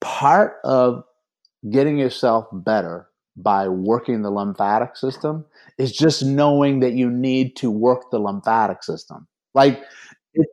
part 0.00 0.56
of 0.64 1.04
getting 1.70 1.98
yourself 1.98 2.46
better 2.52 3.08
by 3.36 3.68
working 3.68 4.22
the 4.22 4.30
lymphatic 4.30 4.96
system 4.96 5.44
is 5.78 5.92
just 5.92 6.24
knowing 6.24 6.80
that 6.80 6.92
you 6.92 7.10
need 7.10 7.56
to 7.56 7.70
work 7.70 8.10
the 8.10 8.18
lymphatic 8.18 8.82
system. 8.82 9.26
Like 9.54 9.82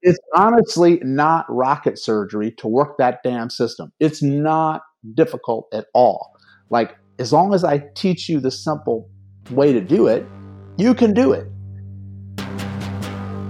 it's 0.02 0.20
honestly 0.36 1.00
not 1.04 1.46
rocket 1.50 2.00
surgery 2.00 2.52
to 2.58 2.68
work 2.68 2.98
that 2.98 3.20
damn 3.24 3.50
system. 3.50 3.92
It's 4.00 4.22
not 4.22 4.82
difficult 5.14 5.68
at 5.74 5.86
all. 5.94 6.36
Like 6.70 6.96
as 7.20 7.34
long 7.34 7.54
as 7.54 7.64
I 7.64 7.84
teach 7.96 8.30
you 8.30 8.40
the 8.40 8.52
simple 8.52 9.10
way 9.52 9.74
to 9.74 9.82
do 9.82 10.08
it, 10.08 10.26
you 10.78 10.94
can 10.94 11.14
do 11.14 11.34
it. 11.34 11.48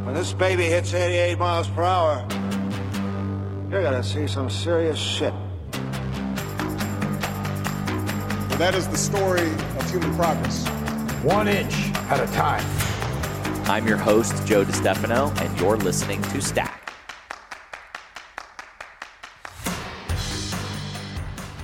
When 0.03 0.13
this 0.13 0.33
baby 0.33 0.63
hits 0.63 0.93
88 0.93 1.37
miles 1.37 1.67
per 1.67 1.83
hour, 1.83 2.25
you're 3.69 3.83
gonna 3.83 4.03
see 4.03 4.27
some 4.27 4.49
serious 4.49 4.97
shit. 4.97 5.33
That 8.57 8.73
is 8.73 8.87
the 8.87 8.97
story 8.97 9.51
of 9.51 9.91
human 9.91 10.15
progress. 10.15 10.67
One 11.21 11.47
inch 11.47 11.75
at 12.09 12.19
a 12.19 12.25
time. 12.33 12.65
I'm 13.69 13.87
your 13.87 13.97
host, 13.97 14.47
Joe 14.47 14.65
DiStefano, 14.65 15.29
and 15.39 15.59
you're 15.59 15.77
listening 15.77 16.23
to 16.23 16.41
Stacked. 16.41 16.91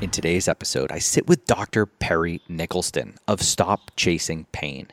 In 0.02 0.12
today's 0.12 0.48
episode, 0.48 0.92
I 0.92 1.00
sit 1.00 1.26
with 1.26 1.48
Dr. 1.48 1.88
Perry 1.88 2.42
Nickelston 2.48 3.18
of 3.28 3.42
Stop 3.42 3.90
Chasing 3.96 4.46
Pain. 4.52 4.90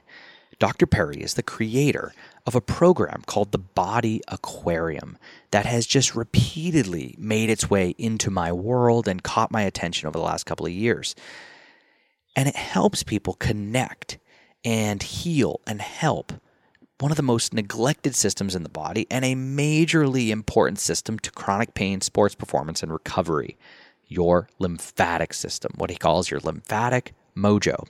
Dr. 0.59 0.87
Perry 0.87 1.19
is 1.19 1.35
the 1.35 1.43
creator 1.43 2.15
of 2.47 2.55
a 2.55 2.63
program 2.63 3.21
called 3.27 3.53
the 3.53 3.59
Body 3.59 4.23
Aquarium 4.29 5.19
that 5.51 5.67
has 5.67 5.85
just 5.85 6.17
repeatedly 6.17 7.15
made 7.19 7.51
its 7.51 7.69
way 7.69 7.95
into 7.99 8.31
my 8.31 8.53
world 8.53 9.07
and 9.07 9.23
caught 9.23 9.53
my 9.53 9.61
attention 9.61 10.09
over 10.09 10.19
the 10.19 10.25
last 10.25 10.47
couple 10.47 10.65
of 10.65 10.73
years. 10.73 11.15
And 12.37 12.49
it 12.49 12.57
helps 12.57 13.03
people 13.03 13.35
connect 13.35 14.19
and 14.65 15.03
heal 15.03 15.61
and 15.67 15.81
help 15.81 16.33
one 17.01 17.11
of 17.11 17.17
the 17.17 17.23
most 17.23 17.55
neglected 17.55 18.15
systems 18.15 18.55
in 18.55 18.63
the 18.63 18.69
body 18.69 19.07
and 19.11 19.25
a 19.25 19.35
majorly 19.35 20.29
important 20.29 20.79
system 20.79 21.19
to 21.21 21.31
chronic 21.31 21.75
pain, 21.75 22.01
sports 22.01 22.35
performance, 22.35 22.83
and 22.83 22.93
recovery 22.93 23.57
your 24.07 24.49
lymphatic 24.59 25.33
system, 25.33 25.73
what 25.77 25.89
he 25.91 25.97
calls 25.97 26.31
your 26.31 26.41
lymphatic 26.41 27.15
mojo. 27.37 27.87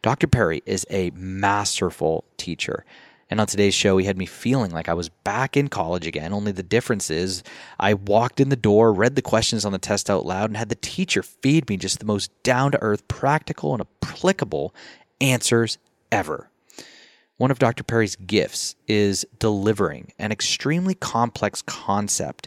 Dr. 0.00 0.26
Perry 0.26 0.62
is 0.64 0.86
a 0.90 1.10
masterful 1.10 2.24
teacher. 2.36 2.84
And 3.30 3.40
on 3.40 3.46
today's 3.46 3.74
show, 3.74 3.96
he 3.96 4.06
had 4.06 4.18
me 4.18 4.26
feeling 4.26 4.70
like 4.70 4.88
I 4.88 4.94
was 4.94 5.08
back 5.08 5.56
in 5.56 5.68
college 5.68 6.06
again. 6.06 6.32
Only 6.32 6.52
the 6.52 6.62
difference 6.62 7.10
is 7.10 7.42
I 7.80 7.94
walked 7.94 8.40
in 8.40 8.50
the 8.50 8.56
door, 8.56 8.92
read 8.92 9.16
the 9.16 9.22
questions 9.22 9.64
on 9.64 9.72
the 9.72 9.78
test 9.78 10.10
out 10.10 10.26
loud, 10.26 10.50
and 10.50 10.56
had 10.56 10.68
the 10.68 10.74
teacher 10.76 11.22
feed 11.22 11.68
me 11.68 11.76
just 11.76 11.98
the 11.98 12.04
most 12.04 12.30
down 12.42 12.72
to 12.72 12.82
earth, 12.82 13.08
practical, 13.08 13.72
and 13.72 13.82
applicable 13.82 14.74
answers 15.20 15.78
ever. 16.12 16.50
One 17.36 17.50
of 17.50 17.58
Dr. 17.58 17.82
Perry's 17.82 18.16
gifts 18.16 18.76
is 18.86 19.26
delivering 19.38 20.12
an 20.18 20.30
extremely 20.30 20.94
complex 20.94 21.62
concept 21.62 22.46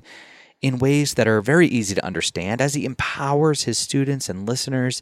in 0.62 0.80
ways 0.80 1.16
that 1.16 1.28
are 1.28 1.42
very 1.42 1.68
easy 1.68 1.94
to 1.96 2.06
understand 2.06 2.62
as 2.62 2.74
he 2.74 2.86
empowers 2.86 3.64
his 3.64 3.78
students 3.78 4.30
and 4.30 4.48
listeners 4.48 5.02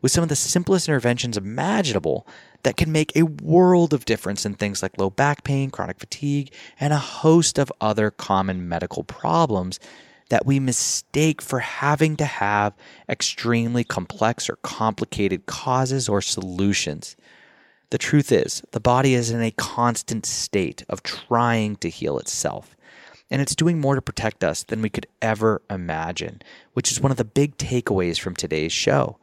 with 0.00 0.12
some 0.12 0.22
of 0.22 0.28
the 0.28 0.36
simplest 0.36 0.88
interventions 0.88 1.36
imaginable 1.36 2.26
that 2.62 2.76
can 2.76 2.92
make 2.92 3.14
a 3.14 3.22
world 3.22 3.92
of 3.92 4.04
difference 4.04 4.46
in 4.46 4.54
things 4.54 4.82
like 4.82 4.98
low 4.98 5.10
back 5.10 5.44
pain, 5.44 5.70
chronic 5.70 5.98
fatigue, 5.98 6.52
and 6.78 6.92
a 6.92 6.98
host 6.98 7.58
of 7.58 7.72
other 7.80 8.10
common 8.10 8.68
medical 8.68 9.02
problems 9.04 9.80
that 10.28 10.46
we 10.46 10.58
mistake 10.58 11.42
for 11.42 11.58
having 11.58 12.16
to 12.16 12.24
have 12.24 12.72
extremely 13.08 13.84
complex 13.84 14.48
or 14.48 14.56
complicated 14.62 15.44
causes 15.46 16.08
or 16.08 16.22
solutions. 16.22 17.16
The 17.90 17.98
truth 17.98 18.32
is, 18.32 18.62
the 18.70 18.80
body 18.80 19.12
is 19.12 19.30
in 19.30 19.42
a 19.42 19.50
constant 19.50 20.24
state 20.24 20.84
of 20.88 21.02
trying 21.02 21.76
to 21.76 21.90
heal 21.90 22.18
itself. 22.18 22.74
And 23.30 23.42
it's 23.42 23.54
doing 23.54 23.78
more 23.78 23.94
to 23.94 24.00
protect 24.00 24.42
us 24.42 24.62
than 24.62 24.80
we 24.80 24.88
could 24.88 25.06
ever 25.20 25.60
imagine, 25.68 26.40
which 26.72 26.90
is 26.90 27.00
one 27.00 27.10
of 27.10 27.18
the 27.18 27.24
big 27.24 27.58
takeaways 27.58 28.18
from 28.18 28.34
today's 28.34 28.72
show. 28.72 29.18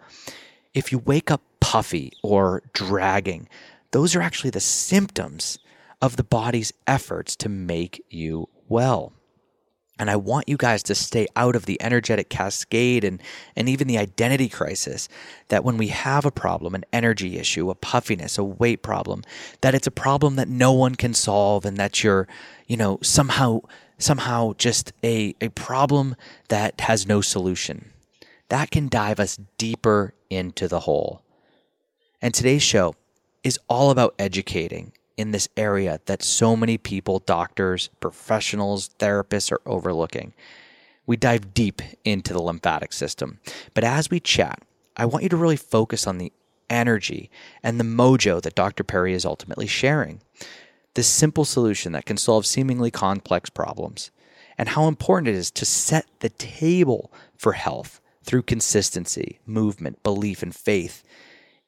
If 0.74 0.92
you 0.92 1.00
wake 1.00 1.32
up 1.32 1.42
puffy 1.60 2.14
or 2.24 2.64
dragging, 2.74 3.48
those 3.92 4.16
are 4.16 4.22
actually 4.22 4.52
the 4.52 4.60
symptoms 4.60 5.60
of 6.02 6.16
the 6.16 6.24
body's 6.24 6.72
efforts 6.88 7.36
to 7.38 7.50
make 7.50 8.04
you 8.10 8.48
well. 8.68 9.14
And 10.00 10.10
I 10.10 10.16
want 10.16 10.48
you 10.48 10.56
guys 10.56 10.82
to 10.84 10.96
stay 10.96 11.28
out 11.36 11.58
of 11.58 11.66
the 11.66 11.82
energetic 11.82 12.30
cascade 12.30 13.04
and, 13.04 13.22
and 13.56 13.68
even 13.68 13.88
the 13.88 13.98
identity 13.98 14.48
crisis 14.48 15.10
that 15.50 15.66
when 15.66 15.76
we 15.76 15.90
have 15.90 16.26
a 16.26 16.32
problem, 16.32 16.74
an 16.74 16.86
energy 16.94 17.38
issue, 17.38 17.70
a 17.70 17.76
puffiness, 17.76 18.38
a 18.38 18.44
weight 18.44 18.82
problem, 18.82 19.24
that 19.60 19.76
it's 19.76 19.88
a 19.88 19.92
problem 19.92 20.38
that 20.38 20.48
no 20.48 20.72
one 20.72 20.96
can 20.96 21.14
solve 21.14 21.66
and 21.66 21.76
that 21.76 22.02
you're, 22.02 22.30
you 22.66 22.78
know, 22.78 22.98
somehow, 23.02 23.60
somehow 23.98 24.54
just 24.58 24.94
a, 25.04 25.36
a 25.42 25.50
problem 25.50 26.16
that 26.48 26.80
has 26.80 27.06
no 27.06 27.20
solution. 27.20 27.92
That 28.50 28.72
can 28.72 28.90
dive 28.90 29.20
us 29.20 29.40
deeper 29.58 30.14
into 30.30 30.68
the 30.68 30.82
hole. 30.82 31.22
And 32.22 32.34
today's 32.34 32.64
show 32.64 32.96
is 33.44 33.60
all 33.70 33.92
about 33.92 34.16
educating 34.20 34.92
in 35.18 35.32
this 35.32 35.48
area 35.56 36.02
that 36.06 36.24
so 36.24 36.56
many 36.56 36.78
people, 36.78 37.20
doctors, 37.20 37.90
professionals, 38.00 38.90
therapists 39.00 39.52
are 39.52 39.62
overlooking. 39.66 40.34
We 41.06 41.16
dive 41.16 41.54
deep 41.54 41.82
into 42.04 42.34
the 42.34 42.42
lymphatic 42.42 42.92
system. 42.92 43.40
But 43.74 43.84
as 43.84 44.10
we 44.10 44.20
chat, 44.20 44.62
I 44.98 45.06
want 45.06 45.24
you 45.24 45.30
to 45.30 45.38
really 45.38 45.56
focus 45.56 46.08
on 46.08 46.18
the 46.18 46.34
energy 46.70 47.30
and 47.64 47.80
the 47.80 47.84
mojo 47.84 48.42
that 48.42 48.56
Dr. 48.56 48.84
Perry 48.84 49.14
is 49.14 49.26
ultimately 49.26 49.68
sharing. 49.68 50.22
This 50.96 51.08
simple 51.08 51.46
solution 51.46 51.92
that 51.92 52.06
can 52.06 52.18
solve 52.18 52.46
seemingly 52.46 52.92
complex 52.92 53.50
problems, 53.50 54.12
and 54.58 54.70
how 54.70 54.88
important 54.88 55.30
it 55.30 55.36
is 55.36 55.52
to 55.52 55.66
set 55.66 56.06
the 56.20 56.30
table 56.30 57.12
for 57.38 57.54
health 57.54 58.02
through 58.30 58.44
consistency, 58.44 59.40
movement, 59.48 60.04
belief, 60.04 60.44
and 60.44 60.56
faith 60.56 61.04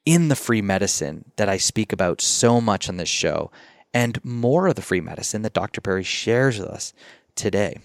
in 0.06 0.28
the 0.28 0.36
free 0.36 0.62
medicine 0.62 1.24
that 1.34 1.48
I 1.48 1.56
speak 1.56 1.92
about 1.92 2.20
so 2.20 2.60
much 2.60 2.88
on 2.88 2.98
this 2.98 3.08
show, 3.08 3.50
and 3.92 4.24
more 4.24 4.68
of 4.68 4.76
the 4.76 4.80
free 4.80 5.00
medicine 5.00 5.42
that 5.42 5.54
Dr. 5.54 5.80
Perry 5.80 6.04
shares 6.04 6.60
with 6.60 6.68
us 6.68 6.92
today. 7.34 7.78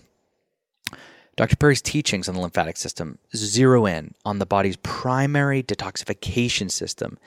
Dr. 1.36 1.56
Perry's 1.56 1.82
teachings 1.82 2.30
on 2.30 2.36
the 2.36 2.42
lymphatic 2.42 2.78
system 2.78 3.18
zero 3.36 3.88
in 3.88 4.14
on 4.24 4.38
the 4.38 4.46
body's 4.46 4.78
primary 4.78 5.64
detoxification 5.64 6.70
system, 6.70 7.18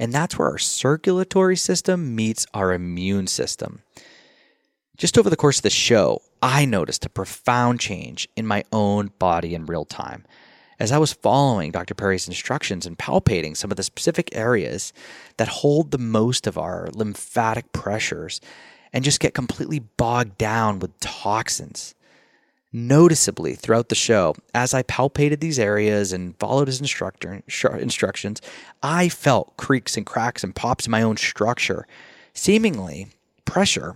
and 0.00 0.12
that's 0.12 0.36
where 0.36 0.48
our 0.48 0.58
circulatory 0.58 1.56
system 1.56 2.16
meets 2.16 2.48
our 2.52 2.72
immune 2.72 3.28
system. 3.28 3.82
Just 4.96 5.16
over 5.16 5.30
the 5.30 5.36
course 5.36 5.58
of 5.58 5.62
the 5.62 5.70
show, 5.70 6.20
I 6.42 6.64
noticed 6.64 7.06
a 7.06 7.08
profound 7.08 7.78
change 7.78 8.28
in 8.34 8.44
my 8.44 8.64
own 8.72 9.12
body 9.20 9.54
in 9.54 9.66
real 9.66 9.84
time 9.84 10.24
as 10.78 10.92
I 10.92 10.98
was 10.98 11.12
following 11.12 11.70
Dr. 11.70 11.94
Perry's 11.94 12.28
instructions 12.28 12.86
and 12.86 12.98
palpating 12.98 13.56
some 13.56 13.70
of 13.70 13.76
the 13.76 13.82
specific 13.82 14.28
areas 14.32 14.92
that 15.36 15.48
hold 15.48 15.90
the 15.90 15.98
most 15.98 16.46
of 16.46 16.58
our 16.58 16.88
lymphatic 16.92 17.72
pressures 17.72 18.40
and 18.92 19.04
just 19.04 19.20
get 19.20 19.34
completely 19.34 19.78
bogged 19.78 20.38
down 20.38 20.78
with 20.78 20.98
toxins. 21.00 21.94
Noticeably 22.72 23.54
throughout 23.54 23.88
the 23.88 23.94
show, 23.94 24.34
as 24.52 24.74
I 24.74 24.82
palpated 24.82 25.40
these 25.40 25.58
areas 25.58 26.12
and 26.12 26.36
followed 26.38 26.68
his 26.68 26.80
instructor, 26.80 27.42
instructions, 27.78 28.42
I 28.82 29.08
felt 29.08 29.56
creaks 29.56 29.96
and 29.96 30.04
cracks 30.04 30.44
and 30.44 30.54
pops 30.54 30.86
in 30.86 30.90
my 30.90 31.02
own 31.02 31.16
structure. 31.16 31.86
Seemingly, 32.34 33.08
pressure 33.46 33.94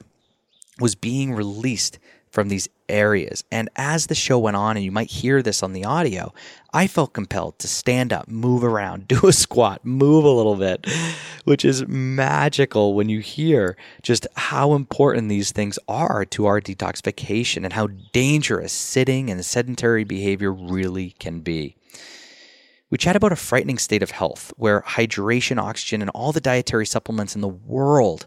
was 0.79 0.95
being 0.95 1.35
released 1.35 1.99
from 2.31 2.49
these 2.49 2.69
areas. 2.89 3.45
And 3.51 3.69
as 3.77 4.07
the 4.07 4.15
show 4.15 4.39
went 4.39 4.57
on, 4.57 4.77
and 4.77 4.85
you 4.85 4.93
might 4.93 5.11
hear 5.11 5.43
this 5.43 5.63
on 5.63 5.73
the 5.73 5.85
audio, 5.85 6.33
I 6.73 6.87
felt 6.87 7.13
compelled 7.13 7.59
to 7.59 7.69
stand 7.69 8.13
up, 8.13 8.29
move 8.29 8.63
around, 8.63 9.09
do 9.09 9.27
a 9.27 9.33
squat, 9.33 9.85
move 9.85 10.25
a 10.25 10.31
little 10.31 10.57
bit, 10.57 10.87
which 11.45 11.65
is 11.65 11.87
magical 11.89 12.95
when 12.95 13.09
you 13.09 13.21
hear 13.21 13.77
just 14.03 14.27
how 14.37 14.75
important 14.75 15.29
these 15.29 15.53
things 15.53 15.79
are 15.89 16.25
to 16.27 16.47
our 16.47 16.61
detoxification 16.61 17.65
and 17.65 17.73
how 17.73 17.89
dangerous 18.13 18.73
sitting 18.73 19.31
and 19.31 19.45
sedentary 19.45 20.05
behavior 20.05 20.53
really 20.53 21.11
can 21.19 21.41
be. 21.41 21.77
We 22.91 22.99
chat 22.99 23.15
about 23.15 23.33
a 23.33 23.37
frightening 23.37 23.79
state 23.79 24.03
of 24.03 24.11
health 24.11 24.53
where 24.57 24.81
hydration, 24.83 25.59
oxygen, 25.59 26.01
and 26.01 26.11
all 26.11 26.33
the 26.33 26.41
dietary 26.41 26.87
supplements 26.87 27.37
in 27.37 27.41
the 27.41 27.49
world 27.49 28.27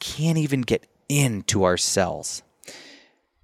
can't 0.00 0.38
even 0.38 0.62
get 0.62 0.86
into 1.08 1.64
our 1.64 1.76
cells 1.76 2.42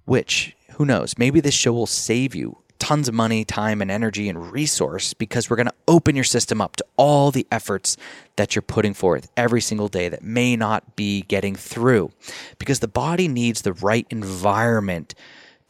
which, 0.05 0.55
who 0.73 0.85
knows, 0.85 1.17
maybe 1.17 1.39
this 1.39 1.53
show 1.53 1.73
will 1.73 1.87
save 1.87 2.35
you 2.35 2.57
tons 2.81 3.07
of 3.07 3.13
money, 3.13 3.45
time, 3.45 3.79
and 3.79 3.91
energy 3.91 4.27
and 4.27 4.51
resource 4.51 5.13
because 5.13 5.49
we're 5.49 5.55
going 5.55 5.67
to 5.67 5.73
open 5.87 6.15
your 6.15 6.23
system 6.23 6.59
up 6.59 6.75
to 6.75 6.85
all 6.97 7.29
the 7.29 7.45
efforts 7.51 7.95
that 8.37 8.55
you're 8.55 8.63
putting 8.63 8.95
forth 8.95 9.29
every 9.37 9.61
single 9.61 9.87
day 9.87 10.09
that 10.09 10.23
may 10.23 10.55
not 10.55 10.95
be 10.95 11.21
getting 11.21 11.55
through. 11.55 12.11
Because 12.57 12.79
the 12.79 12.87
body 12.87 13.27
needs 13.27 13.61
the 13.61 13.73
right 13.73 14.07
environment 14.09 15.13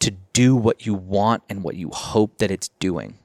to 0.00 0.10
do 0.32 0.56
what 0.56 0.86
you 0.86 0.94
want 0.94 1.42
and 1.50 1.62
what 1.62 1.76
you 1.76 1.90
hope 1.90 2.38
that 2.38 2.50
it's 2.50 2.68
doing. 2.80 3.18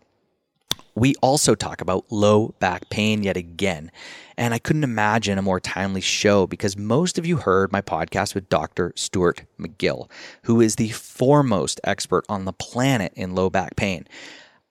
We 0.98 1.14
also 1.22 1.54
talk 1.54 1.82
about 1.82 2.12
low 2.12 2.56
back 2.60 2.90
pain 2.90 3.22
yet 3.22 3.38
again. 3.38 3.92
And 4.36 4.52
I 4.52 4.58
couldn't 4.58 4.84
imagine 4.84 5.38
a 5.38 5.44
more 5.44 5.60
timely 5.60 6.02
show 6.02 6.48
because 6.48 6.76
most 6.76 7.20
of 7.20 7.26
you 7.28 7.38
heard 7.38 7.72
my 7.72 7.84
podcast 7.84 8.34
with 8.34 8.50
Dr. 8.50 8.94
Stuart 8.96 9.44
McGill, 9.60 10.10
who 10.46 10.60
is 10.60 10.78
the 10.78 10.90
foremost 10.90 11.80
expert 11.84 12.26
on 12.28 12.46
the 12.46 12.52
planet 12.54 13.14
in 13.16 13.36
low 13.36 13.52
back 13.52 13.76
pain. 13.76 14.08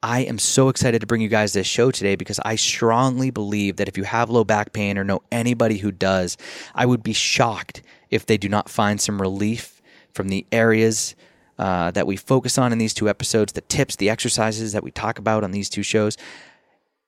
I 0.03 0.23
am 0.23 0.41
so 0.41 0.69
excited 0.69 1.01
to 1.01 1.07
bring 1.07 1.21
you 1.21 1.29
guys 1.29 1.53
this 1.53 1.69
show 1.69 1.93
today 1.93 2.17
because 2.17 2.41
I 2.45 2.57
strongly 2.57 3.31
believe 3.31 3.77
that 3.77 3.87
if 3.87 3.97
you 3.97 4.03
have 4.03 4.29
low 4.29 4.43
back 4.43 4.73
pain 4.73 4.99
or 4.99 5.05
know 5.05 5.23
anybody 5.31 5.79
who 5.79 5.93
does, 5.93 6.37
I 6.75 6.87
would 6.87 7.05
be 7.05 7.13
shocked 7.13 7.83
if 8.11 8.27
they 8.27 8.37
do 8.37 8.49
not 8.49 8.69
find 8.69 9.01
some 9.01 9.23
relief 9.23 9.81
from 10.13 10.27
the 10.27 10.45
areas 10.51 11.15
uh, 11.59 11.91
that 11.93 12.07
we 12.07 12.17
focus 12.17 12.59
on 12.59 12.73
in 12.73 12.79
these 12.79 12.95
two 12.95 13.09
episodes, 13.09 13.53
the 13.53 13.61
tips, 13.63 13.97
the 13.97 14.11
exercises 14.11 14.73
that 14.73 14.85
we 14.85 14.91
talk 14.91 15.19
about 15.19 15.45
on 15.45 15.53
these 15.53 15.69
two 15.69 15.83
shows. 15.83 16.17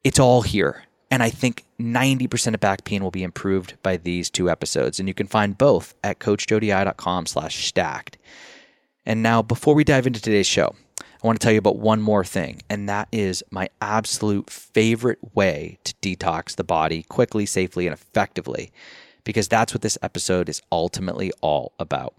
It's 0.05 0.19
all 0.19 0.43
here. 0.43 0.85
And 1.11 1.23
I 1.23 1.31
think 1.31 1.65
90% 1.81 2.55
of 2.55 2.61
back 2.61 2.85
pain 2.85 3.03
will 3.03 3.11
be 3.11 3.23
improved 3.23 3.75
by 3.83 3.97
these 3.97 4.29
two 4.29 4.51
episodes. 4.51 4.99
And 4.99 5.09
you 5.09 5.15
can 5.15 5.27
find 5.27 5.57
both 5.57 5.95
at 6.05 6.19
coachjoed.com 6.19 7.27
slash 7.27 7.67
stacked. 7.67 8.19
And 9.07 9.23
now, 9.23 9.41
before 9.41 9.75
we 9.75 9.85
dive 9.85 10.07
into 10.07 10.21
today's 10.21 10.47
show, 10.47 10.75
I 11.01 11.27
want 11.27 11.41
to 11.41 11.45
tell 11.45 11.53
you 11.53 11.59
about 11.59 11.79
one 11.79 12.01
more 12.01 12.25
thing, 12.25 12.63
and 12.71 12.89
that 12.89 13.09
is 13.11 13.43
my 13.51 13.71
absolute 13.81 14.51
favorite 14.51 15.19
way 15.35 15.79
to 15.83 15.95
detox 15.95 16.55
the 16.55 16.63
body 16.63 17.03
quickly, 17.03 17.45
safely, 17.45 17.89
and 17.89 17.95
effectively, 17.95 18.71
because 19.25 19.49
that's 19.49 19.75
what 19.75 19.83
this 19.83 19.99
episode 20.01 20.49
is 20.49 20.63
ultimately 20.71 21.33
all 21.41 21.73
about. 21.81 22.15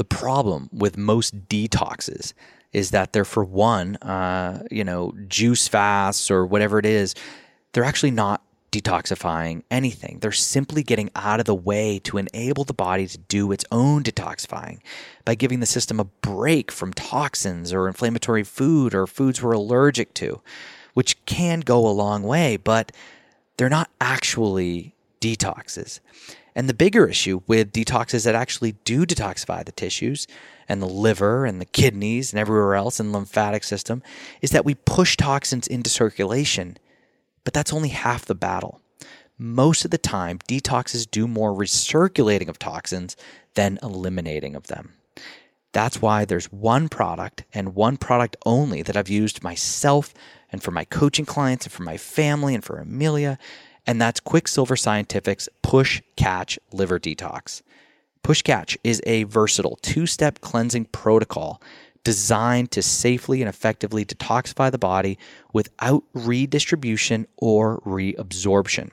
The 0.00 0.04
problem 0.06 0.70
with 0.72 0.96
most 0.96 1.46
detoxes 1.46 2.32
is 2.72 2.90
that 2.92 3.12
they're, 3.12 3.22
for 3.26 3.44
one, 3.44 3.96
uh, 3.96 4.62
you 4.70 4.82
know, 4.82 5.12
juice 5.28 5.68
fasts 5.68 6.30
or 6.30 6.46
whatever 6.46 6.78
it 6.78 6.86
is, 6.86 7.14
they're 7.72 7.84
actually 7.84 8.12
not 8.12 8.42
detoxifying 8.72 9.62
anything. 9.70 10.20
They're 10.22 10.32
simply 10.32 10.82
getting 10.82 11.10
out 11.14 11.38
of 11.38 11.44
the 11.44 11.54
way 11.54 11.98
to 12.04 12.16
enable 12.16 12.64
the 12.64 12.72
body 12.72 13.06
to 13.08 13.18
do 13.18 13.52
its 13.52 13.66
own 13.70 14.02
detoxifying 14.02 14.78
by 15.26 15.34
giving 15.34 15.60
the 15.60 15.66
system 15.66 16.00
a 16.00 16.04
break 16.04 16.72
from 16.72 16.94
toxins 16.94 17.70
or 17.70 17.86
inflammatory 17.86 18.42
food 18.42 18.94
or 18.94 19.06
foods 19.06 19.42
we're 19.42 19.52
allergic 19.52 20.14
to, 20.14 20.40
which 20.94 21.22
can 21.26 21.60
go 21.60 21.86
a 21.86 21.90
long 21.92 22.22
way, 22.22 22.56
but 22.56 22.90
they're 23.58 23.68
not 23.68 23.90
actually 24.00 24.94
detoxes. 25.20 26.00
And 26.54 26.68
the 26.68 26.74
bigger 26.74 27.06
issue 27.06 27.42
with 27.46 27.72
detoxes 27.72 28.24
that 28.24 28.34
actually 28.34 28.72
do 28.84 29.06
detoxify 29.06 29.64
the 29.64 29.72
tissues 29.72 30.26
and 30.68 30.82
the 30.82 30.86
liver 30.86 31.46
and 31.46 31.60
the 31.60 31.64
kidneys 31.64 32.32
and 32.32 32.40
everywhere 32.40 32.74
else 32.74 32.98
the 32.98 33.04
lymphatic 33.04 33.64
system 33.64 34.02
is 34.40 34.50
that 34.50 34.64
we 34.64 34.74
push 34.74 35.16
toxins 35.16 35.66
into 35.66 35.90
circulation 35.90 36.76
but 37.44 37.54
that's 37.54 37.72
only 37.72 37.88
half 37.88 38.24
the 38.24 38.34
battle. 38.34 38.80
Most 39.38 39.84
of 39.84 39.90
the 39.90 39.98
time, 39.98 40.38
detoxes 40.48 41.10
do 41.10 41.26
more 41.26 41.52
recirculating 41.52 42.48
of 42.48 42.58
toxins 42.58 43.16
than 43.54 43.78
eliminating 43.82 44.54
of 44.54 44.66
them. 44.66 44.94
That's 45.72 46.02
why 46.02 46.24
there's 46.24 46.52
one 46.52 46.88
product 46.88 47.44
and 47.54 47.74
one 47.74 47.96
product 47.96 48.36
only 48.44 48.82
that 48.82 48.96
I've 48.96 49.08
used 49.08 49.42
myself 49.42 50.12
and 50.52 50.62
for 50.62 50.72
my 50.72 50.84
coaching 50.84 51.24
clients 51.24 51.64
and 51.64 51.72
for 51.72 51.84
my 51.84 51.96
family 51.96 52.54
and 52.54 52.64
for 52.64 52.78
Amelia, 52.78 53.38
and 53.86 54.00
that's 54.00 54.20
Quicksilver 54.20 54.76
Scientific's 54.76 55.48
Push 55.62 56.02
Catch 56.16 56.58
Liver 56.72 56.98
Detox. 56.98 57.62
Push 58.22 58.42
Catch 58.42 58.78
is 58.84 59.00
a 59.06 59.24
versatile 59.24 59.78
two 59.82 60.06
step 60.06 60.40
cleansing 60.40 60.86
protocol 60.86 61.60
designed 62.04 62.70
to 62.70 62.82
safely 62.82 63.42
and 63.42 63.48
effectively 63.48 64.04
detoxify 64.04 64.70
the 64.70 64.78
body 64.78 65.18
without 65.52 66.02
redistribution 66.14 67.26
or 67.36 67.80
reabsorption. 67.80 68.90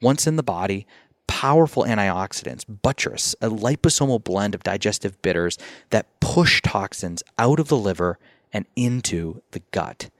Once 0.00 0.26
in 0.26 0.36
the 0.36 0.42
body, 0.42 0.86
powerful 1.26 1.84
antioxidants 1.84 2.64
buttress 2.82 3.34
a 3.40 3.48
liposomal 3.48 4.22
blend 4.22 4.54
of 4.54 4.62
digestive 4.62 5.20
bitters 5.22 5.58
that 5.90 6.20
push 6.20 6.60
toxins 6.62 7.22
out 7.38 7.58
of 7.60 7.68
the 7.68 7.76
liver 7.76 8.18
and 8.52 8.66
into 8.76 9.42
the 9.52 9.62
gut. 9.70 10.10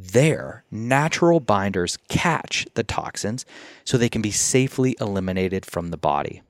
There, 0.00 0.62
natural 0.70 1.40
binders 1.40 1.98
catch 2.08 2.68
the 2.74 2.84
toxins 2.84 3.44
so 3.82 3.98
they 3.98 4.08
can 4.08 4.22
be 4.22 4.30
safely 4.30 4.96
eliminated 5.00 5.66
from 5.66 5.88
the 5.88 5.96
body. 5.96 6.42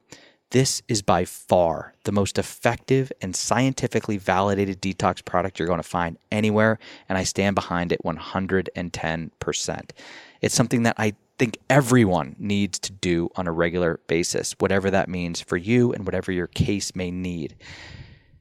This 0.51 0.83
is 0.87 1.01
by 1.01 1.25
far 1.25 1.95
the 2.05 2.13
most 2.13 2.39
effective 2.39 3.11
and 3.23 3.35
scientifically 3.35 4.19
validated 4.19 4.83
detox 4.83 5.25
product 5.25 5.59
you're 5.59 5.67
going 5.67 5.81
to 5.81 5.83
find 5.83 6.19
anywhere, 6.31 6.79
and 7.09 7.17
I 7.17 7.25
stand 7.25 7.55
behind 7.55 7.91
it 7.91 8.03
110%. 8.05 9.91
It's 10.43 10.55
something 10.55 10.83
that 10.83 10.97
I 10.99 11.15
think 11.39 11.57
everyone 11.71 12.37
needs 12.39 12.79
to 12.81 12.93
do 12.93 13.31
on 13.35 13.47
a 13.47 13.53
regular 13.53 13.99
basis, 14.09 14.55
whatever 14.59 14.91
that 14.91 15.09
means 15.09 15.41
for 15.41 15.57
you 15.57 15.95
and 15.95 16.05
whatever 16.05 16.33
your 16.33 16.49
case 16.49 16.95
may 16.95 17.11
need. 17.11 17.57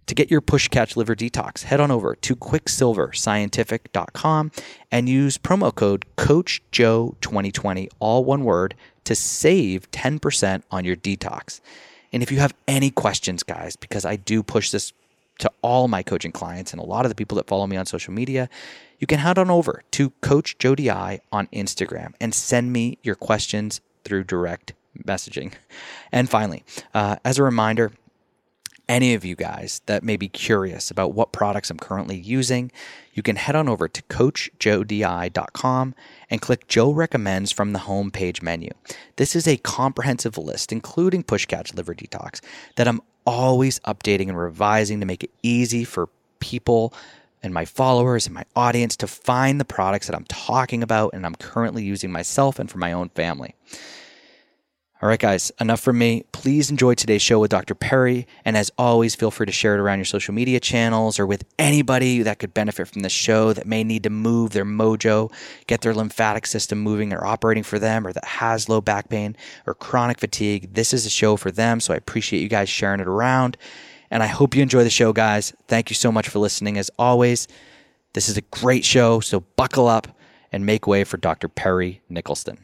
To 0.07 0.15
get 0.15 0.31
your 0.31 0.41
push 0.41 0.67
catch 0.69 0.97
liver 0.97 1.15
detox, 1.15 1.63
head 1.63 1.81
on 1.81 1.91
over 1.91 2.15
to 2.15 2.35
quicksilverscientific.com 2.35 4.51
and 4.89 5.09
use 5.09 5.37
promo 5.37 5.75
code 5.75 6.05
CoachJoe2020, 6.17 7.89
all 7.99 8.23
one 8.23 8.45
word, 8.45 8.73
to 9.03 9.15
save 9.15 9.91
10% 9.91 10.63
on 10.71 10.85
your 10.85 10.95
detox. 10.95 11.59
And 12.13 12.23
if 12.23 12.31
you 12.31 12.39
have 12.39 12.53
any 12.67 12.89
questions, 12.89 13.43
guys, 13.43 13.75
because 13.75 14.05
I 14.05 14.15
do 14.15 14.41
push 14.43 14.71
this 14.71 14.93
to 15.39 15.51
all 15.61 15.87
my 15.87 16.03
coaching 16.03 16.31
clients 16.31 16.71
and 16.71 16.81
a 16.81 16.85
lot 16.85 17.05
of 17.05 17.09
the 17.09 17.15
people 17.15 17.35
that 17.35 17.47
follow 17.47 17.67
me 17.67 17.77
on 17.77 17.85
social 17.85 18.13
media, 18.13 18.49
you 18.99 19.07
can 19.07 19.19
head 19.19 19.37
on 19.37 19.51
over 19.51 19.83
to 19.91 20.09
Coach 20.21 20.57
Jody 20.57 20.89
I 20.89 21.19
on 21.31 21.47
Instagram 21.47 22.13
and 22.19 22.33
send 22.33 22.73
me 22.73 22.97
your 23.03 23.15
questions 23.15 23.81
through 24.03 24.23
direct 24.23 24.73
messaging. 25.05 25.53
And 26.11 26.29
finally, 26.29 26.63
uh, 26.93 27.17
as 27.23 27.37
a 27.37 27.43
reminder, 27.43 27.91
any 28.89 29.13
of 29.13 29.25
you 29.25 29.35
guys 29.35 29.81
that 29.85 30.03
may 30.03 30.17
be 30.17 30.29
curious 30.29 30.89
about 30.89 31.13
what 31.13 31.31
products 31.31 31.69
I'm 31.69 31.77
currently 31.77 32.17
using, 32.17 32.71
you 33.13 33.21
can 33.21 33.35
head 33.35 33.55
on 33.55 33.67
over 33.67 33.87
to 33.87 34.01
coachjoed.com 34.03 35.95
and 36.29 36.41
click 36.41 36.67
Joe 36.67 36.91
Recommends 36.91 37.51
from 37.51 37.73
the 37.73 37.79
homepage 37.79 38.41
menu. 38.41 38.71
This 39.17 39.35
is 39.35 39.47
a 39.47 39.57
comprehensive 39.57 40.37
list, 40.37 40.71
including 40.71 41.23
Pushcatch 41.23 41.75
Liver 41.75 41.95
Detox, 41.95 42.41
that 42.75 42.87
I'm 42.87 43.01
always 43.25 43.79
updating 43.79 44.29
and 44.29 44.37
revising 44.37 44.99
to 44.99 45.05
make 45.05 45.23
it 45.23 45.31
easy 45.43 45.83
for 45.83 46.09
people 46.39 46.93
and 47.43 47.53
my 47.53 47.65
followers 47.65 48.25
and 48.25 48.33
my 48.33 48.45
audience 48.55 48.95
to 48.97 49.07
find 49.07 49.59
the 49.59 49.65
products 49.65 50.07
that 50.07 50.15
I'm 50.15 50.25
talking 50.25 50.81
about 50.81 51.13
and 51.13 51.25
I'm 51.25 51.35
currently 51.35 51.83
using 51.83 52.11
myself 52.11 52.57
and 52.59 52.69
for 52.69 52.77
my 52.77 52.91
own 52.91 53.09
family. 53.09 53.55
All 54.99 55.07
right, 55.07 55.19
guys, 55.19 55.51
enough 55.59 55.81
from 55.81 55.99
me. 55.99 56.23
Please 56.31 56.71
enjoy 56.71 56.95
today's 56.95 57.21
show 57.21 57.39
with 57.39 57.51
Dr. 57.51 57.75
Perry. 57.75 58.25
And 58.43 58.57
as 58.57 58.71
always, 58.79 59.13
feel 59.13 59.29
free 59.29 59.45
to 59.45 59.51
share 59.51 59.75
it 59.75 59.79
around 59.79 59.99
your 59.99 60.05
social 60.05 60.33
media 60.33 60.59
channels 60.59 61.19
or 61.19 61.27
with 61.27 61.43
anybody 61.59 62.23
that 62.23 62.39
could 62.39 62.51
benefit 62.51 62.87
from 62.87 63.03
the 63.03 63.09
show 63.09 63.53
that 63.53 63.67
may 63.67 63.83
need 63.83 64.01
to 64.03 64.09
move 64.09 64.53
their 64.53 64.65
mojo, 64.65 65.31
get 65.67 65.81
their 65.81 65.93
lymphatic 65.93 66.47
system 66.47 66.79
moving 66.79 67.13
or 67.13 67.23
operating 67.23 67.61
for 67.61 67.77
them, 67.77 68.07
or 68.07 68.11
that 68.11 68.25
has 68.25 68.69
low 68.69 68.81
back 68.81 69.07
pain 69.07 69.37
or 69.67 69.75
chronic 69.75 70.17
fatigue. 70.17 70.73
This 70.73 70.93
is 70.93 71.05
a 71.05 71.11
show 71.11 71.37
for 71.37 71.51
them. 71.51 71.79
So 71.79 71.93
I 71.93 71.97
appreciate 71.97 72.41
you 72.41 72.49
guys 72.49 72.67
sharing 72.67 72.99
it 72.99 73.07
around. 73.07 73.55
And 74.09 74.23
I 74.23 74.27
hope 74.27 74.55
you 74.55 74.63
enjoy 74.63 74.83
the 74.83 74.89
show, 74.89 75.13
guys. 75.13 75.53
Thank 75.67 75.91
you 75.91 75.95
so 75.95 76.11
much 76.11 76.27
for 76.27 76.39
listening. 76.39 76.75
As 76.75 76.89
always, 76.97 77.47
this 78.13 78.27
is 78.29 78.37
a 78.37 78.41
great 78.41 78.83
show. 78.83 79.19
So 79.19 79.41
buckle 79.41 79.87
up 79.87 80.07
and 80.51 80.65
make 80.65 80.87
way 80.87 81.03
for 81.03 81.17
Dr. 81.17 81.49
Perry 81.49 82.01
Nickelston. 82.09 82.57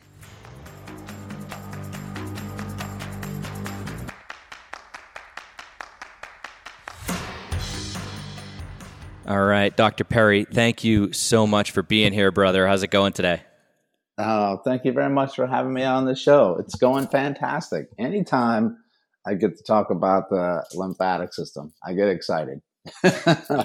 All 9.25 9.44
right, 9.44 9.75
Dr. 9.75 10.03
Perry, 10.03 10.44
thank 10.44 10.84
you 10.84 11.13
so 11.13 11.48
much 11.48 11.72
for 11.72 11.82
being 11.82 12.12
here, 12.12 12.32
brother. 12.32 12.68
How's 12.68 12.84
it 12.84 12.89
going 12.92 13.13
today? 13.13 13.42
Oh, 14.18 14.58
thank 14.65 14.84
you 14.84 14.92
very 14.92 15.10
much 15.10 15.36
for 15.36 15.48
having 15.48 15.74
me 15.74 15.84
on 15.84 16.06
the 16.06 16.15
show. 16.15 16.58
It's 16.60 16.75
going 16.75 17.08
fantastic. 17.08 17.88
Anytime 17.98 18.77
I 19.25 19.36
get 19.36 19.58
to 19.58 19.63
talk 19.63 19.89
about 19.92 20.30
the 20.30 20.65
lymphatic 20.74 21.34
system, 21.34 21.74
I 21.86 21.94
get 21.94 22.10
excited. 22.10 22.62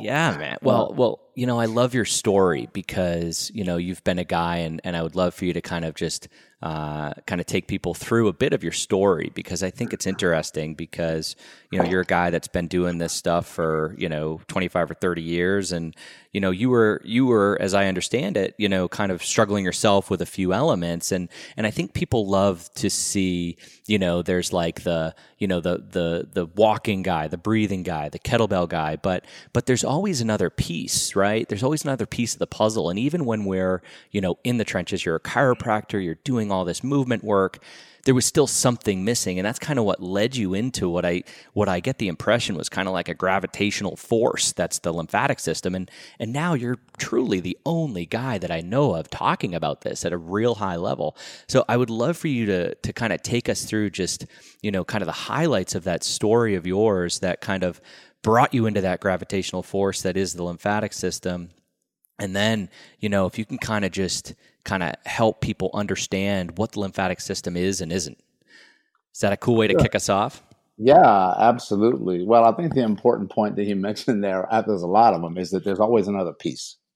yeah, 0.00 0.36
man. 0.38 0.58
Well, 0.62 0.94
well, 0.96 1.20
you 1.38 1.46
know, 1.46 1.60
I 1.60 1.66
love 1.66 1.94
your 1.94 2.04
story 2.04 2.68
because 2.72 3.52
you 3.54 3.62
know 3.62 3.76
you've 3.76 4.02
been 4.02 4.18
a 4.18 4.24
guy, 4.24 4.56
and 4.56 4.80
and 4.82 4.96
I 4.96 5.02
would 5.02 5.14
love 5.14 5.34
for 5.34 5.44
you 5.44 5.52
to 5.52 5.60
kind 5.60 5.84
of 5.84 5.94
just 5.94 6.26
uh, 6.60 7.12
kind 7.26 7.40
of 7.40 7.46
take 7.46 7.68
people 7.68 7.94
through 7.94 8.26
a 8.26 8.32
bit 8.32 8.52
of 8.52 8.64
your 8.64 8.72
story 8.72 9.30
because 9.32 9.62
I 9.62 9.70
think 9.70 9.92
it's 9.92 10.08
interesting 10.08 10.74
because 10.74 11.36
you 11.70 11.78
know 11.78 11.84
you're 11.84 12.00
a 12.00 12.04
guy 12.04 12.30
that's 12.30 12.48
been 12.48 12.66
doing 12.66 12.98
this 12.98 13.12
stuff 13.12 13.46
for 13.46 13.94
you 13.96 14.08
know 14.08 14.40
25 14.48 14.90
or 14.90 14.94
30 14.94 15.22
years 15.22 15.70
and 15.70 15.94
you 16.32 16.40
know 16.40 16.50
you 16.50 16.68
were 16.68 17.00
you 17.04 17.26
were 17.26 17.56
as 17.60 17.74
I 17.74 17.86
understand 17.86 18.36
it 18.36 18.56
you 18.58 18.68
know 18.68 18.88
kind 18.88 19.12
of 19.12 19.22
struggling 19.22 19.64
yourself 19.64 20.10
with 20.10 20.20
a 20.20 20.26
few 20.26 20.52
elements 20.52 21.12
and 21.12 21.28
and 21.56 21.64
I 21.64 21.70
think 21.70 21.92
people 21.92 22.26
love 22.26 22.68
to 22.74 22.90
see 22.90 23.56
you 23.86 24.00
know 24.00 24.22
there's 24.22 24.52
like 24.52 24.82
the 24.82 25.14
you 25.38 25.46
know 25.46 25.60
the 25.60 25.78
the 25.78 26.28
the 26.32 26.46
walking 26.46 27.02
guy 27.02 27.28
the 27.28 27.38
breathing 27.38 27.84
guy 27.84 28.08
the 28.08 28.18
kettlebell 28.18 28.68
guy 28.68 28.96
but 28.96 29.24
but 29.52 29.66
there's 29.66 29.84
always 29.84 30.20
another 30.20 30.50
piece 30.50 31.14
right 31.14 31.27
right? 31.28 31.48
There's 31.48 31.62
always 31.62 31.84
another 31.84 32.06
piece 32.06 32.32
of 32.32 32.38
the 32.38 32.46
puzzle. 32.46 32.88
And 32.90 32.98
even 32.98 33.24
when 33.24 33.44
we're, 33.44 33.82
you 34.10 34.20
know, 34.20 34.38
in 34.44 34.56
the 34.56 34.64
trenches, 34.64 35.04
you're 35.04 35.16
a 35.16 35.20
chiropractor, 35.20 36.02
you're 36.02 36.16
doing 36.24 36.50
all 36.50 36.64
this 36.64 36.82
movement 36.82 37.22
work, 37.22 37.58
there 38.04 38.14
was 38.14 38.24
still 38.24 38.46
something 38.46 39.04
missing 39.04 39.38
and 39.38 39.44
that's 39.44 39.58
kind 39.58 39.78
of 39.78 39.84
what 39.84 40.02
led 40.02 40.34
you 40.34 40.54
into 40.54 40.88
what 40.88 41.04
i 41.04 41.22
what 41.52 41.68
i 41.68 41.78
get 41.78 41.98
the 41.98 42.08
impression 42.08 42.56
was 42.56 42.70
kind 42.70 42.88
of 42.88 42.94
like 42.94 43.08
a 43.08 43.12
gravitational 43.12 43.96
force 43.96 44.52
that's 44.52 44.78
the 44.78 44.92
lymphatic 44.92 45.38
system 45.38 45.74
and 45.74 45.90
and 46.18 46.32
now 46.32 46.54
you're 46.54 46.78
truly 46.96 47.38
the 47.38 47.58
only 47.66 48.06
guy 48.06 48.38
that 48.38 48.50
i 48.50 48.62
know 48.62 48.94
of 48.94 49.10
talking 49.10 49.54
about 49.54 49.82
this 49.82 50.06
at 50.06 50.12
a 50.12 50.16
real 50.16 50.54
high 50.54 50.76
level 50.76 51.18
so 51.48 51.64
i 51.68 51.76
would 51.76 51.90
love 51.90 52.16
for 52.16 52.28
you 52.28 52.46
to 52.46 52.74
to 52.76 52.94
kind 52.94 53.12
of 53.12 53.20
take 53.20 53.46
us 53.46 53.64
through 53.64 53.90
just 53.90 54.24
you 54.62 54.70
know 54.70 54.84
kind 54.84 55.02
of 55.02 55.06
the 55.06 55.12
highlights 55.12 55.74
of 55.74 55.84
that 55.84 56.02
story 56.02 56.54
of 56.54 56.66
yours 56.66 57.18
that 57.18 57.42
kind 57.42 57.62
of 57.62 57.78
brought 58.22 58.54
you 58.54 58.66
into 58.66 58.80
that 58.80 59.00
gravitational 59.00 59.62
force 59.62 60.02
that 60.02 60.16
is 60.16 60.34
the 60.34 60.42
lymphatic 60.42 60.92
system 60.92 61.50
and 62.18 62.34
then, 62.34 62.68
you 62.98 63.08
know, 63.08 63.26
if 63.26 63.38
you 63.38 63.44
can 63.44 63.58
kind 63.58 63.84
of 63.84 63.92
just 63.92 64.34
kind 64.64 64.82
of 64.82 64.94
help 65.06 65.40
people 65.40 65.70
understand 65.72 66.58
what 66.58 66.72
the 66.72 66.80
lymphatic 66.80 67.20
system 67.20 67.56
is 67.56 67.80
and 67.80 67.92
isn't. 67.92 68.18
Is 69.14 69.20
that 69.20 69.32
a 69.32 69.36
cool 69.36 69.56
way 69.56 69.68
to 69.68 69.74
kick 69.74 69.94
us 69.94 70.08
off? 70.08 70.42
Yeah, 70.76 71.34
absolutely. 71.38 72.24
Well, 72.24 72.44
I 72.44 72.52
think 72.52 72.74
the 72.74 72.82
important 72.82 73.30
point 73.30 73.56
that 73.56 73.66
he 73.66 73.74
mentioned 73.88 74.22
there, 74.22 74.46
there's 74.66 74.82
a 74.82 74.86
lot 74.86 75.14
of 75.14 75.22
them, 75.22 75.38
is 75.38 75.50
that 75.50 75.64
there's 75.64 75.80
always 75.80 76.08
another 76.08 76.32
piece. 76.32 76.76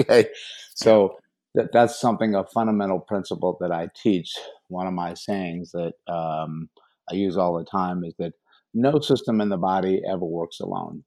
Okay. 0.00 0.28
So 0.74 1.18
that, 1.54 1.72
that's 1.72 2.00
something, 2.00 2.34
a 2.34 2.44
fundamental 2.52 2.98
principle 2.98 3.56
that 3.60 3.70
I 3.70 3.88
teach. 3.94 4.34
One 4.66 4.88
of 4.88 4.92
my 4.92 5.14
sayings 5.14 5.70
that 5.70 5.92
um, 6.12 6.68
I 7.08 7.14
use 7.14 7.36
all 7.36 7.56
the 7.56 7.64
time 7.64 8.02
is 8.02 8.14
that 8.18 8.32
no 8.74 9.00
system 9.00 9.40
in 9.40 9.48
the 9.48 9.56
body 9.56 10.02
ever 10.08 10.24
works 10.24 10.60
alone 10.60 11.04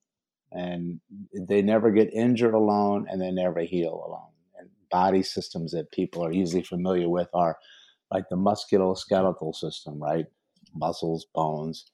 and 0.52 1.00
they 1.48 1.62
never 1.62 1.92
get 1.92 2.14
injured 2.14 2.54
alone 2.54 3.08
and 3.10 3.22
they 3.22 3.32
never 3.32 3.62
heal 3.62 4.04
alone. 4.06 4.32
And 4.60 4.70
body 4.90 5.24
systems 5.24 5.72
that 5.72 5.92
people 5.92 6.26
are 6.26 6.32
usually 6.32 6.64
familiar 6.64 7.10
with 7.10 7.30
are 7.34 7.58
like 8.12 8.26
the 8.30 8.36
musculoskeletal 8.36 9.56
system, 9.56 10.02
right? 10.02 10.26
Muscles, 10.76 11.26
bones, 11.34 11.86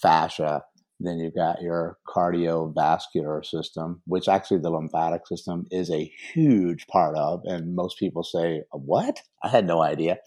fascia. 0.00 0.64
Then 1.00 1.18
you've 1.18 1.34
got 1.34 1.62
your 1.62 1.98
cardiovascular 2.08 3.44
system, 3.44 4.02
which 4.06 4.28
actually 4.28 4.58
the 4.58 4.70
lymphatic 4.70 5.26
system 5.26 5.66
is 5.70 5.90
a 5.90 6.10
huge 6.32 6.86
part 6.88 7.16
of. 7.16 7.42
And 7.44 7.76
most 7.76 7.98
people 7.98 8.24
say, 8.24 8.62
What? 8.72 9.20
I 9.42 9.48
had 9.48 9.66
no 9.66 9.82
idea. 9.82 10.18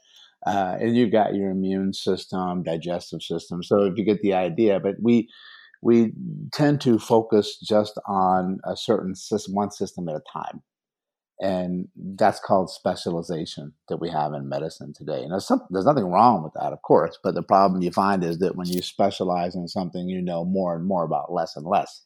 Uh, 0.46 0.78
and 0.80 0.96
you've 0.96 1.12
got 1.12 1.36
your 1.36 1.52
immune 1.52 1.94
system, 1.94 2.64
digestive 2.64 3.22
system. 3.22 3.62
So 3.64 3.84
if 3.84 3.98
you 3.98 4.04
get 4.04 4.22
the 4.22 4.34
idea, 4.34 4.80
but 4.80 4.96
we, 5.02 5.30
we 5.82 6.14
tend 6.54 6.82
to 6.82 6.98
focus 7.00 7.58
just 7.60 8.00
on 8.08 8.60
a 8.66 8.76
certain 8.76 9.16
system, 9.16 9.54
one 9.54 9.72
system 9.72 10.10
at 10.10 10.16
a 10.16 10.22
time. 10.32 10.62
And 11.40 11.88
that's 11.96 12.40
called 12.40 12.70
specialization 12.70 13.74
that 13.90 13.98
we 13.98 14.12
have 14.12 14.34
in 14.34 14.48
medicine 14.48 14.94
today. 14.96 15.24
And 15.24 15.32
there's, 15.32 15.48
some, 15.48 15.62
there's 15.72 15.86
nothing 15.86 16.06
wrong 16.06 16.44
with 16.44 16.54
that, 16.54 16.72
of 16.72 16.84
course. 16.84 17.18
But 17.24 17.34
the 17.34 17.42
problem 17.42 17.82
you 17.82 17.92
find 17.92 18.24
is 18.24 18.38
that 18.40 18.56
when 18.56 18.68
you 18.68 18.84
specialize 18.84 19.56
in 19.56 19.68
something, 19.68 20.08
you 20.08 20.22
know 20.22 20.46
more 20.46 20.76
and 20.76 20.86
more 20.86 21.04
about 21.04 21.34
less 21.34 21.56
and 21.56 21.66
less. 21.66 22.06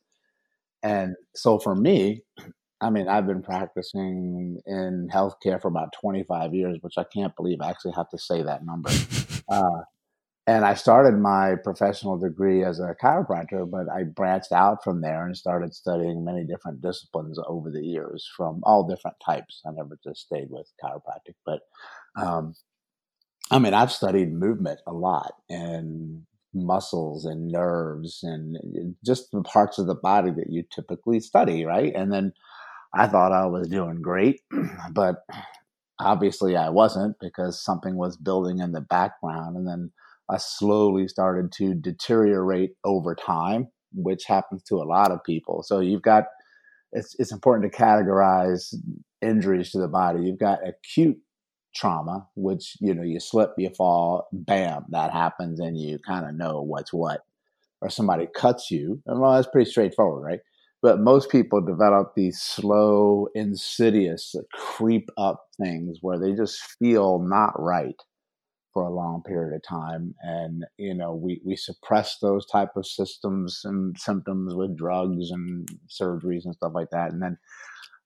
And 0.83 1.15
so 1.35 1.59
for 1.59 1.75
me, 1.75 2.23
I 2.85 2.91
mean, 2.91 3.07
I've 3.07 3.25
been 3.25 3.41
practicing 3.41 4.61
in 4.67 5.09
healthcare 5.11 5.59
for 5.59 5.69
about 5.69 5.93
25 5.99 6.53
years, 6.53 6.77
which 6.81 6.99
I 6.99 7.03
can't 7.03 7.35
believe 7.35 7.57
I 7.59 7.71
actually 7.71 7.93
have 7.93 8.09
to 8.09 8.17
say 8.19 8.43
that 8.43 8.65
number. 8.65 8.91
Uh, 9.47 9.83
and 10.47 10.65
I 10.65 10.73
started 10.73 11.19
my 11.19 11.53
professional 11.63 12.17
degree 12.17 12.63
as 12.63 12.79
a 12.79 12.95
chiropractor, 12.99 13.69
but 13.69 13.87
I 13.87 14.01
branched 14.01 14.51
out 14.51 14.83
from 14.83 15.01
there 15.01 15.23
and 15.23 15.37
started 15.37 15.75
studying 15.75 16.25
many 16.25 16.43
different 16.43 16.81
disciplines 16.81 17.37
over 17.47 17.69
the 17.69 17.83
years 17.85 18.27
from 18.35 18.61
all 18.63 18.87
different 18.87 19.17
types. 19.23 19.61
I 19.67 19.69
never 19.71 19.99
just 20.03 20.21
stayed 20.21 20.47
with 20.49 20.65
chiropractic, 20.83 21.35
but 21.45 21.59
um, 22.19 22.55
I 23.51 23.59
mean, 23.59 23.75
I've 23.75 23.91
studied 23.91 24.33
movement 24.33 24.79
a 24.87 24.93
lot 24.93 25.33
and 25.47 26.23
muscles 26.55 27.25
and 27.25 27.49
nerves 27.49 28.21
and 28.23 28.95
just 29.05 29.31
the 29.31 29.43
parts 29.43 29.77
of 29.77 29.85
the 29.85 29.93
body 29.93 30.31
that 30.31 30.49
you 30.49 30.63
typically 30.73 31.19
study, 31.19 31.65
right? 31.65 31.93
And 31.95 32.11
then 32.11 32.33
I 32.95 33.07
thought 33.07 33.33
I 33.33 33.45
was 33.47 33.67
doing 33.67 34.01
great, 34.01 34.41
but 34.93 35.17
obviously 35.99 36.55
I 36.55 36.69
wasn't 36.69 37.17
because 37.19 37.63
something 37.63 37.95
was 37.97 38.17
building 38.17 38.59
in 38.59 38.71
the 38.71 38.81
background. 38.81 39.57
And 39.57 39.67
then 39.67 39.91
I 40.29 40.37
slowly 40.37 41.07
started 41.07 41.51
to 41.53 41.75
deteriorate 41.75 42.71
over 42.83 43.15
time, 43.15 43.67
which 43.93 44.25
happens 44.25 44.63
to 44.63 44.75
a 44.77 44.85
lot 44.85 45.11
of 45.11 45.23
people. 45.23 45.63
So 45.63 45.79
you've 45.79 46.01
got 46.01 46.25
it's 46.93 47.15
it's 47.19 47.31
important 47.31 47.71
to 47.71 47.77
categorize 47.77 48.73
injuries 49.21 49.71
to 49.71 49.79
the 49.79 49.87
body. 49.87 50.23
You've 50.25 50.39
got 50.39 50.59
acute 50.67 51.17
trauma, 51.75 52.27
which 52.35 52.77
you 52.79 52.93
know 52.93 53.03
you 53.03 53.19
slip, 53.19 53.51
you 53.57 53.69
fall, 53.71 54.27
bam, 54.31 54.85
that 54.89 55.11
happens, 55.11 55.59
and 55.59 55.79
you 55.79 55.99
kind 55.99 56.25
of 56.27 56.35
know 56.35 56.61
what's 56.61 56.93
what. 56.93 57.21
Or 57.81 57.89
somebody 57.89 58.27
cuts 58.35 58.71
you, 58.71 59.01
well, 59.05 59.33
that's 59.35 59.47
pretty 59.47 59.69
straightforward, 59.69 60.23
right? 60.23 60.39
But 60.85 60.99
most 60.99 61.31
people 61.31 61.61
develop 61.61 62.13
these 62.13 62.39
slow, 62.39 63.27
insidious, 63.33 64.35
creep 64.53 65.09
up 65.17 65.43
things 65.59 65.97
where 66.01 66.19
they 66.19 66.33
just 66.33 66.61
feel 66.77 67.17
not 67.17 67.59
right 67.59 67.99
for 68.71 68.83
a 68.83 68.93
long 68.93 69.23
period 69.23 69.55
of 69.55 69.63
time. 69.63 70.13
And 70.21 70.63
you 70.77 70.93
know 70.93 71.15
we 71.15 71.41
we 71.43 71.55
suppress 71.55 72.19
those 72.19 72.45
type 72.45 72.75
of 72.75 72.85
systems 72.85 73.61
and 73.63 73.97
symptoms 73.97 74.53
with 74.53 74.77
drugs 74.77 75.31
and 75.31 75.67
surgeries 75.89 76.45
and 76.45 76.53
stuff 76.53 76.73
like 76.75 76.91
that. 76.91 77.11
And 77.11 77.19
then 77.19 77.39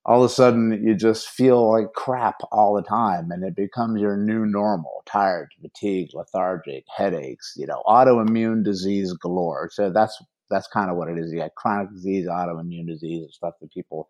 all 0.06 0.24
of 0.24 0.32
a 0.32 0.34
sudden 0.34 0.82
you 0.82 0.96
just 0.96 1.28
feel 1.28 1.70
like 1.70 1.92
crap 1.92 2.38
all 2.50 2.74
the 2.74 2.82
time 2.82 3.30
and 3.32 3.44
it 3.44 3.58
becomes 3.58 4.00
your 4.00 4.16
new 4.16 4.46
normal. 4.46 5.04
Tired 5.06 5.50
fatigued 5.62 6.14
lethargic 6.14 6.86
headaches 6.96 7.56
you 7.58 7.68
know 7.68 7.84
autoimmune 7.86 8.64
disease 8.64 9.12
galore. 9.12 9.70
So 9.70 9.92
that's 9.92 10.18
that's 10.50 10.68
kind 10.68 10.90
of 10.90 10.98
what 10.98 11.10
it 11.10 11.18
is 11.18 11.32
you 11.32 11.40
got 11.40 11.56
chronic 11.56 11.92
disease 11.92 12.28
autoimmune 12.28 12.88
disease 12.88 13.24
and 13.24 13.34
stuff 13.34 13.54
that 13.62 13.72
people 13.72 14.10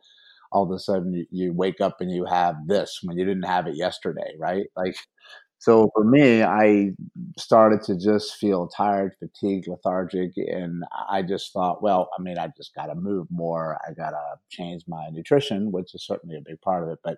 all 0.52 0.64
of 0.64 0.72
a 0.72 0.80
sudden 0.80 1.26
you, 1.30 1.54
wake 1.54 1.80
up 1.80 2.02
and 2.02 2.12
you 2.12 2.26
have 2.26 2.56
this 2.68 3.00
when 3.04 3.18
you 3.18 3.26
didn't 3.26 3.44
have 3.44 3.68
it 3.68 3.76
yesterday 3.76 4.34
right 4.38 4.68
like 4.76 4.96
so 5.60 5.92
for 5.94 6.06
me, 6.06 6.42
I 6.42 6.92
started 7.38 7.82
to 7.84 7.98
just 7.98 8.36
feel 8.38 8.70
tired, 8.70 9.12
fatigued, 9.20 9.68
lethargic, 9.68 10.32
and 10.38 10.84
I 11.10 11.22
just 11.22 11.52
thought, 11.52 11.84
well, 11.84 12.10
I 12.18 12.22
mean, 12.22 12.38
I 12.38 12.48
just 12.56 12.74
got 12.74 12.86
to 12.86 12.96
move 12.96 13.28
more. 13.30 13.78
I 13.86 13.92
got 13.94 14.12
to 14.12 14.24
change 14.50 14.84
my 14.88 15.10
nutrition, 15.12 15.74
which 15.74 15.94
is 15.94 16.06
certainly 16.06 16.38
a 16.38 16.42
big 16.42 16.62
part 16.62 16.84
of 16.84 16.90
it, 16.92 17.00
but 17.04 17.18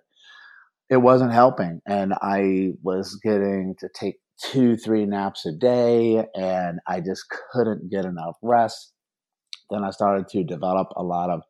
it 0.90 0.96
wasn't 0.96 1.32
helping. 1.32 1.80
And 1.86 2.14
I 2.20 2.72
was 2.82 3.14
getting 3.22 3.76
to 3.78 3.88
take 3.94 4.16
two, 4.42 4.76
three 4.76 5.06
naps 5.06 5.46
a 5.46 5.52
day, 5.52 6.26
and 6.34 6.80
I 6.88 7.00
just 7.00 7.26
couldn't 7.52 7.90
get 7.90 8.04
enough 8.04 8.36
rest. 8.42 8.92
Then 9.72 9.84
I 9.84 9.90
started 9.90 10.28
to 10.28 10.44
develop 10.44 10.88
a 10.96 11.02
lot 11.02 11.30
of 11.30 11.42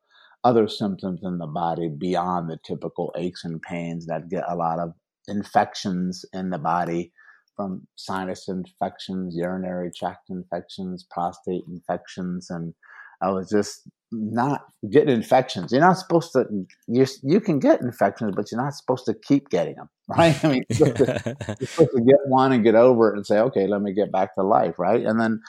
other 0.44 0.68
symptoms 0.68 1.20
in 1.22 1.38
the 1.38 1.46
body 1.46 1.88
beyond 1.88 2.48
the 2.48 2.58
typical 2.64 3.12
aches 3.16 3.44
and 3.44 3.60
pains 3.60 4.06
that 4.06 4.28
get 4.28 4.44
a 4.48 4.56
lot 4.56 4.78
of 4.78 4.94
infections 5.28 6.24
in 6.32 6.50
the 6.50 6.58
body 6.58 7.12
from 7.56 7.86
sinus 7.96 8.48
infections, 8.48 9.36
urinary 9.36 9.90
tract 9.96 10.30
infections, 10.30 11.06
prostate 11.10 11.62
infections, 11.68 12.48
and 12.50 12.74
I 13.20 13.30
was 13.30 13.50
just 13.50 13.88
not 14.10 14.62
getting 14.90 15.14
infections. 15.14 15.72
You're 15.72 15.80
not 15.80 15.98
supposed 15.98 16.32
to. 16.32 16.44
You 16.88 17.06
you 17.22 17.40
can 17.40 17.58
get 17.58 17.80
infections, 17.80 18.34
but 18.34 18.50
you're 18.50 18.60
not 18.60 18.74
supposed 18.74 19.06
to 19.06 19.14
keep 19.14 19.48
getting 19.48 19.76
them, 19.76 19.88
right? 20.08 20.44
I 20.44 20.48
mean, 20.48 20.64
you're 20.68 20.88
supposed, 20.88 21.24
to, 21.24 21.36
you're 21.60 21.68
supposed 21.68 21.96
to 21.96 22.02
get 22.02 22.18
one 22.26 22.52
and 22.52 22.64
get 22.64 22.74
over 22.74 23.12
it 23.12 23.16
and 23.16 23.26
say, 23.26 23.38
okay, 23.38 23.66
let 23.66 23.80
me 23.80 23.92
get 23.92 24.10
back 24.10 24.34
to 24.34 24.42
life, 24.42 24.78
right? 24.78 25.04
And 25.04 25.20
then 25.20 25.40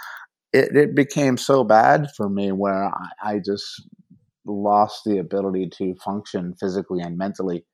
it, 0.53 0.75
it 0.75 0.95
became 0.95 1.37
so 1.37 1.63
bad 1.63 2.09
for 2.17 2.29
me 2.29 2.51
where 2.51 2.85
I, 2.85 3.09
I 3.23 3.39
just 3.45 3.65
lost 4.45 5.03
the 5.05 5.19
ability 5.19 5.69
to 5.77 5.95
function 5.95 6.55
physically 6.59 7.01
and 7.01 7.17
mentally 7.17 7.65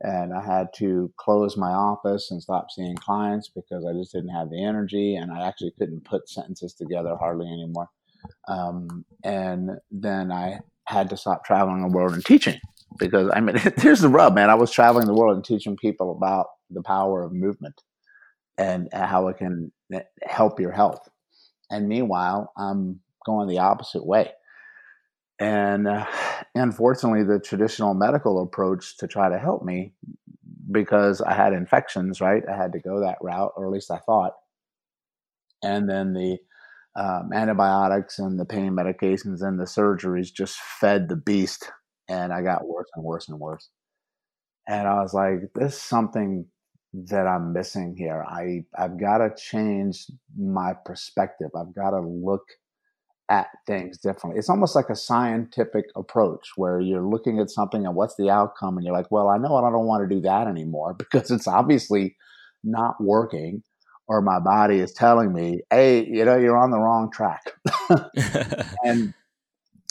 and 0.00 0.34
I 0.34 0.44
had 0.44 0.68
to 0.76 1.12
close 1.18 1.56
my 1.56 1.70
office 1.72 2.30
and 2.30 2.42
stop 2.42 2.68
seeing 2.70 2.96
clients 2.96 3.50
because 3.54 3.86
I 3.86 3.92
just 3.98 4.12
didn't 4.12 4.30
have 4.30 4.50
the 4.50 4.64
energy, 4.64 5.16
and 5.16 5.32
I 5.32 5.48
actually 5.48 5.72
couldn't 5.78 6.04
put 6.04 6.28
sentences 6.28 6.74
together 6.74 7.16
hardly 7.18 7.46
anymore. 7.46 7.88
Um, 8.48 9.04
and 9.24 9.70
then 9.90 10.32
I 10.32 10.60
had 10.86 11.10
to 11.10 11.16
stop 11.16 11.44
traveling 11.44 11.82
the 11.82 11.96
world 11.96 12.12
and 12.12 12.24
teaching 12.24 12.60
because 12.98 13.30
I 13.34 13.40
mean, 13.40 13.56
here's 13.78 14.00
the 14.00 14.08
rub, 14.08 14.34
man. 14.34 14.50
I 14.50 14.54
was 14.54 14.70
traveling 14.70 15.06
the 15.06 15.14
world 15.14 15.36
and 15.36 15.44
teaching 15.44 15.76
people 15.76 16.12
about 16.12 16.46
the 16.70 16.82
power 16.82 17.22
of 17.22 17.32
movement 17.32 17.80
and 18.58 18.88
how 18.92 19.28
it 19.28 19.38
can 19.38 19.72
eh, 19.92 20.02
help 20.22 20.60
your 20.60 20.72
health. 20.72 21.08
And 21.74 21.88
meanwhile, 21.88 22.52
I'm 22.56 23.00
going 23.26 23.48
the 23.48 23.58
opposite 23.58 24.06
way. 24.06 24.30
And 25.40 25.88
uh, 25.88 26.06
unfortunately, 26.54 27.24
the 27.24 27.40
traditional 27.40 27.94
medical 27.94 28.40
approach 28.40 28.96
to 28.98 29.08
try 29.08 29.28
to 29.28 29.38
help 29.38 29.64
me, 29.64 29.92
because 30.70 31.20
I 31.20 31.34
had 31.34 31.52
infections, 31.52 32.20
right? 32.20 32.44
I 32.48 32.56
had 32.56 32.72
to 32.74 32.78
go 32.78 33.00
that 33.00 33.18
route, 33.20 33.52
or 33.56 33.66
at 33.66 33.72
least 33.72 33.90
I 33.90 33.98
thought. 33.98 34.34
And 35.64 35.90
then 35.90 36.12
the 36.12 36.38
um, 36.94 37.30
antibiotics 37.34 38.20
and 38.20 38.38
the 38.38 38.44
pain 38.44 38.70
medications 38.70 39.42
and 39.42 39.58
the 39.58 39.64
surgeries 39.64 40.32
just 40.32 40.56
fed 40.56 41.08
the 41.08 41.16
beast 41.16 41.72
and 42.08 42.32
I 42.32 42.42
got 42.42 42.68
worse 42.68 42.88
and 42.94 43.04
worse 43.04 43.28
and 43.28 43.40
worse. 43.40 43.68
And 44.68 44.86
I 44.86 45.02
was 45.02 45.12
like, 45.12 45.40
"There's 45.54 45.76
something 45.76 46.46
that 46.94 47.26
I'm 47.26 47.52
missing 47.52 47.96
here. 47.96 48.24
I 48.28 48.64
I've 48.78 48.98
got 48.98 49.18
to 49.18 49.34
change 49.36 50.06
my 50.38 50.74
perspective. 50.84 51.50
I've 51.56 51.74
got 51.74 51.90
to 51.90 52.00
look 52.00 52.44
at 53.28 53.48
things 53.66 53.98
differently. 53.98 54.38
It's 54.38 54.50
almost 54.50 54.76
like 54.76 54.90
a 54.90 54.96
scientific 54.96 55.86
approach 55.96 56.50
where 56.56 56.78
you're 56.78 57.06
looking 57.06 57.40
at 57.40 57.50
something 57.50 57.84
and 57.84 57.96
what's 57.96 58.16
the 58.16 58.30
outcome, 58.30 58.76
and 58.76 58.86
you're 58.86 58.96
like, 58.96 59.10
well, 59.10 59.28
I 59.28 59.38
know 59.38 59.56
I 59.56 59.70
don't 59.70 59.86
want 59.86 60.08
to 60.08 60.14
do 60.14 60.20
that 60.22 60.46
anymore 60.46 60.94
because 60.98 61.30
it's 61.30 61.48
obviously 61.48 62.16
not 62.62 63.02
working, 63.02 63.62
or 64.06 64.22
my 64.22 64.38
body 64.38 64.78
is 64.78 64.92
telling 64.92 65.32
me, 65.32 65.62
hey, 65.70 66.06
you 66.06 66.24
know, 66.24 66.36
you're 66.36 66.56
on 66.56 66.70
the 66.70 66.78
wrong 66.78 67.10
track. 67.10 67.52
and 68.84 69.12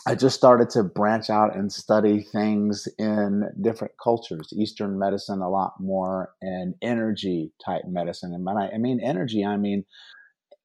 I 0.05 0.15
just 0.15 0.35
started 0.35 0.69
to 0.71 0.83
branch 0.83 1.29
out 1.29 1.55
and 1.55 1.71
study 1.71 2.23
things 2.23 2.87
in 2.97 3.49
different 3.61 3.93
cultures, 4.01 4.49
Eastern 4.53 4.99
medicine 4.99 5.41
a 5.41 5.49
lot 5.49 5.75
more, 5.79 6.33
and 6.41 6.75
energy 6.81 7.53
type 7.65 7.83
medicine. 7.87 8.33
And 8.33 8.45
when 8.45 8.57
I, 8.57 8.71
I 8.71 8.77
mean 8.77 8.99
energy, 9.01 9.45
I 9.45 9.55
mean 9.55 9.85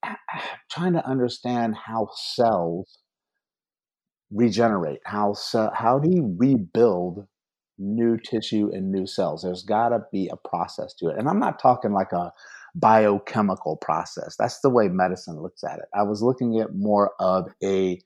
trying 0.70 0.94
to 0.94 1.06
understand 1.06 1.76
how 1.76 2.08
cells 2.14 2.98
regenerate. 4.30 5.00
How 5.04 5.34
how 5.72 5.98
do 5.98 6.10
you 6.10 6.34
rebuild 6.36 7.26
new 7.78 8.18
tissue 8.18 8.70
and 8.72 8.90
new 8.90 9.06
cells? 9.06 9.42
There's 9.42 9.62
got 9.62 9.90
to 9.90 10.00
be 10.12 10.28
a 10.28 10.48
process 10.48 10.94
to 10.94 11.08
it, 11.08 11.18
and 11.18 11.28
I'm 11.28 11.38
not 11.38 11.60
talking 11.60 11.92
like 11.92 12.12
a 12.12 12.32
biochemical 12.74 13.76
process. 13.76 14.36
That's 14.36 14.60
the 14.60 14.70
way 14.70 14.88
medicine 14.88 15.40
looks 15.40 15.64
at 15.64 15.78
it. 15.78 15.86
I 15.94 16.02
was 16.02 16.22
looking 16.22 16.60
at 16.60 16.74
more 16.74 17.12
of 17.20 17.48
a 17.62 18.00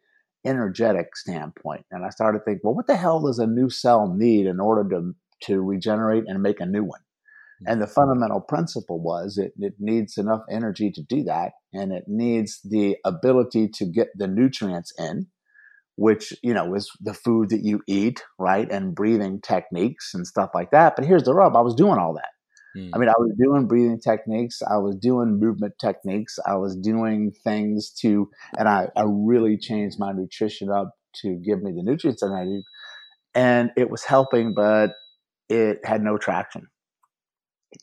energetic 0.44 1.16
standpoint, 1.16 1.84
and 1.90 2.04
I 2.04 2.10
started 2.10 2.44
thinking, 2.44 2.62
well, 2.64 2.74
what 2.74 2.86
the 2.86 2.96
hell 2.96 3.20
does 3.20 3.38
a 3.38 3.46
new 3.46 3.70
cell 3.70 4.12
need 4.14 4.46
in 4.46 4.60
order 4.60 4.88
to 4.90 5.14
to 5.44 5.60
regenerate 5.60 6.24
and 6.26 6.42
make 6.42 6.60
a 6.60 6.66
new 6.66 6.84
one? 6.84 7.00
And 7.66 7.80
the 7.80 7.86
mm-hmm. 7.86 7.94
fundamental 7.94 8.40
principle 8.40 9.00
was 9.00 9.38
it, 9.38 9.52
it 9.58 9.74
needs 9.78 10.18
enough 10.18 10.42
energy 10.50 10.90
to 10.90 11.02
do 11.02 11.22
that, 11.24 11.52
and 11.72 11.92
it 11.92 12.04
needs 12.06 12.60
the 12.64 12.96
ability 13.04 13.68
to 13.74 13.86
get 13.86 14.08
the 14.16 14.26
nutrients 14.26 14.92
in, 14.98 15.28
which, 15.96 16.32
you 16.42 16.54
know, 16.54 16.74
is 16.74 16.90
the 17.00 17.14
food 17.14 17.50
that 17.50 17.62
you 17.62 17.80
eat, 17.86 18.24
right? 18.38 18.70
And 18.70 18.94
breathing 18.94 19.40
techniques 19.40 20.12
and 20.14 20.26
stuff 20.26 20.50
like 20.54 20.70
that. 20.72 20.94
But 20.96 21.06
here's 21.06 21.24
the 21.24 21.34
rub 21.34 21.56
I 21.56 21.60
was 21.60 21.74
doing 21.74 21.98
all 21.98 22.14
that. 22.14 22.31
Mm. 22.76 22.90
I 22.94 22.98
mean, 22.98 23.08
I 23.08 23.14
was 23.18 23.32
doing 23.38 23.66
breathing 23.66 24.00
techniques, 24.00 24.62
I 24.62 24.78
was 24.78 24.96
doing 24.96 25.38
movement 25.38 25.74
techniques, 25.78 26.38
I 26.46 26.56
was 26.56 26.76
doing 26.76 27.32
things 27.44 27.90
to, 28.00 28.30
and 28.58 28.68
I, 28.68 28.88
I 28.96 29.04
really 29.06 29.56
changed 29.56 29.98
my 29.98 30.12
nutrition 30.12 30.70
up 30.70 30.96
to 31.22 31.34
give 31.34 31.62
me 31.62 31.72
the 31.72 31.82
nutrients 31.82 32.22
that 32.22 32.32
I 32.32 32.44
need. 32.44 32.62
And 33.34 33.70
it 33.76 33.90
was 33.90 34.04
helping, 34.04 34.54
but 34.54 34.92
it 35.48 35.80
had 35.84 36.02
no 36.02 36.18
traction. 36.18 36.68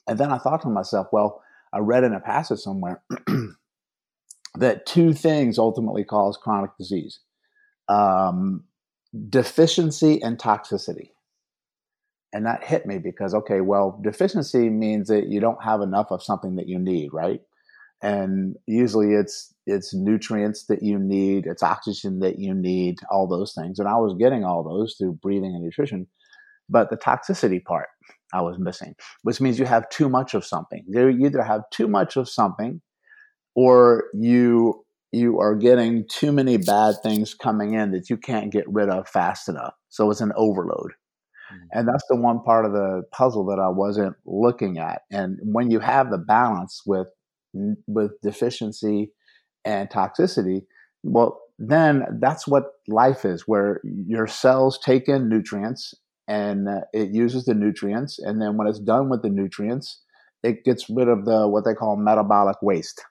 And 0.08 0.19
then 0.19 0.31
I 0.31 0.38
thought 0.38 0.62
to 0.62 0.69
myself, 0.69 1.08
well, 1.12 1.41
I 1.74 1.79
read 1.79 2.03
in 2.03 2.13
a 2.13 2.19
passage 2.19 2.60
somewhere 2.60 3.01
that 4.55 4.86
two 4.86 5.13
things 5.13 5.58
ultimately 5.58 6.03
cause 6.03 6.38
chronic 6.38 6.72
disease 6.77 7.19
um, 7.89 8.63
deficiency 9.29 10.22
and 10.22 10.38
toxicity. 10.38 11.10
And 12.31 12.45
that 12.45 12.63
hit 12.63 12.86
me 12.86 13.00
because, 13.00 13.33
okay, 13.33 13.62
well, 13.62 14.00
deficiency 14.03 14.69
means 14.69 15.07
that 15.07 15.27
you 15.27 15.39
don't 15.39 15.63
have 15.63 15.81
enough 15.81 16.07
of 16.12 16.24
something 16.24 16.55
that 16.57 16.67
you 16.67 16.77
need, 16.77 17.09
right? 17.12 17.41
And 18.01 18.55
usually 18.67 19.13
it's 19.13 19.53
it's 19.65 19.93
nutrients 19.93 20.65
that 20.67 20.81
you 20.81 20.98
need, 20.98 21.45
it's 21.45 21.63
oxygen 21.63 22.19
that 22.19 22.39
you 22.39 22.53
need, 22.53 23.00
all 23.12 23.27
those 23.27 23.53
things. 23.53 23.77
And 23.77 23.88
I 23.88 23.98
was 23.98 24.15
getting 24.17 24.43
all 24.43 24.63
those 24.63 24.95
through 24.98 25.19
breathing 25.21 25.53
and 25.53 25.63
nutrition. 25.63 26.07
But 26.69 26.89
the 26.89 26.98
toxicity 26.98 27.63
part, 27.63 27.88
I 28.33 28.41
was 28.41 28.57
missing, 28.59 28.95
which 29.24 29.41
means 29.41 29.59
you 29.59 29.65
have 29.65 29.89
too 29.89 30.07
much 30.07 30.33
of 30.33 30.45
something. 30.45 30.83
You 30.88 31.09
either 31.09 31.43
have 31.43 31.63
too 31.71 31.88
much 31.88 32.15
of 32.15 32.29
something 32.29 32.81
or 33.55 34.05
you 34.13 34.85
you 35.11 35.39
are 35.39 35.55
getting 35.55 36.05
too 36.07 36.31
many 36.31 36.57
bad 36.57 36.96
things 37.01 37.33
coming 37.33 37.74
in 37.74 37.92
that 37.92 38.09
you 38.09 38.18
can't 38.18 38.51
get 38.51 38.65
rid 38.68 38.89
of 38.89 39.07
fast 39.07 39.50
enough. 39.50 39.74
So 39.89 40.11
it's 40.11 40.22
an 40.22 40.31
overload. 40.35 40.94
Mm-hmm. 41.51 41.79
And 41.79 41.88
that's 41.88 42.05
the 42.09 42.16
one 42.16 42.42
part 42.44 42.66
of 42.66 42.74
the 42.74 43.03
puzzle 43.12 43.46
that 43.48 43.59
I 43.59 43.70
wasn't 43.70 44.16
looking 44.25 44.77
at. 44.77 45.01
And 45.12 45.38
when 45.44 45.72
you 45.72 45.79
have 45.79 46.12
the 46.12 46.18
balance 46.18 46.81
with 46.85 47.07
with 47.88 48.12
deficiency 48.22 49.12
and 49.66 49.90
toxicity, 49.90 50.62
well, 51.03 51.42
then 51.57 52.05
that's 52.22 52.48
what 52.48 52.66
life 52.88 53.25
is, 53.25 53.44
where 53.48 53.81
your 53.83 54.27
cells 54.27 54.79
take 54.83 55.07
in 55.09 55.27
nutrients 55.27 55.94
and 56.27 56.70
uh, 56.70 56.81
it 56.94 57.09
uses 57.09 57.46
the 57.46 57.55
nutrients. 57.55 58.20
And 58.20 58.42
then 58.42 58.55
when 58.55 58.68
it's 58.68 58.79
done 58.79 59.09
with 59.09 59.24
the 59.24 59.29
nutrients, 59.29 60.01
it 60.44 60.64
gets 60.64 60.90
rid 60.90 61.07
of 61.07 61.25
the 61.25 61.48
what 61.48 61.66
they 61.66 61.74
call 61.74 61.98
metabolic 61.98 62.57
waste. 62.62 63.03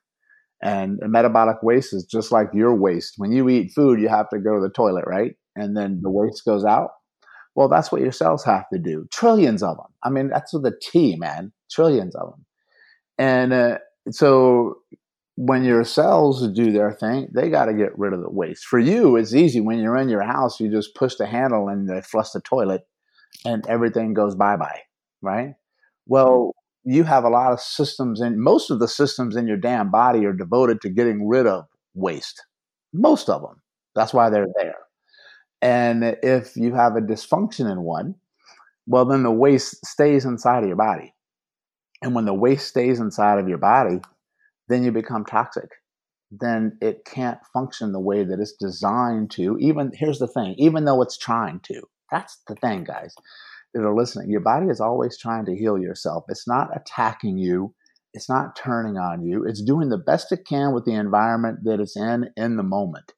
And 0.62 0.98
metabolic 1.04 1.62
waste 1.62 1.92
is 1.92 2.04
just 2.04 2.32
like 2.32 2.48
your 2.54 2.74
waste. 2.74 3.14
When 3.16 3.32
you 3.32 3.48
eat 3.48 3.72
food, 3.74 4.00
you 4.00 4.08
have 4.08 4.28
to 4.30 4.38
go 4.38 4.54
to 4.54 4.60
the 4.60 4.70
toilet, 4.70 5.04
right? 5.06 5.32
And 5.54 5.76
then 5.76 6.00
the 6.02 6.10
waste 6.10 6.44
goes 6.44 6.64
out. 6.64 6.90
Well, 7.58 7.68
that's 7.68 7.90
what 7.90 8.02
your 8.02 8.12
cells 8.12 8.44
have 8.44 8.68
to 8.72 8.78
do. 8.78 9.08
Trillions 9.12 9.64
of 9.64 9.78
them. 9.78 9.88
I 10.04 10.10
mean, 10.10 10.28
that's 10.28 10.54
with 10.54 10.64
a 10.66 10.78
T, 10.80 11.16
man. 11.16 11.52
Trillions 11.68 12.14
of 12.14 12.30
them. 12.30 12.46
And 13.18 13.52
uh, 13.52 13.78
so 14.12 14.76
when 15.36 15.64
your 15.64 15.84
cells 15.84 16.48
do 16.52 16.72
their 16.72 16.92
thing, 16.92 17.28
they 17.34 17.50
got 17.50 17.66
to 17.66 17.74
get 17.74 17.98
rid 17.98 18.12
of 18.12 18.22
the 18.22 18.30
waste. 18.30 18.64
For 18.66 18.78
you, 18.78 19.16
it's 19.16 19.34
easy. 19.34 19.60
When 19.60 19.80
you're 19.80 19.96
in 19.98 20.08
your 20.08 20.22
house, 20.22 20.60
you 20.60 20.70
just 20.70 20.94
push 20.94 21.16
the 21.16 21.26
handle 21.26 21.68
and 21.68 21.88
they 21.88 22.00
flush 22.00 22.30
the 22.30 22.40
toilet 22.40 22.82
and 23.44 23.66
everything 23.68 24.14
goes 24.14 24.36
bye 24.36 24.56
bye, 24.56 24.80
right? 25.22 25.54
Well, 26.06 26.52
you 26.84 27.04
have 27.04 27.24
a 27.24 27.30
lot 27.30 27.52
of 27.52 27.60
systems, 27.60 28.20
and 28.20 28.38
most 28.40 28.70
of 28.70 28.80
the 28.80 28.88
systems 28.88 29.36
in 29.36 29.46
your 29.48 29.56
damn 29.58 29.90
body 29.90 30.24
are 30.26 30.32
devoted 30.32 30.80
to 30.82 30.90
getting 30.90 31.28
rid 31.28 31.46
of 31.46 31.66
waste. 31.94 32.44
Most 32.92 33.30
of 33.30 33.42
them. 33.42 33.62
That's 33.94 34.14
why 34.14 34.30
they're 34.30 34.48
there. 34.60 34.76
And 35.60 36.04
if 36.22 36.56
you 36.56 36.74
have 36.74 36.96
a 36.96 37.00
dysfunction 37.00 37.70
in 37.70 37.82
one, 37.82 38.14
well, 38.86 39.04
then 39.04 39.22
the 39.22 39.30
waste 39.30 39.84
stays 39.84 40.24
inside 40.24 40.62
of 40.62 40.68
your 40.68 40.76
body. 40.76 41.14
And 42.02 42.14
when 42.14 42.26
the 42.26 42.34
waste 42.34 42.68
stays 42.68 43.00
inside 43.00 43.38
of 43.38 43.48
your 43.48 43.58
body, 43.58 44.00
then 44.68 44.84
you 44.84 44.92
become 44.92 45.24
toxic. 45.24 45.70
Then 46.30 46.78
it 46.80 47.04
can't 47.04 47.38
function 47.52 47.92
the 47.92 48.00
way 48.00 48.22
that 48.22 48.38
it's 48.38 48.52
designed 48.52 49.30
to. 49.32 49.56
Even 49.58 49.90
here's 49.94 50.18
the 50.18 50.28
thing, 50.28 50.54
even 50.58 50.84
though 50.84 51.02
it's 51.02 51.18
trying 51.18 51.60
to, 51.64 51.82
that's 52.10 52.38
the 52.46 52.54
thing, 52.56 52.84
guys, 52.84 53.14
that 53.74 53.82
are 53.82 53.94
listening. 53.96 54.30
Your 54.30 54.40
body 54.40 54.68
is 54.68 54.80
always 54.80 55.18
trying 55.18 55.46
to 55.46 55.56
heal 55.56 55.78
yourself. 55.78 56.24
It's 56.28 56.46
not 56.46 56.68
attacking 56.76 57.38
you. 57.38 57.74
It's 58.14 58.28
not 58.28 58.56
turning 58.56 58.96
on 58.96 59.24
you. 59.24 59.44
It's 59.44 59.62
doing 59.62 59.88
the 59.88 59.98
best 59.98 60.32
it 60.32 60.46
can 60.46 60.72
with 60.72 60.84
the 60.84 60.94
environment 60.94 61.60
that 61.64 61.80
it's 61.80 61.96
in 61.96 62.30
in 62.36 62.56
the 62.56 62.62
moment. 62.62 63.12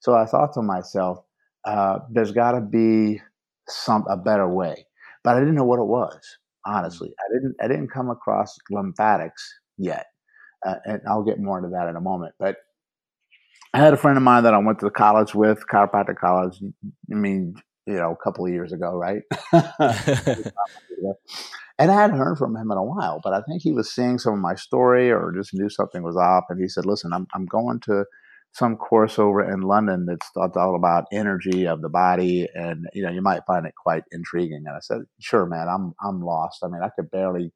So 0.00 0.14
I 0.14 0.26
thought 0.26 0.52
to 0.54 0.62
myself, 0.62 1.24
uh, 1.68 1.98
there's 2.10 2.32
got 2.32 2.52
to 2.52 2.62
be 2.62 3.20
some 3.68 4.06
a 4.08 4.16
better 4.16 4.48
way, 4.48 4.86
but 5.22 5.36
I 5.36 5.40
didn't 5.40 5.54
know 5.54 5.64
what 5.64 5.78
it 5.78 5.86
was. 5.86 6.18
Honestly, 6.64 7.12
I 7.18 7.34
didn't. 7.34 7.56
I 7.60 7.68
didn't 7.68 7.88
come 7.88 8.08
across 8.08 8.56
lymphatics 8.70 9.54
yet, 9.76 10.06
uh, 10.66 10.76
and 10.86 11.02
I'll 11.06 11.22
get 11.22 11.38
more 11.38 11.58
into 11.58 11.70
that 11.70 11.88
in 11.88 11.96
a 11.96 12.00
moment. 12.00 12.34
But 12.38 12.56
I 13.74 13.78
had 13.78 13.92
a 13.92 13.98
friend 13.98 14.16
of 14.16 14.22
mine 14.22 14.44
that 14.44 14.54
I 14.54 14.58
went 14.58 14.78
to 14.80 14.90
college 14.90 15.34
with, 15.34 15.62
chiropractic 15.70 16.16
college. 16.16 16.58
I 17.12 17.14
mean, 17.14 17.54
you 17.86 17.96
know, 17.96 18.12
a 18.12 18.24
couple 18.24 18.46
of 18.46 18.52
years 18.52 18.72
ago, 18.72 18.92
right? 18.92 19.22
and 19.52 20.52
I 21.90 21.94
hadn't 21.94 22.16
heard 22.16 22.38
from 22.38 22.56
him 22.56 22.70
in 22.70 22.78
a 22.78 22.82
while, 22.82 23.20
but 23.22 23.34
I 23.34 23.42
think 23.42 23.60
he 23.60 23.72
was 23.72 23.92
seeing 23.92 24.18
some 24.18 24.32
of 24.32 24.40
my 24.40 24.54
story 24.54 25.10
or 25.10 25.34
just 25.36 25.52
knew 25.52 25.68
something 25.68 26.02
was 26.02 26.16
off. 26.16 26.44
And 26.48 26.60
he 26.60 26.68
said, 26.68 26.86
listen, 26.86 27.12
I'm, 27.12 27.26
I'm 27.34 27.44
going 27.44 27.80
to 27.80 28.06
some 28.52 28.76
course 28.76 29.18
over 29.18 29.48
in 29.48 29.60
London 29.60 30.06
that's 30.06 30.30
all 30.36 30.74
about 30.74 31.04
energy 31.12 31.66
of 31.66 31.80
the 31.80 31.88
body. 31.88 32.48
And, 32.54 32.86
you 32.92 33.02
know, 33.02 33.10
you 33.10 33.22
might 33.22 33.46
find 33.46 33.66
it 33.66 33.74
quite 33.80 34.02
intriguing. 34.10 34.64
And 34.66 34.74
I 34.76 34.80
said, 34.80 35.02
sure, 35.20 35.46
man, 35.46 35.68
I'm, 35.68 35.94
I'm 36.02 36.20
lost. 36.22 36.64
I 36.64 36.68
mean, 36.68 36.82
I 36.82 36.90
could 36.96 37.10
barely 37.10 37.52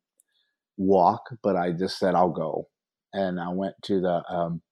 walk, 0.76 1.22
but 1.42 1.56
I 1.56 1.72
just 1.72 1.98
said, 1.98 2.14
I'll 2.14 2.30
go. 2.30 2.68
And 3.12 3.40
I 3.40 3.48
went 3.48 3.74
to 3.84 4.00
the, 4.00 4.22
um, 4.28 4.62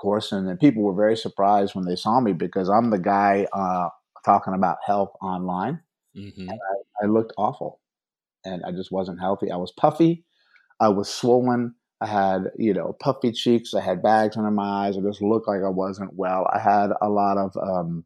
course 0.00 0.32
and 0.32 0.48
then 0.48 0.56
people 0.56 0.82
were 0.82 0.94
very 0.94 1.16
surprised 1.16 1.74
when 1.74 1.84
they 1.84 1.96
saw 1.96 2.20
me 2.20 2.32
because 2.32 2.68
I'm 2.68 2.90
the 2.90 2.98
guy 2.98 3.46
uh, 3.52 3.88
talking 4.24 4.54
about 4.54 4.78
health 4.84 5.10
online. 5.22 5.80
Mm-hmm. 6.16 6.48
I, 6.50 7.04
I, 7.04 7.06
looked 7.06 7.32
awful 7.38 7.80
and 8.44 8.62
I 8.64 8.72
just 8.72 8.90
wasn't 8.90 9.20
healthy. 9.20 9.50
I 9.50 9.56
was 9.56 9.72
puffy. 9.72 10.24
I 10.80 10.88
was 10.88 11.08
swollen. 11.08 11.74
I 12.00 12.06
had, 12.06 12.44
you 12.56 12.72
know, 12.72 12.96
puffy 12.98 13.32
cheeks. 13.32 13.74
I 13.74 13.80
had 13.82 14.02
bags 14.02 14.36
under 14.36 14.50
my 14.50 14.86
eyes. 14.86 14.96
I 14.96 15.00
just 15.00 15.22
looked 15.22 15.48
like 15.48 15.62
I 15.64 15.68
wasn't 15.68 16.14
well. 16.14 16.48
I 16.52 16.58
had 16.58 16.90
a 17.02 17.08
lot 17.08 17.36
of 17.36 17.56
um, 17.56 18.04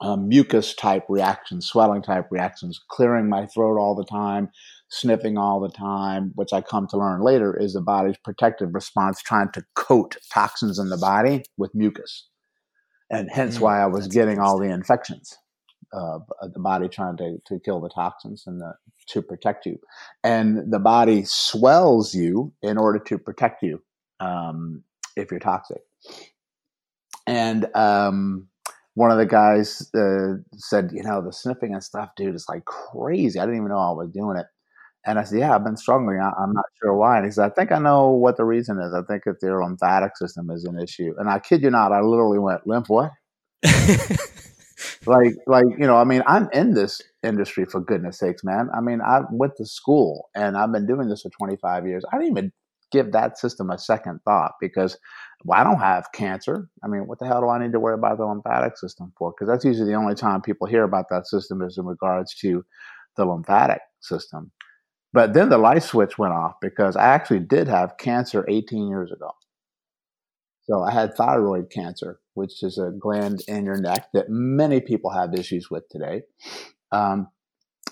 um, 0.00 0.28
mucus 0.28 0.74
type 0.74 1.04
reactions, 1.08 1.66
swelling 1.66 2.02
type 2.02 2.26
reactions, 2.30 2.80
clearing 2.90 3.28
my 3.28 3.46
throat 3.46 3.78
all 3.78 3.94
the 3.94 4.04
time, 4.04 4.48
sniffing 4.88 5.38
all 5.38 5.60
the 5.60 5.70
time, 5.70 6.32
which 6.34 6.52
I 6.52 6.62
come 6.62 6.86
to 6.88 6.98
learn 6.98 7.22
later 7.22 7.56
is 7.56 7.74
the 7.74 7.80
body's 7.80 8.16
protective 8.24 8.74
response 8.74 9.22
trying 9.22 9.52
to 9.54 9.64
coat 9.76 10.16
toxins 10.32 10.78
in 10.78 10.88
the 10.88 10.98
body 10.98 11.44
with 11.56 11.74
mucus 11.74 12.28
and 13.10 13.28
hence 13.30 13.58
mm, 13.58 13.62
why 13.62 13.80
I 13.82 13.86
was 13.86 14.08
getting 14.08 14.38
all 14.38 14.58
the 14.58 14.70
infections. 14.70 15.36
Uh, 15.92 16.18
the 16.42 16.60
body 16.60 16.88
trying 16.88 17.16
to, 17.16 17.38
to 17.46 17.58
kill 17.60 17.80
the 17.80 17.88
toxins 17.88 18.44
and 18.46 18.60
the, 18.60 18.74
to 19.08 19.22
protect 19.22 19.66
you. 19.66 19.78
And 20.22 20.72
the 20.72 20.78
body 20.78 21.24
swells 21.24 22.14
you 22.14 22.52
in 22.62 22.78
order 22.78 22.98
to 22.98 23.18
protect 23.18 23.62
you 23.62 23.82
um, 24.20 24.82
if 25.16 25.30
you're 25.30 25.40
toxic. 25.40 25.80
And 27.26 27.74
um, 27.76 28.48
one 28.94 29.10
of 29.10 29.18
the 29.18 29.26
guys 29.26 29.90
uh, 29.94 30.36
said, 30.54 30.90
you 30.92 31.02
know, 31.02 31.22
the 31.22 31.32
sniffing 31.32 31.74
and 31.74 31.82
stuff, 31.82 32.10
dude, 32.16 32.34
is 32.34 32.46
like 32.48 32.64
crazy. 32.64 33.38
I 33.38 33.44
didn't 33.44 33.58
even 33.58 33.68
know 33.68 33.78
I 33.78 33.92
was 33.92 34.10
doing 34.10 34.36
it. 34.36 34.46
And 35.06 35.18
I 35.18 35.24
said, 35.24 35.38
yeah, 35.38 35.54
I've 35.54 35.64
been 35.64 35.76
struggling. 35.76 36.20
I, 36.20 36.30
am 36.42 36.52
not 36.52 36.66
sure 36.82 36.94
why. 36.94 37.16
And 37.16 37.24
he 37.24 37.32
said, 37.32 37.50
I 37.50 37.54
think 37.54 37.72
I 37.72 37.78
know 37.78 38.10
what 38.10 38.36
the 38.36 38.44
reason 38.44 38.78
is. 38.80 38.92
I 38.92 39.00
think 39.02 39.24
that 39.24 39.40
their 39.40 39.62
lymphatic 39.62 40.16
system 40.16 40.50
is 40.50 40.64
an 40.64 40.78
issue. 40.78 41.14
And 41.18 41.30
I 41.30 41.38
kid 41.38 41.62
you 41.62 41.70
not, 41.70 41.92
I 41.92 42.00
literally 42.00 42.38
went, 42.38 42.66
lymph 42.66 42.88
what? 42.88 43.12
like, 45.06 45.34
like 45.46 45.64
you 45.78 45.86
know, 45.86 45.96
I 45.96 46.04
mean, 46.04 46.22
I'm 46.26 46.48
in 46.52 46.74
this 46.74 47.00
industry 47.22 47.64
for 47.64 47.80
goodness 47.80 48.18
sakes, 48.18 48.44
man. 48.44 48.68
I 48.74 48.80
mean, 48.80 49.00
I 49.00 49.20
went 49.30 49.56
to 49.56 49.66
school 49.66 50.30
and 50.34 50.56
I've 50.56 50.72
been 50.72 50.86
doing 50.86 51.08
this 51.08 51.22
for 51.22 51.30
25 51.30 51.86
years. 51.86 52.04
I 52.12 52.18
didn't 52.18 52.32
even 52.32 52.52
give 52.90 53.12
that 53.12 53.38
system 53.38 53.70
a 53.70 53.78
second 53.78 54.20
thought 54.24 54.52
because 54.60 54.98
well, 55.44 55.58
I 55.58 55.64
don't 55.64 55.78
have 55.78 56.12
cancer. 56.12 56.68
I 56.84 56.88
mean, 56.88 57.06
what 57.06 57.18
the 57.18 57.26
hell 57.26 57.40
do 57.40 57.48
I 57.48 57.58
need 57.58 57.72
to 57.72 57.80
worry 57.80 57.94
about 57.94 58.18
the 58.18 58.26
lymphatic 58.26 58.76
system 58.76 59.12
for? 59.16 59.32
Because 59.32 59.48
that's 59.48 59.64
usually 59.64 59.90
the 59.90 59.96
only 59.96 60.14
time 60.14 60.42
people 60.42 60.66
hear 60.66 60.84
about 60.84 61.06
that 61.10 61.26
system 61.26 61.62
is 61.62 61.78
in 61.78 61.86
regards 61.86 62.34
to 62.36 62.64
the 63.16 63.24
lymphatic 63.24 63.80
system. 64.00 64.50
But 65.12 65.34
then 65.34 65.48
the 65.48 65.58
light 65.58 65.82
switch 65.82 66.18
went 66.18 66.34
off 66.34 66.54
because 66.60 66.96
I 66.96 67.06
actually 67.06 67.40
did 67.40 67.68
have 67.68 67.96
cancer 67.98 68.44
18 68.48 68.88
years 68.88 69.10
ago. 69.10 69.30
So 70.62 70.82
I 70.82 70.92
had 70.92 71.14
thyroid 71.14 71.70
cancer, 71.70 72.19
which 72.34 72.62
is 72.62 72.78
a 72.78 72.90
gland 72.98 73.42
in 73.48 73.64
your 73.64 73.80
neck 73.80 74.08
that 74.14 74.28
many 74.28 74.80
people 74.80 75.10
have 75.10 75.34
issues 75.34 75.70
with 75.70 75.88
today. 75.88 76.22
Um, 76.92 77.28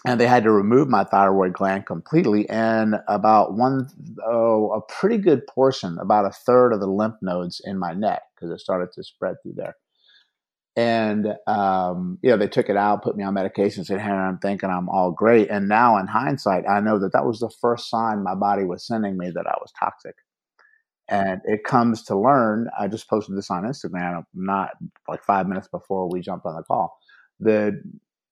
and 0.07 0.21
they 0.21 0.27
had 0.27 0.45
to 0.45 0.53
remove 0.53 0.89
my 0.89 1.05
thyroid 1.05 1.53
gland 1.53 1.87
completely 1.87 2.49
and 2.49 2.97
about 3.09 3.55
one 3.55 3.89
oh, 4.25 4.71
a 4.73 4.93
pretty 4.93 5.19
good 5.19 5.47
portion 5.47 5.99
about 6.01 6.25
a 6.25 6.31
third 6.31 6.73
of 6.73 6.81
the 6.81 6.87
lymph 6.87 7.17
nodes 7.21 7.61
in 7.65 7.79
my 7.79 7.95
neck 7.95 8.23
because 8.35 8.51
it 8.51 8.61
started 8.61 8.93
to 8.93 9.03
spread 9.03 9.37
through 9.43 9.55
there 9.57 9.75
and 10.79 11.35
um, 11.49 12.19
you 12.23 12.31
know 12.31 12.37
they 12.37 12.47
took 12.47 12.69
it 12.69 12.77
out, 12.77 13.03
put 13.03 13.17
me 13.17 13.25
on 13.25 13.35
medication, 13.35 13.85
said, 13.85 14.01
"Hey, 14.01 14.11
I'm 14.11 14.39
thinking 14.39 14.71
I'm 14.71 14.89
all 14.89 15.11
great." 15.11 15.51
And 15.51 15.69
now, 15.69 15.99
in 15.99 16.07
hindsight, 16.07 16.69
I 16.71 16.79
know 16.79 17.01
that 17.01 17.13
that 17.15 17.27
was 17.27 17.41
the 17.41 17.51
first 17.61 17.91
sign 17.91 18.23
my 18.23 18.37
body 18.37 18.65
was 18.65 18.87
sending 18.87 19.19
me 19.19 19.31
that 19.31 19.47
I 19.49 19.57
was 19.61 19.73
toxic. 19.79 20.15
And 21.09 21.41
it 21.45 21.65
comes 21.65 22.03
to 22.05 22.17
learn. 22.19 22.69
I 22.79 22.89
just 22.89 23.09
posted 23.09 23.37
this 23.37 23.51
on 23.51 23.65
Instagram, 23.65 24.25
not 24.35 24.71
like 25.09 25.25
five 25.25 25.49
minutes 25.49 25.69
before 25.69 26.09
we 26.11 26.21
jumped 26.21 26.47
on 26.47 26.57
the 26.57 26.63
call. 26.63 26.99
That 27.41 27.81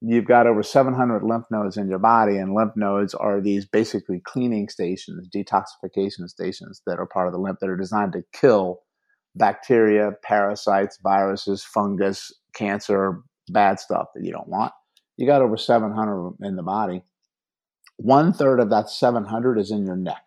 you've 0.03 0.27
got 0.27 0.47
over 0.47 0.63
700 0.63 1.23
lymph 1.23 1.47
nodes 1.51 1.77
in 1.77 1.89
your 1.89 1.99
body, 1.99 2.37
and 2.37 2.55
lymph 2.55 2.75
nodes 2.77 3.15
are 3.15 3.41
these 3.41 3.65
basically 3.65 4.21
cleaning 4.25 4.69
stations, 4.69 5.29
detoxification 5.35 6.29
stations 6.29 6.83
that 6.87 6.99
are 6.99 7.07
part 7.07 7.27
of 7.29 7.33
the 7.33 7.39
lymph 7.39 7.61
that 7.61 7.71
are 7.71 7.77
designed 7.77 8.13
to 8.13 8.25
kill 8.33 8.81
bacteria, 9.37 10.13
parasites, 10.23 10.99
viruses, 11.03 11.65
fungus, 11.65 12.33
cancer, 12.55 13.21
bad 13.49 13.79
stuff 13.81 14.09
that 14.15 14.25
you 14.25 14.33
don't 14.33 14.49
want. 14.49 14.73
You 15.17 15.27
got 15.27 15.43
over 15.43 15.57
700 15.57 16.35
in 16.43 16.57
the 16.57 16.63
body. 16.63 17.03
One 17.97 18.33
third 18.33 18.61
of 18.61 18.71
that 18.71 18.91
700 18.91 19.59
is 19.59 19.71
in 19.71 19.87
your 19.87 19.97
neck. 19.97 20.23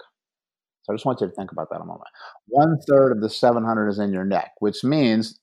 So 0.90 0.94
I 0.94 0.96
just 0.96 1.06
want 1.06 1.22
you 1.22 1.28
to 1.28 1.34
think 1.34 1.52
about 1.52 1.70
that 1.70 1.82
a 1.82 1.86
moment. 1.86 2.10
One 2.48 2.80
third 2.90 3.12
of 3.12 3.22
the 3.22 3.30
700 3.30 3.90
is 3.90 4.00
in 4.00 4.12
your 4.12 4.26
neck, 4.26 4.54
which 4.58 4.84
means 4.84 5.40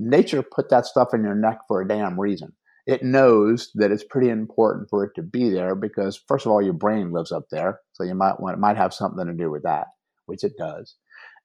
nature 0.00 0.42
put 0.42 0.70
that 0.70 0.86
stuff 0.86 1.14
in 1.14 1.22
your 1.22 1.36
neck 1.36 1.58
for 1.68 1.80
a 1.80 1.86
damn 1.86 2.18
reason. 2.18 2.52
It 2.84 3.04
knows 3.04 3.70
that 3.76 3.92
it's 3.92 4.02
pretty 4.02 4.28
important 4.28 4.90
for 4.90 5.04
it 5.04 5.12
to 5.14 5.22
be 5.22 5.50
there 5.50 5.76
because, 5.76 6.20
first 6.26 6.46
of 6.46 6.52
all, 6.52 6.60
your 6.60 6.72
brain 6.72 7.12
lives 7.12 7.30
up 7.30 7.44
there, 7.52 7.78
so 7.92 8.02
you 8.02 8.16
might 8.16 8.40
want 8.40 8.54
it 8.56 8.58
might 8.58 8.76
have 8.76 8.92
something 8.92 9.24
to 9.24 9.32
do 9.32 9.52
with 9.52 9.62
that, 9.62 9.86
which 10.26 10.42
it 10.42 10.54
does. 10.58 10.96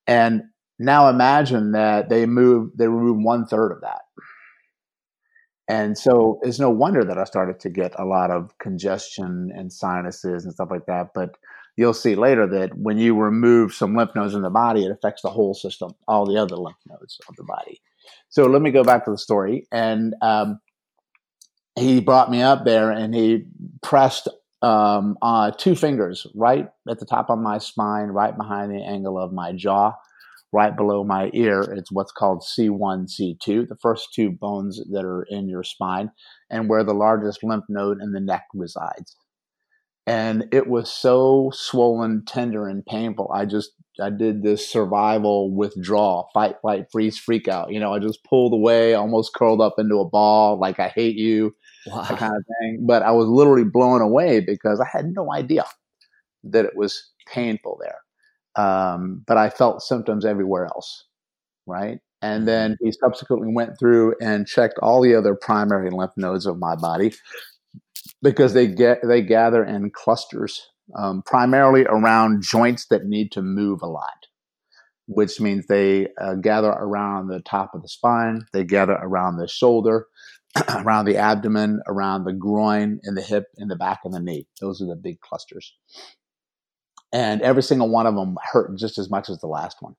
And 0.07 0.41
now 0.79 1.07
imagine 1.07 1.73
that 1.73 2.09
they 2.09 2.25
move, 2.25 2.71
they 2.75 2.87
remove 2.87 3.23
one 3.23 3.45
third 3.45 3.71
of 3.71 3.81
that. 3.81 4.01
And 5.67 5.95
so 5.95 6.39
it's 6.41 6.59
no 6.59 6.71
wonder 6.71 7.03
that 7.03 7.19
I 7.19 7.23
started 7.25 7.59
to 7.59 7.69
get 7.69 7.93
a 7.99 8.05
lot 8.05 8.31
of 8.31 8.57
congestion 8.57 9.51
and 9.55 9.71
sinuses 9.71 10.43
and 10.43 10.53
stuff 10.53 10.69
like 10.71 10.87
that. 10.87 11.09
But 11.13 11.35
you'll 11.77 11.93
see 11.93 12.15
later 12.15 12.45
that 12.47 12.77
when 12.77 12.97
you 12.97 13.15
remove 13.15 13.73
some 13.73 13.95
lymph 13.95 14.11
nodes 14.15 14.33
in 14.33 14.41
the 14.41 14.49
body, 14.49 14.85
it 14.85 14.91
affects 14.91 15.21
the 15.21 15.29
whole 15.29 15.53
system, 15.53 15.91
all 16.07 16.25
the 16.25 16.37
other 16.37 16.57
lymph 16.57 16.77
nodes 16.89 17.17
of 17.29 17.35
the 17.35 17.43
body. 17.43 17.81
So 18.29 18.45
let 18.45 18.61
me 18.61 18.71
go 18.71 18.83
back 18.83 19.05
to 19.05 19.11
the 19.11 19.17
story. 19.17 19.67
And 19.71 20.15
um, 20.21 20.59
he 21.77 22.01
brought 22.01 22.29
me 22.31 22.41
up 22.41 22.65
there 22.65 22.91
and 22.91 23.13
he 23.15 23.45
pressed 23.81 24.27
um, 24.61 25.17
uh, 25.21 25.51
two 25.51 25.75
fingers 25.75 26.27
right 26.35 26.67
at 26.89 26.99
the 26.99 27.05
top 27.05 27.29
of 27.29 27.39
my 27.39 27.59
spine, 27.59 28.07
right 28.07 28.35
behind 28.35 28.71
the 28.71 28.83
angle 28.83 29.17
of 29.17 29.31
my 29.31 29.53
jaw 29.53 29.93
right 30.51 30.75
below 30.75 31.03
my 31.03 31.29
ear. 31.33 31.61
It's 31.61 31.91
what's 31.91 32.11
called 32.11 32.41
C1, 32.41 33.07
C2, 33.13 33.67
the 33.67 33.77
first 33.81 34.13
two 34.13 34.31
bones 34.31 34.81
that 34.91 35.05
are 35.05 35.23
in 35.29 35.47
your 35.47 35.63
spine, 35.63 36.11
and 36.49 36.69
where 36.69 36.83
the 36.83 36.93
largest 36.93 37.43
lymph 37.43 37.65
node 37.69 38.01
in 38.01 38.11
the 38.11 38.19
neck 38.19 38.45
resides. 38.53 39.15
And 40.07 40.45
it 40.53 40.67
was 40.67 40.89
so 40.89 41.51
swollen, 41.53 42.23
tender, 42.25 42.65
and 42.65 42.85
painful. 42.85 43.29
I 43.33 43.45
just 43.45 43.71
I 43.99 44.09
did 44.09 44.41
this 44.41 44.65
survival 44.65 45.53
withdrawal, 45.53 46.29
fight, 46.33 46.55
flight, 46.61 46.85
freeze, 46.91 47.17
freak 47.17 47.49
out. 47.49 47.73
You 47.73 47.79
know, 47.81 47.93
I 47.93 47.99
just 47.99 48.23
pulled 48.23 48.53
away, 48.53 48.93
almost 48.93 49.33
curled 49.33 49.59
up 49.59 49.75
into 49.77 49.99
a 49.99 50.09
ball, 50.09 50.59
like 50.59 50.79
I 50.79 50.87
hate 50.87 51.17
you, 51.17 51.53
wow. 51.87 52.03
that 52.03 52.19
kind 52.19 52.35
of 52.35 52.43
thing. 52.59 52.85
But 52.87 53.03
I 53.03 53.11
was 53.11 53.27
literally 53.27 53.65
blown 53.65 54.01
away 54.01 54.39
because 54.39 54.79
I 54.79 54.85
had 54.85 55.13
no 55.13 55.33
idea 55.33 55.65
that 56.45 56.63
it 56.63 56.77
was 56.77 57.11
painful 57.27 57.79
there. 57.81 58.63
Um, 58.63 59.23
but 59.27 59.37
I 59.37 59.49
felt 59.49 59.81
symptoms 59.81 60.25
everywhere 60.25 60.65
else, 60.67 61.05
right? 61.65 61.99
And 62.21 62.39
mm-hmm. 62.39 62.45
then 62.45 62.77
he 62.81 62.93
subsequently 62.93 63.49
went 63.53 63.77
through 63.77 64.15
and 64.21 64.47
checked 64.47 64.79
all 64.81 65.01
the 65.01 65.15
other 65.15 65.35
primary 65.35 65.89
lymph 65.89 66.13
nodes 66.15 66.45
of 66.45 66.59
my 66.59 66.75
body 66.75 67.13
because 68.21 68.53
they 68.53 68.67
get 68.67 68.99
they 69.03 69.21
gather 69.21 69.63
in 69.63 69.91
clusters, 69.91 70.67
um, 70.97 71.21
primarily 71.25 71.85
around 71.85 72.43
joints 72.43 72.87
that 72.89 73.05
need 73.05 73.31
to 73.33 73.41
move 73.41 73.81
a 73.81 73.87
lot, 73.87 74.27
which 75.07 75.39
means 75.39 75.67
they 75.67 76.07
uh, 76.21 76.35
gather 76.35 76.69
around 76.69 77.27
the 77.27 77.41
top 77.41 77.71
of 77.73 77.81
the 77.81 77.89
spine, 77.89 78.45
they 78.53 78.63
gather 78.63 78.97
around 79.01 79.37
the 79.37 79.47
shoulder, 79.47 80.07
around 80.69 81.05
the 81.05 81.17
abdomen, 81.17 81.81
around 81.87 82.23
the 82.23 82.33
groin, 82.33 82.99
and 83.03 83.17
the 83.17 83.21
hip, 83.21 83.45
and 83.57 83.69
the 83.69 83.75
back 83.75 83.99
of 84.05 84.11
the 84.11 84.19
knee. 84.19 84.47
Those 84.61 84.81
are 84.81 84.87
the 84.87 84.95
big 84.95 85.19
clusters 85.21 85.73
and 87.13 87.41
every 87.41 87.63
single 87.63 87.89
one 87.89 88.05
of 88.05 88.15
them 88.15 88.37
hurt 88.51 88.77
just 88.77 88.97
as 88.97 89.09
much 89.09 89.29
as 89.29 89.39
the 89.39 89.47
last 89.47 89.77
one. 89.81 89.95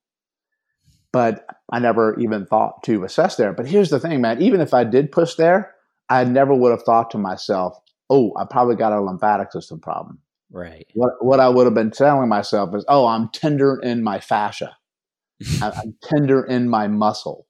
But 1.13 1.47
I 1.73 1.79
never 1.79 2.19
even 2.21 2.47
thought 2.47 2.83
to 2.85 3.05
assess 3.05 3.37
there. 3.37 3.53
But 3.53 3.67
here's 3.67 3.91
the 3.91 4.01
thing, 4.01 4.21
man. 4.21 4.43
Even 4.43 4.61
if 4.61 4.75
I 4.75 4.85
did 4.85 5.11
push 5.11 5.35
there, 5.35 5.75
I 6.09 6.25
never 6.25 6.55
would 6.55 6.71
have 6.71 6.83
thought 6.83 7.11
to 7.13 7.19
myself, 7.19 7.79
"Oh, 8.11 8.33
I 8.37 8.45
probably 8.45 8.77
got 8.77 8.93
a 8.93 9.01
lymphatic 9.01 9.53
system 9.53 9.81
problem." 9.81 10.21
Right. 10.51 10.87
What 10.95 11.13
what 11.25 11.41
I 11.41 11.49
would 11.49 11.67
have 11.67 11.75
been 11.75 11.91
telling 11.91 12.29
myself 12.29 12.75
is, 12.75 12.85
"Oh, 12.89 13.07
I'm 13.07 13.29
tender 13.31 13.79
in 13.81 14.03
my 14.03 14.21
fascia. 14.21 14.77
I'm 15.63 15.97
tender 16.03 16.45
in 16.45 16.69
my 16.69 16.89
muscle." 16.89 17.47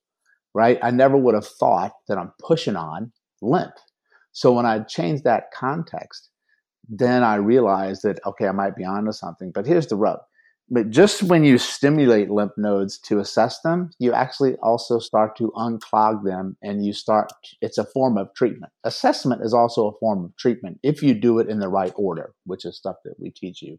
Right. 0.54 0.78
I 0.82 0.90
never 0.90 1.16
would 1.16 1.34
have 1.34 1.46
thought 1.46 1.92
that 2.08 2.18
I'm 2.18 2.32
pushing 2.40 2.76
on 2.76 3.12
lymph. 3.42 3.74
So 4.32 4.52
when 4.52 4.66
I 4.66 4.80
changed 4.80 5.24
that 5.24 5.50
context, 5.52 6.30
then 6.88 7.22
I 7.22 7.36
realized 7.36 8.02
that, 8.04 8.20
okay, 8.26 8.48
I 8.48 8.52
might 8.52 8.76
be 8.76 8.84
onto 8.84 9.12
something. 9.12 9.50
But 9.52 9.66
here's 9.66 9.86
the 9.86 9.96
rub. 9.96 10.20
But 10.70 10.90
just 10.90 11.22
when 11.22 11.44
you 11.44 11.56
stimulate 11.56 12.30
lymph 12.30 12.52
nodes 12.58 12.98
to 13.00 13.20
assess 13.20 13.60
them, 13.62 13.90
you 13.98 14.12
actually 14.12 14.56
also 14.56 14.98
start 14.98 15.36
to 15.38 15.50
unclog 15.56 16.24
them 16.24 16.56
and 16.62 16.84
you 16.84 16.92
start, 16.92 17.32
it's 17.62 17.78
a 17.78 17.86
form 17.86 18.18
of 18.18 18.34
treatment. 18.34 18.72
Assessment 18.84 19.42
is 19.42 19.54
also 19.54 19.88
a 19.88 19.98
form 19.98 20.24
of 20.24 20.36
treatment 20.36 20.78
if 20.82 21.02
you 21.02 21.14
do 21.14 21.38
it 21.38 21.48
in 21.48 21.58
the 21.58 21.68
right 21.68 21.92
order, 21.96 22.34
which 22.44 22.66
is 22.66 22.76
stuff 22.76 22.96
that 23.04 23.14
we 23.18 23.30
teach 23.30 23.62
you. 23.62 23.78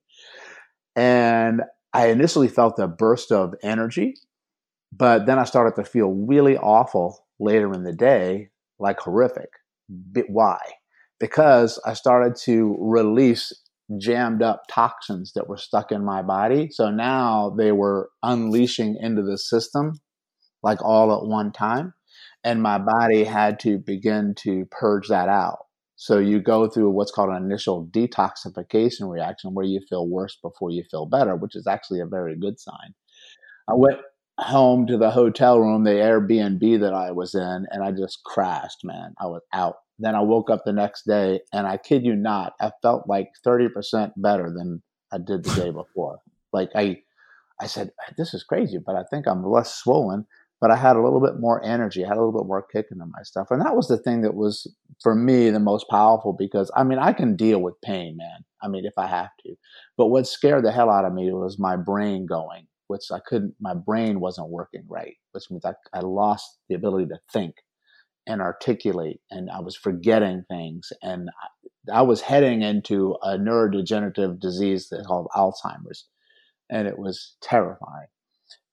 And 0.95 1.61
I 1.93 2.07
initially 2.07 2.47
felt 2.47 2.79
a 2.79 2.87
burst 2.87 3.31
of 3.31 3.53
energy, 3.61 4.15
but 4.91 5.27
then 5.27 5.37
I 5.37 5.43
started 5.43 5.75
to 5.75 5.87
feel 5.87 6.11
really 6.11 6.57
awful 6.57 7.27
later 7.39 7.71
in 7.71 7.83
the 7.83 7.93
day, 7.93 8.49
like 8.79 8.99
horrific. 8.99 9.49
Why? 10.27 10.59
because 11.19 11.79
I 11.85 11.93
started 11.93 12.35
to 12.43 12.75
release 12.79 13.53
jammed 13.97 14.41
up 14.41 14.63
toxins 14.69 15.33
that 15.33 15.47
were 15.47 15.57
stuck 15.57 15.91
in 15.91 16.05
my 16.05 16.21
body. 16.21 16.69
So 16.71 16.89
now 16.89 17.53
they 17.57 17.71
were 17.71 18.09
unleashing 18.23 18.97
into 18.99 19.23
the 19.23 19.37
system 19.37 19.93
like 20.61 20.83
all 20.83 21.13
at 21.13 21.25
one 21.25 21.51
time. 21.51 21.93
And 22.43 22.61
my 22.61 22.77
body 22.77 23.23
had 23.23 23.59
to 23.61 23.77
begin 23.77 24.33
to 24.39 24.65
purge 24.71 25.07
that 25.09 25.29
out. 25.29 25.59
So 25.95 26.17
you 26.17 26.39
go 26.39 26.69
through 26.69 26.91
what's 26.91 27.11
called 27.11 27.29
an 27.29 27.43
initial 27.43 27.85
detoxification 27.87 29.11
reaction 29.11 29.53
where 29.53 29.65
you 29.65 29.81
feel 29.89 30.07
worse 30.07 30.37
before 30.41 30.71
you 30.71 30.83
feel 30.89 31.05
better, 31.05 31.35
which 31.35 31.55
is 31.55 31.67
actually 31.67 31.99
a 31.99 32.05
very 32.05 32.37
good 32.37 32.59
sign. 32.59 32.93
I 33.67 33.73
went 33.75 33.99
home 34.39 34.87
to 34.87 34.97
the 34.97 35.11
hotel 35.11 35.59
room, 35.59 35.83
the 35.83 35.91
Airbnb 35.91 36.79
that 36.79 36.93
I 36.93 37.11
was 37.11 37.35
in, 37.35 37.65
and 37.69 37.83
I 37.83 37.91
just 37.91 38.23
crashed, 38.23 38.85
man. 38.85 39.13
I 39.19 39.25
was 39.25 39.41
out 39.51 39.75
then 39.99 40.15
I 40.15 40.21
woke 40.21 40.49
up 40.49 40.63
the 40.65 40.73
next 40.73 41.05
day, 41.05 41.41
and 41.53 41.67
I 41.67 41.77
kid 41.77 42.05
you 42.05 42.15
not, 42.15 42.53
I 42.61 42.71
felt 42.81 43.07
like 43.07 43.29
thirty 43.43 43.69
percent 43.69 44.13
better 44.17 44.51
than 44.55 44.81
I 45.11 45.17
did 45.17 45.43
the 45.43 45.55
day 45.55 45.69
before. 45.71 46.19
Like 46.53 46.69
I, 46.75 47.01
I 47.61 47.67
said, 47.67 47.91
this 48.17 48.33
is 48.33 48.43
crazy, 48.43 48.79
but 48.83 48.95
I 48.95 49.03
think 49.11 49.27
I'm 49.27 49.45
less 49.45 49.75
swollen. 49.75 50.25
But 50.61 50.71
I 50.71 50.75
had 50.75 50.97
a 50.97 51.01
little 51.01 51.21
bit 51.21 51.39
more 51.39 51.63
energy, 51.63 52.03
I 52.03 52.09
had 52.09 52.17
a 52.17 52.21
little 52.21 52.37
bit 52.37 52.47
more 52.47 52.65
kick 52.69 52.87
into 52.91 53.05
my 53.05 53.21
stuff, 53.23 53.47
and 53.49 53.61
that 53.61 53.77
was 53.77 53.87
the 53.87 53.97
thing 53.97 54.21
that 54.21 54.35
was 54.35 54.67
for 55.01 55.15
me 55.15 55.49
the 55.49 55.59
most 55.59 55.87
powerful 55.89 56.33
because 56.33 56.69
I 56.75 56.83
mean 56.83 56.99
I 56.99 57.13
can 57.13 57.37
deal 57.37 57.61
with 57.61 57.79
pain, 57.81 58.17
man. 58.17 58.43
I 58.61 58.67
mean 58.67 58.85
if 58.85 58.93
I 58.97 59.07
have 59.07 59.29
to, 59.45 59.55
but 59.97 60.07
what 60.07 60.27
scared 60.27 60.65
the 60.65 60.71
hell 60.71 60.89
out 60.89 61.05
of 61.05 61.13
me 61.13 61.31
was 61.31 61.59
my 61.59 61.77
brain 61.77 62.25
going, 62.25 62.67
which 62.87 63.05
I 63.09 63.19
couldn't. 63.25 63.55
My 63.61 63.73
brain 63.73 64.19
wasn't 64.19 64.49
working 64.49 64.83
right, 64.89 65.15
which 65.31 65.49
means 65.49 65.63
I, 65.63 65.75
I 65.93 66.01
lost 66.01 66.57
the 66.67 66.75
ability 66.75 67.05
to 67.07 67.19
think 67.31 67.55
and 68.29 68.41
articulate, 68.41 69.19
and 69.31 69.49
I 69.49 69.59
was 69.59 69.75
forgetting 69.75 70.45
things, 70.47 70.93
and 71.01 71.29
I, 71.91 72.03
was 72.03 72.21
heading 72.21 72.61
into 72.61 73.17
a 73.23 73.37
neurodegenerative 73.37 74.39
disease 74.39 74.93
called 75.07 75.27
Alzheimer's, 75.35 76.07
and 76.69 76.87
it 76.87 76.99
was 76.99 77.35
terrifying. 77.41 78.07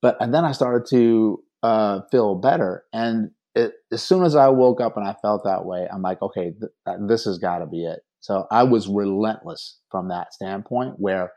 But 0.03 0.19
and 0.21 0.35
then 0.35 0.45
I 0.45 0.53
started 0.53 0.87
to 0.91 1.43
uh, 1.63 2.01
feel 2.13 2.35
better, 2.35 2.85
and 2.93 3.31
it, 3.55 3.73
as 3.91 4.03
soon 4.03 4.25
as 4.25 4.37
I 4.37 4.49
woke 4.49 4.83
up 4.83 4.99
and 4.99 5.09
I 5.09 5.15
felt 5.23 5.43
that 5.45 5.65
way, 5.65 5.89
I'm 5.91 6.03
like, 6.03 6.21
okay, 6.21 6.53
th- 6.53 6.99
this 7.09 7.25
has 7.25 7.39
got 7.39 7.59
to 7.59 7.67
be 7.67 7.87
it. 7.87 8.01
So 8.21 8.47
I 8.51 8.65
was 8.65 8.89
relentless 8.89 9.79
from 9.91 10.09
that 10.09 10.35
standpoint, 10.35 10.97
where 10.99 11.33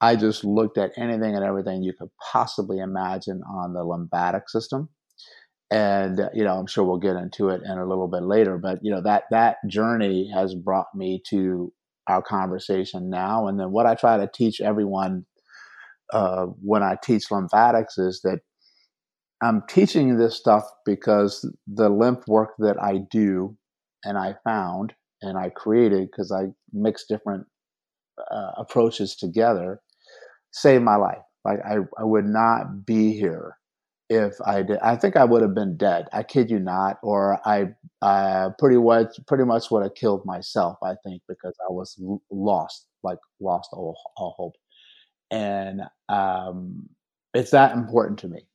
I 0.00 0.14
just 0.14 0.44
looked 0.44 0.78
at 0.78 0.92
anything 0.96 1.34
and 1.34 1.44
everything 1.44 1.82
you 1.82 1.92
could 1.98 2.10
possibly 2.32 2.78
imagine 2.78 3.42
on 3.50 3.72
the 3.72 3.82
lymphatic 3.82 4.48
system 4.48 4.90
and 5.70 6.20
you 6.34 6.44
know 6.44 6.58
i'm 6.58 6.66
sure 6.66 6.84
we'll 6.84 6.98
get 6.98 7.16
into 7.16 7.50
it 7.50 7.62
in 7.64 7.78
a 7.78 7.86
little 7.86 8.08
bit 8.08 8.22
later 8.22 8.58
but 8.58 8.78
you 8.82 8.90
know 8.90 9.02
that 9.02 9.24
that 9.30 9.56
journey 9.68 10.30
has 10.34 10.54
brought 10.54 10.88
me 10.94 11.22
to 11.28 11.72
our 12.08 12.22
conversation 12.22 13.10
now. 13.10 13.48
And 13.48 13.60
then 13.60 13.72
what 13.72 13.86
i 13.86 13.94
try 13.94 14.16
to 14.18 14.30
teach 14.34 14.60
everyone 14.60 15.26
uh, 16.12 16.46
when 16.62 16.82
i 16.82 16.96
teach 17.02 17.30
lymphatics 17.30 17.98
is 17.98 18.20
that 18.24 18.40
i'm 19.42 19.62
teaching 19.68 20.18
this 20.18 20.36
stuff 20.36 20.64
because 20.86 21.48
the 21.66 21.90
lymph 21.90 22.26
work 22.28 22.50
that 22.58 22.82
i 22.82 22.98
do 23.10 23.56
and 24.04 24.18
i 24.18 24.34
found 24.44 24.94
and 25.22 25.38
i 25.38 25.50
created 25.50 26.08
because 26.10 26.32
i 26.32 26.46
mix 26.72 27.06
different 27.08 27.46
uh, 28.30 28.52
approaches 28.58 29.16
together 29.16 29.80
saved 30.52 30.84
my 30.84 30.96
life. 30.96 31.18
Like 31.46 31.60
I, 31.66 31.78
I 31.98 32.04
would 32.04 32.26
not 32.26 32.86
be 32.86 33.14
here 33.14 33.57
if 34.08 34.34
I 34.44 34.62
did. 34.62 34.78
I 34.78 34.96
think 34.96 35.16
I 35.16 35.24
would 35.24 35.42
have 35.42 35.54
been 35.54 35.76
dead. 35.76 36.08
I 36.12 36.22
kid 36.22 36.50
you 36.50 36.58
not, 36.58 36.98
or 37.02 37.40
I, 37.46 37.66
I 38.02 38.48
pretty 38.58 38.76
much 38.76 39.18
pretty 39.26 39.44
much 39.44 39.70
would 39.70 39.82
have 39.82 39.94
killed 39.94 40.24
myself. 40.24 40.78
I 40.82 40.94
think 41.04 41.22
because 41.28 41.54
I 41.68 41.72
was 41.72 42.00
lost, 42.30 42.86
like 43.02 43.18
lost 43.40 43.70
all, 43.72 43.96
all 44.16 44.34
hope, 44.36 44.54
and 45.30 45.82
um, 46.08 46.88
it's 47.34 47.50
that 47.50 47.76
important 47.76 48.18
to 48.20 48.28
me. 48.28 48.46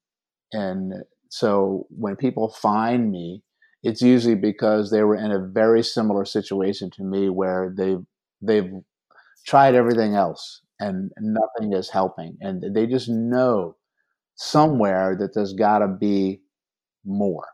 And 0.54 0.94
so 1.30 1.88
when 1.90 2.16
people 2.16 2.50
find 2.50 3.12
me, 3.12 3.44
it's 3.84 4.02
usually 4.02 4.36
because 4.36 4.92
they 4.92 5.04
were 5.04 5.16
in 5.16 5.32
a 5.32 5.40
very 5.40 5.84
similar 5.84 6.26
situation 6.26 6.90
to 6.92 7.04
me, 7.04 7.30
where 7.30 7.74
they've 7.78 8.04
they've 8.42 8.72
tried 9.46 9.76
everything 9.76 10.16
else 10.16 10.62
and 10.80 11.12
nothing 11.20 11.74
is 11.74 11.90
helping, 11.90 12.38
and 12.42 12.76
they 12.76 12.88
just 12.88 13.08
know 13.08 13.76
somewhere 14.36 15.16
that 15.20 15.34
there's 15.34 15.54
got 15.54 15.80
to 15.80 15.88
be 15.88 16.42
more, 17.06 17.48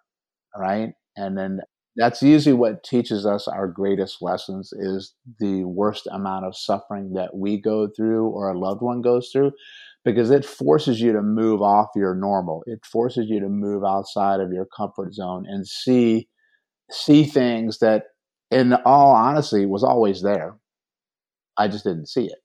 right? 0.58 0.94
And 1.16 1.38
then 1.38 1.62
that's 1.96 2.22
usually 2.22 2.54
what 2.54 2.84
teaches 2.84 3.26
us 3.26 3.48
our 3.48 3.68
greatest 3.68 4.22
lessons 4.22 4.72
is 4.74 5.14
the 5.40 5.66
worst 5.66 6.08
amount 6.12 6.46
of 6.46 6.56
suffering 6.56 7.14
that 7.14 7.36
we 7.36 7.60
go 7.62 7.90
through 7.96 8.28
or 8.30 8.50
a 8.50 8.58
loved 8.58 8.82
one 8.82 9.02
goes 9.02 9.30
through 9.32 9.52
because 10.06 10.32
it 10.32 10.46
forces 10.46 11.02
you 11.02 11.12
to 11.12 11.22
move 11.22 11.62
off 11.62 11.90
your 11.96 12.16
normal. 12.16 12.64
It 12.68 12.86
forces 12.86 13.28
you 13.30 13.40
to 13.42 13.50
move 13.50 13.84
outside 13.84 14.40
of 14.40 14.54
your 14.54 14.68
comfort 14.76 15.14
zone 15.14 15.46
and 15.48 15.68
see 15.68 16.28
see 16.92 17.24
things 17.24 17.80
that 17.80 18.06
in 18.52 18.74
all 18.86 19.12
honesty 19.12 19.66
was 19.66 19.84
always 19.84 20.22
there. 20.24 20.58
I 21.58 21.68
just 21.68 21.84
didn't 21.84 22.08
see 22.08 22.26
it 22.26 22.40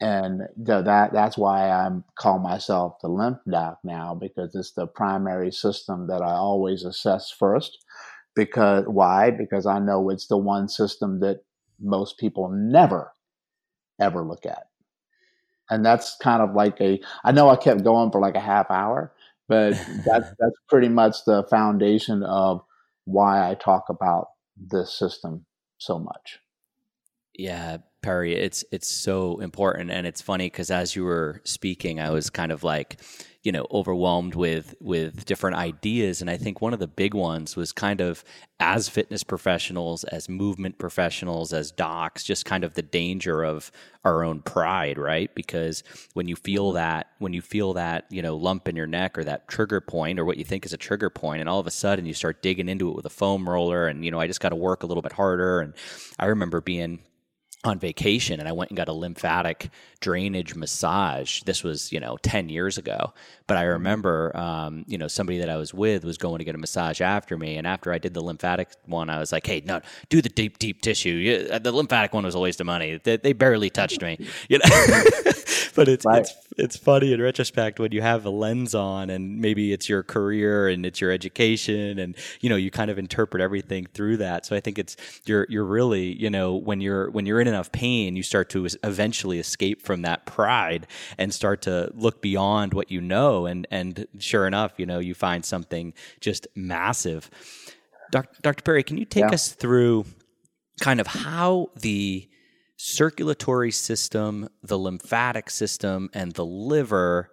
and 0.00 0.42
that 0.56 1.12
that's 1.12 1.38
why 1.38 1.70
I'm 1.70 2.04
call 2.18 2.38
myself 2.38 2.96
the 3.00 3.08
lymph 3.08 3.38
doc 3.50 3.78
now 3.84 4.14
because 4.14 4.54
it's 4.54 4.72
the 4.72 4.86
primary 4.86 5.52
system 5.52 6.08
that 6.08 6.22
I 6.22 6.32
always 6.32 6.84
assess 6.84 7.30
first. 7.30 7.78
Because 8.34 8.84
why? 8.88 9.30
Because 9.30 9.66
I 9.66 9.78
know 9.78 10.10
it's 10.10 10.26
the 10.26 10.36
one 10.36 10.68
system 10.68 11.20
that 11.20 11.44
most 11.80 12.18
people 12.18 12.48
never 12.50 13.12
ever 14.00 14.22
look 14.24 14.46
at, 14.46 14.66
and 15.70 15.84
that's 15.84 16.16
kind 16.16 16.42
of 16.42 16.54
like 16.54 16.80
a. 16.80 17.00
I 17.24 17.32
know 17.32 17.48
I 17.48 17.56
kept 17.56 17.84
going 17.84 18.10
for 18.10 18.20
like 18.20 18.34
a 18.34 18.40
half 18.40 18.70
hour, 18.70 19.12
but 19.48 19.70
that's 20.04 20.28
that's 20.38 20.58
pretty 20.68 20.88
much 20.88 21.24
the 21.26 21.44
foundation 21.44 22.22
of 22.22 22.62
why 23.04 23.48
I 23.48 23.54
talk 23.54 23.84
about 23.88 24.28
this 24.56 24.92
system 24.96 25.46
so 25.78 25.98
much. 25.98 26.38
Yeah, 27.36 27.78
Perry, 28.04 28.34
it's 28.36 28.66
it's 28.70 28.86
so 28.86 29.38
important, 29.40 29.90
and 29.90 30.06
it's 30.06 30.20
funny 30.20 30.44
because 30.44 30.70
as 30.70 30.94
you 30.94 31.04
were 31.04 31.40
speaking, 31.44 32.00
I 32.00 32.10
was 32.10 32.28
kind 32.28 32.52
of 32.52 32.62
like, 32.62 33.00
you 33.42 33.50
know, 33.50 33.66
overwhelmed 33.70 34.34
with 34.34 34.74
with 34.78 35.24
different 35.24 35.56
ideas, 35.56 36.20
and 36.20 36.28
I 36.28 36.36
think 36.36 36.60
one 36.60 36.74
of 36.74 36.80
the 36.80 36.86
big 36.86 37.14
ones 37.14 37.56
was 37.56 37.72
kind 37.72 38.02
of 38.02 38.22
as 38.60 38.90
fitness 38.90 39.24
professionals, 39.24 40.04
as 40.04 40.28
movement 40.28 40.76
professionals, 40.76 41.54
as 41.54 41.72
docs, 41.72 42.24
just 42.24 42.44
kind 42.44 42.62
of 42.62 42.74
the 42.74 42.82
danger 42.82 43.42
of 43.42 43.72
our 44.04 44.22
own 44.22 44.42
pride, 44.42 44.98
right? 44.98 45.34
Because 45.34 45.82
when 46.12 46.28
you 46.28 46.36
feel 46.36 46.72
that, 46.72 47.06
when 47.20 47.32
you 47.32 47.40
feel 47.40 47.72
that, 47.72 48.04
you 48.10 48.20
know, 48.20 48.36
lump 48.36 48.68
in 48.68 48.76
your 48.76 48.86
neck 48.86 49.16
or 49.16 49.24
that 49.24 49.48
trigger 49.48 49.80
point 49.80 50.18
or 50.18 50.26
what 50.26 50.36
you 50.36 50.44
think 50.44 50.66
is 50.66 50.74
a 50.74 50.76
trigger 50.76 51.08
point, 51.08 51.40
and 51.40 51.48
all 51.48 51.58
of 51.58 51.66
a 51.66 51.70
sudden 51.70 52.04
you 52.04 52.12
start 52.12 52.42
digging 52.42 52.68
into 52.68 52.90
it 52.90 52.96
with 52.96 53.06
a 53.06 53.10
foam 53.10 53.48
roller, 53.48 53.86
and 53.86 54.04
you 54.04 54.10
know, 54.10 54.20
I 54.20 54.26
just 54.26 54.40
got 54.40 54.50
to 54.50 54.56
work 54.56 54.82
a 54.82 54.86
little 54.86 55.02
bit 55.02 55.12
harder, 55.12 55.60
and 55.60 55.72
I 56.18 56.26
remember 56.26 56.60
being 56.60 57.00
on 57.64 57.78
vacation 57.78 58.40
and 58.40 58.48
I 58.48 58.52
went 58.52 58.70
and 58.70 58.76
got 58.76 58.88
a 58.88 58.92
lymphatic 58.92 59.70
drainage 60.00 60.54
massage. 60.54 61.42
This 61.42 61.64
was, 61.64 61.90
you 61.90 61.98
know, 61.98 62.18
10 62.18 62.50
years 62.50 62.76
ago. 62.76 63.14
But 63.46 63.56
I 63.56 63.62
mm-hmm. 63.62 63.72
remember, 63.72 64.36
um, 64.36 64.84
you 64.86 64.98
know, 64.98 65.08
somebody 65.08 65.38
that 65.38 65.48
I 65.48 65.56
was 65.56 65.72
with 65.72 66.04
was 66.04 66.18
going 66.18 66.38
to 66.38 66.44
get 66.44 66.54
a 66.54 66.58
massage 66.58 67.00
after 67.00 67.38
me. 67.38 67.56
And 67.56 67.66
after 67.66 67.92
I 67.92 67.98
did 67.98 68.12
the 68.12 68.22
lymphatic 68.22 68.68
one, 68.84 69.08
I 69.08 69.18
was 69.18 69.32
like, 69.32 69.46
hey, 69.46 69.62
no, 69.64 69.80
do 70.10 70.20
the 70.20 70.28
deep, 70.28 70.58
deep 70.58 70.82
tissue. 70.82 71.58
The 71.58 71.72
lymphatic 71.72 72.12
one 72.12 72.24
was 72.24 72.34
a 72.34 72.38
waste 72.38 72.60
of 72.60 72.66
money. 72.66 73.00
They, 73.02 73.16
they 73.16 73.32
barely 73.32 73.70
touched 73.70 74.02
me, 74.02 74.18
you 74.48 74.58
know. 74.58 74.64
but 75.74 75.88
it's, 75.88 76.04
right. 76.04 76.20
it's, 76.20 76.34
it's 76.56 76.76
funny 76.76 77.12
in 77.12 77.20
retrospect 77.20 77.80
when 77.80 77.92
you 77.92 78.00
have 78.00 78.24
a 78.24 78.30
lens 78.30 78.74
on 78.74 79.10
and 79.10 79.40
maybe 79.40 79.72
it's 79.72 79.88
your 79.88 80.02
career 80.02 80.68
and 80.68 80.86
it's 80.86 81.00
your 81.00 81.10
education 81.10 81.98
and, 81.98 82.16
you 82.40 82.48
know, 82.48 82.56
you 82.56 82.70
kind 82.70 82.90
of 82.90 82.98
interpret 82.98 83.42
everything 83.42 83.86
through 83.92 84.18
that. 84.18 84.46
So 84.46 84.54
I 84.54 84.60
think 84.60 84.78
it's, 84.78 84.96
you're, 85.26 85.46
you're 85.48 85.64
really, 85.64 86.12
you 86.14 86.30
know, 86.30 86.54
when 86.54 86.80
you're, 86.80 87.10
when 87.10 87.26
you're 87.26 87.40
in 87.40 87.48
enough 87.48 87.72
pain, 87.72 88.14
you 88.14 88.22
start 88.22 88.48
to 88.50 88.68
eventually 88.84 89.38
escape 89.38 89.82
from 89.82 90.02
that 90.02 90.26
pride 90.26 90.86
and 91.18 91.34
start 91.34 91.62
to 91.62 91.90
look 91.94 92.22
beyond 92.22 92.72
what 92.72 92.90
you 92.90 93.00
know. 93.00 93.46
And, 93.46 93.66
and 93.70 94.06
sure 94.18 94.46
enough, 94.46 94.72
you 94.76 94.86
know, 94.86 95.00
you 95.00 95.14
find 95.14 95.44
something 95.44 95.92
just 96.20 96.46
massive. 96.54 97.30
Dr. 98.10 98.42
Dr. 98.42 98.62
Perry, 98.62 98.82
can 98.84 98.96
you 98.96 99.04
take 99.04 99.24
yeah. 99.24 99.34
us 99.34 99.52
through 99.52 100.04
kind 100.80 101.00
of 101.00 101.06
how 101.06 101.70
the 101.76 102.28
circulatory 102.84 103.70
system, 103.70 104.46
the 104.62 104.78
lymphatic 104.78 105.48
system, 105.48 106.10
and 106.12 106.32
the 106.32 106.44
liver 106.44 107.30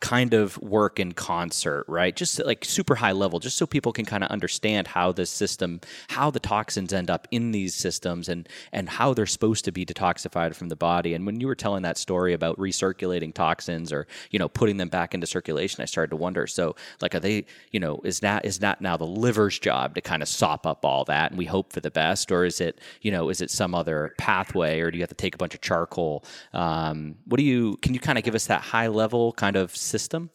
kind 0.00 0.34
of 0.34 0.58
work 0.58 1.00
in 1.00 1.12
concert, 1.12 1.84
right? 1.88 2.14
Just 2.14 2.44
like 2.44 2.64
super 2.64 2.96
high 2.96 3.12
level, 3.12 3.38
just 3.38 3.56
so 3.56 3.66
people 3.66 3.92
can 3.92 4.04
kind 4.04 4.22
of 4.22 4.30
understand 4.30 4.88
how 4.88 5.10
this 5.10 5.30
system, 5.30 5.80
how 6.08 6.30
the 6.30 6.38
toxins 6.38 6.92
end 6.92 7.10
up 7.10 7.26
in 7.30 7.52
these 7.52 7.74
systems 7.74 8.28
and 8.28 8.46
and 8.72 8.88
how 8.88 9.14
they're 9.14 9.24
supposed 9.26 9.64
to 9.64 9.72
be 9.72 9.86
detoxified 9.86 10.54
from 10.54 10.68
the 10.68 10.76
body. 10.76 11.14
And 11.14 11.24
when 11.24 11.40
you 11.40 11.46
were 11.46 11.54
telling 11.54 11.82
that 11.82 11.96
story 11.96 12.34
about 12.34 12.58
recirculating 12.58 13.32
toxins 13.32 13.90
or, 13.92 14.06
you 14.30 14.38
know, 14.38 14.48
putting 14.48 14.76
them 14.76 14.90
back 14.90 15.14
into 15.14 15.26
circulation, 15.26 15.82
I 15.82 15.86
started 15.86 16.10
to 16.10 16.16
wonder, 16.16 16.46
so 16.46 16.76
like 17.00 17.14
are 17.14 17.20
they, 17.20 17.46
you 17.70 17.80
know, 17.80 18.00
is 18.04 18.20
that 18.20 18.44
is 18.44 18.58
that 18.58 18.82
now 18.82 18.98
the 18.98 19.06
liver's 19.06 19.58
job 19.58 19.94
to 19.94 20.02
kind 20.02 20.22
of 20.22 20.28
sop 20.28 20.66
up 20.66 20.84
all 20.84 21.04
that 21.06 21.30
and 21.30 21.38
we 21.38 21.46
hope 21.46 21.72
for 21.72 21.80
the 21.80 21.90
best 21.90 22.30
or 22.30 22.44
is 22.44 22.60
it, 22.60 22.80
you 23.00 23.10
know, 23.10 23.30
is 23.30 23.40
it 23.40 23.50
some 23.50 23.74
other 23.74 24.14
pathway 24.18 24.80
or 24.80 24.90
do 24.90 24.98
you 24.98 25.02
have 25.02 25.08
to 25.08 25.14
take 25.14 25.34
a 25.34 25.38
bunch 25.38 25.54
of 25.54 25.62
charcoal? 25.62 26.22
Um, 26.52 27.16
what 27.24 27.38
do 27.38 27.44
you 27.44 27.78
can 27.78 27.94
you 27.94 28.00
kind 28.00 28.18
of 28.18 28.24
give 28.24 28.34
us 28.34 28.46
that 28.46 28.60
high 28.60 28.88
level 28.88 29.32
kind 29.32 29.56
of 29.56 29.74
system? 29.86 30.30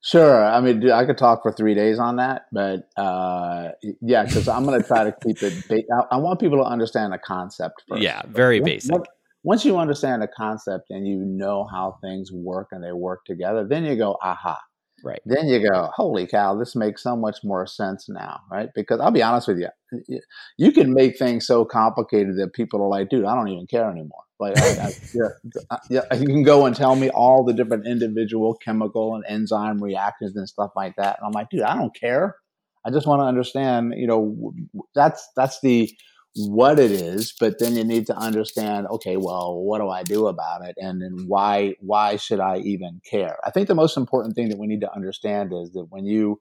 Sure. 0.00 0.44
I 0.44 0.60
mean, 0.60 0.90
I 0.90 1.04
could 1.04 1.18
talk 1.18 1.42
for 1.42 1.52
three 1.52 1.74
days 1.74 1.98
on 1.98 2.16
that, 2.16 2.46
but 2.52 2.88
uh, 2.96 3.70
yeah, 4.00 4.24
because 4.24 4.46
I'm 4.46 4.64
going 4.64 4.80
to 4.80 4.86
try 4.86 5.04
to 5.04 5.14
keep 5.24 5.42
it. 5.42 5.68
Ba- 5.68 6.06
I, 6.12 6.16
want 6.18 6.38
people 6.38 6.58
to 6.58 6.64
understand 6.64 7.12
the 7.12 7.18
concept 7.18 7.82
first. 7.88 8.02
Yeah, 8.02 8.22
very 8.28 8.60
basic. 8.60 8.96
Once 9.42 9.64
you 9.64 9.76
understand 9.76 10.22
the 10.22 10.28
concept 10.28 10.90
and 10.90 11.06
you 11.06 11.18
know 11.18 11.66
how 11.70 11.98
things 12.02 12.30
work 12.32 12.68
and 12.70 12.82
they 12.82 12.92
work 12.92 13.24
together, 13.24 13.66
then 13.66 13.84
you 13.84 13.96
go, 13.96 14.16
aha. 14.22 14.58
Right. 15.04 15.20
Then 15.24 15.48
you 15.48 15.68
go, 15.68 15.90
holy 15.94 16.26
cow, 16.26 16.56
this 16.56 16.74
makes 16.74 17.02
so 17.02 17.16
much 17.16 17.38
more 17.44 17.66
sense 17.66 18.08
now, 18.08 18.40
right? 18.50 18.68
Because 18.74 19.00
I'll 19.00 19.10
be 19.10 19.22
honest 19.22 19.48
with 19.48 19.58
you, 19.58 20.20
you 20.56 20.72
can 20.72 20.92
make 20.92 21.18
things 21.18 21.46
so 21.46 21.64
complicated 21.64 22.36
that 22.38 22.52
people 22.52 22.82
are 22.82 22.88
like, 22.88 23.08
dude, 23.08 23.24
I 23.24 23.34
don't 23.34 23.48
even 23.48 23.66
care 23.66 23.90
anymore. 23.90 24.22
Like, 24.40 24.58
I, 24.58 24.86
I, 24.86 24.92
yeah, 25.14 25.62
uh, 25.70 25.76
yeah, 25.90 26.14
you 26.14 26.26
can 26.26 26.42
go 26.42 26.66
and 26.66 26.74
tell 26.74 26.96
me 26.96 27.10
all 27.10 27.44
the 27.44 27.52
different 27.52 27.86
individual 27.86 28.54
chemical 28.54 29.14
and 29.14 29.24
enzyme 29.28 29.82
reactions 29.82 30.36
and 30.36 30.48
stuff 30.48 30.72
like 30.76 30.96
that, 30.96 31.18
and 31.18 31.26
I'm 31.26 31.32
like, 31.32 31.50
dude, 31.50 31.62
I 31.62 31.76
don't 31.76 31.94
care. 31.94 32.36
I 32.84 32.90
just 32.90 33.06
want 33.06 33.20
to 33.20 33.26
understand, 33.26 33.94
you 33.96 34.06
know, 34.06 34.54
that's 34.94 35.28
that's 35.36 35.60
the 35.60 35.90
what 36.38 36.78
it 36.78 36.92
is, 36.92 37.32
but 37.38 37.58
then 37.58 37.76
you 37.76 37.84
need 37.84 38.06
to 38.06 38.16
understand, 38.16 38.86
okay, 38.88 39.16
well, 39.16 39.60
what 39.60 39.78
do 39.78 39.88
I 39.88 40.02
do 40.04 40.28
about 40.28 40.64
it? 40.64 40.76
And 40.78 41.02
then 41.02 41.24
why 41.26 41.74
why 41.80 42.16
should 42.16 42.40
I 42.40 42.58
even 42.58 43.00
care? 43.08 43.38
I 43.44 43.50
think 43.50 43.68
the 43.68 43.74
most 43.74 43.96
important 43.96 44.34
thing 44.36 44.48
that 44.50 44.58
we 44.58 44.66
need 44.66 44.80
to 44.82 44.94
understand 44.94 45.52
is 45.52 45.72
that 45.72 45.86
when 45.90 46.04
you 46.04 46.40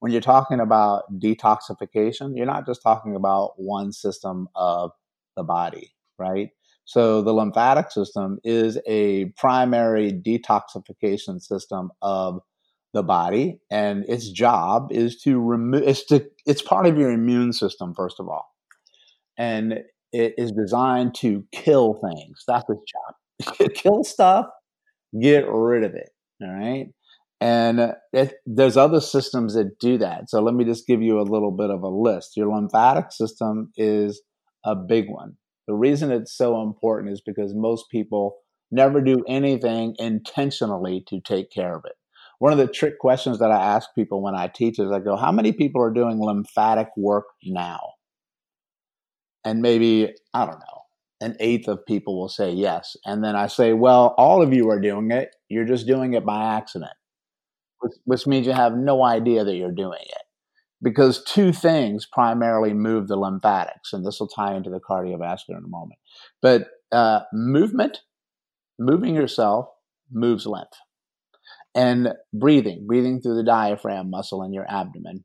when 0.00 0.12
you're 0.12 0.20
talking 0.20 0.60
about 0.60 1.04
detoxification, 1.18 2.36
you're 2.36 2.46
not 2.46 2.66
just 2.66 2.82
talking 2.82 3.14
about 3.16 3.52
one 3.56 3.92
system 3.92 4.48
of 4.54 4.92
the 5.36 5.44
body, 5.44 5.92
right? 6.18 6.50
So 6.84 7.22
the 7.22 7.32
lymphatic 7.32 7.90
system 7.90 8.38
is 8.44 8.78
a 8.86 9.26
primary 9.36 10.12
detoxification 10.12 11.40
system 11.40 11.90
of 12.02 12.40
the 12.92 13.02
body, 13.02 13.60
and 13.70 14.04
its 14.08 14.30
job 14.30 14.92
is 14.92 15.20
to 15.22 15.40
remove. 15.40 15.82
It's 15.82 16.04
to. 16.06 16.26
It's 16.46 16.62
part 16.62 16.86
of 16.86 16.96
your 16.98 17.10
immune 17.10 17.52
system, 17.52 17.94
first 17.94 18.20
of 18.20 18.28
all 18.28 18.53
and 19.38 19.80
it 20.12 20.34
is 20.38 20.52
designed 20.52 21.14
to 21.16 21.44
kill 21.52 21.94
things. 21.94 22.44
That's 22.46 22.64
its 22.68 22.82
job. 22.92 23.70
kill 23.74 24.04
stuff, 24.04 24.46
get 25.20 25.44
rid 25.48 25.84
of 25.84 25.94
it. 25.94 26.10
All 26.42 26.52
right. 26.52 26.86
And 27.40 27.92
it, 28.12 28.34
there's 28.46 28.76
other 28.76 29.00
systems 29.00 29.54
that 29.54 29.78
do 29.78 29.98
that. 29.98 30.30
So 30.30 30.40
let 30.40 30.54
me 30.54 30.64
just 30.64 30.86
give 30.86 31.02
you 31.02 31.20
a 31.20 31.22
little 31.22 31.50
bit 31.50 31.70
of 31.70 31.82
a 31.82 31.88
list. 31.88 32.36
Your 32.36 32.48
lymphatic 32.54 33.12
system 33.12 33.72
is 33.76 34.22
a 34.64 34.74
big 34.74 35.10
one. 35.10 35.36
The 35.66 35.74
reason 35.74 36.10
it's 36.10 36.36
so 36.36 36.62
important 36.62 37.12
is 37.12 37.20
because 37.20 37.52
most 37.54 37.86
people 37.90 38.36
never 38.70 39.00
do 39.00 39.24
anything 39.28 39.94
intentionally 39.98 41.04
to 41.08 41.20
take 41.20 41.50
care 41.50 41.74
of 41.74 41.82
it. 41.84 41.94
One 42.38 42.52
of 42.52 42.58
the 42.58 42.66
trick 42.66 42.98
questions 42.98 43.38
that 43.38 43.50
I 43.50 43.62
ask 43.62 43.88
people 43.94 44.22
when 44.22 44.34
I 44.34 44.48
teach 44.48 44.78
is 44.78 44.90
I 44.90 44.98
go, 44.98 45.16
How 45.16 45.32
many 45.32 45.52
people 45.52 45.82
are 45.82 45.92
doing 45.92 46.20
lymphatic 46.20 46.88
work 46.96 47.24
now? 47.42 47.93
And 49.44 49.60
maybe 49.60 50.14
I 50.32 50.46
don't 50.46 50.58
know, 50.58 50.82
an 51.20 51.36
eighth 51.40 51.68
of 51.68 51.86
people 51.86 52.18
will 52.18 52.28
say 52.28 52.50
yes. 52.50 52.96
And 53.04 53.24
then 53.24 53.36
I 53.36 53.46
say, 53.46 53.72
well, 53.72 54.14
all 54.18 54.42
of 54.42 54.52
you 54.52 54.68
are 54.70 54.80
doing 54.80 55.10
it. 55.10 55.30
You're 55.48 55.64
just 55.64 55.86
doing 55.86 56.14
it 56.14 56.26
by 56.26 56.56
accident, 56.56 56.92
which, 57.80 57.92
which 58.04 58.26
means 58.26 58.46
you 58.46 58.52
have 58.52 58.76
no 58.76 59.04
idea 59.04 59.44
that 59.44 59.56
you're 59.56 59.72
doing 59.72 60.02
it. 60.02 60.22
Because 60.82 61.24
two 61.24 61.52
things 61.52 62.04
primarily 62.04 62.74
move 62.74 63.08
the 63.08 63.16
lymphatics, 63.16 63.94
and 63.94 64.04
this 64.04 64.20
will 64.20 64.28
tie 64.28 64.54
into 64.54 64.68
the 64.68 64.80
cardiovascular 64.80 65.56
in 65.56 65.64
a 65.64 65.68
moment. 65.68 65.98
But 66.42 66.66
uh, 66.92 67.20
movement, 67.32 68.00
moving 68.78 69.14
yourself, 69.14 69.68
moves 70.12 70.46
lymph. 70.46 70.68
And 71.74 72.12
breathing, 72.34 72.86
breathing 72.86 73.22
through 73.22 73.36
the 73.36 73.44
diaphragm 73.44 74.10
muscle 74.10 74.42
in 74.42 74.52
your 74.52 74.70
abdomen, 74.70 75.24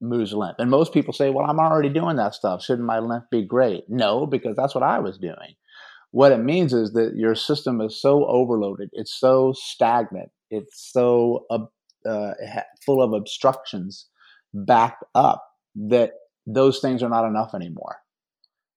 moves 0.00 0.32
lymph. 0.32 0.56
And 0.58 0.70
most 0.70 0.92
people 0.92 1.12
say, 1.12 1.30
well, 1.30 1.48
I'm 1.48 1.60
already 1.60 1.88
doing 1.88 2.16
that 2.16 2.34
stuff. 2.34 2.62
Shouldn't 2.62 2.86
my 2.86 2.98
lymph 2.98 3.24
be 3.30 3.42
great? 3.42 3.84
No, 3.88 4.26
because 4.26 4.56
that's 4.56 4.74
what 4.74 4.84
I 4.84 4.98
was 4.98 5.18
doing. 5.18 5.54
What 6.10 6.32
it 6.32 6.38
means 6.38 6.72
is 6.72 6.92
that 6.92 7.14
your 7.16 7.34
system 7.34 7.80
is 7.80 8.00
so 8.00 8.26
overloaded, 8.26 8.90
it's 8.92 9.18
so 9.18 9.54
stagnant, 9.56 10.30
it's 10.50 10.90
so 10.92 11.46
uh, 11.50 12.34
full 12.84 13.02
of 13.02 13.12
obstructions 13.12 14.08
backed 14.52 15.04
up 15.14 15.42
that 15.74 16.12
those 16.46 16.80
things 16.80 17.02
are 17.02 17.08
not 17.08 17.26
enough 17.26 17.54
anymore. 17.54 17.96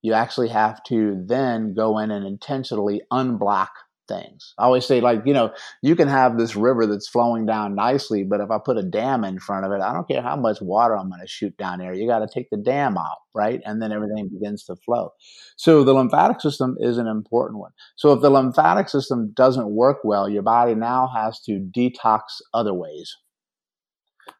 You 0.01 0.13
actually 0.13 0.49
have 0.49 0.83
to 0.83 1.21
then 1.25 1.73
go 1.73 1.97
in 1.97 2.11
and 2.11 2.25
intentionally 2.25 3.01
unblock 3.11 3.69
things. 4.07 4.53
I 4.57 4.63
always 4.63 4.85
say, 4.85 5.01
like, 5.01 5.21
you 5.25 5.33
know, 5.33 5.53
you 5.81 5.95
can 5.95 6.07
have 6.07 6.37
this 6.37 6.55
river 6.55 6.85
that's 6.85 7.07
flowing 7.07 7.45
down 7.45 7.75
nicely, 7.75 8.23
but 8.23 8.41
if 8.41 8.51
I 8.51 8.57
put 8.63 8.77
a 8.77 8.83
dam 8.83 9.23
in 9.23 9.39
front 9.39 9.65
of 9.65 9.71
it, 9.71 9.81
I 9.81 9.93
don't 9.93 10.07
care 10.07 10.21
how 10.21 10.35
much 10.35 10.61
water 10.61 10.97
I'm 10.97 11.09
going 11.09 11.21
to 11.21 11.27
shoot 11.27 11.55
down 11.57 11.79
there. 11.79 11.93
You 11.93 12.07
got 12.07 12.19
to 12.19 12.27
take 12.27 12.49
the 12.49 12.57
dam 12.57 12.97
out, 12.97 13.17
right? 13.33 13.61
And 13.65 13.81
then 13.81 13.91
everything 13.91 14.29
begins 14.29 14.63
to 14.65 14.75
flow. 14.75 15.11
So 15.55 15.83
the 15.83 15.93
lymphatic 15.93 16.41
system 16.41 16.77
is 16.79 16.97
an 16.97 17.07
important 17.07 17.59
one. 17.59 17.71
So 17.95 18.11
if 18.13 18.21
the 18.21 18.29
lymphatic 18.29 18.89
system 18.89 19.31
doesn't 19.35 19.69
work 19.69 19.97
well, 20.03 20.29
your 20.29 20.43
body 20.43 20.75
now 20.75 21.09
has 21.15 21.41
to 21.41 21.59
detox 21.75 22.21
other 22.53 22.73
ways. 22.73 23.15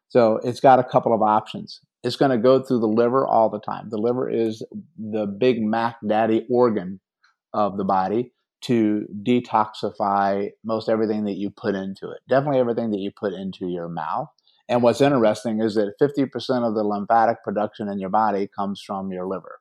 So 0.08 0.40
it's 0.44 0.60
got 0.60 0.78
a 0.78 0.84
couple 0.84 1.14
of 1.14 1.22
options. 1.22 1.80
It's 2.02 2.16
going 2.16 2.30
to 2.30 2.38
go 2.38 2.62
through 2.62 2.80
the 2.80 2.86
liver 2.86 3.26
all 3.26 3.50
the 3.50 3.60
time. 3.60 3.88
The 3.90 3.98
liver 3.98 4.30
is 4.30 4.62
the 4.96 5.26
big 5.26 5.60
Mac 5.60 5.96
Daddy 6.06 6.46
organ 6.48 7.00
of 7.52 7.76
the 7.76 7.84
body 7.84 8.32
to 8.62 9.06
detoxify 9.22 10.50
most 10.64 10.88
everything 10.88 11.24
that 11.24 11.36
you 11.36 11.50
put 11.50 11.74
into 11.74 12.10
it. 12.10 12.20
Definitely 12.28 12.60
everything 12.60 12.90
that 12.90 13.00
you 13.00 13.10
put 13.10 13.32
into 13.32 13.68
your 13.68 13.88
mouth. 13.88 14.28
And 14.68 14.82
what's 14.82 15.00
interesting 15.00 15.60
is 15.60 15.74
that 15.74 15.94
50% 16.00 16.66
of 16.66 16.74
the 16.74 16.82
lymphatic 16.82 17.44
production 17.44 17.88
in 17.88 18.00
your 18.00 18.10
body 18.10 18.48
comes 18.54 18.82
from 18.84 19.12
your 19.12 19.26
liver. 19.26 19.60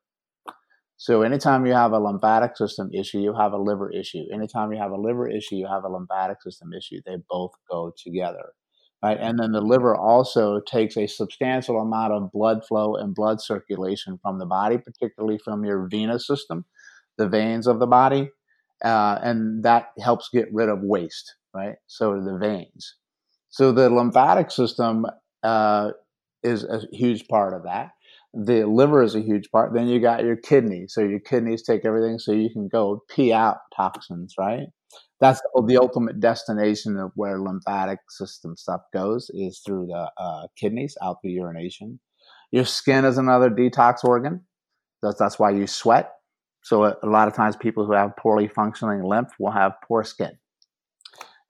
So 0.98 1.22
anytime 1.22 1.66
you 1.66 1.74
have 1.74 1.92
a 1.92 2.00
lymphatic 2.00 2.56
system 2.56 2.90
issue, 2.94 3.20
you 3.20 3.36
have 3.36 3.52
a 3.52 3.58
liver 3.58 3.92
issue. 3.92 4.24
Anytime 4.34 4.72
you 4.72 4.80
have 4.80 4.92
a 4.92 5.00
liver 5.00 5.30
issue, 5.30 5.56
you 5.56 5.68
have 5.68 5.84
a 5.84 5.90
lymphatic 5.90 6.42
system 6.42 6.72
issue. 6.74 7.02
They 7.06 7.18
both 7.30 7.52
go 7.70 7.94
together. 8.02 8.54
Right? 9.04 9.18
And 9.20 9.38
then 9.38 9.52
the 9.52 9.62
liver 9.62 9.96
also 9.96 10.62
takes 10.62 10.98
a 10.98 11.06
substantial 11.06 11.80
amount 11.80 12.14
of 12.14 12.32
blood 12.32 12.66
flow 12.66 12.96
and 12.96 13.14
blood 13.14 13.42
circulation 13.42 14.18
from 14.22 14.40
the 14.40 14.46
body, 14.46 14.78
particularly 14.78 15.38
from 15.38 15.64
your 15.64 15.88
venous 15.88 16.26
system, 16.26 16.66
the 17.18 17.28
veins 17.28 17.68
of 17.68 17.80
the 17.80 17.88
body, 17.88 18.30
uh, 18.84 19.20
and 19.22 19.64
that 19.64 19.88
helps 20.00 20.30
get 20.32 20.48
rid 20.54 20.70
of 20.70 20.80
waste, 20.82 21.36
right? 21.54 21.76
So 21.88 22.22
the 22.22 22.38
veins. 22.38 22.96
So 23.50 23.72
the 23.72 23.90
lymphatic 23.90 24.52
system 24.52 25.06
uh, 25.44 25.92
is 26.44 26.64
a 26.64 26.82
huge 26.92 27.28
part 27.28 27.54
of 27.54 27.64
that. 27.64 27.92
The 28.34 28.66
liver 28.66 29.02
is 29.02 29.16
a 29.16 29.22
huge 29.22 29.50
part. 29.50 29.74
Then 29.74 29.88
you 29.88 30.02
got 30.02 30.24
your 30.24 30.36
kidneys. 30.36 30.94
So 30.94 31.02
your 31.02 31.22
kidneys 31.22 31.64
take 31.64 31.86
everything 31.86 32.20
so 32.20 32.34
you 32.34 32.50
can 32.50 32.68
go 32.68 33.02
pee 33.10 33.32
out 33.32 33.58
toxins, 33.76 34.34
right? 34.38 34.68
That's 35.22 35.42
the 35.66 35.78
ultimate 35.78 36.20
destination 36.20 36.98
of 36.98 37.12
where 37.16 37.40
lymphatic 37.40 38.00
system 38.10 38.58
stuff 38.58 38.82
goes 38.94 39.32
is 39.34 39.62
through 39.66 39.88
the 39.88 40.12
uh, 40.18 40.48
kidneys, 40.58 40.98
out 41.02 41.18
through 41.22 41.32
urination. 41.32 42.00
Your 42.52 42.66
skin 42.66 43.06
is 43.06 43.18
another 43.18 43.50
detox 43.50 44.04
organ. 44.04 44.42
That's, 45.02 45.18
that's 45.18 45.40
why 45.40 45.52
you 45.52 45.68
sweat 45.68 46.12
so 46.66 46.84
a, 46.84 46.96
a, 47.04 47.08
lot 47.08 47.28
of 47.28 47.36
times 47.36 47.56
people 47.56 47.86
who 47.86 47.94
have 47.94 48.18
poorly 48.18 48.48
functioning 48.48 49.04
lymph 49.04 49.30
will 49.38 49.52
have 49.52 49.74
poor 49.88 50.04
skin. 50.04 50.32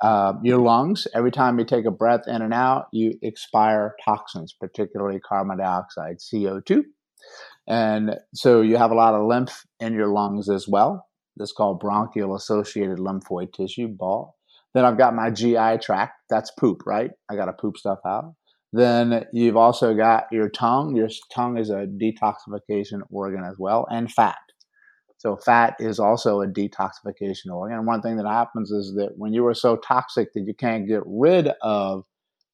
Uh, 0.01 0.33
your 0.43 0.57
lungs, 0.57 1.07
every 1.15 1.31
time 1.31 1.57
you 1.57 1.63
take 1.63 1.85
a 1.85 1.91
breath 1.91 2.27
in 2.27 2.41
and 2.41 2.53
out, 2.53 2.87
you 2.91 3.17
expire 3.21 3.95
toxins, 4.03 4.53
particularly 4.59 5.21
carbon 5.21 5.57
dioxide, 5.57 6.17
CO2. 6.17 6.83
And 7.65 8.17
so 8.33 8.59
you 8.59 8.75
have 8.75 8.91
a 8.91 8.95
lot 8.95 9.13
of 9.15 9.25
lymph 9.25 9.65
in 9.79 9.93
your 9.93 10.07
lungs 10.07 10.49
as 10.49 10.67
well. 10.67 11.07
This 11.37 11.53
called 11.53 11.79
bronchial 11.79 12.35
associated 12.35 12.97
lymphoid 12.97 13.53
tissue, 13.53 13.87
BALT. 13.87 14.33
Then 14.73 14.83
I've 14.83 14.97
got 14.97 15.15
my 15.15 15.29
GI 15.29 15.77
tract. 15.81 16.15
That's 16.29 16.51
poop, 16.59 16.81
right? 16.85 17.11
I 17.31 17.37
got 17.37 17.45
to 17.45 17.53
poop 17.53 17.77
stuff 17.77 17.99
out. 18.05 18.35
Then 18.73 19.25
you've 19.31 19.55
also 19.55 19.93
got 19.93 20.25
your 20.29 20.49
tongue. 20.49 20.97
Your 20.97 21.07
tongue 21.33 21.57
is 21.57 21.69
a 21.69 21.87
detoxification 21.87 22.99
organ 23.09 23.45
as 23.45 23.55
well, 23.57 23.87
and 23.89 24.11
fat. 24.11 24.35
So 25.25 25.35
fat 25.35 25.75
is 25.79 25.97
also 25.99 26.41
a 26.41 26.47
detoxification 26.47 27.51
organ. 27.51 27.87
One 27.87 27.99
thing 27.99 28.15
that 28.17 28.27
happens 28.27 28.69
is 28.69 28.93
that 28.93 29.13
when 29.17 29.33
you 29.33 29.47
are 29.47 29.55
so 29.55 29.75
toxic 29.75 30.31
that 30.33 30.43
you 30.45 30.53
can't 30.53 30.87
get 30.87 31.01
rid 31.03 31.47
of 31.63 32.05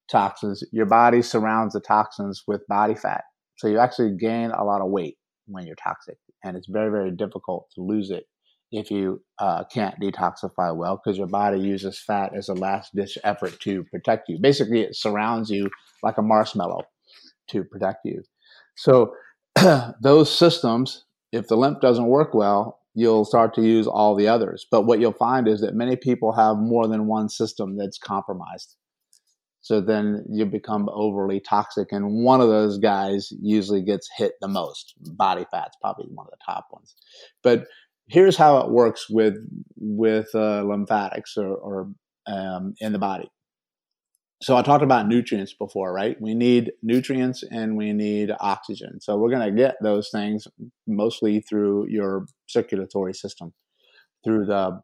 toxins, 0.09 0.63
your 0.71 0.85
body 0.85 1.21
surrounds 1.21 1.73
the 1.73 1.81
toxins 1.81 2.43
with 2.47 2.65
body 2.69 2.95
fat. 2.95 3.25
So 3.57 3.67
you 3.67 3.77
actually 3.77 4.15
gain 4.15 4.51
a 4.51 4.63
lot 4.63 4.79
of 4.79 4.89
weight 4.89 5.17
when 5.47 5.67
you're 5.67 5.75
toxic. 5.75 6.15
And 6.45 6.55
it's 6.55 6.69
very, 6.69 6.89
very 6.89 7.11
difficult 7.11 7.67
to 7.75 7.81
lose 7.81 8.09
it 8.09 8.23
if 8.71 8.89
you 8.89 9.21
uh, 9.39 9.65
can't 9.65 9.99
detoxify 9.99 10.73
well 10.73 10.95
because 11.03 11.17
your 11.17 11.27
body 11.27 11.59
uses 11.59 11.99
fat 11.99 12.31
as 12.33 12.47
a 12.47 12.53
last 12.53 12.95
ditch 12.95 13.17
effort 13.25 13.59
to 13.59 13.83
protect 13.91 14.29
you. 14.29 14.37
Basically, 14.39 14.79
it 14.79 14.95
surrounds 14.95 15.49
you 15.49 15.69
like 16.03 16.17
a 16.17 16.21
marshmallow 16.21 16.83
to 17.49 17.65
protect 17.65 18.05
you. 18.05 18.23
So 18.77 19.13
those 20.01 20.33
systems 20.33 21.03
if 21.31 21.47
the 21.47 21.55
lymph 21.55 21.79
doesn't 21.81 22.07
work 22.07 22.33
well, 22.33 22.79
you'll 22.93 23.25
start 23.25 23.53
to 23.55 23.61
use 23.61 23.87
all 23.87 24.15
the 24.15 24.27
others. 24.27 24.65
But 24.69 24.81
what 24.81 24.99
you'll 24.99 25.13
find 25.13 25.47
is 25.47 25.61
that 25.61 25.73
many 25.75 25.95
people 25.95 26.33
have 26.33 26.57
more 26.57 26.87
than 26.87 27.07
one 27.07 27.29
system 27.29 27.77
that's 27.77 27.97
compromised. 27.97 28.75
So 29.61 29.79
then 29.79 30.25
you 30.29 30.45
become 30.45 30.89
overly 30.91 31.39
toxic, 31.39 31.91
and 31.91 32.23
one 32.25 32.41
of 32.41 32.47
those 32.47 32.79
guys 32.79 33.31
usually 33.41 33.83
gets 33.83 34.09
hit 34.17 34.33
the 34.41 34.47
most. 34.47 34.95
Body 35.15 35.45
fat's 35.51 35.77
probably 35.79 36.07
one 36.09 36.25
of 36.25 36.31
the 36.31 36.43
top 36.43 36.65
ones. 36.71 36.95
But 37.43 37.67
here's 38.09 38.35
how 38.35 38.57
it 38.57 38.71
works 38.71 39.07
with 39.07 39.35
with 39.77 40.33
uh, 40.33 40.63
lymphatics 40.63 41.37
or, 41.37 41.55
or 41.55 41.91
um, 42.25 42.73
in 42.79 42.91
the 42.91 42.99
body. 42.99 43.29
So 44.41 44.57
I 44.57 44.63
talked 44.63 44.83
about 44.83 45.07
nutrients 45.07 45.53
before, 45.53 45.93
right? 45.93 46.19
We 46.19 46.33
need 46.33 46.71
nutrients 46.81 47.43
and 47.43 47.77
we 47.77 47.93
need 47.93 48.31
oxygen. 48.39 48.99
So 48.99 49.17
we're 49.17 49.29
going 49.29 49.47
to 49.47 49.55
get 49.55 49.75
those 49.83 50.09
things 50.09 50.47
mostly 50.87 51.41
through 51.41 51.87
your 51.89 52.25
circulatory 52.47 53.13
system, 53.13 53.53
through 54.23 54.47
the 54.47 54.81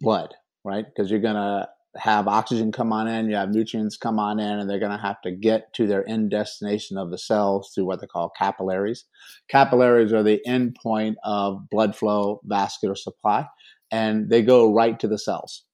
blood, 0.00 0.34
right? 0.64 0.84
Because 0.84 1.08
you're 1.10 1.20
going 1.20 1.36
to 1.36 1.68
have 1.96 2.26
oxygen 2.26 2.72
come 2.72 2.92
on 2.92 3.06
in, 3.06 3.30
you 3.30 3.36
have 3.36 3.50
nutrients 3.50 3.96
come 3.96 4.18
on 4.18 4.40
in, 4.40 4.58
and 4.58 4.68
they're 4.68 4.80
going 4.80 4.90
to 4.90 4.98
have 4.98 5.20
to 5.22 5.30
get 5.30 5.72
to 5.74 5.86
their 5.86 6.08
end 6.08 6.30
destination 6.30 6.98
of 6.98 7.12
the 7.12 7.18
cells 7.18 7.70
through 7.72 7.84
what 7.84 8.00
they 8.00 8.08
call 8.08 8.32
capillaries. 8.36 9.04
Capillaries 9.48 10.12
are 10.12 10.24
the 10.24 10.44
end 10.44 10.76
point 10.82 11.16
of 11.22 11.70
blood 11.70 11.94
flow, 11.94 12.40
vascular 12.42 12.96
supply, 12.96 13.46
and 13.92 14.28
they 14.28 14.42
go 14.42 14.72
right 14.72 14.98
to 14.98 15.06
the 15.06 15.18
cells. 15.18 15.64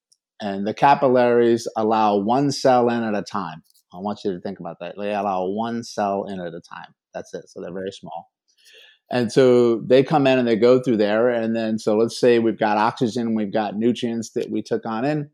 And 0.41 0.67
the 0.67 0.75
capillaries 0.75 1.69
allow 1.77 2.17
one 2.17 2.51
cell 2.51 2.89
in 2.89 3.03
at 3.03 3.15
a 3.15 3.23
time. 3.23 3.63
I 3.93 3.99
want 3.99 4.21
you 4.25 4.33
to 4.33 4.41
think 4.41 4.61
about 4.61 4.79
that. 4.81 4.95
They 4.99 5.13
allow 5.13 5.47
one 5.47 5.83
cell 5.83 6.25
in 6.25 6.41
at 6.41 6.55
a 6.55 6.61
time. 6.61 6.95
That's 7.13 7.35
it. 7.35 7.49
So 7.49 7.61
they're 7.61 7.73
very 7.73 7.93
small. 7.93 8.31
And 9.11 9.33
so 9.33 9.81
they 9.81 10.05
come 10.05 10.27
in 10.27 10.39
and 10.39 10.47
they 10.47 10.57
go 10.57 10.81
through 10.81 10.99
there. 10.99 11.29
And 11.29 11.55
then, 11.55 11.79
so 11.79 11.97
let's 11.97 12.19
say 12.19 12.39
we've 12.39 12.59
got 12.59 12.79
oxygen, 12.79 13.35
we've 13.35 13.53
got 13.53 13.77
nutrients 13.77 14.31
that 14.33 14.51
we 14.51 14.63
took 14.63 14.87
on 14.87 15.05
in. 15.05 15.31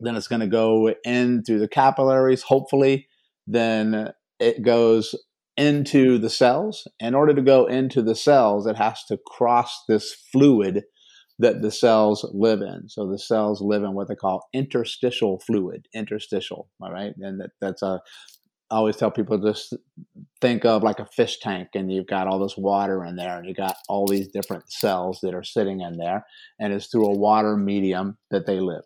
Then 0.00 0.16
it's 0.16 0.28
going 0.28 0.40
to 0.40 0.46
go 0.46 0.94
in 1.04 1.44
through 1.44 1.60
the 1.60 1.68
capillaries, 1.68 2.42
hopefully. 2.42 3.06
Then 3.46 4.12
it 4.40 4.62
goes 4.62 5.14
into 5.56 6.18
the 6.18 6.30
cells. 6.30 6.88
In 6.98 7.14
order 7.14 7.34
to 7.34 7.42
go 7.42 7.66
into 7.66 8.02
the 8.02 8.16
cells, 8.16 8.66
it 8.66 8.76
has 8.76 9.04
to 9.04 9.18
cross 9.26 9.84
this 9.86 10.14
fluid 10.32 10.84
that 11.38 11.62
the 11.62 11.70
cells 11.70 12.28
live 12.32 12.60
in. 12.62 12.88
So 12.88 13.08
the 13.08 13.18
cells 13.18 13.60
live 13.60 13.82
in 13.82 13.94
what 13.94 14.08
they 14.08 14.14
call 14.14 14.48
interstitial 14.52 15.40
fluid, 15.40 15.88
interstitial, 15.94 16.68
all 16.80 16.92
right? 16.92 17.14
And 17.18 17.40
that, 17.40 17.50
that's 17.60 17.82
a, 17.82 18.00
I 18.70 18.76
always 18.76 18.96
tell 18.96 19.10
people 19.10 19.38
just 19.38 19.74
think 20.40 20.64
of 20.64 20.82
like 20.82 20.98
a 20.98 21.06
fish 21.06 21.38
tank 21.40 21.68
and 21.74 21.92
you've 21.92 22.06
got 22.06 22.26
all 22.26 22.38
this 22.38 22.56
water 22.56 23.04
in 23.04 23.16
there 23.16 23.38
and 23.38 23.46
you 23.46 23.54
got 23.54 23.76
all 23.88 24.06
these 24.06 24.28
different 24.28 24.70
cells 24.70 25.20
that 25.22 25.34
are 25.34 25.44
sitting 25.44 25.80
in 25.80 25.96
there 25.96 26.24
and 26.60 26.72
it's 26.72 26.86
through 26.86 27.06
a 27.06 27.18
water 27.18 27.56
medium 27.56 28.16
that 28.30 28.46
they 28.46 28.60
live. 28.60 28.82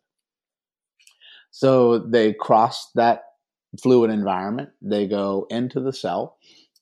So 1.51 1.99
they 1.99 2.33
cross 2.33 2.91
that 2.95 3.23
fluid 3.83 4.11
environment, 4.11 4.71
they 4.81 5.07
go 5.07 5.47
into 5.51 5.81
the 5.81 5.93
cell 5.93 6.39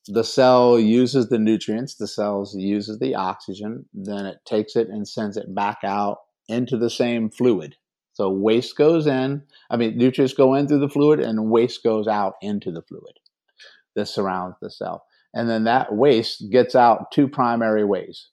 the 0.09 0.25
cell 0.25 0.79
uses 0.79 1.29
the 1.29 1.39
nutrients, 1.39 1.97
the 1.97 2.07
cells 2.07 2.55
uses 2.55 2.99
the 2.99 3.15
oxygen, 3.15 3.87
then 3.93 4.27
it 4.27 4.39
takes 4.45 4.77
it 4.77 4.89
and 4.89 5.07
sends 5.07 5.37
it 5.37 5.55
back 5.55 5.79
out 5.85 6.19
into 6.49 6.77
the 6.77 6.91
same 6.91 7.31
fluid. 7.31 7.77
So 8.13 8.31
waste 8.31 8.77
goes 8.77 9.07
in, 9.07 9.43
I 9.69 9.77
mean, 9.77 9.99
nutrients 9.99 10.33
go 10.33 10.55
in 10.55 10.69
through 10.69 10.81
the 10.81 10.89
fluid 10.89 11.21
and 11.21 11.51
waste 11.51 11.83
goes 11.83 12.07
out 12.07 12.35
into 12.41 12.71
the 12.71 12.83
fluid 12.83 13.19
that 13.95 14.07
surrounds 14.07 14.57
the 14.63 14.71
cell. 14.71 15.05
And 15.35 15.51
then 15.51 15.65
that 15.65 15.95
waste 15.95 16.51
gets 16.51 16.75
out 16.75 17.11
two 17.13 17.29
primary 17.29 17.85
ways. 17.85 18.29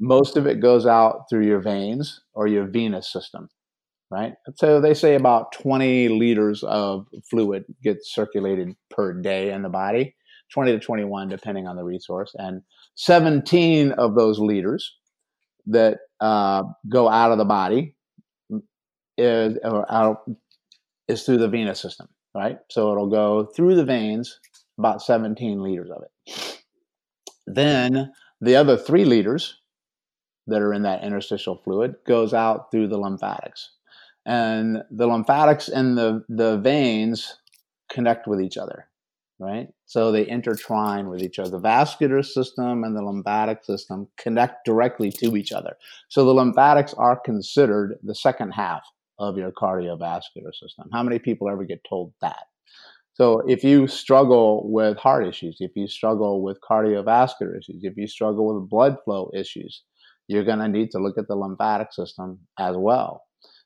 Most 0.00 0.36
of 0.36 0.46
it 0.46 0.60
goes 0.60 0.86
out 0.86 1.24
through 1.28 1.46
your 1.46 1.60
veins 1.60 2.22
or 2.32 2.46
your 2.46 2.66
venous 2.66 3.12
system, 3.12 3.50
right? 4.10 4.34
So 4.56 4.80
they 4.80 4.94
say 4.94 5.16
about 5.16 5.52
20 5.52 6.08
liters 6.08 6.62
of 6.62 7.06
fluid 7.28 7.64
gets 7.82 8.14
circulated 8.14 8.74
per 8.90 9.12
day 9.12 9.52
in 9.52 9.62
the 9.62 9.68
body 9.68 10.14
20 10.54 10.70
to 10.70 10.78
21, 10.78 11.28
depending 11.28 11.66
on 11.66 11.74
the 11.74 11.82
resource. 11.82 12.32
And 12.38 12.62
17 12.94 13.90
of 13.92 14.14
those 14.14 14.38
liters 14.38 14.94
that 15.66 15.98
uh, 16.20 16.62
go 16.88 17.08
out 17.08 17.32
of 17.32 17.38
the 17.38 17.44
body 17.44 17.96
is, 19.18 19.58
out, 19.90 20.30
is 21.08 21.24
through 21.24 21.38
the 21.38 21.48
venous 21.48 21.80
system, 21.80 22.06
right? 22.36 22.58
So 22.70 22.92
it'll 22.92 23.10
go 23.10 23.46
through 23.46 23.74
the 23.74 23.84
veins, 23.84 24.38
about 24.78 25.02
17 25.02 25.60
liters 25.60 25.90
of 25.90 26.04
it. 26.04 26.62
Then 27.48 28.12
the 28.40 28.54
other 28.54 28.76
three 28.76 29.04
liters 29.04 29.60
that 30.46 30.62
are 30.62 30.72
in 30.72 30.82
that 30.82 31.02
interstitial 31.02 31.60
fluid 31.64 31.96
goes 32.06 32.32
out 32.32 32.70
through 32.70 32.86
the 32.88 32.98
lymphatics. 32.98 33.72
And 34.24 34.84
the 34.92 35.08
lymphatics 35.08 35.68
and 35.68 35.98
the, 35.98 36.24
the 36.28 36.58
veins 36.58 37.38
connect 37.90 38.28
with 38.28 38.40
each 38.40 38.56
other 38.56 38.86
right? 39.38 39.68
So 39.86 40.12
they 40.12 40.28
intertwine 40.28 41.08
with 41.08 41.22
each 41.22 41.38
other. 41.38 41.50
The 41.50 41.58
vascular 41.58 42.22
system 42.22 42.84
and 42.84 42.96
the 42.96 43.02
lymphatic 43.02 43.64
system 43.64 44.08
connect 44.16 44.64
directly 44.64 45.10
to 45.12 45.36
each 45.36 45.52
other. 45.52 45.76
So 46.08 46.24
the 46.24 46.34
lymphatics 46.34 46.94
are 46.94 47.18
considered 47.18 47.98
the 48.02 48.14
second 48.14 48.52
half 48.52 48.82
of 49.18 49.36
your 49.36 49.52
cardiovascular 49.52 50.52
system. 50.52 50.88
How 50.92 51.02
many 51.02 51.18
people 51.18 51.48
ever 51.48 51.64
get 51.64 51.84
told 51.88 52.12
that? 52.20 52.44
So 53.14 53.42
if 53.46 53.62
you 53.62 53.86
struggle 53.86 54.68
with 54.68 54.98
heart 54.98 55.26
issues, 55.26 55.58
if 55.60 55.70
you 55.76 55.86
struggle 55.86 56.42
with 56.42 56.58
cardiovascular 56.68 57.56
issues, 57.56 57.84
if 57.84 57.96
you 57.96 58.08
struggle 58.08 58.54
with 58.54 58.68
blood 58.68 58.96
flow 59.04 59.30
issues, 59.32 59.82
you're 60.26 60.44
going 60.44 60.58
to 60.58 60.68
need 60.68 60.90
to 60.92 60.98
look 60.98 61.16
at 61.16 61.28
the 61.28 61.36
lymphatic 61.36 61.92
system 61.92 62.40
as 62.58 62.76
well. 62.76 63.22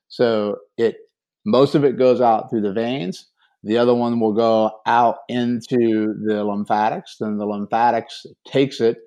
So 0.07 0.57
it 0.77 0.97
most 1.45 1.73
of 1.73 1.83
it 1.83 1.97
goes 1.97 2.21
out 2.21 2.49
through 2.49 2.61
the 2.61 2.73
veins 2.73 3.27
the 3.63 3.77
other 3.77 3.93
one 3.93 4.19
will 4.19 4.33
go 4.33 4.71
out 4.85 5.17
into 5.27 6.13
the 6.25 6.43
lymphatics. 6.43 7.17
Then 7.19 7.37
the 7.37 7.45
lymphatics 7.45 8.25
takes 8.47 8.79
it 8.79 8.97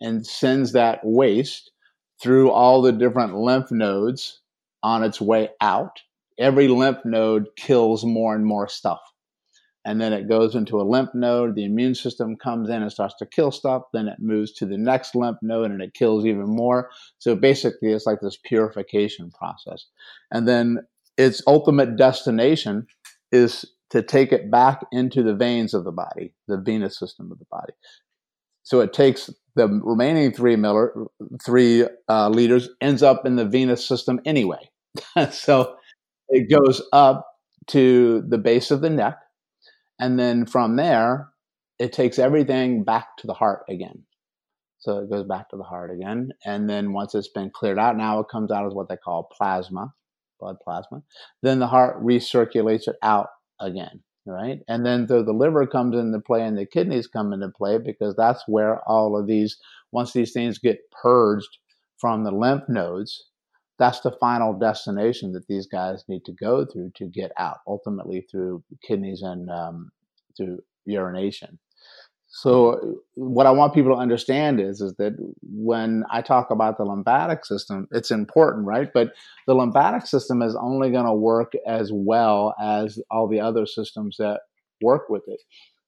and 0.00 0.26
sends 0.26 0.72
that 0.72 1.00
waste 1.02 1.70
through 2.22 2.50
all 2.50 2.82
the 2.82 2.92
different 2.92 3.36
lymph 3.36 3.70
nodes 3.70 4.40
on 4.82 5.02
its 5.02 5.20
way 5.20 5.50
out. 5.60 6.00
Every 6.38 6.68
lymph 6.68 6.98
node 7.04 7.46
kills 7.56 8.04
more 8.04 8.34
and 8.34 8.44
more 8.44 8.68
stuff. 8.68 9.00
And 9.84 10.00
then 10.00 10.12
it 10.12 10.28
goes 10.28 10.54
into 10.54 10.80
a 10.80 10.84
lymph 10.84 11.10
node. 11.12 11.56
The 11.56 11.64
immune 11.64 11.96
system 11.96 12.36
comes 12.36 12.68
in 12.68 12.82
and 12.82 12.92
starts 12.92 13.14
to 13.18 13.26
kill 13.26 13.50
stuff. 13.50 13.82
Then 13.92 14.06
it 14.06 14.18
moves 14.20 14.52
to 14.54 14.66
the 14.66 14.78
next 14.78 15.16
lymph 15.16 15.38
node 15.42 15.70
and 15.70 15.82
it 15.82 15.94
kills 15.94 16.24
even 16.24 16.46
more. 16.46 16.90
So 17.18 17.34
basically, 17.34 17.90
it's 17.90 18.06
like 18.06 18.20
this 18.20 18.38
purification 18.44 19.30
process. 19.32 19.86
And 20.30 20.46
then 20.46 20.78
its 21.18 21.42
ultimate 21.46 21.96
destination 21.96 22.86
is 23.32 23.64
to 23.92 24.02
take 24.02 24.32
it 24.32 24.50
back 24.50 24.86
into 24.90 25.22
the 25.22 25.34
veins 25.34 25.74
of 25.74 25.84
the 25.84 25.92
body, 25.92 26.32
the 26.48 26.56
venous 26.56 26.98
system 26.98 27.30
of 27.30 27.38
the 27.38 27.44
body. 27.50 27.74
So 28.62 28.80
it 28.80 28.94
takes 28.94 29.28
the 29.54 29.68
remaining 29.68 30.32
three 30.32 30.56
miller, 30.56 30.94
three 31.44 31.86
uh, 32.08 32.30
liters, 32.30 32.70
ends 32.80 33.02
up 33.02 33.26
in 33.26 33.36
the 33.36 33.44
venous 33.44 33.86
system 33.86 34.18
anyway. 34.24 34.70
so 35.30 35.76
it 36.30 36.50
goes 36.50 36.80
up 36.94 37.28
to 37.68 38.22
the 38.26 38.38
base 38.38 38.70
of 38.70 38.80
the 38.80 38.88
neck, 38.88 39.18
and 40.00 40.18
then 40.18 40.46
from 40.46 40.76
there, 40.76 41.28
it 41.78 41.92
takes 41.92 42.18
everything 42.18 42.84
back 42.84 43.18
to 43.18 43.26
the 43.26 43.34
heart 43.34 43.62
again. 43.68 44.04
So 44.78 45.00
it 45.00 45.10
goes 45.10 45.26
back 45.26 45.50
to 45.50 45.56
the 45.58 45.64
heart 45.64 45.90
again, 45.90 46.30
and 46.46 46.68
then 46.68 46.94
once 46.94 47.14
it's 47.14 47.28
been 47.28 47.50
cleared 47.50 47.78
out, 47.78 47.98
now 47.98 48.20
it 48.20 48.28
comes 48.32 48.50
out 48.50 48.66
as 48.66 48.72
what 48.72 48.88
they 48.88 48.96
call 48.96 49.28
plasma, 49.36 49.92
blood 50.40 50.56
plasma. 50.64 51.02
Then 51.42 51.58
the 51.58 51.66
heart 51.66 52.02
recirculates 52.02 52.88
it 52.88 52.96
out 53.02 53.28
again 53.62 54.02
right? 54.24 54.60
And 54.68 54.86
then 54.86 55.08
so 55.08 55.22
the 55.24 55.32
liver 55.32 55.66
comes 55.66 55.96
into 55.96 56.20
play 56.20 56.42
and 56.42 56.56
the 56.56 56.64
kidneys 56.64 57.08
come 57.08 57.32
into 57.32 57.48
play 57.48 57.78
because 57.78 58.14
that's 58.14 58.44
where 58.46 58.78
all 58.88 59.18
of 59.18 59.26
these 59.26 59.56
once 59.90 60.12
these 60.12 60.32
things 60.32 60.58
get 60.58 60.78
purged 61.02 61.58
from 61.98 62.24
the 62.24 62.30
lymph 62.30 62.62
nodes 62.68 63.24
that's 63.78 64.00
the 64.00 64.12
final 64.20 64.52
destination 64.56 65.32
that 65.32 65.46
these 65.48 65.66
guys 65.66 66.04
need 66.08 66.24
to 66.24 66.32
go 66.32 66.64
through 66.64 66.92
to 66.94 67.06
get 67.06 67.32
out 67.38 67.58
ultimately 67.66 68.24
through 68.30 68.62
kidneys 68.86 69.22
and 69.22 69.50
um, 69.50 69.90
through 70.36 70.58
urination 70.84 71.58
so 72.34 73.02
what 73.14 73.44
I 73.44 73.50
want 73.50 73.74
people 73.74 73.94
to 73.94 74.00
understand 74.00 74.58
is 74.58 74.80
is 74.80 74.94
that 74.94 75.12
when 75.42 76.02
I 76.10 76.22
talk 76.22 76.50
about 76.50 76.78
the 76.78 76.84
lymphatic 76.84 77.44
system, 77.44 77.86
it's 77.92 78.10
important, 78.10 78.66
right? 78.66 78.88
But 78.92 79.12
the 79.46 79.54
lymphatic 79.54 80.06
system 80.06 80.40
is 80.40 80.56
only 80.56 80.90
going 80.90 81.04
to 81.04 81.12
work 81.12 81.52
as 81.66 81.90
well 81.92 82.54
as 82.58 82.98
all 83.10 83.28
the 83.28 83.38
other 83.38 83.66
systems 83.66 84.16
that 84.18 84.40
work 84.80 85.10
with 85.10 85.24
it. 85.26 85.40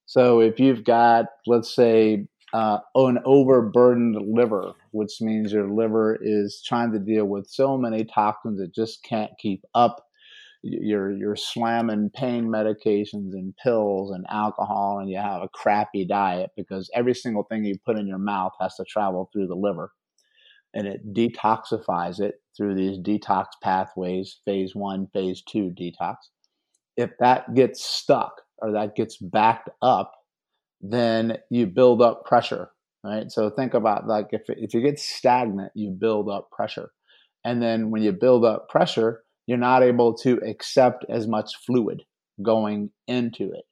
So 0.05 0.41
if 0.41 0.61
you've 0.61 0.85
got, 0.85 1.27
let's 1.47 1.75
say, 1.75 2.27
uh, 2.53 2.79
an 2.95 3.21
overburdened 3.25 4.17
liver, 4.31 4.75
which 4.91 5.23
means 5.23 5.51
your 5.51 5.73
liver 5.73 6.19
is 6.21 6.63
trying 6.65 6.93
to 6.93 6.99
deal 6.99 7.25
with 7.25 7.49
so 7.49 7.79
many 7.79 8.05
toxins 8.05 8.61
it 8.61 8.75
just 8.75 9.03
can't 9.03 9.33
keep 9.39 9.65
up 9.75 10.04
you're 10.65 11.13
you're 11.13 11.37
slamming 11.37 12.11
pain 12.15 12.47
medications 12.47 13.33
and 13.33 13.55
pills 13.63 14.11
and 14.11 14.25
alcohol 14.31 14.99
and 14.99 15.11
you 15.11 15.19
have 15.19 15.43
a 15.43 15.49
crappy 15.49 16.07
diet 16.07 16.51
because 16.57 16.91
every 16.95 17.15
single 17.15 17.43
thing 17.45 17.65
you 17.65 17.75
put 17.85 17.99
in 17.99 18.07
your 18.07 18.19
mouth 18.19 18.53
has 18.61 18.75
to 18.77 18.85
travel 18.85 19.29
through 19.33 19.47
the 19.47 19.55
liver. 19.55 19.93
And 20.73 20.89
it 20.89 21.15
detoxifies 21.15 22.19
it 22.21 22.37
through 22.57 22.75
these 22.75 22.99
detox 22.99 23.47
pathways 23.63 24.41
phase 24.45 24.75
1 24.75 25.09
phase 25.13 25.43
2 25.43 25.75
detox. 25.79 26.17
If 26.97 27.11
that 27.21 27.55
gets 27.55 27.85
stuck 27.85 28.41
or 28.59 28.73
that 28.73 28.97
gets 28.97 29.19
backed 29.19 29.69
up 29.83 30.13
then 30.81 31.39
you 31.51 31.67
build 31.67 32.03
up 32.03 32.25
pressure 32.25 32.71
right? 33.05 33.31
So 33.31 33.51
think 33.51 33.75
about 33.75 34.09
like 34.09 34.29
if 34.33 34.43
if 34.49 34.73
you 34.75 34.81
get 34.81 34.99
stagnant 34.99 35.73
you 35.75 35.91
build 35.91 36.29
up 36.29 36.51
pressure. 36.51 36.91
And 37.45 37.63
then 37.63 37.91
when 37.91 38.03
you 38.03 38.13
build 38.13 38.45
up 38.45 38.71
pressure 38.71 39.23
you're 39.47 39.59
not 39.59 39.83
able 39.83 40.15
to 40.19 40.39
accept 40.47 41.05
as 41.09 41.27
much 41.27 41.51
fluid. 41.67 42.03
going 42.43 42.91
into 43.07 43.53
it. 43.53 43.65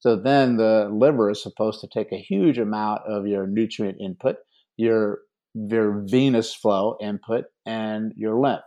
So 0.00 0.16
then 0.16 0.56
the 0.56 0.88
liver 0.92 1.30
is 1.30 1.42
supposed 1.42 1.80
to 1.80 1.88
take 1.88 2.12
a 2.12 2.18
huge 2.18 2.58
amount 2.58 3.02
of 3.08 3.26
your 3.26 3.46
nutrient 3.46 4.00
input, 4.00 4.36
your 4.76 5.20
your 5.54 6.02
venous 6.06 6.52
flow 6.54 6.96
input, 7.00 7.44
and 7.64 8.12
your 8.16 8.38
lymph 8.38 8.62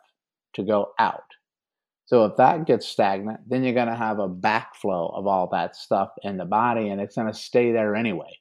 to 0.53 0.64
go 0.64 0.93
out. 0.97 1.24
So 2.05 2.24
if 2.24 2.38
that 2.38 2.66
gets 2.66 2.88
stagnant, 2.88 3.41
then 3.47 3.64
you're 3.64 3.74
going 3.74 3.88
to 3.89 3.95
have 3.95 4.20
a 4.20 4.30
backflow 4.30 5.14
of 5.14 5.28
all 5.28 5.49
that 5.51 5.76
stuff 5.76 6.10
in 6.24 6.38
the 6.38 6.45
body, 6.45 6.88
and 6.88 7.01
it's 7.01 7.16
going 7.16 7.28
to 7.28 7.34
stay 7.38 7.74
there 7.74 7.95
anyway. 7.95 8.39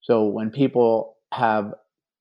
So 0.00 0.24
when 0.24 0.50
people 0.50 1.16
have 1.32 1.72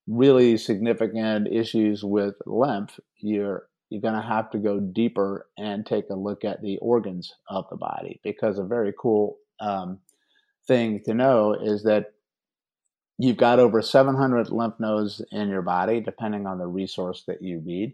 really 0.07 0.57
significant 0.57 1.47
issues 1.51 2.03
with 2.03 2.35
lymph, 2.45 2.99
you're 3.17 3.63
you're 3.91 4.01
going 4.01 4.13
to 4.13 4.21
have 4.21 4.49
to 4.49 4.57
go 4.57 4.79
deeper 4.79 5.47
and 5.57 5.85
take 5.85 6.09
a 6.09 6.15
look 6.15 6.45
at 6.45 6.61
the 6.61 6.77
organs 6.77 7.35
of 7.49 7.65
the 7.69 7.75
body 7.75 8.21
because 8.23 8.57
a 8.57 8.63
very 8.63 8.93
cool 8.97 9.37
um, 9.59 9.99
thing 10.65 11.01
to 11.03 11.13
know 11.13 11.53
is 11.53 11.83
that 11.83 12.13
you've 13.17 13.35
got 13.35 13.59
over 13.59 13.81
700 13.81 14.49
lymph 14.49 14.79
nodes 14.79 15.21
in 15.33 15.49
your 15.49 15.61
body, 15.61 15.99
depending 15.99 16.47
on 16.47 16.57
the 16.57 16.67
resource 16.67 17.25
that 17.27 17.41
you 17.41 17.59
read. 17.59 17.93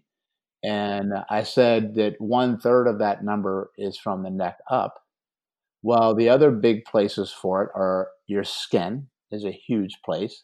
And 0.64 1.14
I 1.32 1.42
said 1.42 1.96
that 1.96 2.22
one 2.22 2.60
third 2.60 2.88
of 2.88 3.00
that 3.00 3.24
number 3.24 3.72
is 3.76 3.98
from 3.98 4.22
the 4.22 4.30
neck 4.30 4.60
up. 4.70 5.04
Well, 5.82 6.14
the 6.14 6.30
other 6.30 6.52
big 6.52 6.86
places 6.86 7.32
for 7.32 7.64
it 7.64 7.70
are 7.74 8.10
your 8.28 8.44
skin 8.44 9.08
is 9.32 9.46
a 9.46 9.52
huge 9.52 9.98
place. 10.06 10.44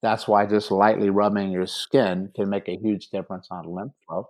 That's 0.00 0.28
why 0.28 0.46
just 0.46 0.70
lightly 0.70 1.10
rubbing 1.10 1.50
your 1.50 1.66
skin 1.66 2.30
can 2.36 2.48
make 2.48 2.68
a 2.68 2.76
huge 2.76 3.08
difference 3.08 3.48
on 3.50 3.64
lymph 3.64 3.92
flow. 4.06 4.28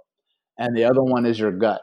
And 0.58 0.76
the 0.76 0.84
other 0.84 1.02
one 1.02 1.26
is 1.26 1.38
your 1.38 1.52
gut, 1.52 1.82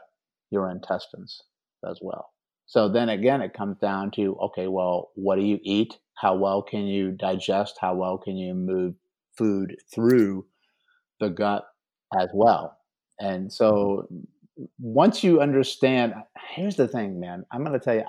your 0.50 0.70
intestines 0.70 1.42
as 1.88 1.98
well. 2.02 2.30
So 2.66 2.88
then 2.88 3.08
again, 3.08 3.42
it 3.42 3.54
comes 3.54 3.76
down 3.78 4.10
to 4.12 4.36
okay, 4.36 4.68
well, 4.68 5.10
what 5.14 5.36
do 5.36 5.44
you 5.44 5.58
eat? 5.62 5.98
How 6.16 6.34
well 6.34 6.62
can 6.62 6.86
you 6.86 7.12
digest? 7.12 7.76
How 7.80 7.94
well 7.94 8.18
can 8.18 8.36
you 8.36 8.54
move 8.54 8.94
food 9.36 9.76
through 9.92 10.46
the 11.20 11.28
gut 11.28 11.64
as 12.18 12.28
well? 12.32 12.78
And 13.20 13.52
so 13.52 14.08
once 14.78 15.22
you 15.22 15.40
understand, 15.40 16.14
here's 16.54 16.76
the 16.76 16.88
thing, 16.88 17.20
man. 17.20 17.44
I'm 17.52 17.64
going 17.64 17.78
to 17.78 17.84
tell 17.84 17.96
you, 17.96 18.04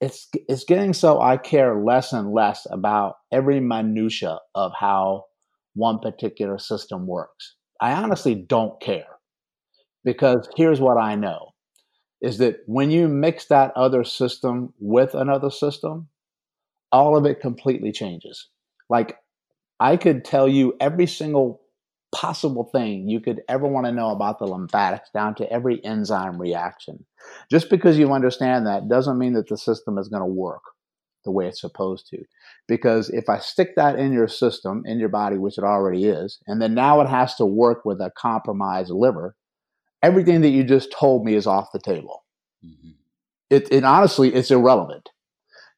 it's 0.00 0.28
it's 0.48 0.64
getting 0.64 0.92
so 0.92 1.20
I 1.20 1.38
care 1.38 1.82
less 1.82 2.12
and 2.12 2.32
less 2.32 2.66
about 2.70 3.16
every 3.32 3.60
minutia 3.60 4.38
of 4.54 4.72
how 4.78 5.24
one 5.74 5.98
particular 6.00 6.58
system 6.58 7.06
works. 7.06 7.54
I 7.80 7.92
honestly 7.92 8.34
don't 8.34 8.78
care 8.80 9.15
because 10.06 10.48
here's 10.56 10.80
what 10.80 10.96
I 10.96 11.16
know 11.16 11.52
is 12.22 12.38
that 12.38 12.60
when 12.66 12.90
you 12.90 13.08
mix 13.08 13.46
that 13.46 13.72
other 13.76 14.04
system 14.04 14.72
with 14.78 15.14
another 15.14 15.50
system, 15.50 16.08
all 16.92 17.16
of 17.16 17.26
it 17.26 17.40
completely 17.40 17.92
changes. 17.92 18.48
Like 18.88 19.18
I 19.80 19.96
could 19.98 20.24
tell 20.24 20.48
you 20.48 20.74
every 20.80 21.08
single 21.08 21.60
possible 22.14 22.70
thing 22.72 23.08
you 23.08 23.20
could 23.20 23.42
ever 23.48 23.66
want 23.66 23.84
to 23.84 23.92
know 23.92 24.10
about 24.10 24.38
the 24.38 24.46
lymphatics 24.46 25.10
down 25.12 25.34
to 25.34 25.52
every 25.52 25.84
enzyme 25.84 26.40
reaction. 26.40 27.04
Just 27.50 27.68
because 27.68 27.98
you 27.98 28.12
understand 28.12 28.64
that 28.66 28.88
doesn't 28.88 29.18
mean 29.18 29.34
that 29.34 29.48
the 29.48 29.58
system 29.58 29.98
is 29.98 30.08
going 30.08 30.22
to 30.22 30.26
work 30.26 30.62
the 31.24 31.32
way 31.32 31.48
it's 31.48 31.60
supposed 31.60 32.06
to. 32.10 32.18
Because 32.68 33.10
if 33.10 33.28
I 33.28 33.38
stick 33.40 33.74
that 33.74 33.98
in 33.98 34.12
your 34.12 34.28
system, 34.28 34.84
in 34.86 35.00
your 35.00 35.08
body, 35.08 35.36
which 35.36 35.58
it 35.58 35.64
already 35.64 36.04
is, 36.04 36.38
and 36.46 36.62
then 36.62 36.74
now 36.74 37.00
it 37.00 37.08
has 37.08 37.34
to 37.34 37.44
work 37.44 37.84
with 37.84 38.00
a 38.00 38.12
compromised 38.16 38.90
liver, 38.90 39.34
everything 40.06 40.40
that 40.42 40.50
you 40.50 40.62
just 40.62 40.92
told 40.92 41.24
me 41.24 41.34
is 41.34 41.46
off 41.46 41.72
the 41.72 41.80
table. 41.80 42.24
Mm-hmm. 42.64 42.90
It, 43.50 43.68
it 43.72 43.84
honestly, 43.84 44.32
it's 44.32 44.50
irrelevant 44.50 45.08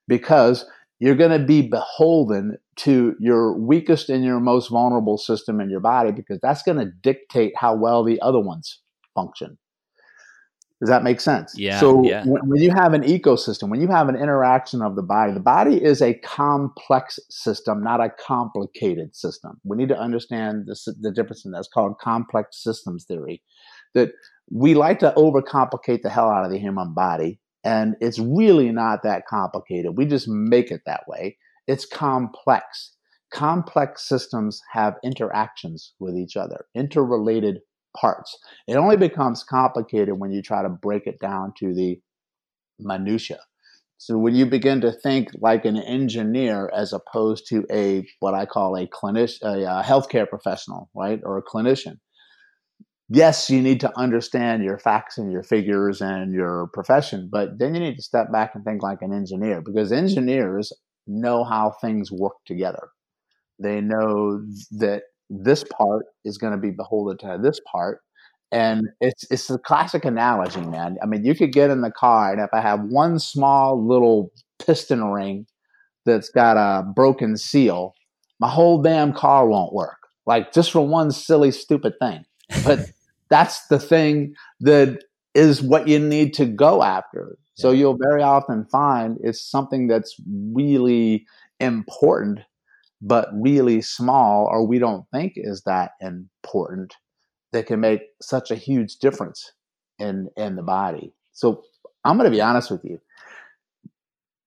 because 0.07 0.67
you're 1.01 1.17
going 1.17 1.39
to 1.39 1.45
be 1.45 1.63
beholden 1.63 2.59
to 2.77 3.15
your 3.19 3.57
weakest 3.57 4.11
and 4.11 4.25
your 4.25 4.41
most 4.41 4.69
vulnerable 4.69 5.17
system 5.17 5.61
in 5.61 5.71
your 5.71 5.81
body 5.81 6.13
because 6.13 6.39
that's 6.43 6.63
going 6.63 6.79
to 6.79 6.93
dictate 7.03 7.53
how 7.57 7.75
well 7.75 8.05
the 8.05 8.21
other 8.21 8.41
ones 8.41 8.81
function. 9.15 9.59
Does 10.81 10.91
that 10.91 11.03
make 11.03 11.21
sense? 11.21 11.55
Yeah. 11.57 11.81
So 11.81 12.05
yeah. 12.05 12.25
When, 12.25 12.49
when 12.49 12.63
you 12.63 12.71
have 12.71 12.93
an 12.93 13.03
ecosystem, 13.03 13.69
when 13.69 13.81
you 13.81 13.89
have 13.89 14.09
an 14.09 14.15
interaction 14.15 14.81
of 14.81 14.95
the 14.95 15.03
body, 15.03 15.33
the 15.33 15.41
body 15.41 15.83
is 15.83 16.01
a 16.01 16.15
complex 16.15 17.19
system, 17.29 17.83
not 17.83 18.01
a 18.01 18.11
complicated 18.11 19.17
system. 19.17 19.61
We 19.65 19.77
need 19.77 19.89
to 19.89 19.99
understand 19.99 20.67
the, 20.67 20.95
the 21.01 21.11
difference 21.11 21.45
in 21.45 21.51
that's 21.51 21.69
called 21.69 21.99
complex 21.99 22.63
systems 22.63 23.05
theory. 23.05 23.43
That 23.95 24.11
we 24.51 24.75
like 24.75 24.99
to 25.01 25.13
overcomplicate 25.17 26.03
the 26.03 26.11
hell 26.11 26.31
out 26.31 26.45
of 26.45 26.51
the 26.51 26.59
human 26.59 26.95
body 26.95 27.41
and 27.65 27.97
it's 28.01 28.19
really 28.19 28.71
not 28.71 29.03
that 29.03 29.27
complicated. 29.27 29.97
We 29.97 30.07
just 30.07 30.29
make 30.29 30.71
it 30.71 30.83
that 30.87 31.05
way. 31.07 31.37
It's 31.67 31.85
complex. 31.85 32.95
Complex 33.33 34.09
systems 34.09 34.63
have 34.73 34.95
interactions 35.05 35.93
with 35.99 36.17
each 36.17 36.37
other, 36.37 36.65
interrelated 36.75 37.59
parts. 37.95 38.39
It 38.67 38.77
only 38.77 38.97
becomes 38.97 39.45
complicated 39.45 40.19
when 40.19 40.31
you 40.31 40.41
try 40.41 40.63
to 40.63 40.69
break 40.69 41.07
it 41.07 41.19
down 41.21 41.53
to 41.59 41.75
the 41.75 42.01
minutia. 42.79 43.41
So 43.99 44.17
when 44.17 44.35
you 44.35 44.47
begin 44.47 44.81
to 44.83 44.93
think 44.93 45.29
like 45.41 45.65
an 45.65 45.77
engineer 45.77 46.71
as 46.75 46.93
opposed 46.93 47.49
to 47.49 47.67
a 47.71 48.07
what 48.21 48.33
I 48.33 48.47
call 48.47 48.77
a 48.77 48.87
clinician, 48.87 49.43
a, 49.43 49.81
a 49.81 49.83
healthcare 49.83 50.29
professional, 50.29 50.89
right, 50.95 51.21
or 51.25 51.37
a 51.37 51.43
clinician, 51.43 51.99
yes, 53.09 53.49
you 53.51 53.61
need 53.63 53.81
to 53.81 53.99
understand 53.99 54.65
your 54.65 54.79
facts 54.79 55.19
and 55.19 55.33
your 55.33 55.43
figures 55.43 56.01
and 56.01 56.33
your 56.33 56.69
profession, 56.73 57.29
but 57.31 57.59
then 57.59 57.75
you 57.75 57.81
need 57.81 57.97
to 57.97 58.03
step 58.03 58.31
back 58.33 58.55
and 58.55 58.65
think 58.65 58.83
like 58.83 59.03
an 59.03 59.13
engineer 59.13 59.61
because 59.61 59.93
engineers 59.93 60.73
know 61.07 61.45
how 61.45 61.75
things 61.81 62.13
work 62.13 62.35
together. 62.47 62.91
They 63.59 63.81
know 63.81 64.45
that 64.73 65.05
this 65.31 65.65
part 65.65 66.07
is 66.25 66.39
going 66.39 66.53
to 66.53 66.59
be 66.59 66.71
beholden 66.71 67.19
to 67.19 67.39
this 67.43 67.61
part. 67.71 68.01
And 68.51 68.89
it's 69.01 69.31
it's 69.31 69.51
a 69.51 69.59
classic 69.59 70.07
analogy, 70.07 70.63
man. 70.63 70.97
I 71.03 71.07
mean, 71.07 71.23
you 71.25 71.35
could 71.35 71.53
get 71.53 71.69
in 71.69 71.83
the 71.83 71.91
car, 71.91 72.33
and 72.33 72.41
if 72.41 72.49
I 72.55 72.63
have 72.63 72.81
one 72.85 73.19
small 73.19 73.87
little 73.87 74.33
piston 74.59 75.05
ring 75.05 75.47
that's 76.07 76.31
got 76.31 76.57
a 76.57 76.83
broken 76.83 77.37
seal, 77.37 77.93
my 78.41 78.49
whole 78.49 78.81
damn 78.81 79.13
car 79.13 79.47
won't 79.47 79.75
work. 79.75 79.99
Like 80.25 80.53
just 80.53 80.73
for 80.73 80.87
one 80.87 81.11
silly, 81.11 81.51
stupid 81.51 81.95
thing. 82.01 82.25
But 82.65 82.91
that's 83.31 83.67
the 83.69 83.79
thing 83.79 84.35
that 84.61 85.05
is 85.35 85.63
what 85.63 85.89
you 85.89 85.99
need 85.99 86.35
to 86.35 86.47
go 86.47 86.83
after. 86.83 87.39
So 87.55 87.73
you'll 87.73 87.99
very 88.01 88.23
often 88.23 88.67
find 88.67 89.19
it's 89.21 89.43
something 89.43 89.89
that's 89.89 90.15
really 90.53 91.27
important, 91.59 92.41
but 93.03 93.29
really 93.33 93.83
small, 93.83 94.47
or 94.47 94.65
we 94.65 94.79
don't 94.79 95.05
think 95.13 95.33
is 95.37 95.63
that 95.63 95.93
important, 96.01 96.95
that 97.53 97.67
can 97.67 97.81
make 97.81 98.03
such 98.23 98.51
a 98.51 98.55
huge 98.55 98.99
difference 98.99 99.53
in 99.99 100.29
in 100.37 100.55
the 100.55 100.63
body. 100.63 101.13
So 101.33 101.65
I'm 102.05 102.17
going 102.17 102.31
to 102.31 102.37
be 102.37 102.41
honest 102.41 102.71
with 102.71 102.85
you. 102.85 103.01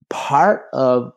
Part 0.09 0.67
of 0.73 1.11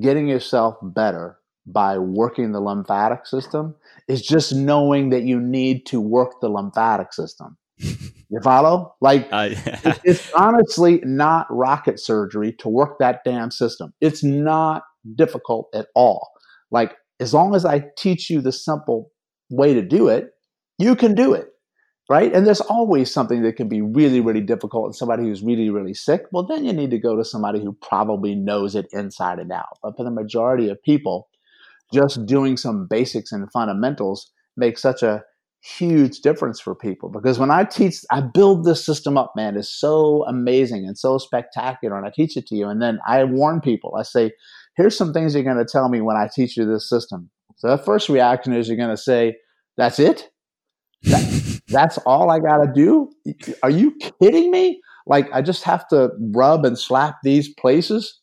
getting 0.00 0.28
yourself 0.28 0.76
better 0.82 1.38
by 1.66 1.98
working 1.98 2.52
the 2.52 2.60
lymphatic 2.60 3.26
system 3.26 3.74
is 4.08 4.22
just 4.22 4.54
knowing 4.54 5.10
that 5.10 5.22
you 5.22 5.40
need 5.40 5.86
to 5.86 6.00
work 6.00 6.40
the 6.40 6.48
lymphatic 6.48 7.12
system. 7.12 7.56
You 8.32 8.40
follow? 8.40 8.94
Like, 9.02 9.28
uh, 9.30 9.50
yeah. 9.50 9.98
it's 10.04 10.32
honestly 10.32 11.02
not 11.04 11.46
rocket 11.50 12.00
surgery 12.00 12.54
to 12.60 12.68
work 12.70 12.98
that 12.98 13.20
damn 13.26 13.50
system. 13.50 13.92
It's 14.00 14.24
not 14.24 14.84
difficult 15.14 15.68
at 15.74 15.88
all. 15.94 16.30
Like, 16.70 16.94
as 17.20 17.34
long 17.34 17.54
as 17.54 17.66
I 17.66 17.84
teach 17.98 18.30
you 18.30 18.40
the 18.40 18.50
simple 18.50 19.12
way 19.50 19.74
to 19.74 19.82
do 19.82 20.08
it, 20.08 20.30
you 20.78 20.96
can 20.96 21.14
do 21.14 21.34
it. 21.34 21.48
Right. 22.08 22.32
And 22.34 22.46
there's 22.46 22.62
always 22.62 23.12
something 23.12 23.42
that 23.42 23.56
can 23.56 23.68
be 23.68 23.82
really, 23.82 24.20
really 24.20 24.40
difficult 24.40 24.86
and 24.86 24.96
somebody 24.96 25.24
who's 25.24 25.42
really, 25.42 25.68
really 25.68 25.94
sick. 25.94 26.22
Well, 26.32 26.46
then 26.46 26.64
you 26.64 26.72
need 26.72 26.90
to 26.90 26.98
go 26.98 27.16
to 27.16 27.24
somebody 27.26 27.60
who 27.60 27.76
probably 27.82 28.34
knows 28.34 28.74
it 28.74 28.86
inside 28.92 29.40
and 29.40 29.52
out. 29.52 29.78
But 29.82 29.96
for 29.96 30.04
the 30.04 30.10
majority 30.10 30.70
of 30.70 30.82
people, 30.82 31.28
just 31.92 32.24
doing 32.26 32.56
some 32.56 32.86
basics 32.88 33.32
and 33.32 33.50
fundamentals 33.52 34.30
makes 34.56 34.82
such 34.82 35.02
a 35.02 35.22
huge 35.62 36.20
difference 36.20 36.60
for 36.60 36.74
people 36.74 37.08
because 37.08 37.38
when 37.38 37.50
I 37.50 37.64
teach, 37.64 37.96
I 38.10 38.20
build 38.20 38.64
this 38.64 38.84
system 38.84 39.16
up, 39.16 39.32
man, 39.36 39.56
it's 39.56 39.72
so 39.72 40.24
amazing 40.26 40.86
and 40.86 40.98
so 40.98 41.18
spectacular. 41.18 41.96
And 41.96 42.04
I 42.04 42.10
teach 42.10 42.36
it 42.36 42.46
to 42.48 42.56
you. 42.56 42.68
And 42.68 42.82
then 42.82 42.98
I 43.06 43.24
warn 43.24 43.60
people, 43.60 43.94
I 43.96 44.02
say, 44.02 44.32
here's 44.76 44.96
some 44.96 45.12
things 45.12 45.34
you're 45.34 45.44
going 45.44 45.56
to 45.58 45.64
tell 45.64 45.88
me 45.88 46.00
when 46.00 46.16
I 46.16 46.28
teach 46.34 46.56
you 46.56 46.66
this 46.66 46.88
system. 46.88 47.30
So 47.56 47.68
the 47.68 47.78
first 47.78 48.08
reaction 48.08 48.52
is 48.52 48.66
you're 48.66 48.76
going 48.76 48.90
to 48.90 48.96
say, 48.96 49.36
that's 49.76 50.00
it? 50.00 50.30
That, 51.04 51.60
that's 51.68 51.98
all 51.98 52.30
I 52.30 52.40
got 52.40 52.64
to 52.64 52.72
do? 52.72 53.10
Are 53.62 53.70
you 53.70 53.96
kidding 54.20 54.50
me? 54.50 54.80
Like 55.06 55.28
I 55.32 55.42
just 55.42 55.62
have 55.64 55.86
to 55.88 56.10
rub 56.34 56.64
and 56.64 56.78
slap 56.78 57.16
these 57.22 57.52
places? 57.54 58.20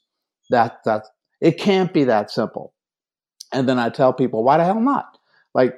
That, 0.49 0.79
that, 0.83 1.03
it 1.41 1.57
can't 1.57 1.93
be 1.93 2.03
that 2.05 2.31
simple. 2.31 2.73
And 3.51 3.67
then 3.67 3.79
I 3.79 3.89
tell 3.89 4.13
people, 4.13 4.43
why 4.43 4.57
the 4.57 4.65
hell 4.65 4.79
not? 4.79 5.17
Like 5.53 5.75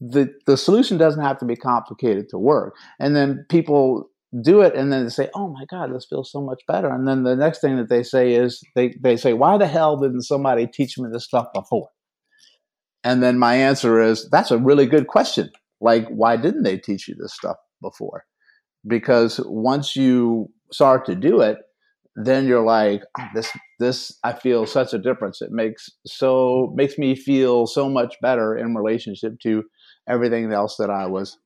the 0.00 0.32
the 0.46 0.56
solution 0.56 0.98
doesn't 0.98 1.22
have 1.22 1.38
to 1.38 1.44
be 1.44 1.56
complicated 1.56 2.28
to 2.30 2.38
work. 2.38 2.74
And 2.98 3.14
then 3.14 3.46
people 3.48 4.10
do 4.42 4.60
it 4.62 4.74
and 4.74 4.92
then 4.92 5.04
they 5.04 5.10
say, 5.10 5.30
"Oh 5.34 5.48
my 5.48 5.64
God, 5.66 5.94
this 5.94 6.06
feels 6.06 6.30
so 6.30 6.40
much 6.40 6.62
better." 6.66 6.88
And 6.88 7.06
then 7.06 7.22
the 7.22 7.36
next 7.36 7.60
thing 7.60 7.76
that 7.76 7.88
they 7.88 8.02
say 8.02 8.34
is 8.34 8.62
they 8.74 8.94
they 9.00 9.16
say, 9.16 9.32
"Why 9.32 9.56
the 9.56 9.66
hell 9.66 9.96
didn't 9.96 10.22
somebody 10.22 10.66
teach 10.66 10.98
me 10.98 11.08
this 11.12 11.24
stuff 11.24 11.46
before?" 11.54 11.88
And 13.04 13.22
then 13.22 13.38
my 13.38 13.54
answer 13.54 14.00
is, 14.00 14.28
"That's 14.30 14.50
a 14.50 14.58
really 14.58 14.86
good 14.86 15.06
question. 15.06 15.50
Like, 15.80 16.08
why 16.08 16.36
didn't 16.36 16.62
they 16.62 16.78
teach 16.78 17.08
you 17.08 17.14
this 17.14 17.34
stuff 17.34 17.56
before?" 17.80 18.24
Because 18.86 19.40
once 19.46 19.96
you 19.96 20.50
start 20.72 21.06
to 21.06 21.14
do 21.14 21.40
it, 21.40 21.58
then 22.16 22.46
you're 22.46 22.64
like, 22.64 23.02
oh, 23.18 23.26
"This 23.34 23.50
this 23.80 24.18
I 24.22 24.32
feel 24.32 24.66
such 24.66 24.92
a 24.94 24.98
difference. 24.98 25.42
It 25.42 25.50
makes 25.50 25.90
so 26.06 26.72
makes 26.74 26.98
me 26.98 27.14
feel 27.14 27.66
so 27.66 27.88
much 27.88 28.16
better 28.22 28.56
in 28.56 28.74
relationship 28.74 29.34
to 29.42 29.64
everything 30.08 30.52
else 30.52 30.76
that 30.76 30.90
I 30.90 31.06
was 31.06 31.38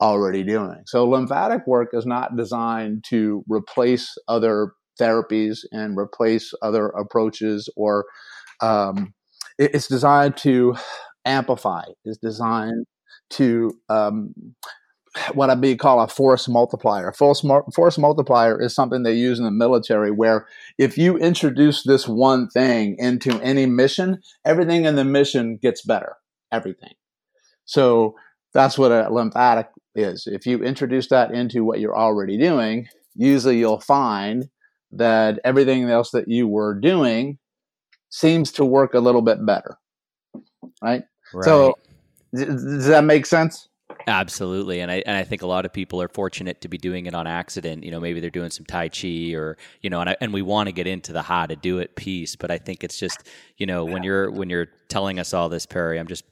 already 0.00 0.42
doing. 0.42 0.82
So 0.86 1.08
lymphatic 1.08 1.66
work 1.66 1.90
is 1.92 2.04
not 2.04 2.36
designed 2.36 3.04
to 3.08 3.44
replace 3.48 4.12
other 4.28 4.72
therapies 5.00 5.60
and 5.70 5.96
replace 5.96 6.52
other 6.60 6.88
approaches 6.88 7.68
or 7.76 8.04
um, 8.60 9.14
it, 9.58 9.74
it's 9.74 9.88
designed 9.88 10.36
to 10.36 10.76
amplify 11.24 11.84
it's 12.04 12.18
designed 12.18 12.84
to 13.30 13.70
um, 13.88 14.34
what 15.34 15.50
I 15.50 15.54
be 15.54 15.76
call 15.76 16.00
a 16.00 16.08
force 16.08 16.48
multiplier. 16.48 17.12
Force, 17.12 17.44
force 17.74 17.98
multiplier 17.98 18.60
is 18.60 18.74
something 18.74 19.02
they 19.02 19.12
use 19.12 19.38
in 19.38 19.44
the 19.44 19.50
military 19.50 20.10
where 20.10 20.46
if 20.78 20.96
you 20.96 21.18
introduce 21.18 21.82
this 21.82 22.08
one 22.08 22.48
thing 22.48 22.96
into 22.98 23.38
any 23.40 23.66
mission, 23.66 24.22
everything 24.44 24.84
in 24.84 24.96
the 24.96 25.04
mission 25.04 25.56
gets 25.56 25.82
better. 25.82 26.16
Everything. 26.50 26.94
So 27.64 28.14
that's 28.54 28.78
what 28.78 28.92
a 28.92 29.08
lymphatic 29.10 29.68
is. 29.94 30.26
If 30.26 30.46
you 30.46 30.62
introduce 30.62 31.08
that 31.08 31.32
into 31.32 31.64
what 31.64 31.80
you're 31.80 31.96
already 31.96 32.38
doing, 32.38 32.88
usually 33.14 33.58
you'll 33.58 33.80
find 33.80 34.48
that 34.92 35.40
everything 35.44 35.88
else 35.88 36.10
that 36.10 36.28
you 36.28 36.48
were 36.48 36.74
doing 36.74 37.38
seems 38.10 38.52
to 38.52 38.64
work 38.64 38.94
a 38.94 39.00
little 39.00 39.22
bit 39.22 39.44
better. 39.44 39.78
Right? 40.82 41.04
right. 41.32 41.44
So 41.44 41.78
does 42.34 42.86
that 42.86 43.04
make 43.04 43.26
sense? 43.26 43.68
Absolutely, 44.06 44.80
and 44.80 44.90
I 44.90 45.02
and 45.06 45.16
I 45.16 45.24
think 45.24 45.42
a 45.42 45.46
lot 45.46 45.64
of 45.64 45.72
people 45.72 46.00
are 46.02 46.08
fortunate 46.08 46.60
to 46.62 46.68
be 46.68 46.78
doing 46.78 47.06
it 47.06 47.14
on 47.14 47.26
accident. 47.26 47.84
You 47.84 47.90
know, 47.90 48.00
maybe 48.00 48.20
they're 48.20 48.30
doing 48.30 48.50
some 48.50 48.66
tai 48.66 48.88
chi, 48.88 49.32
or 49.34 49.56
you 49.80 49.90
know, 49.90 50.00
and 50.00 50.10
I, 50.10 50.16
and 50.20 50.32
we 50.32 50.42
want 50.42 50.68
to 50.68 50.72
get 50.72 50.86
into 50.86 51.12
the 51.12 51.22
how 51.22 51.46
to 51.46 51.56
do 51.56 51.78
it 51.78 51.96
piece, 51.96 52.36
but 52.36 52.50
I 52.50 52.58
think 52.58 52.84
it's 52.84 52.98
just 52.98 53.28
you 53.56 53.66
know 53.66 53.84
when 53.84 54.02
you're 54.02 54.30
when 54.30 54.50
you're 54.50 54.68
telling 54.88 55.18
us 55.18 55.34
all 55.34 55.48
this, 55.48 55.66
Perry, 55.66 55.98
I'm 55.98 56.06
just 56.06 56.24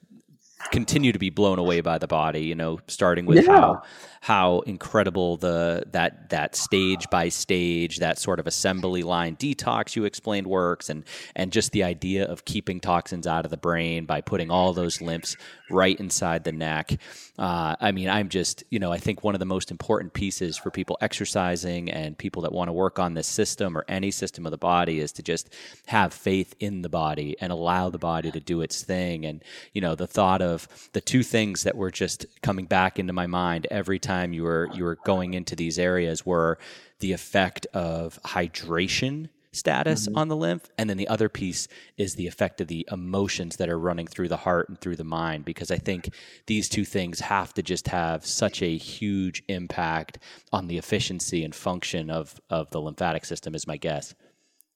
continue 0.70 1.12
to 1.12 1.18
be 1.18 1.30
blown 1.30 1.58
away 1.58 1.80
by 1.80 1.98
the 1.98 2.06
body 2.06 2.42
you 2.42 2.54
know 2.54 2.78
starting 2.86 3.24
with 3.24 3.44
yeah. 3.44 3.52
how 3.52 3.82
how 4.20 4.60
incredible 4.60 5.36
the 5.38 5.82
that 5.90 6.28
that 6.28 6.54
stage 6.54 7.08
by 7.10 7.28
stage 7.28 7.98
that 7.98 8.18
sort 8.18 8.38
of 8.38 8.46
assembly 8.46 9.02
line 9.02 9.34
detox 9.36 9.96
you 9.96 10.04
explained 10.04 10.46
works 10.46 10.90
and 10.90 11.04
and 11.34 11.50
just 11.50 11.72
the 11.72 11.82
idea 11.82 12.24
of 12.26 12.44
keeping 12.44 12.78
toxins 12.78 13.26
out 13.26 13.44
of 13.44 13.50
the 13.50 13.56
brain 13.56 14.04
by 14.04 14.20
putting 14.20 14.50
all 14.50 14.72
those 14.72 15.00
lymphs 15.00 15.36
right 15.70 15.98
inside 16.00 16.44
the 16.44 16.52
neck 16.52 16.98
uh, 17.38 17.76
I 17.80 17.92
mean 17.92 18.08
I'm 18.08 18.28
just 18.28 18.64
you 18.70 18.78
know 18.78 18.92
I 18.92 18.98
think 18.98 19.24
one 19.24 19.34
of 19.34 19.38
the 19.38 19.46
most 19.46 19.70
important 19.70 20.12
pieces 20.12 20.56
for 20.56 20.70
people 20.70 20.98
exercising 21.00 21.90
and 21.90 22.16
people 22.16 22.42
that 22.42 22.52
want 22.52 22.68
to 22.68 22.72
work 22.72 22.98
on 22.98 23.14
this 23.14 23.26
system 23.26 23.76
or 23.76 23.84
any 23.88 24.10
system 24.10 24.46
of 24.46 24.50
the 24.50 24.58
body 24.58 25.00
is 25.00 25.12
to 25.12 25.22
just 25.22 25.50
have 25.86 26.12
faith 26.12 26.54
in 26.60 26.82
the 26.82 26.88
body 26.88 27.36
and 27.40 27.52
allow 27.52 27.90
the 27.90 27.98
body 27.98 28.30
to 28.30 28.40
do 28.40 28.60
its 28.60 28.82
thing. 28.82 29.24
And 29.24 29.42
you 29.72 29.80
know 29.80 29.94
the 29.94 30.06
thought 30.06 30.42
of 30.42 30.68
the 30.92 31.00
two 31.00 31.22
things 31.22 31.62
that 31.64 31.76
were 31.76 31.90
just 31.90 32.26
coming 32.42 32.66
back 32.66 32.98
into 32.98 33.12
my 33.12 33.26
mind 33.26 33.66
every 33.70 33.98
time 33.98 34.32
you 34.32 34.42
were 34.42 34.68
you 34.74 34.84
were 34.84 34.98
going 35.04 35.34
into 35.34 35.56
these 35.56 35.78
areas 35.78 36.26
were 36.26 36.58
the 37.00 37.12
effect 37.12 37.66
of 37.72 38.18
hydration 38.24 39.28
status 39.52 40.06
mm-hmm. 40.06 40.16
on 40.16 40.28
the 40.28 40.36
lymph 40.36 40.68
and 40.78 40.88
then 40.88 40.96
the 40.96 41.08
other 41.08 41.28
piece 41.28 41.66
is 41.96 42.14
the 42.14 42.26
effect 42.26 42.60
of 42.60 42.68
the 42.68 42.86
emotions 42.90 43.56
that 43.56 43.68
are 43.68 43.78
running 43.78 44.06
through 44.06 44.28
the 44.28 44.36
heart 44.36 44.68
and 44.68 44.80
through 44.80 44.96
the 44.96 45.04
mind 45.04 45.44
because 45.44 45.70
i 45.70 45.76
think 45.76 46.10
these 46.46 46.68
two 46.68 46.84
things 46.84 47.20
have 47.20 47.52
to 47.52 47.62
just 47.62 47.88
have 47.88 48.24
such 48.24 48.62
a 48.62 48.76
huge 48.76 49.42
impact 49.48 50.18
on 50.52 50.68
the 50.68 50.78
efficiency 50.78 51.42
and 51.44 51.54
function 51.54 52.10
of 52.10 52.40
of 52.48 52.70
the 52.70 52.80
lymphatic 52.80 53.24
system 53.24 53.54
is 53.54 53.66
my 53.66 53.76
guess 53.76 54.14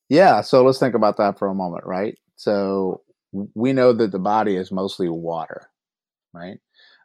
yeah 0.09 0.41
so 0.41 0.65
let's 0.65 0.79
think 0.79 0.95
about 0.95 1.17
that 1.17 1.39
for 1.39 1.49
a 1.49 1.55
moment 1.55 1.85
right 1.85 2.19
so 2.37 3.01
we 3.55 3.73
know 3.73 3.93
that 3.93 4.11
the 4.11 4.19
body 4.19 4.57
is 4.57 4.73
mostly 4.73 5.09
water 5.09 5.71
right 6.33 6.59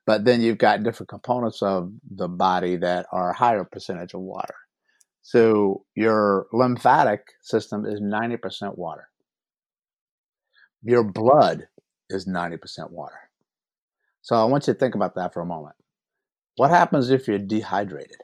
but 0.09 0.26
then 0.26 0.41
you've 0.41 0.57
got 0.57 0.82
different 0.82 1.07
components 1.07 1.61
of 1.61 1.91
the 2.09 2.28
body 2.28 2.78
that 2.78 3.05
are 3.11 3.30
a 3.30 3.36
higher 3.36 3.63
percentage 3.63 4.15
of 4.15 4.22
water. 4.22 4.55
So 5.22 5.86
your 5.95 6.47
lymphatic 6.53 7.22
system 7.41 7.86
is 7.86 8.01
90% 8.01 8.78
water. 8.78 9.09
Your 10.84 11.03
blood 11.03 11.67
is 12.09 12.28
90% 12.28 12.91
water. 12.91 13.30
So 14.22 14.36
I 14.36 14.45
want 14.45 14.67
you 14.67 14.74
to 14.74 14.80
think 14.80 14.95
about 14.95 15.15
that 15.15 15.34
for 15.34 15.41
a 15.41 15.45
moment. 15.45 15.76
What 16.55 16.72
happens 16.72 17.09
if 17.09 17.28
you're 17.28 17.38
dehydrated? 17.38 18.17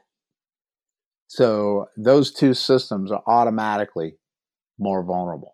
So 1.28 1.88
those 1.98 2.32
two 2.32 2.54
systems 2.54 3.12
are 3.12 3.24
automatically 3.28 4.18
more 4.80 5.04
vulnerable. 5.04 5.54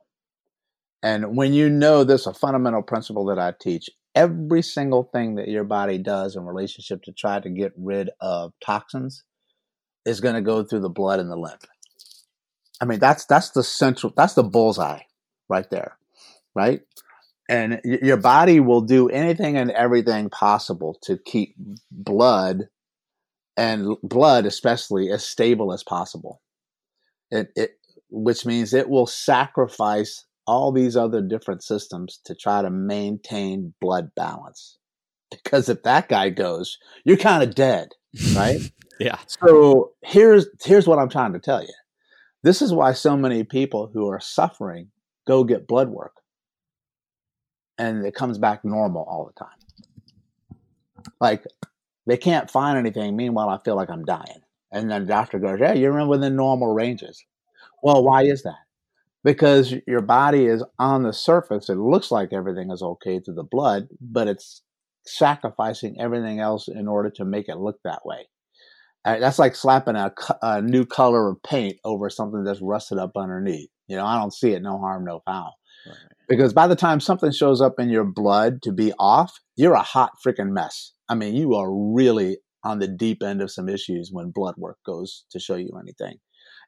And 1.03 1.35
when 1.35 1.53
you 1.53 1.69
know 1.69 2.03
this, 2.03 2.27
a 2.27 2.33
fundamental 2.33 2.81
principle 2.83 3.25
that 3.25 3.39
I 3.39 3.53
teach 3.59 3.89
every 4.13 4.61
single 4.61 5.03
thing 5.03 5.35
that 5.35 5.47
your 5.47 5.63
body 5.63 5.97
does 5.97 6.35
in 6.35 6.45
relationship 6.45 7.01
to 7.03 7.11
try 7.11 7.39
to 7.39 7.49
get 7.49 7.71
rid 7.77 8.09
of 8.19 8.53
toxins 8.63 9.23
is 10.05 10.21
going 10.21 10.35
to 10.35 10.41
go 10.41 10.63
through 10.63 10.81
the 10.81 10.89
blood 10.89 11.19
and 11.19 11.29
the 11.29 11.35
lymph. 11.35 11.65
I 12.81 12.85
mean, 12.85 12.99
that's 12.99 13.25
that's 13.25 13.51
the 13.51 13.63
central, 13.63 14.13
that's 14.15 14.33
the 14.33 14.43
bullseye 14.43 15.01
right 15.47 15.69
there, 15.69 15.97
right? 16.55 16.81
And 17.47 17.81
your 17.83 18.17
body 18.17 18.59
will 18.59 18.81
do 18.81 19.09
anything 19.09 19.57
and 19.57 19.71
everything 19.71 20.29
possible 20.29 20.97
to 21.03 21.17
keep 21.17 21.55
blood 21.91 22.69
and 23.57 23.97
blood, 24.01 24.45
especially, 24.45 25.11
as 25.11 25.25
stable 25.25 25.73
as 25.73 25.83
possible. 25.83 26.41
It, 27.29 27.51
it, 27.55 27.71
which 28.09 28.45
means 28.45 28.73
it 28.73 28.89
will 28.89 29.05
sacrifice 29.05 30.25
all 30.47 30.71
these 30.71 30.95
other 30.95 31.21
different 31.21 31.63
systems 31.63 32.19
to 32.25 32.35
try 32.35 32.61
to 32.61 32.69
maintain 32.69 33.73
blood 33.81 34.11
balance. 34.15 34.77
Because 35.29 35.69
if 35.69 35.83
that 35.83 36.09
guy 36.09 36.29
goes, 36.29 36.77
you're 37.05 37.17
kind 37.17 37.43
of 37.43 37.55
dead, 37.55 37.89
right? 38.35 38.59
yeah. 39.01 39.17
So 39.27 39.91
here's 40.03 40.47
here's 40.63 40.87
what 40.87 40.99
I'm 40.99 41.09
trying 41.09 41.33
to 41.33 41.39
tell 41.39 41.61
you. 41.61 41.73
This 42.43 42.61
is 42.61 42.73
why 42.73 42.93
so 42.93 43.15
many 43.15 43.43
people 43.43 43.89
who 43.93 44.09
are 44.09 44.19
suffering 44.19 44.89
go 45.27 45.43
get 45.43 45.67
blood 45.67 45.89
work. 45.89 46.13
And 47.77 48.05
it 48.05 48.15
comes 48.15 48.37
back 48.37 48.63
normal 48.63 49.03
all 49.03 49.25
the 49.25 49.39
time. 49.39 51.09
Like 51.19 51.45
they 52.05 52.17
can't 52.17 52.49
find 52.49 52.77
anything. 52.77 53.15
Meanwhile, 53.15 53.49
I 53.49 53.59
feel 53.63 53.75
like 53.75 53.89
I'm 53.89 54.05
dying. 54.05 54.41
And 54.71 54.89
then 54.89 55.01
the 55.01 55.07
doctor 55.07 55.39
goes, 55.39 55.59
Yeah, 55.59 55.73
you're 55.73 56.05
within 56.05 56.35
normal 56.35 56.73
ranges. 56.73 57.23
Well, 57.83 58.03
why 58.03 58.23
is 58.23 58.43
that? 58.43 58.59
because 59.23 59.73
your 59.87 60.01
body 60.01 60.45
is 60.45 60.63
on 60.79 61.03
the 61.03 61.13
surface. 61.13 61.69
It 61.69 61.77
looks 61.77 62.11
like 62.11 62.33
everything 62.33 62.71
is 62.71 62.81
okay 62.81 63.19
to 63.19 63.31
the 63.31 63.43
blood, 63.43 63.87
but 63.99 64.27
it's 64.27 64.61
sacrificing 65.05 65.99
everything 65.99 66.39
else 66.39 66.67
in 66.67 66.87
order 66.87 67.09
to 67.11 67.25
make 67.25 67.47
it 67.47 67.57
look 67.57 67.79
that 67.83 68.05
way. 68.05 68.27
That's 69.03 69.39
like 69.39 69.55
slapping 69.55 69.95
a, 69.95 70.13
a, 70.41 70.61
new 70.61 70.85
color 70.85 71.29
of 71.29 71.41
paint 71.43 71.77
over 71.83 72.09
something 72.09 72.43
that's 72.43 72.61
rusted 72.61 72.99
up 72.99 73.11
underneath. 73.15 73.69
You 73.87 73.95
know, 73.95 74.05
I 74.05 74.19
don't 74.19 74.33
see 74.33 74.51
it. 74.51 74.61
No 74.61 74.77
harm, 74.77 75.05
no 75.05 75.21
foul. 75.25 75.55
Right. 75.87 75.95
Because 76.29 76.53
by 76.53 76.67
the 76.67 76.75
time 76.75 76.99
something 76.99 77.31
shows 77.31 77.61
up 77.61 77.79
in 77.79 77.89
your 77.89 78.03
blood 78.03 78.61
to 78.61 78.71
be 78.71 78.93
off, 78.99 79.33
you're 79.55 79.73
a 79.73 79.81
hot 79.81 80.11
freaking 80.25 80.51
mess. 80.51 80.93
I 81.09 81.15
mean, 81.15 81.35
you 81.35 81.55
are 81.55 81.73
really 81.73 82.37
on 82.63 82.79
the 82.79 82.87
deep 82.87 83.23
end 83.23 83.41
of 83.41 83.51
some 83.51 83.67
issues 83.67 84.11
when 84.11 84.29
blood 84.29 84.55
work 84.57 84.77
goes 84.85 85.25
to 85.31 85.39
show 85.39 85.55
you 85.55 85.71
anything. 85.79 86.17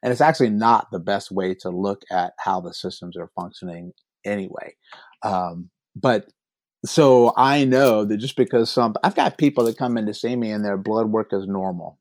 And 0.02 0.12
it's 0.12 0.20
actually 0.20 0.50
not 0.50 0.88
the 0.90 0.98
best 0.98 1.30
way 1.30 1.54
to 1.60 1.70
look 1.70 2.02
at 2.10 2.32
how 2.38 2.60
the 2.60 2.74
systems 2.74 3.16
are 3.16 3.30
functioning 3.34 3.92
anyway. 4.24 4.74
Um, 5.22 5.70
but 5.96 6.26
so 6.84 7.32
I 7.36 7.64
know 7.64 8.04
that 8.04 8.18
just 8.18 8.36
because 8.36 8.70
some, 8.70 8.94
I've 9.02 9.14
got 9.14 9.38
people 9.38 9.64
that 9.64 9.78
come 9.78 9.96
in 9.96 10.06
to 10.06 10.14
see 10.14 10.36
me 10.36 10.50
and 10.50 10.64
their 10.64 10.76
blood 10.76 11.06
work 11.06 11.28
is 11.32 11.46
normal. 11.46 11.98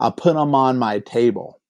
I'll 0.00 0.12
put 0.12 0.34
them 0.34 0.54
on 0.54 0.78
my 0.78 1.00
table. 1.00 1.60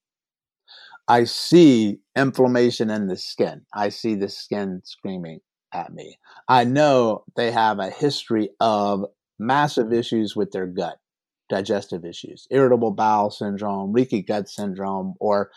I 1.08 1.24
see 1.24 2.00
inflammation 2.16 2.90
in 2.90 3.06
the 3.06 3.16
skin. 3.16 3.64
I 3.72 3.90
see 3.90 4.14
the 4.14 4.28
skin 4.28 4.82
screaming 4.84 5.40
at 5.72 5.92
me. 5.92 6.18
I 6.48 6.64
know 6.64 7.24
they 7.36 7.52
have 7.52 7.78
a 7.78 7.90
history 7.90 8.50
of 8.60 9.04
massive 9.38 9.92
issues 9.92 10.34
with 10.34 10.50
their 10.50 10.66
gut 10.66 10.98
digestive 11.48 12.04
issues, 12.04 12.48
irritable 12.50 12.90
bowel 12.90 13.30
syndrome, 13.30 13.92
leaky 13.92 14.22
gut 14.22 14.48
syndrome, 14.48 15.14
or 15.20 15.50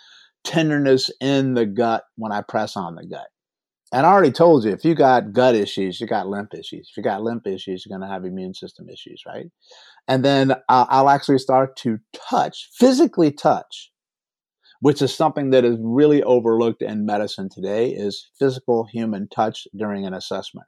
tenderness 0.43 1.09
in 1.19 1.55
the 1.55 1.65
gut 1.65 2.03
when 2.15 2.31
I 2.31 2.41
press 2.41 2.77
on 2.77 2.95
the 2.95 3.05
gut. 3.05 3.27
And 3.91 4.05
I 4.05 4.11
already 4.11 4.31
told 4.31 4.65
you, 4.65 4.71
if 4.71 4.85
you 4.85 4.93
got 4.93 5.33
gut 5.33 5.55
issues, 5.55 5.99
you 5.99 6.05
got 6.05 6.27
lymph 6.27 6.53
issues. 6.53 6.89
If 6.91 6.97
you 6.97 7.01
got 7.01 7.23
lymph 7.23 7.47
issues, 7.47 7.85
you're 7.85 7.97
going 7.97 8.07
to 8.07 8.13
have 8.13 8.23
immune 8.23 8.53
system 8.53 8.87
issues, 8.87 9.23
right? 9.25 9.47
And 10.07 10.23
then 10.23 10.51
uh, 10.51 10.85
I'll 10.89 11.09
actually 11.09 11.39
start 11.39 11.75
to 11.77 11.99
touch, 12.13 12.69
physically 12.77 13.31
touch, 13.31 13.91
which 14.79 15.01
is 15.01 15.13
something 15.13 15.49
that 15.49 15.65
is 15.65 15.77
really 15.81 16.21
overlooked 16.21 16.83
in 16.83 17.05
medicine 17.05 17.49
today, 17.49 17.89
is 17.89 18.29
physical 18.37 18.85
human 18.85 19.27
touch 19.27 19.67
during 19.75 20.05
an 20.05 20.13
assessment. 20.13 20.67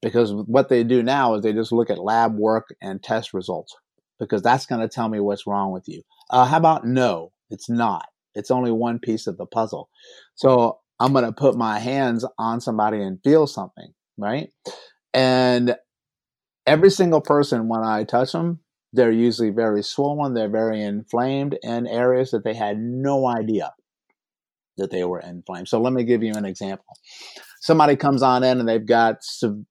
Because 0.00 0.32
what 0.32 0.70
they 0.70 0.84
do 0.84 1.02
now 1.02 1.34
is 1.34 1.42
they 1.42 1.52
just 1.52 1.70
look 1.70 1.90
at 1.90 1.98
lab 1.98 2.36
work 2.36 2.74
and 2.80 3.02
test 3.02 3.34
results, 3.34 3.76
because 4.18 4.42
that's 4.42 4.66
going 4.66 4.80
to 4.80 4.88
tell 4.88 5.08
me 5.08 5.20
what's 5.20 5.46
wrong 5.46 5.70
with 5.70 5.86
you. 5.86 6.02
Uh, 6.30 6.46
how 6.46 6.56
about 6.56 6.86
no? 6.86 7.30
It's 7.50 7.68
not. 7.68 8.06
It's 8.34 8.50
only 8.50 8.72
one 8.72 8.98
piece 8.98 9.26
of 9.26 9.36
the 9.36 9.46
puzzle. 9.46 9.90
So 10.34 10.78
I'm 11.00 11.12
going 11.12 11.24
to 11.24 11.32
put 11.32 11.56
my 11.56 11.78
hands 11.78 12.24
on 12.38 12.60
somebody 12.60 13.02
and 13.02 13.18
feel 13.24 13.46
something, 13.46 13.92
right? 14.16 14.50
And 15.12 15.76
every 16.66 16.90
single 16.90 17.20
person, 17.20 17.68
when 17.68 17.82
I 17.82 18.04
touch 18.04 18.32
them, 18.32 18.60
they're 18.92 19.10
usually 19.10 19.50
very 19.50 19.82
swollen, 19.82 20.34
they're 20.34 20.50
very 20.50 20.82
inflamed 20.82 21.58
in 21.62 21.86
areas 21.86 22.30
that 22.30 22.44
they 22.44 22.54
had 22.54 22.78
no 22.78 23.26
idea 23.26 23.72
that 24.76 24.90
they 24.90 25.04
were 25.04 25.20
inflamed. 25.20 25.68
So 25.68 25.80
let 25.80 25.92
me 25.92 26.04
give 26.04 26.22
you 26.22 26.32
an 26.34 26.44
example. 26.44 26.84
Somebody 27.60 27.96
comes 27.96 28.22
on 28.22 28.42
in 28.42 28.58
and 28.60 28.68
they've 28.68 28.84
got 28.84 29.16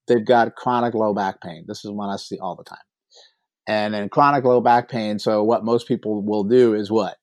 they've 0.07 0.26
got 0.26 0.55
chronic 0.55 0.93
low 0.93 1.13
back 1.13 1.41
pain. 1.41 1.65
This 1.67 1.84
is 1.84 1.91
one 1.91 2.09
I 2.09 2.15
see 2.17 2.39
all 2.39 2.55
the 2.55 2.63
time. 2.63 2.78
And 3.67 3.93
in 3.95 4.09
chronic 4.09 4.43
low 4.43 4.61
back 4.61 4.89
pain, 4.89 5.19
so 5.19 5.43
what 5.43 5.63
most 5.63 5.88
people 5.88 6.24
will 6.24 6.43
do 6.43 6.74
is 6.74 6.89
what? 6.89 7.17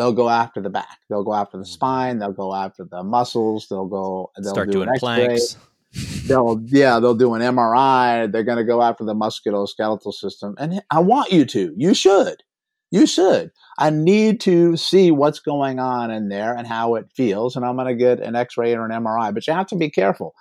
They'll 0.00 0.12
go 0.12 0.30
after 0.30 0.62
the 0.62 0.70
back. 0.70 0.98
They'll 1.08 1.22
go 1.22 1.34
after 1.34 1.58
the 1.58 1.64
mm-hmm. 1.64 1.72
spine. 1.72 2.18
They'll 2.18 2.32
go 2.32 2.54
after 2.54 2.84
the 2.84 3.04
muscles. 3.04 3.66
They'll 3.68 3.86
go. 3.86 4.30
They'll 4.36 4.52
start 4.52 4.70
do 4.70 4.84
doing 4.84 4.98
planks. 4.98 5.56
They'll 6.26 6.60
yeah. 6.66 6.98
They'll 7.00 7.14
do 7.14 7.34
an 7.34 7.42
MRI. 7.42 8.32
They're 8.32 8.44
going 8.44 8.58
to 8.58 8.64
go 8.64 8.82
after 8.82 9.04
the 9.04 9.14
musculoskeletal 9.14 10.14
system. 10.14 10.54
And 10.58 10.82
I 10.90 11.00
want 11.00 11.32
you 11.32 11.44
to. 11.44 11.74
You 11.76 11.94
should. 11.94 12.42
You 12.90 13.06
should. 13.06 13.52
I 13.78 13.90
need 13.90 14.40
to 14.40 14.76
see 14.76 15.10
what's 15.10 15.38
going 15.38 15.78
on 15.78 16.10
in 16.10 16.28
there 16.28 16.56
and 16.56 16.66
how 16.66 16.96
it 16.96 17.06
feels. 17.14 17.54
And 17.54 17.64
I'm 17.64 17.76
going 17.76 17.86
to 17.86 17.94
get 17.94 18.20
an 18.20 18.34
X-ray 18.34 18.74
or 18.74 18.84
an 18.84 18.90
MRI. 18.90 19.32
But 19.32 19.46
you 19.46 19.52
have 19.52 19.68
to 19.68 19.76
be 19.76 19.90
careful 19.90 20.34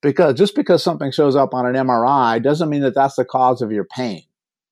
because 0.00 0.34
just 0.34 0.54
because 0.54 0.82
something 0.82 1.10
shows 1.10 1.34
up 1.34 1.54
on 1.54 1.66
an 1.66 1.74
MRI 1.74 2.40
doesn't 2.42 2.68
mean 2.68 2.82
that 2.82 2.94
that's 2.94 3.16
the 3.16 3.24
cause 3.24 3.62
of 3.62 3.72
your 3.72 3.84
pain. 3.84 4.22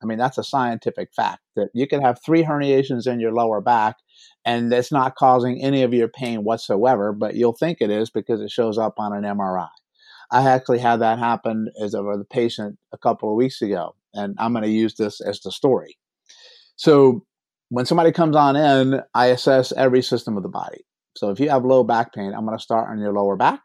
I 0.02 0.06
mean, 0.06 0.18
that's 0.18 0.38
a 0.38 0.44
scientific 0.44 1.14
fact 1.14 1.40
that 1.56 1.70
you 1.72 1.88
can 1.88 2.02
have 2.02 2.20
three 2.24 2.44
herniations 2.44 3.06
in 3.06 3.18
your 3.18 3.32
lower 3.32 3.60
back 3.60 3.96
and 4.44 4.72
it's 4.72 4.92
not 4.92 5.16
causing 5.16 5.62
any 5.62 5.82
of 5.82 5.92
your 5.92 6.08
pain 6.08 6.44
whatsoever, 6.44 7.12
but 7.12 7.34
you'll 7.34 7.52
think 7.52 7.78
it 7.80 7.90
is 7.90 8.10
because 8.10 8.40
it 8.40 8.50
shows 8.50 8.78
up 8.78 8.94
on 8.98 9.12
an 9.12 9.24
MRI. 9.24 9.68
I 10.30 10.48
actually 10.48 10.78
had 10.78 11.00
that 11.00 11.18
happen 11.18 11.68
as 11.80 11.94
a 11.94 11.98
the 11.98 12.26
patient 12.28 12.78
a 12.92 12.98
couple 12.98 13.30
of 13.30 13.36
weeks 13.36 13.62
ago, 13.62 13.94
and 14.14 14.34
I'm 14.38 14.52
going 14.52 14.64
to 14.64 14.70
use 14.70 14.94
this 14.94 15.20
as 15.20 15.40
the 15.40 15.52
story. 15.52 15.96
So 16.76 17.24
when 17.68 17.86
somebody 17.86 18.12
comes 18.12 18.36
on 18.36 18.56
in, 18.56 19.00
I 19.14 19.26
assess 19.26 19.72
every 19.72 20.02
system 20.02 20.36
of 20.36 20.42
the 20.42 20.48
body. 20.48 20.84
So 21.16 21.30
if 21.30 21.40
you 21.40 21.48
have 21.48 21.64
low 21.64 21.84
back 21.84 22.12
pain, 22.12 22.32
I'm 22.34 22.44
going 22.44 22.56
to 22.56 22.62
start 22.62 22.90
on 22.90 22.98
your 22.98 23.12
lower 23.12 23.36
back, 23.36 23.60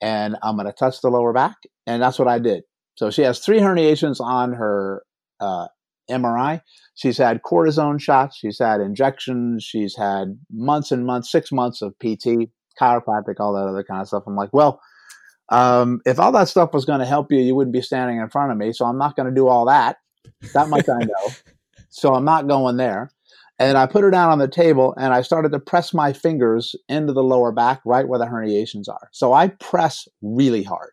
and 0.00 0.36
I'm 0.42 0.56
going 0.56 0.66
to 0.66 0.72
touch 0.72 1.00
the 1.00 1.08
lower 1.08 1.32
back, 1.32 1.56
and 1.86 2.02
that's 2.02 2.18
what 2.18 2.28
I 2.28 2.38
did. 2.38 2.64
So 2.96 3.10
she 3.10 3.22
has 3.22 3.40
three 3.40 3.58
herniations 3.58 4.20
on 4.20 4.52
her 4.54 5.02
uh, 5.40 5.68
MRI. 6.10 6.60
She's 6.94 7.18
had 7.18 7.42
cortisone 7.42 8.00
shots. 8.00 8.38
She's 8.38 8.58
had 8.58 8.80
injections. 8.80 9.64
She's 9.64 9.96
had 9.96 10.38
months 10.50 10.92
and 10.92 11.04
months, 11.04 11.30
six 11.30 11.52
months 11.52 11.82
of 11.82 11.94
PT, 11.98 12.50
chiropractic, 12.80 13.40
all 13.40 13.52
that 13.54 13.68
other 13.68 13.84
kind 13.84 14.00
of 14.00 14.08
stuff. 14.08 14.24
I'm 14.26 14.36
like, 14.36 14.50
well, 14.52 14.80
um, 15.50 16.00
if 16.06 16.18
all 16.18 16.32
that 16.32 16.48
stuff 16.48 16.72
was 16.72 16.84
going 16.84 17.00
to 17.00 17.06
help 17.06 17.30
you, 17.30 17.38
you 17.38 17.54
wouldn't 17.54 17.74
be 17.74 17.82
standing 17.82 18.18
in 18.18 18.28
front 18.30 18.50
of 18.50 18.58
me. 18.58 18.72
So 18.72 18.84
I'm 18.84 18.98
not 18.98 19.16
going 19.16 19.28
to 19.28 19.34
do 19.34 19.48
all 19.48 19.66
that. 19.66 19.98
That 20.54 20.68
much 20.68 20.88
I 20.88 21.04
know. 21.04 21.32
So 21.88 22.12
I'm 22.12 22.26
not 22.26 22.46
going 22.46 22.76
there. 22.76 23.10
And 23.58 23.78
I 23.78 23.86
put 23.86 24.02
her 24.02 24.10
down 24.10 24.30
on 24.30 24.38
the 24.38 24.48
table 24.48 24.92
and 24.98 25.14
I 25.14 25.22
started 25.22 25.50
to 25.52 25.58
press 25.58 25.94
my 25.94 26.12
fingers 26.12 26.74
into 26.90 27.14
the 27.14 27.22
lower 27.22 27.52
back, 27.52 27.80
right 27.86 28.06
where 28.06 28.18
the 28.18 28.26
herniations 28.26 28.86
are. 28.86 29.08
So 29.12 29.32
I 29.32 29.48
press 29.48 30.06
really 30.20 30.62
hard 30.62 30.90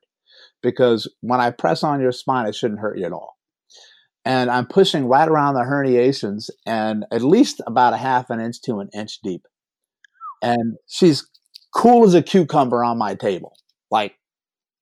because 0.62 1.14
when 1.20 1.42
I 1.42 1.52
press 1.52 1.84
on 1.84 2.00
your 2.00 2.14
spine, 2.14 2.46
it 2.46 2.56
shouldn't 2.56 2.80
hurt 2.80 2.98
you 2.98 3.06
at 3.06 3.12
all 3.12 3.36
and 4.26 4.50
I'm 4.50 4.66
pushing 4.66 5.08
right 5.08 5.28
around 5.28 5.56
the 5.56 5.62
herniations 5.62 6.50
and 6.66 7.06
at 7.12 7.22
least 7.22 7.62
about 7.68 7.94
a 7.94 7.98
half 7.98 8.30
an 8.30 8.40
inch 8.40 8.62
to 8.64 8.80
an 8.80 8.90
inch 8.94 9.20
deep. 9.22 9.46
And 10.42 10.76
she's 10.88 11.28
cool 11.74 12.06
as 12.06 12.14
a 12.14 12.22
cucumber 12.22 12.84
on 12.84 12.98
my 12.98 13.16
table, 13.16 13.56
like 13.92 14.16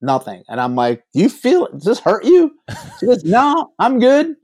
nothing. 0.01 0.43
And 0.47 0.59
I'm 0.59 0.75
like, 0.75 1.03
"Do 1.13 1.21
you 1.21 1.29
feel 1.29 1.65
it? 1.65 1.73
Does 1.73 1.83
this 1.83 1.99
hurt 1.99 2.25
you?" 2.25 2.51
She 2.99 3.05
goes, 3.05 3.23
"No, 3.23 3.71
I'm 3.79 3.99
good." 3.99 4.35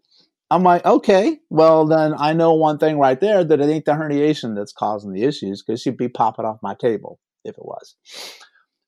I'm 0.49 0.63
like, 0.63 0.85
"Okay, 0.85 1.39
well 1.49 1.85
then 1.85 2.13
I 2.17 2.33
know 2.33 2.53
one 2.53 2.77
thing 2.77 2.99
right 2.99 3.19
there 3.19 3.43
that 3.43 3.59
it 3.59 3.69
ain't 3.69 3.85
the 3.85 3.91
herniation 3.91 4.55
that's 4.55 4.71
causing 4.71 5.11
the 5.11 5.23
issues 5.23 5.61
because 5.61 5.81
she'd 5.81 5.97
be 5.97 6.07
popping 6.07 6.45
off 6.45 6.57
my 6.63 6.75
table 6.75 7.19
if 7.43 7.57
it 7.57 7.65
was." 7.65 7.95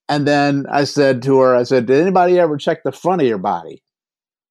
And 0.08 0.28
then 0.28 0.66
I 0.72 0.86
said 0.86 1.22
to 1.24 1.40
her, 1.40 1.56
"I 1.56 1.64
said, 1.64 1.86
did 1.86 2.00
anybody 2.02 2.40
ever 2.40 2.58
check 2.58 2.84
the 2.84 2.92
front 2.92 3.22
of 3.22 3.28
your 3.28 3.38
body?" 3.38 3.84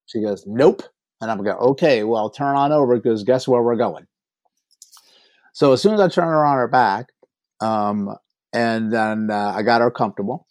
She 0.07 0.21
goes, 0.21 0.45
"Nope." 0.47 0.83
And 1.21 1.31
I'm 1.31 1.43
going, 1.43 1.57
okay, 1.57 2.05
well, 2.05 2.31
turn 2.31 2.57
on 2.57 2.73
over 2.73 2.97
because 2.97 3.25
guess 3.25 3.49
where 3.49 3.63
we're 3.63 3.77
going? 3.77 4.07
So 5.53 5.73
as 5.73 5.83
soon 5.83 5.95
as 5.95 6.01
I 6.01 6.09
turn 6.09 6.29
her 6.29 6.45
on 6.45 6.57
her 6.57 6.69
back, 6.69 7.07
um, 7.61 8.15
and 8.53 8.93
then 8.93 9.31
uh, 9.31 9.55
I 9.57 9.63
got 9.63 9.81
her 9.81 9.91
comfortable. 9.91 10.47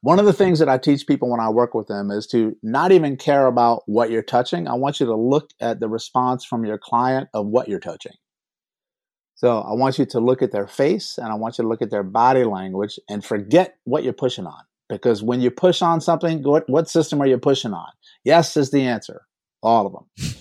One 0.00 0.18
of 0.18 0.26
the 0.26 0.32
things 0.32 0.58
that 0.58 0.68
I 0.68 0.78
teach 0.78 1.06
people 1.06 1.30
when 1.30 1.40
I 1.40 1.48
work 1.48 1.74
with 1.74 1.86
them 1.86 2.10
is 2.10 2.26
to 2.28 2.56
not 2.62 2.90
even 2.90 3.16
care 3.16 3.46
about 3.46 3.82
what 3.86 4.10
you're 4.10 4.22
touching. 4.22 4.66
I 4.66 4.74
want 4.74 4.98
you 4.98 5.06
to 5.06 5.14
look 5.14 5.50
at 5.60 5.80
the 5.80 5.88
response 5.88 6.44
from 6.44 6.64
your 6.64 6.78
client 6.78 7.28
of 7.34 7.46
what 7.46 7.68
you're 7.68 7.80
touching. 7.80 8.12
So 9.36 9.60
I 9.60 9.72
want 9.74 9.98
you 9.98 10.06
to 10.06 10.20
look 10.20 10.42
at 10.42 10.52
their 10.52 10.66
face 10.66 11.18
and 11.18 11.28
I 11.28 11.34
want 11.34 11.58
you 11.58 11.62
to 11.62 11.68
look 11.68 11.82
at 11.82 11.90
their 11.90 12.02
body 12.02 12.44
language 12.44 12.98
and 13.08 13.24
forget 13.24 13.76
what 13.84 14.04
you're 14.04 14.12
pushing 14.12 14.46
on. 14.46 14.62
Because 14.88 15.22
when 15.22 15.40
you 15.40 15.50
push 15.50 15.82
on 15.82 16.00
something, 16.00 16.42
what, 16.42 16.68
what 16.68 16.88
system 16.88 17.20
are 17.20 17.26
you 17.26 17.38
pushing 17.38 17.72
on? 17.72 17.88
Yes 18.24 18.56
is 18.56 18.70
the 18.70 18.82
answer 18.82 19.22
all 19.62 19.86
of 19.86 19.92
them. 19.92 20.34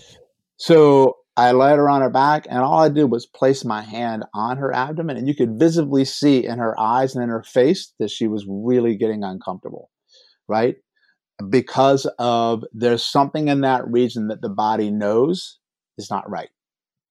So 0.57 1.17
I 1.37 1.53
laid 1.53 1.77
her 1.77 1.89
on 1.89 2.01
her 2.01 2.09
back, 2.09 2.45
and 2.49 2.59
all 2.59 2.79
I 2.83 2.89
did 2.89 3.05
was 3.05 3.25
place 3.25 3.63
my 3.63 3.81
hand 3.81 4.25
on 4.33 4.57
her 4.57 4.73
abdomen, 4.73 5.17
and 5.17 5.27
you 5.27 5.35
could 5.35 5.57
visibly 5.57 6.05
see 6.05 6.45
in 6.45 6.59
her 6.59 6.79
eyes 6.79 7.15
and 7.15 7.23
in 7.23 7.29
her 7.29 7.43
face 7.43 7.93
that 7.99 8.11
she 8.11 8.27
was 8.27 8.45
really 8.47 8.95
getting 8.95 9.23
uncomfortable, 9.23 9.89
right? 10.47 10.75
Because 11.49 12.05
of 12.19 12.63
there's 12.73 13.03
something 13.03 13.47
in 13.47 13.61
that 13.61 13.89
region 13.89 14.27
that 14.27 14.41
the 14.41 14.49
body 14.49 14.91
knows 14.91 15.57
is 15.97 16.11
not 16.11 16.29
right 16.29 16.49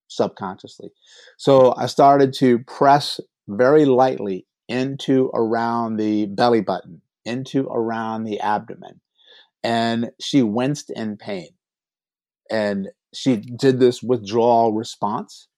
subconsciously. 0.09 0.91
So 1.39 1.75
I 1.77 1.87
started 1.87 2.33
to 2.35 2.59
press 2.61 3.21
very 3.49 3.85
lightly 3.85 4.47
into 4.69 5.31
around 5.35 5.97
the 5.97 6.27
belly 6.27 6.61
button, 6.61 7.01
into 7.25 7.67
around 7.67 8.25
the 8.25 8.41
abdomen, 8.41 9.01
and 9.65 10.11
she 10.21 10.43
winced 10.43 10.91
in 10.91 11.17
pain 11.17 11.49
and 12.51 12.89
she 13.15 13.37
did 13.37 13.81
this 13.81 14.03
withdrawal 14.03 14.73
response. 14.73 15.49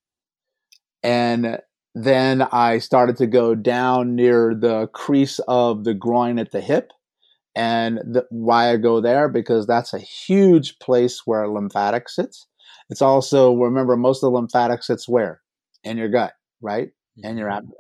And 1.02 1.58
then 1.94 2.42
I 2.42 2.78
started 2.78 3.16
to 3.16 3.26
go 3.26 3.54
down 3.54 4.14
near 4.14 4.54
the 4.54 4.88
crease 4.88 5.40
of 5.48 5.84
the 5.84 5.94
groin 5.94 6.38
at 6.38 6.52
the 6.52 6.60
hip. 6.60 6.92
And 7.54 7.98
the, 7.98 8.26
why 8.30 8.70
I 8.70 8.76
go 8.76 9.00
there? 9.00 9.28
Because 9.28 9.66
that's 9.66 9.92
a 9.92 9.98
huge 9.98 10.78
place 10.78 11.22
where 11.26 11.48
lymphatic 11.48 12.08
sits. 12.08 12.46
It's 12.88 13.02
also, 13.02 13.52
remember, 13.54 13.96
most 13.96 14.22
of 14.22 14.32
the 14.32 14.38
lymphatic 14.38 14.82
sits 14.82 15.08
where? 15.08 15.42
In 15.84 15.98
your 15.98 16.08
gut, 16.08 16.32
right? 16.62 16.90
In 17.22 17.36
your 17.36 17.48
mm-hmm. 17.48 17.58
abdomen. 17.58 17.76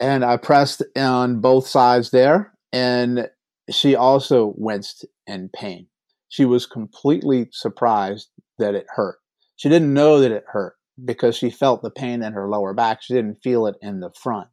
And 0.00 0.24
I 0.24 0.36
pressed 0.38 0.82
on 0.96 1.40
both 1.40 1.66
sides 1.66 2.10
there. 2.10 2.52
And 2.72 3.28
she 3.70 3.94
also 3.94 4.54
winced 4.56 5.04
in 5.26 5.50
pain 5.50 5.88
she 6.34 6.44
was 6.44 6.66
completely 6.66 7.46
surprised 7.52 8.28
that 8.58 8.74
it 8.74 8.86
hurt. 8.88 9.18
She 9.54 9.68
didn't 9.68 9.94
know 9.94 10.18
that 10.18 10.32
it 10.32 10.42
hurt 10.48 10.74
because 11.04 11.36
she 11.36 11.48
felt 11.48 11.80
the 11.80 11.92
pain 11.92 12.24
in 12.24 12.32
her 12.32 12.48
lower 12.48 12.74
back. 12.74 13.02
She 13.02 13.14
didn't 13.14 13.40
feel 13.40 13.68
it 13.68 13.76
in 13.80 14.00
the 14.00 14.10
front. 14.20 14.48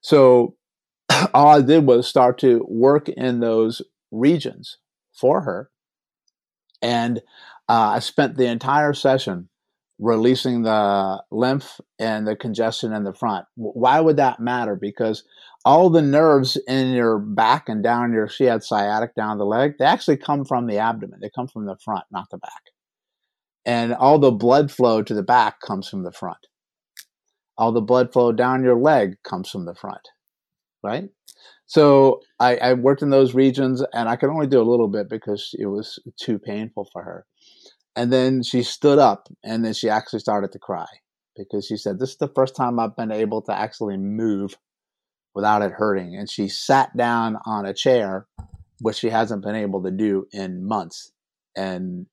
So 0.00 0.56
all 1.32 1.56
I 1.56 1.60
did 1.60 1.86
was 1.86 2.08
start 2.08 2.36
to 2.38 2.66
work 2.68 3.08
in 3.08 3.38
those 3.38 3.80
regions 4.10 4.78
for 5.14 5.42
her. 5.42 5.70
And 6.82 7.18
uh, 7.68 7.92
I 7.94 7.98
spent 8.00 8.36
the 8.36 8.46
entire 8.46 8.92
session 8.92 9.50
releasing 10.00 10.62
the 10.62 11.22
lymph 11.30 11.80
and 12.00 12.26
the 12.26 12.34
congestion 12.34 12.92
in 12.92 13.04
the 13.04 13.14
front. 13.14 13.46
Why 13.54 14.00
would 14.00 14.16
that 14.16 14.40
matter? 14.40 14.74
Because 14.74 15.22
all 15.64 15.90
the 15.90 16.02
nerves 16.02 16.56
in 16.68 16.88
your 16.92 17.18
back 17.18 17.68
and 17.68 17.82
down 17.82 18.12
your 18.12 18.28
she 18.28 18.44
had 18.44 18.62
sciatic 18.62 19.14
down 19.14 19.38
the 19.38 19.44
leg 19.44 19.74
they 19.78 19.84
actually 19.84 20.16
come 20.16 20.44
from 20.44 20.66
the 20.66 20.78
abdomen 20.78 21.18
they 21.20 21.30
come 21.34 21.48
from 21.48 21.66
the 21.66 21.76
front 21.84 22.04
not 22.10 22.28
the 22.30 22.38
back 22.38 22.62
and 23.66 23.92
all 23.94 24.18
the 24.18 24.30
blood 24.30 24.70
flow 24.70 25.02
to 25.02 25.14
the 25.14 25.22
back 25.22 25.60
comes 25.60 25.88
from 25.88 26.04
the 26.04 26.12
front 26.12 26.38
all 27.56 27.72
the 27.72 27.80
blood 27.80 28.12
flow 28.12 28.32
down 28.32 28.62
your 28.62 28.78
leg 28.78 29.16
comes 29.24 29.50
from 29.50 29.64
the 29.64 29.74
front 29.74 30.08
right? 30.82 31.08
So 31.66 32.20
I, 32.40 32.56
I 32.56 32.72
worked 32.74 33.02
in 33.02 33.10
those 33.10 33.34
regions, 33.34 33.82
and 33.92 34.08
I 34.08 34.16
could 34.16 34.30
only 34.30 34.46
do 34.46 34.60
a 34.60 34.70
little 34.70 34.88
bit 34.88 35.08
because 35.08 35.54
it 35.58 35.66
was 35.66 35.98
too 36.20 36.38
painful 36.38 36.88
for 36.92 37.02
her. 37.02 37.26
And 37.94 38.12
then 38.12 38.42
she 38.42 38.62
stood 38.62 38.98
up, 38.98 39.28
and 39.44 39.64
then 39.64 39.74
she 39.74 39.88
actually 39.88 40.20
started 40.20 40.52
to 40.52 40.58
cry 40.58 40.86
because 41.36 41.66
she 41.66 41.76
said, 41.76 41.98
"This 41.98 42.10
is 42.10 42.16
the 42.18 42.32
first 42.34 42.56
time 42.56 42.78
I've 42.78 42.96
been 42.96 43.12
able 43.12 43.42
to 43.42 43.52
actually 43.52 43.96
move 43.96 44.56
without 45.34 45.62
it 45.62 45.72
hurting." 45.72 46.16
And 46.16 46.30
she 46.30 46.48
sat 46.48 46.96
down 46.96 47.38
on 47.44 47.66
a 47.66 47.74
chair, 47.74 48.26
which 48.80 48.96
she 48.96 49.10
hasn't 49.10 49.42
been 49.42 49.54
able 49.54 49.82
to 49.82 49.90
do 49.90 50.26
in 50.32 50.66
months. 50.66 51.12
And 51.56 52.06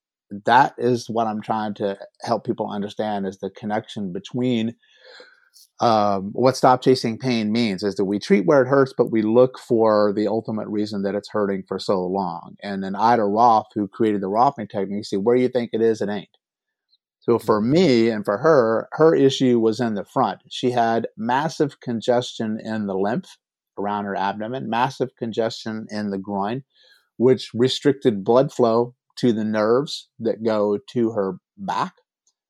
that 0.45 0.73
is 0.77 1.09
what 1.09 1.27
I'm 1.27 1.41
trying 1.41 1.75
to 1.75 1.97
help 2.23 2.45
people 2.45 2.69
understand 2.69 3.27
is 3.27 3.37
the 3.37 3.51
connection 3.51 4.11
between 4.11 4.75
um, 5.81 6.31
what 6.31 6.55
stop 6.55 6.81
chasing 6.81 7.17
pain 7.17 7.51
means 7.51 7.83
is 7.83 7.95
that 7.95 8.05
we 8.05 8.17
treat 8.17 8.45
where 8.45 8.61
it 8.61 8.67
hurts, 8.67 8.93
but 8.97 9.11
we 9.11 9.21
look 9.21 9.59
for 9.59 10.13
the 10.13 10.27
ultimate 10.27 10.67
reason 10.67 11.03
that 11.03 11.15
it's 11.15 11.29
hurting 11.29 11.63
for 11.67 11.79
so 11.79 12.05
long. 12.05 12.55
And 12.63 12.83
then 12.83 12.95
Ida 12.95 13.23
Rolf, 13.23 13.67
who 13.73 13.87
created 13.87 14.21
the 14.21 14.29
Rolfing 14.29 14.69
technique, 14.69 15.05
see 15.05 15.17
where 15.17 15.35
you 15.35 15.49
think 15.49 15.71
it 15.73 15.81
is, 15.81 16.01
it 16.01 16.09
ain't. 16.09 16.29
So 17.25 17.39
for 17.39 17.59
mm-hmm. 17.59 17.71
me 17.71 18.09
and 18.09 18.23
for 18.23 18.37
her, 18.37 18.87
her 18.93 19.15
issue 19.15 19.59
was 19.59 19.79
in 19.79 19.95
the 19.95 20.05
front. 20.05 20.41
She 20.49 20.71
had 20.71 21.07
massive 21.17 21.79
congestion 21.79 22.59
in 22.63 22.85
the 22.85 22.95
lymph 22.95 23.37
around 23.79 24.05
her 24.05 24.15
abdomen, 24.15 24.69
massive 24.69 25.09
congestion 25.17 25.87
in 25.89 26.11
the 26.11 26.19
groin, 26.19 26.63
which 27.17 27.49
restricted 27.53 28.23
blood 28.23 28.53
flow 28.53 28.93
to 29.17 29.33
the 29.33 29.43
nerves 29.43 30.07
that 30.19 30.43
go 30.43 30.77
to 30.91 31.11
her 31.11 31.37
back. 31.57 31.93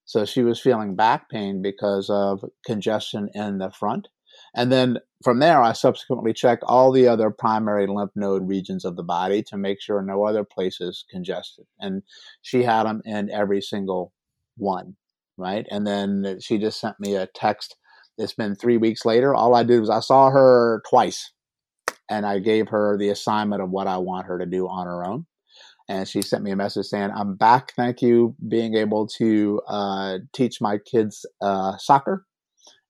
So 0.03 0.25
she 0.25 0.43
was 0.43 0.59
feeling 0.59 0.95
back 0.95 1.29
pain 1.29 1.61
because 1.61 2.09
of 2.09 2.43
congestion 2.65 3.29
in 3.33 3.59
the 3.59 3.71
front. 3.71 4.09
And 4.53 4.71
then 4.71 4.97
from 5.23 5.39
there, 5.39 5.61
I 5.61 5.71
subsequently 5.71 6.33
checked 6.33 6.63
all 6.67 6.91
the 6.91 7.07
other 7.07 7.31
primary 7.31 7.87
lymph 7.87 8.11
node 8.15 8.47
regions 8.47 8.83
of 8.83 8.97
the 8.97 9.03
body 9.03 9.41
to 9.43 9.57
make 9.57 9.81
sure 9.81 10.01
no 10.01 10.25
other 10.25 10.43
places 10.43 11.05
congested. 11.09 11.65
And 11.79 12.03
she 12.41 12.63
had 12.63 12.83
them 12.83 13.01
in 13.05 13.31
every 13.31 13.61
single 13.61 14.11
one, 14.57 14.95
right? 15.37 15.65
And 15.71 15.85
then 15.85 16.39
she 16.41 16.57
just 16.57 16.79
sent 16.79 16.99
me 16.99 17.15
a 17.15 17.27
text. 17.35 17.75
It's 18.17 18.33
been 18.33 18.55
three 18.55 18.77
weeks 18.77 19.05
later. 19.05 19.35
All 19.35 19.55
I 19.55 19.63
did 19.63 19.79
was 19.79 19.89
I 19.89 19.99
saw 19.99 20.29
her 20.29 20.81
twice 20.89 21.31
and 22.09 22.25
I 22.25 22.39
gave 22.39 22.69
her 22.69 22.97
the 22.97 23.09
assignment 23.09 23.61
of 23.61 23.71
what 23.71 23.87
I 23.87 23.97
want 23.97 24.27
her 24.27 24.39
to 24.39 24.45
do 24.45 24.67
on 24.67 24.87
her 24.87 25.05
own 25.05 25.25
and 25.87 26.07
she 26.07 26.21
sent 26.21 26.43
me 26.43 26.51
a 26.51 26.55
message 26.55 26.87
saying, 26.87 27.11
"I'm 27.15 27.35
back. 27.35 27.73
Thank 27.75 28.01
you, 28.01 28.35
being 28.47 28.75
able 28.75 29.07
to 29.17 29.61
uh, 29.67 30.19
teach 30.33 30.61
my 30.61 30.77
kids 30.79 31.25
uh, 31.41 31.77
soccer 31.77 32.25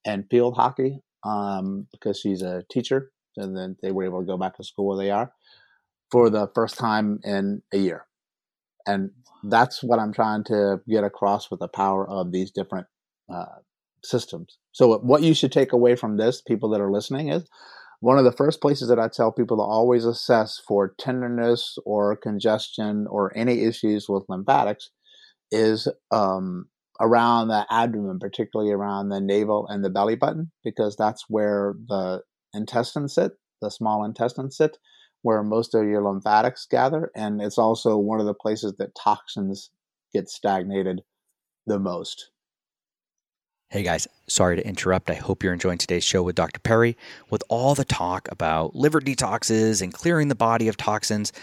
and 0.05 0.25
field 0.29 0.55
hockey 0.55 1.01
um, 1.23 1.87
because 1.91 2.19
she's 2.19 2.41
a 2.41 2.63
teacher, 2.71 3.11
and 3.37 3.55
then 3.55 3.75
they 3.81 3.91
were 3.91 4.05
able 4.05 4.21
to 4.21 4.25
go 4.25 4.37
back 4.37 4.55
to 4.57 4.63
school 4.63 4.87
where 4.87 4.97
they 4.97 5.11
are 5.11 5.33
for 6.11 6.29
the 6.29 6.49
first 6.55 6.77
time 6.77 7.19
in 7.23 7.61
a 7.73 7.77
year." 7.77 8.05
And 8.87 9.11
that's 9.43 9.83
what 9.83 9.99
I'm 9.99 10.13
trying 10.13 10.43
to 10.45 10.81
get 10.87 11.03
across 11.03 11.49
with 11.49 11.59
the 11.59 11.67
power 11.67 12.07
of 12.09 12.31
these 12.31 12.51
different 12.51 12.87
uh, 13.33 13.45
systems. 14.03 14.57
So, 14.71 14.97
what 14.99 15.23
you 15.23 15.33
should 15.33 15.51
take 15.51 15.73
away 15.73 15.95
from 15.95 16.17
this, 16.17 16.41
people 16.41 16.69
that 16.69 16.81
are 16.81 16.91
listening, 16.91 17.29
is 17.29 17.47
one 17.99 18.17
of 18.17 18.23
the 18.23 18.31
first 18.31 18.61
places 18.61 18.89
that 18.89 18.99
I 18.99 19.07
tell 19.07 19.31
people 19.31 19.57
to 19.57 19.63
always 19.63 20.05
assess 20.05 20.61
for 20.67 20.93
tenderness 20.99 21.77
or 21.85 22.15
congestion 22.15 23.07
or 23.09 23.35
any 23.35 23.63
issues 23.63 24.07
with 24.09 24.25
lymphatics 24.29 24.91
is 25.51 25.87
um, 26.11 26.67
around 26.99 27.47
the 27.47 27.65
abdomen, 27.69 28.19
particularly 28.19 28.71
around 28.71 29.09
the 29.09 29.21
navel 29.21 29.67
and 29.67 29.83
the 29.83 29.89
belly 29.89 30.15
button, 30.15 30.51
because 30.63 30.95
that's 30.95 31.25
where 31.29 31.75
the 31.87 32.21
intestines 32.53 33.15
sit, 33.15 33.33
the 33.61 33.71
small 33.71 34.03
intestines 34.03 34.57
sit, 34.57 34.77
where 35.25 35.41
most 35.41 35.73
of 35.73 35.87
your 35.87 36.03
lymphatics 36.03 36.67
gather. 36.69 37.09
And 37.15 37.41
it's 37.41 37.57
also 37.57 37.97
one 37.97 38.19
of 38.19 38.27
the 38.27 38.35
places 38.35 38.75
that 38.77 38.93
toxins 38.93 39.71
get 40.13 40.29
stagnated 40.29 41.01
the 41.65 41.79
most. 41.79 42.29
Hey 43.69 43.81
guys, 43.81 44.07
sorry 44.27 44.55
to 44.55 44.67
interrupt. 44.67 45.09
I 45.09 45.15
hope 45.15 45.41
you're 45.41 45.51
enjoying 45.51 45.79
today's 45.79 46.03
show 46.03 46.21
with 46.21 46.35
Dr. 46.35 46.59
Perry. 46.59 46.95
With 47.31 47.43
all 47.49 47.73
the 47.73 47.83
talk 47.83 48.27
about 48.31 48.75
liver 48.75 49.01
detoxes 49.01 49.81
and 49.81 49.91
clearing 49.91 50.27
the 50.27 50.35
body 50.35 50.67
of 50.67 50.77
toxins, 50.77 51.33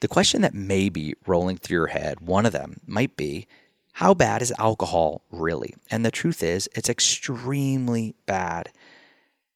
the 0.00 0.08
question 0.08 0.42
that 0.42 0.52
may 0.52 0.88
be 0.88 1.14
rolling 1.24 1.58
through 1.58 1.76
your 1.76 1.86
head, 1.86 2.18
one 2.18 2.44
of 2.44 2.50
them 2.50 2.80
might 2.88 3.16
be 3.16 3.46
how 3.92 4.14
bad 4.14 4.42
is 4.42 4.52
alcohol 4.58 5.22
really? 5.30 5.76
And 5.92 6.04
the 6.04 6.10
truth 6.10 6.42
is, 6.42 6.68
it's 6.74 6.88
extremely 6.88 8.16
bad. 8.26 8.70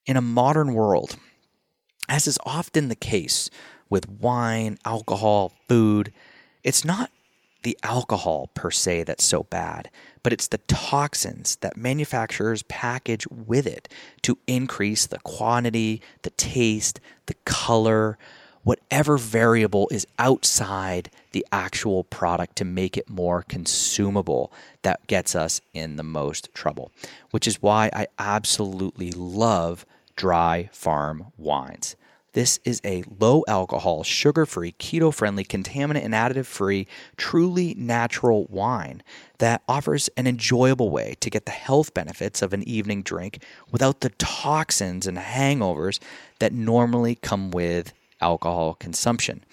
In 0.07 0.17
a 0.17 0.23
modern 0.23 0.73
world, 0.73 1.17
as 2.09 2.27
is 2.27 2.39
often 2.45 2.89
the 2.89 2.95
case 2.95 3.49
with 3.93 4.09
wine, 4.09 4.79
alcohol, 4.87 5.53
food, 5.69 6.11
it's 6.65 6.83
not 6.83 7.11
the 7.63 7.79
alcohol 7.83 8.49
per 8.55 8.71
se 8.71 9.03
that's 9.03 9.23
so 9.23 9.43
bad, 9.43 9.91
but 10.23 10.33
it's 10.33 10.49
the 10.49 10.57
toxins 10.67 11.57
that 11.57 11.77
manufacturers 11.77 12.63
package 12.63 13.27
with 13.29 13.67
it 13.67 13.91
to 14.23 14.39
increase 14.47 15.05
the 15.05 15.19
quantity, 15.19 16.01
the 16.23 16.31
taste, 16.31 17.01
the 17.27 17.35
color, 17.45 18.17
whatever 18.65 19.19
variable 19.19 19.87
is 19.91 20.07
outside 20.19 21.11
the 21.33 21.45
actual 21.53 22.03
product 22.05 22.57
to 22.57 22.65
make 22.65 22.97
it 22.97 23.11
more 23.11 23.43
consumable 23.43 24.51
that 24.81 25.07
gets 25.07 25.35
us 25.35 25.61
in 25.75 25.97
the 25.97 26.03
most 26.03 26.49
trouble. 26.55 26.91
Which 27.31 27.47
is 27.47 27.61
why 27.61 27.91
I 27.93 28.07
absolutely 28.19 29.11
love 29.13 29.85
dry 30.17 30.71
farm 30.73 31.27
wines. 31.37 31.95
This 32.35 32.61
is 32.65 32.81
a 32.83 33.05
low 33.21 33.45
alcohol, 33.47 34.05
sugar 34.05 34.47
free, 34.47 34.73
keto 34.73 35.13
friendly, 35.13 35.45
contaminant 35.45 36.05
and 36.05 36.15
additive 36.15 36.47
free, 36.47 36.87
truly 37.17 37.75
natural 37.77 38.47
wine 38.49 39.03
that 39.39 39.63
offers 39.69 40.09
an 40.17 40.27
enjoyable 40.27 40.89
way 40.89 41.15
to 41.21 41.29
get 41.29 41.45
the 41.45 41.53
health 41.53 41.93
benefits 41.93 42.41
of 42.41 42.55
an 42.55 42.67
evening 42.67 43.03
drink 43.03 43.43
without 43.71 44.01
the 44.01 44.11
toxins 44.11 45.07
and 45.07 45.19
hangovers 45.19 45.99
that 46.39 46.55
normally 46.55 47.17
come 47.17 47.51
with 47.51 47.93
alcohol 48.23 48.75
consumption. 48.75 49.45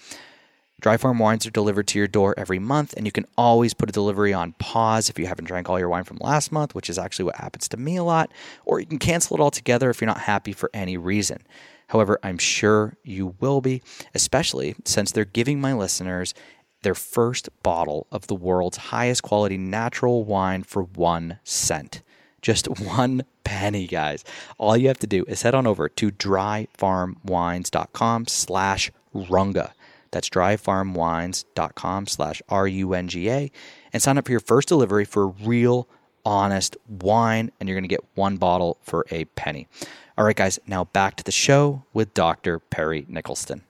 Dry 0.80 0.96
farm 0.96 1.18
wines 1.18 1.46
are 1.46 1.50
delivered 1.50 1.86
to 1.88 1.98
your 1.98 2.08
door 2.08 2.34
every 2.38 2.58
month, 2.58 2.94
and 2.96 3.04
you 3.04 3.12
can 3.12 3.26
always 3.36 3.74
put 3.74 3.90
a 3.90 3.92
delivery 3.92 4.32
on 4.32 4.52
pause 4.52 5.10
if 5.10 5.18
you 5.18 5.26
haven't 5.26 5.44
drank 5.44 5.68
all 5.68 5.78
your 5.78 5.90
wine 5.90 6.04
from 6.04 6.16
last 6.22 6.50
month, 6.50 6.74
which 6.74 6.88
is 6.88 6.98
actually 6.98 7.26
what 7.26 7.36
happens 7.36 7.68
to 7.68 7.76
me 7.76 7.96
a 7.96 8.02
lot, 8.02 8.32
or 8.64 8.80
you 8.80 8.86
can 8.86 8.98
cancel 8.98 9.36
it 9.36 9.40
altogether 9.40 9.90
if 9.90 10.00
you're 10.00 10.06
not 10.06 10.20
happy 10.20 10.54
for 10.54 10.70
any 10.72 10.96
reason. 10.96 11.42
However, 11.90 12.18
I'm 12.22 12.38
sure 12.38 12.96
you 13.02 13.34
will 13.40 13.60
be, 13.60 13.82
especially 14.14 14.76
since 14.84 15.10
they're 15.10 15.24
giving 15.24 15.60
my 15.60 15.72
listeners 15.72 16.34
their 16.82 16.94
first 16.94 17.48
bottle 17.64 18.06
of 18.12 18.28
the 18.28 18.34
world's 18.34 18.76
highest 18.76 19.24
quality 19.24 19.58
natural 19.58 20.24
wine 20.24 20.62
for 20.62 20.84
one 20.84 21.40
cent. 21.42 22.02
Just 22.42 22.66
one 22.80 23.24
penny, 23.42 23.88
guys. 23.88 24.24
All 24.56 24.76
you 24.76 24.86
have 24.86 25.00
to 25.00 25.08
do 25.08 25.24
is 25.26 25.42
head 25.42 25.56
on 25.56 25.66
over 25.66 25.88
to 25.88 26.12
dryfarmwines.com 26.12 28.26
slash 28.28 28.92
runga. 29.12 29.72
That's 30.12 30.28
dryfarmwines.com 30.28 32.06
slash 32.06 32.42
R-U-N-G-A 32.48 33.50
and 33.92 34.00
sign 34.00 34.16
up 34.16 34.26
for 34.26 34.32
your 34.32 34.40
first 34.40 34.68
delivery 34.68 35.04
for 35.04 35.26
real, 35.28 35.88
honest 36.24 36.76
wine, 36.88 37.50
and 37.58 37.68
you're 37.68 37.76
going 37.76 37.82
to 37.82 37.88
get 37.88 38.04
one 38.14 38.36
bottle 38.36 38.78
for 38.82 39.04
a 39.10 39.24
penny. 39.24 39.66
All 40.20 40.26
right, 40.26 40.36
guys, 40.36 40.58
now 40.66 40.84
back 40.84 41.16
to 41.16 41.24
the 41.24 41.32
show 41.32 41.86
with 41.94 42.12
Dr. 42.12 42.58
Perry 42.58 43.04
Nickelston. 43.04 43.62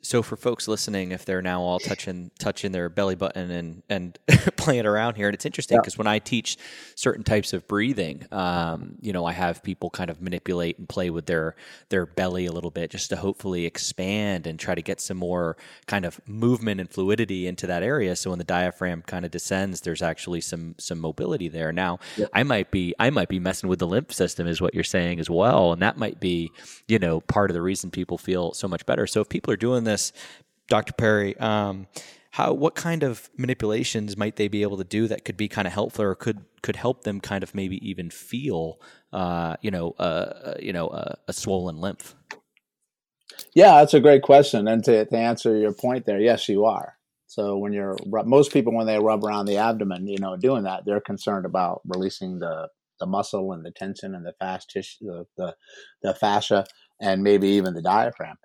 So 0.00 0.22
for 0.22 0.36
folks 0.36 0.68
listening, 0.68 1.10
if 1.10 1.24
they're 1.24 1.42
now 1.42 1.60
all 1.60 1.80
touching 1.80 2.30
touching 2.38 2.70
their 2.70 2.88
belly 2.88 3.16
button 3.16 3.50
and 3.50 3.82
and 3.88 4.18
playing 4.56 4.86
around 4.86 5.16
here, 5.16 5.26
and 5.26 5.34
it's 5.34 5.44
interesting 5.44 5.76
because 5.78 5.94
yeah. 5.94 5.98
when 5.98 6.06
I 6.06 6.20
teach 6.20 6.56
certain 6.94 7.24
types 7.24 7.52
of 7.52 7.66
breathing, 7.66 8.24
um, 8.30 8.94
you 9.00 9.12
know, 9.12 9.24
I 9.24 9.32
have 9.32 9.60
people 9.62 9.90
kind 9.90 10.08
of 10.08 10.22
manipulate 10.22 10.78
and 10.78 10.88
play 10.88 11.10
with 11.10 11.26
their 11.26 11.56
their 11.88 12.06
belly 12.06 12.46
a 12.46 12.52
little 12.52 12.70
bit 12.70 12.90
just 12.92 13.10
to 13.10 13.16
hopefully 13.16 13.66
expand 13.66 14.46
and 14.46 14.56
try 14.58 14.76
to 14.76 14.82
get 14.82 15.00
some 15.00 15.16
more 15.16 15.56
kind 15.86 16.04
of 16.04 16.20
movement 16.28 16.80
and 16.80 16.88
fluidity 16.88 17.48
into 17.48 17.66
that 17.66 17.82
area. 17.82 18.14
So 18.14 18.30
when 18.30 18.38
the 18.38 18.44
diaphragm 18.44 19.02
kind 19.02 19.24
of 19.24 19.32
descends, 19.32 19.80
there's 19.80 20.02
actually 20.02 20.42
some 20.42 20.76
some 20.78 21.00
mobility 21.00 21.48
there. 21.48 21.72
Now, 21.72 21.98
yeah. 22.16 22.26
I 22.32 22.44
might 22.44 22.70
be 22.70 22.94
I 23.00 23.10
might 23.10 23.28
be 23.28 23.40
messing 23.40 23.68
with 23.68 23.80
the 23.80 23.86
lymph 23.86 24.12
system, 24.12 24.46
is 24.46 24.60
what 24.60 24.74
you're 24.74 24.84
saying 24.84 25.18
as 25.18 25.28
well, 25.28 25.72
and 25.72 25.82
that 25.82 25.98
might 25.98 26.20
be 26.20 26.52
you 26.86 27.00
know 27.00 27.20
part 27.20 27.50
of 27.50 27.54
the 27.54 27.62
reason 27.62 27.90
people 27.90 28.16
feel 28.16 28.54
so 28.54 28.68
much 28.68 28.86
better. 28.86 29.04
So 29.08 29.20
if 29.22 29.28
people 29.28 29.52
are 29.52 29.56
doing 29.56 29.87
this, 29.88 30.12
Dr. 30.68 30.92
Perry, 30.92 31.36
um, 31.38 31.86
how 32.30 32.52
what 32.52 32.74
kind 32.74 33.02
of 33.02 33.28
manipulations 33.36 34.16
might 34.16 34.36
they 34.36 34.48
be 34.48 34.62
able 34.62 34.76
to 34.76 34.84
do 34.84 35.08
that 35.08 35.24
could 35.24 35.36
be 35.36 35.48
kind 35.48 35.66
of 35.66 35.72
helpful 35.72 36.04
or 36.04 36.14
could 36.14 36.44
could 36.62 36.76
help 36.76 37.04
them 37.04 37.20
kind 37.20 37.42
of 37.42 37.54
maybe 37.54 37.76
even 37.88 38.10
feel 38.10 38.80
uh, 39.12 39.56
you 39.60 39.70
know 39.70 39.94
uh, 39.98 40.02
uh 40.02 40.54
you 40.60 40.72
know 40.72 40.88
uh, 40.88 41.14
a 41.26 41.32
swollen 41.32 41.78
lymph? 41.78 42.14
Yeah, 43.54 43.78
that's 43.78 43.94
a 43.94 44.00
great 44.00 44.22
question. 44.22 44.68
And 44.68 44.84
to, 44.84 45.04
to 45.04 45.16
answer 45.16 45.56
your 45.56 45.72
point 45.72 46.06
there, 46.06 46.20
yes, 46.20 46.48
you 46.48 46.64
are. 46.64 46.94
So 47.26 47.58
when 47.58 47.72
you're 47.72 47.96
most 48.06 48.52
people 48.52 48.74
when 48.74 48.86
they 48.86 48.98
rub 48.98 49.24
around 49.24 49.46
the 49.46 49.58
abdomen, 49.58 50.06
you 50.06 50.18
know, 50.18 50.36
doing 50.36 50.64
that, 50.64 50.84
they're 50.84 51.00
concerned 51.00 51.46
about 51.46 51.82
releasing 51.86 52.38
the 52.38 52.68
the 53.00 53.06
muscle 53.06 53.52
and 53.52 53.64
the 53.64 53.70
tension 53.70 54.14
and 54.14 54.24
the 54.24 54.34
fast 54.38 54.70
tissue, 54.70 55.06
the, 55.06 55.24
the, 55.36 55.54
the 56.02 56.14
fascia 56.14 56.64
and 57.00 57.22
maybe 57.22 57.48
even 57.48 57.74
the 57.74 57.82
diaphragm. 57.82 58.36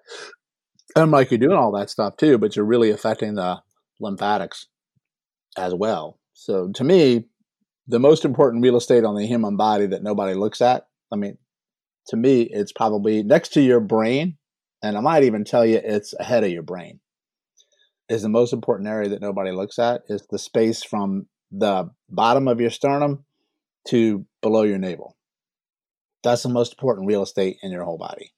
And 0.96 1.12
like 1.12 1.32
you're 1.32 1.40
doing 1.40 1.58
all 1.58 1.72
that 1.74 1.90
stuff 1.90 2.18
too, 2.18 2.38
but 2.38 2.56
you're 2.56 2.66
really 2.66 2.92
affecting 2.92 3.36
the 3.36 3.62
lymphatics 4.00 4.68
as 5.58 5.74
well. 5.74 6.20
So 6.34 6.72
to 6.76 6.84
me, 6.84 7.26
the 7.88 8.00
most 8.00 8.26
important 8.26 8.64
real 8.64 8.78
estate 8.78 9.04
on 9.04 9.16
the 9.16 9.26
human 9.26 9.58
body 9.58 9.88
that 9.88 10.04
nobody 10.04 10.36
looks 10.36 10.62
at, 10.62 10.88
I 11.12 11.16
mean, 11.16 11.38
to 12.08 12.18
me, 12.18 12.44
it's 12.44 12.72
probably 12.72 13.24
next 13.24 13.50
to 13.54 13.62
your 13.62 13.80
brain, 13.80 14.38
and 14.82 14.98
I 14.98 15.02
might 15.02 15.24
even 15.24 15.44
tell 15.46 15.66
you 15.66 15.80
it's 15.84 16.14
ahead 16.20 16.44
of 16.44 16.52
your 16.52 16.64
brain. 16.64 17.00
Is 18.10 18.22
the 18.22 18.30
most 18.30 18.54
important 18.54 18.90
area 18.90 19.10
that 19.10 19.22
nobody 19.22 19.52
looks 19.52 19.80
at 19.80 20.02
is 20.10 20.28
the 20.30 20.38
space 20.38 20.84
from 20.84 21.28
the 21.52 21.90
bottom 22.10 22.48
of 22.48 22.60
your 22.60 22.70
sternum 22.70 23.26
to 23.88 24.26
below 24.42 24.64
your 24.64 24.78
navel. 24.78 25.16
That's 26.24 26.44
the 26.44 26.50
most 26.50 26.74
important 26.74 27.08
real 27.08 27.24
estate 27.24 27.58
in 27.64 27.72
your 27.72 27.84
whole 27.84 27.98
body. 27.98 28.34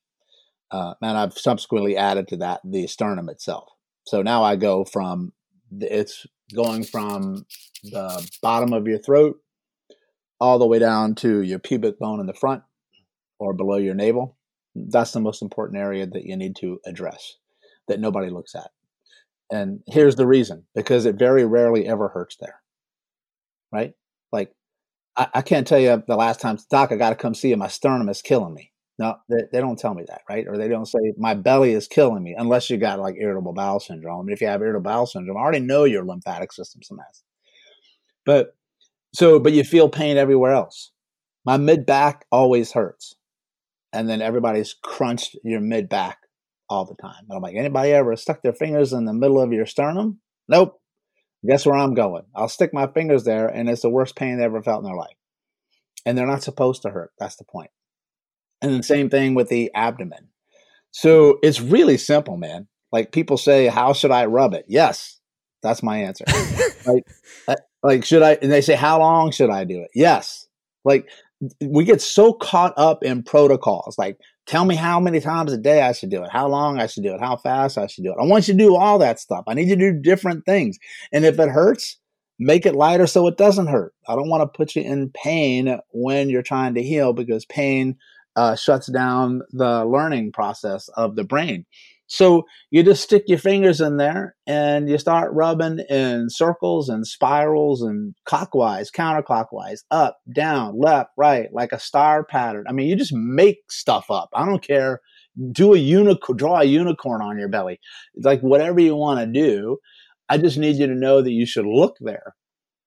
Uh, 0.71 0.93
and 1.01 1.17
I've 1.17 1.37
subsequently 1.37 1.95
added 1.95 2.27
to 2.29 2.37
that 2.37 2.61
the 2.63 2.87
sternum 2.87 3.29
itself. 3.29 3.69
So 4.05 4.21
now 4.21 4.43
I 4.43 4.55
go 4.55 4.85
from 4.85 5.33
it's 5.79 6.25
going 6.53 6.83
from 6.83 7.45
the 7.83 8.29
bottom 8.41 8.73
of 8.73 8.87
your 8.87 8.99
throat 8.99 9.39
all 10.39 10.59
the 10.59 10.67
way 10.67 10.79
down 10.79 11.15
to 11.15 11.41
your 11.41 11.59
pubic 11.59 11.99
bone 11.99 12.19
in 12.19 12.25
the 12.25 12.33
front 12.33 12.63
or 13.39 13.53
below 13.53 13.77
your 13.77 13.95
navel. 13.95 14.37
That's 14.75 15.11
the 15.11 15.19
most 15.19 15.41
important 15.41 15.79
area 15.79 16.05
that 16.05 16.25
you 16.25 16.35
need 16.35 16.55
to 16.57 16.79
address 16.85 17.35
that 17.87 17.99
nobody 17.99 18.29
looks 18.29 18.55
at. 18.55 18.71
And 19.51 19.81
here's 19.87 20.15
the 20.15 20.27
reason 20.27 20.65
because 20.73 21.05
it 21.05 21.15
very 21.15 21.45
rarely 21.45 21.87
ever 21.87 22.09
hurts 22.09 22.35
there. 22.39 22.61
Right? 23.71 23.93
Like, 24.31 24.53
I, 25.15 25.27
I 25.35 25.41
can't 25.41 25.67
tell 25.67 25.79
you 25.79 26.03
the 26.07 26.15
last 26.15 26.41
time, 26.41 26.57
Doc, 26.69 26.91
I 26.91 26.95
got 26.95 27.11
to 27.11 27.15
come 27.15 27.35
see 27.35 27.49
you. 27.49 27.57
My 27.57 27.67
sternum 27.67 28.09
is 28.09 28.21
killing 28.21 28.53
me. 28.53 28.71
No, 28.97 29.15
they, 29.29 29.43
they, 29.51 29.59
don't 29.59 29.77
tell 29.77 29.93
me 29.93 30.05
that, 30.07 30.21
right? 30.29 30.47
Or 30.47 30.57
they 30.57 30.69
don't 30.69 30.85
say 30.85 30.99
my 31.17 31.33
belly 31.33 31.73
is 31.73 31.87
killing 31.87 32.23
me, 32.23 32.33
unless 32.37 32.69
you 32.69 32.77
got 32.77 32.99
like 32.99 33.15
irritable 33.19 33.51
bowel 33.51 33.81
syndrome. 33.81 34.21
I 34.21 34.23
mean, 34.23 34.33
if 34.33 34.39
you 34.39 34.47
have 34.47 34.61
irritable 34.61 34.89
bowel 34.89 35.05
syndrome, 35.05 35.37
I 35.37 35.41
already 35.41 35.59
know 35.59 35.83
your 35.83 36.05
lymphatic 36.05 36.53
system's 36.53 36.89
a 36.91 36.95
mess. 36.95 37.23
But 38.25 38.55
so, 39.13 39.39
but 39.39 39.51
you 39.51 39.63
feel 39.63 39.89
pain 39.89 40.17
everywhere 40.17 40.53
else. 40.53 40.91
My 41.45 41.57
mid 41.57 41.85
back 41.85 42.25
always 42.31 42.71
hurts, 42.71 43.15
and 43.91 44.09
then 44.09 44.21
everybody's 44.21 44.75
crunched 44.81 45.37
your 45.43 45.59
mid 45.59 45.89
back 45.89 46.19
all 46.69 46.85
the 46.85 46.95
time. 46.95 47.25
And 47.29 47.35
I'm 47.35 47.41
like, 47.41 47.55
anybody 47.55 47.91
ever 47.91 48.15
stuck 48.15 48.41
their 48.41 48.53
fingers 48.53 48.93
in 48.93 49.05
the 49.05 49.13
middle 49.13 49.41
of 49.41 49.51
your 49.51 49.65
sternum? 49.65 50.19
Nope. 50.47 50.79
Guess 51.47 51.65
where 51.65 51.75
I'm 51.75 51.93
going? 51.93 52.23
I'll 52.33 52.49
stick 52.49 52.73
my 52.73 52.87
fingers 52.87 53.23
there, 53.25 53.47
and 53.47 53.69
it's 53.69 53.81
the 53.81 53.89
worst 53.89 54.15
pain 54.15 54.37
they 54.37 54.45
ever 54.45 54.63
felt 54.63 54.79
in 54.79 54.85
their 54.85 54.97
life. 54.97 55.15
And 56.05 56.17
they're 56.17 56.25
not 56.25 56.43
supposed 56.43 56.81
to 56.83 56.89
hurt. 56.89 57.11
That's 57.19 57.35
the 57.35 57.43
point. 57.43 57.69
And 58.65 58.79
the 58.79 58.83
same 58.83 59.09
thing 59.09 59.35
with 59.35 59.49
the 59.49 59.71
abdomen. 59.73 60.29
So 60.91 61.39
it's 61.43 61.61
really 61.61 61.97
simple, 61.97 62.37
man. 62.37 62.67
Like 62.91 63.11
people 63.11 63.37
say, 63.37 63.67
how 63.67 63.93
should 63.93 64.11
I 64.11 64.25
rub 64.25 64.53
it? 64.53 64.65
Yes, 64.67 65.19
that's 65.61 65.83
my 65.83 65.97
answer. 65.97 66.25
like, 66.87 67.03
like 67.83 68.05
should 68.05 68.23
I? 68.23 68.37
And 68.41 68.51
they 68.51 68.61
say, 68.61 68.75
how 68.75 68.99
long 68.99 69.31
should 69.31 69.49
I 69.49 69.65
do 69.65 69.81
it? 69.81 69.89
Yes. 69.93 70.47
Like 70.83 71.09
we 71.61 71.83
get 71.83 72.01
so 72.01 72.33
caught 72.33 72.73
up 72.77 73.03
in 73.03 73.23
protocols. 73.23 73.97
Like, 73.97 74.17
tell 74.45 74.65
me 74.65 74.75
how 74.75 74.99
many 74.99 75.19
times 75.19 75.51
a 75.51 75.57
day 75.57 75.81
I 75.81 75.91
should 75.91 76.09
do 76.09 76.23
it, 76.23 76.31
how 76.31 76.47
long 76.47 76.79
I 76.79 76.87
should 76.87 77.03
do 77.03 77.13
it, 77.13 77.19
how 77.19 77.37
fast 77.37 77.77
I 77.77 77.87
should 77.87 78.03
do 78.03 78.11
it. 78.11 78.17
I 78.21 78.25
want 78.25 78.47
you 78.47 78.53
to 78.53 78.57
do 78.57 78.75
all 78.75 78.99
that 78.99 79.19
stuff. 79.19 79.43
I 79.47 79.53
need 79.53 79.67
you 79.67 79.75
to 79.75 79.91
do 79.91 79.99
different 79.99 80.45
things. 80.45 80.77
And 81.11 81.25
if 81.25 81.39
it 81.39 81.49
hurts, 81.49 81.97
make 82.39 82.65
it 82.65 82.75
lighter 82.75 83.07
so 83.07 83.27
it 83.27 83.37
doesn't 83.37 83.67
hurt. 83.67 83.93
I 84.07 84.15
don't 84.15 84.29
want 84.29 84.41
to 84.41 84.57
put 84.57 84.75
you 84.75 84.81
in 84.81 85.09
pain 85.11 85.79
when 85.91 86.29
you're 86.29 86.41
trying 86.41 86.73
to 86.75 86.83
heal 86.83 87.13
because 87.13 87.45
pain 87.45 87.97
uh, 88.35 88.55
shuts 88.55 88.91
down 88.91 89.41
the 89.51 89.85
learning 89.85 90.31
process 90.31 90.87
of 90.89 91.15
the 91.15 91.23
brain. 91.23 91.65
So 92.07 92.43
you 92.69 92.83
just 92.83 93.03
stick 93.03 93.23
your 93.27 93.39
fingers 93.39 93.81
in 93.81 93.97
there 93.97 94.35
and 94.45 94.87
you 94.87 94.97
start 94.99 95.33
rubbing 95.33 95.79
in 95.89 96.29
circles 96.29 96.87
and 96.87 97.05
spirals 97.05 97.81
and 97.81 98.13
clockwise, 98.25 98.91
counterclockwise, 98.91 99.79
up, 99.89 100.19
down, 100.31 100.79
left, 100.79 101.09
right, 101.17 101.51
like 101.51 101.71
a 101.71 101.79
star 101.79 102.23
pattern. 102.23 102.65
I 102.69 102.73
mean, 102.73 102.87
you 102.87 102.95
just 102.95 103.13
make 103.13 103.57
stuff 103.71 104.11
up. 104.11 104.29
I 104.35 104.45
don't 104.45 104.61
care. 104.61 105.01
Do 105.51 105.73
a 105.73 105.77
unicorn, 105.77 106.37
draw 106.37 106.59
a 106.59 106.65
unicorn 106.65 107.21
on 107.21 107.39
your 107.39 107.49
belly. 107.49 107.79
It's 108.13 108.25
like 108.25 108.41
whatever 108.41 108.79
you 108.79 108.95
want 108.95 109.19
to 109.19 109.25
do. 109.25 109.77
I 110.29 110.37
just 110.37 110.57
need 110.57 110.77
you 110.77 110.87
to 110.87 110.95
know 110.95 111.21
that 111.21 111.31
you 111.31 111.45
should 111.45 111.65
look 111.65 111.97
there 111.99 112.35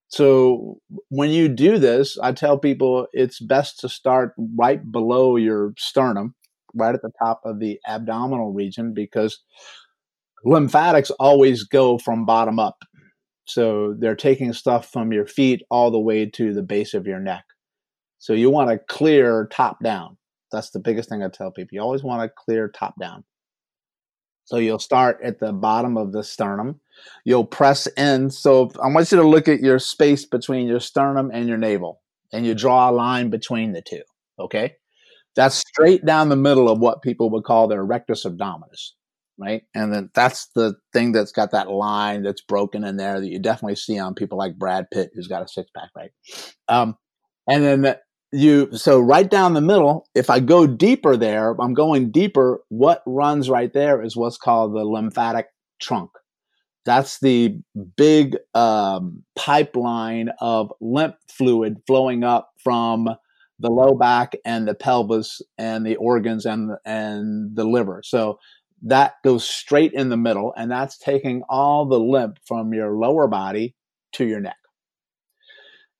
so 0.08 0.80
when 1.10 1.30
you 1.30 1.48
do 1.48 1.78
this, 1.78 2.18
I 2.22 2.32
tell 2.32 2.58
people 2.58 3.06
it's 3.12 3.40
best 3.40 3.78
to 3.80 3.88
start 3.88 4.32
right 4.56 4.80
below 4.90 5.36
your 5.36 5.74
sternum, 5.76 6.34
right 6.74 6.94
at 6.94 7.02
the 7.02 7.12
top 7.22 7.42
of 7.44 7.60
the 7.60 7.78
abdominal 7.86 8.52
region, 8.52 8.94
because 8.94 9.38
lymphatics 10.44 11.10
always 11.20 11.64
go 11.64 11.98
from 11.98 12.24
bottom 12.24 12.58
up. 12.58 12.84
So 13.44 13.94
they're 13.98 14.16
taking 14.16 14.52
stuff 14.52 14.90
from 14.90 15.12
your 15.12 15.26
feet 15.26 15.62
all 15.70 15.90
the 15.90 15.98
way 15.98 16.26
to 16.26 16.54
the 16.54 16.62
base 16.62 16.94
of 16.94 17.06
your 17.06 17.20
neck. 17.20 17.44
So 18.18 18.32
you 18.32 18.50
want 18.50 18.70
to 18.70 18.78
clear 18.78 19.46
top 19.50 19.82
down. 19.82 20.16
That's 20.50 20.70
the 20.70 20.80
biggest 20.80 21.10
thing 21.10 21.22
I 21.22 21.28
tell 21.28 21.50
people. 21.50 21.70
You 21.72 21.82
always 21.82 22.02
want 22.02 22.22
to 22.22 22.34
clear 22.34 22.68
top 22.68 22.94
down. 22.98 23.24
So 24.48 24.56
you'll 24.56 24.78
start 24.78 25.20
at 25.22 25.40
the 25.40 25.52
bottom 25.52 25.98
of 25.98 26.12
the 26.12 26.24
sternum. 26.24 26.80
You'll 27.22 27.44
press 27.44 27.86
in. 27.98 28.30
So 28.30 28.70
I 28.82 28.88
want 28.88 29.12
you 29.12 29.18
to 29.18 29.28
look 29.28 29.46
at 29.46 29.60
your 29.60 29.78
space 29.78 30.24
between 30.24 30.66
your 30.66 30.80
sternum 30.80 31.30
and 31.30 31.46
your 31.46 31.58
navel, 31.58 32.00
and 32.32 32.46
you 32.46 32.54
draw 32.54 32.88
a 32.88 32.90
line 32.90 33.28
between 33.28 33.72
the 33.72 33.82
two. 33.82 34.00
Okay. 34.40 34.76
That's 35.36 35.56
straight 35.56 36.06
down 36.06 36.30
the 36.30 36.36
middle 36.36 36.70
of 36.70 36.78
what 36.78 37.02
people 37.02 37.28
would 37.28 37.44
call 37.44 37.68
their 37.68 37.84
rectus 37.84 38.24
abdominis, 38.24 38.92
right? 39.38 39.64
And 39.74 39.92
then 39.92 40.08
that's 40.14 40.48
the 40.54 40.76
thing 40.94 41.12
that's 41.12 41.30
got 41.30 41.50
that 41.50 41.70
line 41.70 42.22
that's 42.22 42.40
broken 42.40 42.84
in 42.84 42.96
there 42.96 43.20
that 43.20 43.28
you 43.28 43.38
definitely 43.38 43.76
see 43.76 43.98
on 43.98 44.14
people 44.14 44.38
like 44.38 44.56
Brad 44.56 44.86
Pitt, 44.90 45.10
who's 45.12 45.28
got 45.28 45.42
a 45.42 45.48
six 45.48 45.70
pack, 45.76 45.90
right? 45.94 46.10
Um, 46.68 46.96
and 47.46 47.62
then 47.62 47.96
you 48.32 48.68
so 48.76 49.00
right 49.00 49.30
down 49.30 49.54
the 49.54 49.60
middle 49.60 50.06
if 50.14 50.28
i 50.28 50.38
go 50.38 50.66
deeper 50.66 51.16
there 51.16 51.56
i'm 51.60 51.72
going 51.72 52.10
deeper 52.10 52.60
what 52.68 53.02
runs 53.06 53.48
right 53.48 53.72
there 53.72 54.02
is 54.02 54.16
what's 54.16 54.36
called 54.36 54.74
the 54.74 54.84
lymphatic 54.84 55.46
trunk. 55.78 56.10
That's 56.84 57.20
the 57.20 57.58
big 57.96 58.36
um, 58.54 59.22
pipeline 59.36 60.30
of 60.40 60.72
lymph 60.80 61.16
fluid 61.28 61.78
flowing 61.86 62.24
up 62.24 62.50
from 62.62 63.08
the 63.58 63.70
low 63.70 63.94
back 63.94 64.34
and 64.44 64.66
the 64.66 64.74
pelvis 64.74 65.42
and 65.58 65.84
the 65.84 65.96
organs 65.96 66.46
and 66.46 66.72
and 66.84 67.54
the 67.56 67.64
liver. 67.64 68.02
So 68.04 68.38
that 68.82 69.14
goes 69.24 69.44
straight 69.44 69.92
in 69.92 70.08
the 70.08 70.16
middle 70.16 70.54
and 70.56 70.70
that's 70.70 70.96
taking 70.96 71.42
all 71.48 71.84
the 71.84 71.98
lymph 71.98 72.38
from 72.46 72.72
your 72.72 72.92
lower 72.92 73.26
body 73.26 73.74
to 74.12 74.24
your 74.24 74.40
neck 74.40 74.57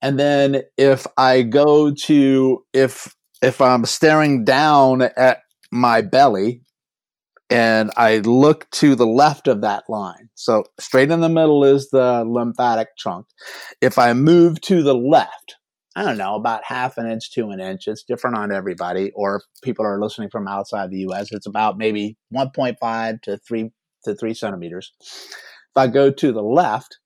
and 0.03 0.19
then 0.19 0.63
if 0.77 1.07
I 1.17 1.43
go 1.43 1.93
to 1.93 2.65
if 2.73 3.15
if 3.43 3.61
I'm 3.61 3.85
staring 3.85 4.45
down 4.45 5.03
at 5.03 5.43
my 5.71 6.01
belly 6.01 6.63
and 7.51 7.91
I 7.97 8.19
look 8.19 8.69
to 8.73 8.95
the 8.95 9.07
left 9.07 9.49
of 9.49 9.63
that 9.63 9.85
line. 9.89 10.29
So 10.35 10.65
straight 10.79 11.11
in 11.11 11.21
the 11.21 11.29
middle 11.29 11.65
is 11.65 11.89
the 11.91 12.25
lymphatic 12.27 12.89
trunk. 12.99 13.27
If 13.81 13.99
I 13.99 14.13
move 14.13 14.61
to 14.63 14.83
the 14.83 14.95
left, 14.95 15.57
I 15.97 16.05
don't 16.05 16.19
know, 16.19 16.35
about 16.35 16.63
half 16.65 16.99
an 16.99 17.11
inch 17.11 17.33
to 17.33 17.49
an 17.49 17.61
inch. 17.61 17.89
It's 17.89 18.05
different 18.05 18.37
on 18.37 18.53
everybody. 18.53 19.13
Or 19.15 19.37
if 19.37 19.43
people 19.63 19.87
are 19.87 20.01
listening 20.01 20.29
from 20.31 20.47
outside 20.47 20.91
the 20.91 21.07
US, 21.11 21.33
it's 21.33 21.47
about 21.47 21.79
maybe 21.79 22.17
1.5 22.35 23.23
to 23.23 23.39
3 23.39 23.71
to 24.05 24.15
3 24.15 24.35
centimeters. 24.35 24.93
If 25.01 25.77
I 25.77 25.87
go 25.87 26.11
to 26.11 26.33
the 26.33 26.43
left, 26.43 26.99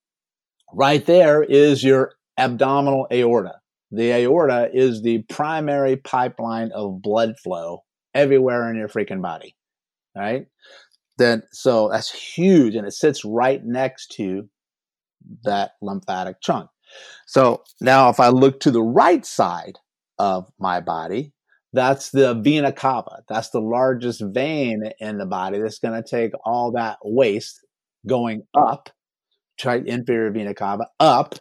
right 0.74 1.04
there 1.06 1.42
is 1.42 1.84
your 1.84 2.14
abdominal 2.38 3.06
aorta. 3.12 3.54
The 3.90 4.12
aorta 4.12 4.70
is 4.72 5.02
the 5.02 5.22
primary 5.28 5.96
pipeline 5.96 6.70
of 6.72 7.02
blood 7.02 7.34
flow 7.38 7.84
everywhere 8.14 8.70
in 8.70 8.76
your 8.76 8.88
freaking 8.88 9.22
body. 9.22 9.54
Right? 10.16 10.46
Then 11.18 11.42
so 11.52 11.88
that's 11.90 12.10
huge 12.10 12.74
and 12.74 12.86
it 12.86 12.92
sits 12.92 13.24
right 13.24 13.62
next 13.64 14.12
to 14.16 14.48
that 15.44 15.72
lymphatic 15.80 16.40
trunk. 16.42 16.70
So 17.26 17.62
now 17.80 18.08
if 18.08 18.20
I 18.20 18.28
look 18.28 18.60
to 18.60 18.70
the 18.70 18.82
right 18.82 19.24
side 19.24 19.78
of 20.18 20.50
my 20.58 20.80
body, 20.80 21.32
that's 21.72 22.10
the 22.10 22.34
vena 22.34 22.72
cava. 22.72 23.22
That's 23.28 23.50
the 23.50 23.60
largest 23.60 24.22
vein 24.22 24.90
in 25.00 25.18
the 25.18 25.26
body 25.26 25.58
that's 25.58 25.78
going 25.78 26.00
to 26.00 26.08
take 26.08 26.32
all 26.44 26.72
that 26.72 26.98
waste 27.02 27.64
going 28.06 28.42
up, 28.54 28.90
right, 29.64 29.86
inferior 29.86 30.30
vena 30.30 30.54
cava, 30.54 30.88
up 31.00 31.36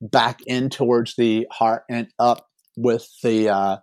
back 0.00 0.40
in 0.46 0.70
towards 0.70 1.14
the 1.16 1.46
heart 1.50 1.84
and 1.88 2.08
up 2.18 2.48
with 2.76 3.08
the 3.22 3.48
uh, 3.48 3.76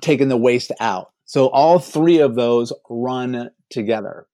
taking 0.00 0.28
the 0.28 0.36
waste 0.36 0.72
out. 0.80 1.10
So 1.24 1.48
all 1.48 1.78
three 1.78 2.18
of 2.18 2.34
those 2.34 2.72
run 2.88 3.50
together, 3.70 4.26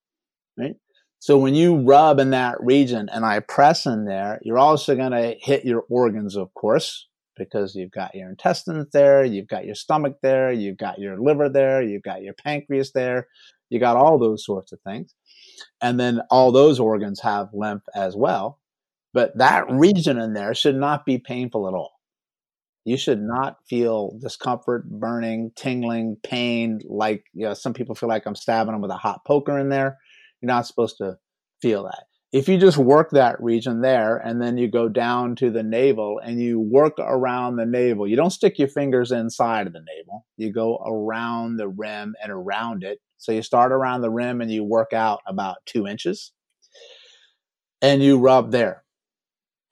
right? 0.58 0.76
So 1.18 1.38
when 1.38 1.54
you 1.54 1.82
rub 1.82 2.18
in 2.18 2.30
that 2.30 2.56
region 2.60 3.08
and 3.12 3.24
I 3.24 3.40
press 3.40 3.86
in 3.86 4.06
there, 4.06 4.40
you're 4.42 4.58
also 4.58 4.96
going 4.96 5.12
to 5.12 5.34
hit 5.38 5.64
your 5.64 5.84
organs, 5.90 6.34
of 6.36 6.52
course, 6.54 7.06
because 7.36 7.74
you've 7.74 7.90
got 7.90 8.14
your 8.14 8.30
intestines 8.30 8.86
there, 8.92 9.24
you've 9.24 9.48
got 9.48 9.66
your 9.66 9.74
stomach 9.74 10.16
there, 10.22 10.50
you've 10.52 10.78
got 10.78 10.98
your 10.98 11.20
liver 11.20 11.48
there, 11.48 11.82
you've 11.82 12.02
got 12.02 12.22
your 12.22 12.34
pancreas 12.34 12.92
there, 12.92 13.28
you 13.68 13.78
got 13.78 13.96
all 13.96 14.18
those 14.18 14.44
sorts 14.44 14.72
of 14.72 14.80
things. 14.80 15.14
And 15.82 16.00
then 16.00 16.20
all 16.30 16.52
those 16.52 16.80
organs 16.80 17.20
have 17.20 17.48
lymph 17.52 17.82
as 17.94 18.16
well. 18.16 18.59
But 19.12 19.36
that 19.38 19.70
region 19.70 20.18
in 20.18 20.34
there 20.34 20.54
should 20.54 20.76
not 20.76 21.04
be 21.04 21.18
painful 21.18 21.68
at 21.68 21.74
all. 21.74 21.92
You 22.84 22.96
should 22.96 23.20
not 23.20 23.58
feel 23.68 24.16
discomfort, 24.20 24.88
burning, 24.88 25.52
tingling, 25.56 26.16
pain. 26.22 26.80
Like 26.88 27.24
you 27.34 27.46
know, 27.46 27.54
some 27.54 27.74
people 27.74 27.94
feel 27.94 28.08
like 28.08 28.26
I'm 28.26 28.34
stabbing 28.34 28.72
them 28.72 28.80
with 28.80 28.90
a 28.90 28.96
hot 28.96 29.20
poker 29.26 29.58
in 29.58 29.68
there. 29.68 29.98
You're 30.40 30.48
not 30.48 30.66
supposed 30.66 30.96
to 30.98 31.18
feel 31.60 31.84
that. 31.84 32.04
If 32.32 32.48
you 32.48 32.58
just 32.58 32.78
work 32.78 33.10
that 33.10 33.42
region 33.42 33.80
there 33.80 34.16
and 34.16 34.40
then 34.40 34.56
you 34.56 34.70
go 34.70 34.88
down 34.88 35.34
to 35.36 35.50
the 35.50 35.64
navel 35.64 36.20
and 36.22 36.40
you 36.40 36.60
work 36.60 36.92
around 36.98 37.56
the 37.56 37.66
navel, 37.66 38.06
you 38.06 38.14
don't 38.14 38.30
stick 38.30 38.56
your 38.56 38.68
fingers 38.68 39.10
inside 39.10 39.66
of 39.66 39.72
the 39.72 39.80
navel. 39.80 40.26
You 40.36 40.52
go 40.52 40.76
around 40.86 41.56
the 41.56 41.68
rim 41.68 42.14
and 42.22 42.30
around 42.30 42.84
it. 42.84 43.00
So 43.18 43.32
you 43.32 43.42
start 43.42 43.72
around 43.72 44.02
the 44.02 44.10
rim 44.10 44.40
and 44.40 44.50
you 44.50 44.62
work 44.62 44.92
out 44.92 45.20
about 45.26 45.56
two 45.66 45.88
inches 45.88 46.32
and 47.82 48.00
you 48.00 48.16
rub 48.18 48.52
there. 48.52 48.84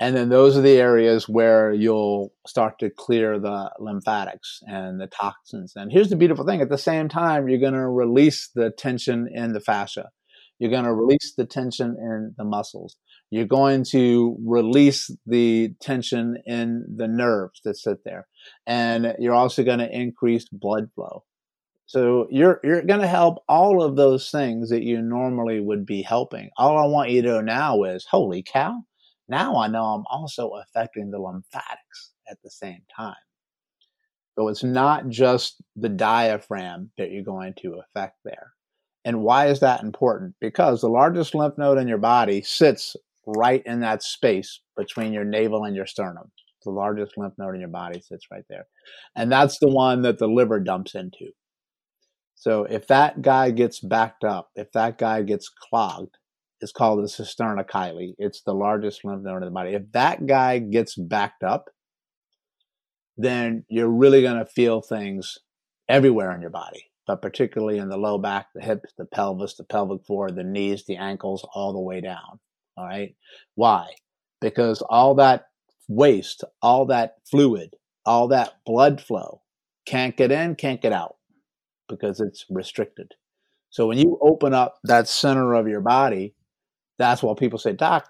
And 0.00 0.16
then 0.16 0.28
those 0.28 0.56
are 0.56 0.62
the 0.62 0.76
areas 0.76 1.28
where 1.28 1.72
you'll 1.72 2.32
start 2.46 2.78
to 2.78 2.90
clear 2.90 3.38
the 3.40 3.70
lymphatics 3.80 4.60
and 4.68 5.00
the 5.00 5.08
toxins. 5.08 5.72
And 5.74 5.90
here's 5.90 6.08
the 6.08 6.16
beautiful 6.16 6.46
thing 6.46 6.60
at 6.60 6.68
the 6.68 6.78
same 6.78 7.08
time, 7.08 7.48
you're 7.48 7.58
going 7.58 7.72
to 7.72 7.88
release 7.88 8.48
the 8.54 8.70
tension 8.70 9.28
in 9.32 9.54
the 9.54 9.60
fascia. 9.60 10.10
You're 10.60 10.70
going 10.70 10.84
to 10.84 10.94
release 10.94 11.34
the 11.36 11.46
tension 11.46 11.96
in 12.00 12.34
the 12.36 12.44
muscles. 12.44 12.96
You're 13.30 13.46
going 13.46 13.84
to 13.90 14.36
release 14.44 15.10
the 15.26 15.74
tension 15.80 16.38
in 16.46 16.84
the 16.96 17.08
nerves 17.08 17.60
that 17.64 17.76
sit 17.76 18.04
there. 18.04 18.26
And 18.66 19.14
you're 19.18 19.34
also 19.34 19.64
going 19.64 19.78
to 19.80 19.90
increase 19.90 20.46
blood 20.50 20.90
flow. 20.94 21.24
So 21.86 22.26
you're 22.30 22.60
you're 22.62 22.82
going 22.82 23.00
to 23.00 23.06
help 23.06 23.42
all 23.48 23.82
of 23.82 23.96
those 23.96 24.30
things 24.30 24.68
that 24.68 24.82
you 24.82 25.00
normally 25.00 25.58
would 25.58 25.86
be 25.86 26.02
helping. 26.02 26.50
All 26.58 26.76
I 26.76 26.86
want 26.86 27.10
you 27.10 27.22
to 27.22 27.28
know 27.28 27.40
now 27.40 27.84
is, 27.84 28.04
holy 28.04 28.42
cow! 28.42 28.82
Now 29.28 29.56
I 29.56 29.68
know 29.68 29.84
I'm 29.84 30.04
also 30.10 30.50
affecting 30.50 31.10
the 31.10 31.20
lymphatics 31.20 32.12
at 32.30 32.38
the 32.42 32.50
same 32.50 32.82
time. 32.94 33.14
So 34.38 34.48
it's 34.48 34.62
not 34.62 35.08
just 35.08 35.60
the 35.74 35.88
diaphragm 35.88 36.90
that 36.96 37.10
you're 37.10 37.24
going 37.24 37.54
to 37.62 37.80
affect 37.80 38.18
there. 38.24 38.52
And 39.04 39.22
why 39.22 39.46
is 39.46 39.60
that 39.60 39.82
important? 39.82 40.34
Because 40.40 40.80
the 40.80 40.88
largest 40.88 41.34
lymph 41.34 41.58
node 41.58 41.78
in 41.78 41.88
your 41.88 41.98
body 41.98 42.42
sits 42.42 42.94
right 43.26 43.62
in 43.66 43.80
that 43.80 44.02
space 44.02 44.60
between 44.76 45.12
your 45.12 45.24
navel 45.24 45.64
and 45.64 45.74
your 45.74 45.86
sternum. 45.86 46.30
The 46.64 46.70
largest 46.70 47.16
lymph 47.16 47.34
node 47.38 47.54
in 47.54 47.60
your 47.60 47.70
body 47.70 48.00
sits 48.00 48.26
right 48.30 48.44
there. 48.50 48.66
And 49.16 49.32
that's 49.32 49.58
the 49.58 49.68
one 49.68 50.02
that 50.02 50.18
the 50.18 50.28
liver 50.28 50.60
dumps 50.60 50.94
into. 50.94 51.30
So 52.34 52.64
if 52.64 52.86
that 52.88 53.22
guy 53.22 53.50
gets 53.50 53.80
backed 53.80 54.24
up, 54.24 54.50
if 54.54 54.70
that 54.72 54.98
guy 54.98 55.22
gets 55.22 55.48
clogged, 55.48 56.17
it's 56.60 56.72
called 56.72 56.98
the 56.98 57.08
cisterna 57.08 57.64
chyli. 57.64 58.14
It's 58.18 58.42
the 58.42 58.54
largest 58.54 59.04
lymph 59.04 59.22
node 59.22 59.42
in 59.42 59.46
the 59.46 59.50
body. 59.50 59.74
If 59.74 59.92
that 59.92 60.26
guy 60.26 60.58
gets 60.58 60.96
backed 60.96 61.42
up, 61.42 61.70
then 63.16 63.64
you're 63.68 63.88
really 63.88 64.22
going 64.22 64.38
to 64.38 64.46
feel 64.46 64.80
things 64.80 65.38
everywhere 65.88 66.32
in 66.32 66.40
your 66.40 66.50
body 66.50 66.88
but 67.08 67.22
particularly 67.22 67.78
in 67.78 67.88
the 67.88 67.96
low 67.96 68.18
back, 68.18 68.48
the 68.54 68.60
hips, 68.60 68.92
the 68.98 69.06
pelvis, 69.06 69.54
the 69.54 69.64
pelvic 69.64 70.04
floor, 70.04 70.30
the 70.30 70.44
knees, 70.44 70.84
the 70.84 70.96
ankles, 70.96 71.44
all 71.54 71.72
the 71.72 71.80
way 71.80 72.02
down. 72.02 72.38
All 72.76 72.86
right. 72.86 73.16
Why? 73.54 73.88
Because 74.42 74.82
all 74.82 75.14
that 75.14 75.46
waste, 75.88 76.44
all 76.60 76.84
that 76.86 77.14
fluid, 77.28 77.74
all 78.04 78.28
that 78.28 78.56
blood 78.66 79.00
flow 79.00 79.40
can't 79.86 80.18
get 80.18 80.30
in, 80.30 80.54
can't 80.54 80.82
get 80.82 80.92
out 80.92 81.16
because 81.88 82.20
it's 82.20 82.44
restricted. 82.50 83.14
So 83.70 83.86
when 83.86 83.96
you 83.96 84.18
open 84.20 84.52
up 84.52 84.76
that 84.84 85.08
center 85.08 85.54
of 85.54 85.66
your 85.66 85.80
body, 85.80 86.34
that's 86.98 87.22
why 87.22 87.34
people 87.34 87.58
say, 87.58 87.72
Doc, 87.72 88.08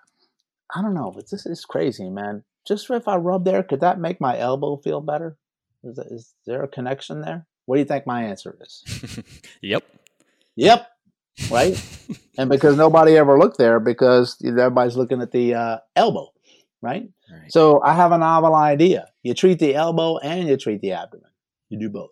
I 0.75 0.83
don't 0.83 0.95
know, 0.95 1.13
but 1.15 1.31
this 1.31 1.47
is 1.47 1.65
crazy, 1.65 2.11
man. 2.11 2.45
Just 2.67 2.91
if 2.91 3.09
I 3.09 3.17
rub 3.17 3.45
there, 3.45 3.63
could 3.63 3.81
that 3.81 4.01
make 4.01 4.21
my 4.21 4.39
elbow 4.39 4.77
feel 4.77 5.01
better? 5.01 5.37
Is, 5.85 5.97
that, 5.97 6.07
is 6.07 6.35
there 6.47 6.63
a 6.63 6.69
connection 6.69 7.21
there? 7.21 7.47
What 7.67 7.77
do 7.77 7.81
you 7.81 7.87
think 7.87 8.07
my 8.07 8.25
answer 8.25 8.59
is? 8.61 9.23
yep. 9.63 9.85
Yep. 10.57 10.87
Right. 11.51 11.81
and 12.39 12.51
because 12.51 12.77
nobody 12.77 13.17
ever 13.17 13.39
looked 13.39 13.59
there 13.59 13.79
because 13.79 14.37
everybody's 14.45 14.97
looking 14.97 15.23
at 15.23 15.33
the 15.33 15.55
uh, 15.55 15.79
elbow. 15.95 16.33
Right? 16.83 17.09
right? 17.31 17.53
So 17.53 17.83
I 17.83 17.95
have 17.95 18.13
a 18.13 18.19
novel 18.19 18.55
idea. 18.55 19.09
You 19.23 19.35
treat 19.35 19.59
the 19.59 19.75
elbow 19.75 20.19
and 20.19 20.49
you 20.49 20.57
treat 20.57 20.81
the 20.81 20.93
abdomen. 20.93 21.31
You 21.69 21.79
do 21.79 21.89
both 21.89 22.11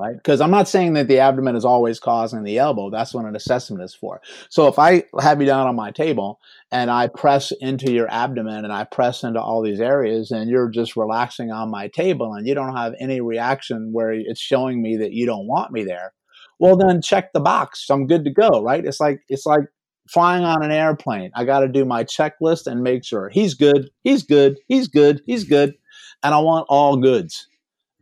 right? 0.00 0.16
Because 0.16 0.40
I'm 0.40 0.50
not 0.50 0.68
saying 0.68 0.94
that 0.94 1.08
the 1.08 1.18
abdomen 1.18 1.56
is 1.56 1.64
always 1.64 2.00
causing 2.00 2.42
the 2.42 2.58
elbow. 2.58 2.90
That's 2.90 3.12
what 3.12 3.26
an 3.26 3.36
assessment 3.36 3.82
is 3.82 3.94
for. 3.94 4.20
So 4.48 4.66
if 4.66 4.78
I 4.78 5.04
have 5.20 5.40
you 5.40 5.46
down 5.46 5.66
on 5.66 5.76
my 5.76 5.90
table 5.90 6.40
and 6.72 6.90
I 6.90 7.08
press 7.08 7.52
into 7.60 7.92
your 7.92 8.10
abdomen 8.10 8.64
and 8.64 8.72
I 8.72 8.84
press 8.84 9.22
into 9.22 9.40
all 9.40 9.62
these 9.62 9.80
areas 9.80 10.30
and 10.30 10.50
you're 10.50 10.70
just 10.70 10.96
relaxing 10.96 11.50
on 11.50 11.70
my 11.70 11.88
table 11.88 12.32
and 12.32 12.46
you 12.46 12.54
don't 12.54 12.76
have 12.76 12.94
any 12.98 13.20
reaction 13.20 13.92
where 13.92 14.12
it's 14.12 14.40
showing 14.40 14.80
me 14.80 14.96
that 14.96 15.12
you 15.12 15.26
don't 15.26 15.46
want 15.46 15.70
me 15.70 15.84
there, 15.84 16.14
well 16.58 16.76
then 16.76 17.02
check 17.02 17.32
the 17.32 17.40
box. 17.40 17.88
I'm 17.90 18.06
good 18.06 18.24
to 18.24 18.30
go, 18.30 18.62
right? 18.62 18.84
It's 18.84 19.00
like 19.00 19.20
it's 19.28 19.46
like 19.46 19.66
flying 20.08 20.44
on 20.44 20.64
an 20.64 20.72
airplane. 20.72 21.30
I 21.34 21.44
got 21.44 21.60
to 21.60 21.68
do 21.68 21.84
my 21.84 22.04
checklist 22.04 22.66
and 22.66 22.82
make 22.82 23.04
sure 23.04 23.28
he's 23.28 23.54
good, 23.54 23.90
he's 24.02 24.22
good, 24.22 24.58
he's 24.66 24.88
good, 24.88 25.22
he's 25.26 25.44
good, 25.44 25.74
and 26.22 26.34
I 26.34 26.38
want 26.38 26.66
all 26.68 26.96
goods. 26.96 27.46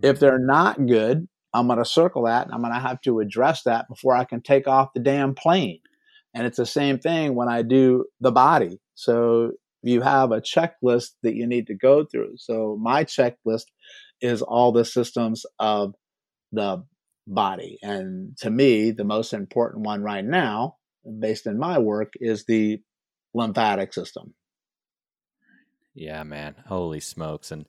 If 0.00 0.20
they're 0.20 0.38
not 0.38 0.86
good, 0.86 1.26
I'm 1.58 1.66
going 1.66 1.78
to 1.78 1.84
circle 1.84 2.24
that 2.24 2.46
and 2.46 2.54
I'm 2.54 2.60
going 2.60 2.74
to 2.74 2.80
have 2.80 3.00
to 3.02 3.20
address 3.20 3.62
that 3.64 3.88
before 3.88 4.14
I 4.14 4.24
can 4.24 4.40
take 4.40 4.66
off 4.66 4.92
the 4.94 5.00
damn 5.00 5.34
plane. 5.34 5.80
And 6.34 6.46
it's 6.46 6.58
the 6.58 6.66
same 6.66 6.98
thing 6.98 7.34
when 7.34 7.48
I 7.48 7.62
do 7.62 8.04
the 8.20 8.32
body. 8.32 8.80
So 8.94 9.52
you 9.82 10.00
have 10.02 10.32
a 10.32 10.40
checklist 10.40 11.10
that 11.22 11.34
you 11.34 11.46
need 11.46 11.66
to 11.68 11.74
go 11.74 12.04
through. 12.04 12.34
So 12.36 12.78
my 12.80 13.04
checklist 13.04 13.64
is 14.20 14.42
all 14.42 14.72
the 14.72 14.84
systems 14.84 15.44
of 15.58 15.94
the 16.52 16.84
body. 17.26 17.78
And 17.82 18.36
to 18.38 18.50
me, 18.50 18.90
the 18.90 19.04
most 19.04 19.32
important 19.32 19.84
one 19.84 20.02
right 20.02 20.24
now, 20.24 20.76
based 21.18 21.46
in 21.46 21.58
my 21.58 21.78
work, 21.78 22.12
is 22.20 22.44
the 22.44 22.80
lymphatic 23.34 23.92
system. 23.92 24.34
Yeah, 25.94 26.22
man. 26.22 26.54
Holy 26.66 27.00
smokes. 27.00 27.50
And 27.50 27.66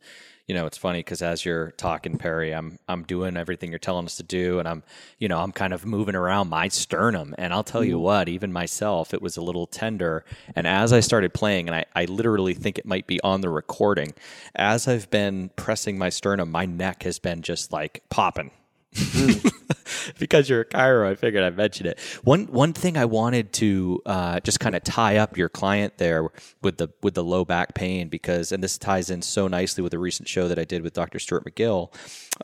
you 0.50 0.56
know, 0.56 0.66
it's 0.66 0.80
funny 0.80 0.98
because 0.98 1.22
as 1.22 1.46
you're 1.46 1.70
talking, 1.78 2.18
Perry, 2.18 2.56
I'm 2.56 2.80
I'm 2.88 3.04
doing 3.04 3.38
everything 3.38 3.70
you're 3.70 3.78
telling 3.78 4.08
us 4.08 4.16
to 4.16 4.24
do, 4.24 4.58
and 4.58 4.68
I'm, 4.68 4.82
you 5.20 5.28
know, 5.28 5.38
I'm 5.38 5.52
kind 5.52 5.74
of 5.74 5.86
moving 5.86 6.16
around 6.16 6.50
my 6.50 6.70
sternum. 6.70 7.36
And 7.38 7.54
I'll 7.54 7.64
tell 7.64 7.84
you 7.84 7.98
mm-hmm. 7.98 8.04
what, 8.04 8.30
even 8.30 8.52
myself, 8.52 9.14
it 9.14 9.22
was 9.22 9.38
a 9.38 9.44
little 9.44 9.68
tender. 9.68 10.26
And 10.56 10.66
as 10.66 10.92
I 10.92 11.02
started 11.02 11.36
playing, 11.36 11.68
and 11.68 11.76
I, 11.76 11.86
I 11.96 12.06
literally 12.06 12.56
think 12.56 12.80
it 12.80 12.86
might 12.88 13.06
be 13.06 13.22
on 13.22 13.42
the 13.42 13.50
recording, 13.50 14.16
as 14.56 14.88
I've 14.88 15.08
been 15.12 15.52
pressing 15.56 16.00
my 16.00 16.10
sternum, 16.10 16.50
my 16.50 16.66
neck 16.66 17.04
has 17.04 17.20
been 17.20 17.44
just 17.44 17.72
like 17.72 18.02
popping. 18.10 18.50
Mm. 18.96 19.54
because 20.20 20.50
you're 20.50 20.62
a 20.62 20.66
chiro, 20.66 21.10
I 21.10 21.16
figured 21.16 21.44
I'd 21.44 21.58
mention 21.58 21.86
it. 21.86 22.00
One 22.24 22.46
one 22.48 22.74
thing 22.74 22.98
I 22.98 23.06
wanted 23.06 23.54
to 23.54 24.02
uh, 24.06 24.40
just 24.42 24.60
kind 24.60 24.76
of 24.76 24.84
tie 24.84 25.18
up 25.18 25.38
your 25.38 25.50
client 25.50 25.98
there 25.98 26.30
with 26.62 26.78
the 26.78 26.90
with 27.02 27.14
the 27.14 27.24
low 27.24 27.46
back 27.46 27.76
pain 27.76 28.10
because, 28.10 28.52
and 28.52 28.64
this 28.64 28.78
ties 28.78 29.10
in 29.10 29.22
so 29.22 29.48
nicely 29.48 29.82
with 29.82 29.92
the 29.92 30.00
recent 30.00 30.28
show 30.28 30.48
that 30.48 30.60
I 30.60 30.66
did 30.66 30.82
with 30.82 30.94
Dr. 30.94 31.20
Stuart 31.20 31.46
McGill. 31.46 31.94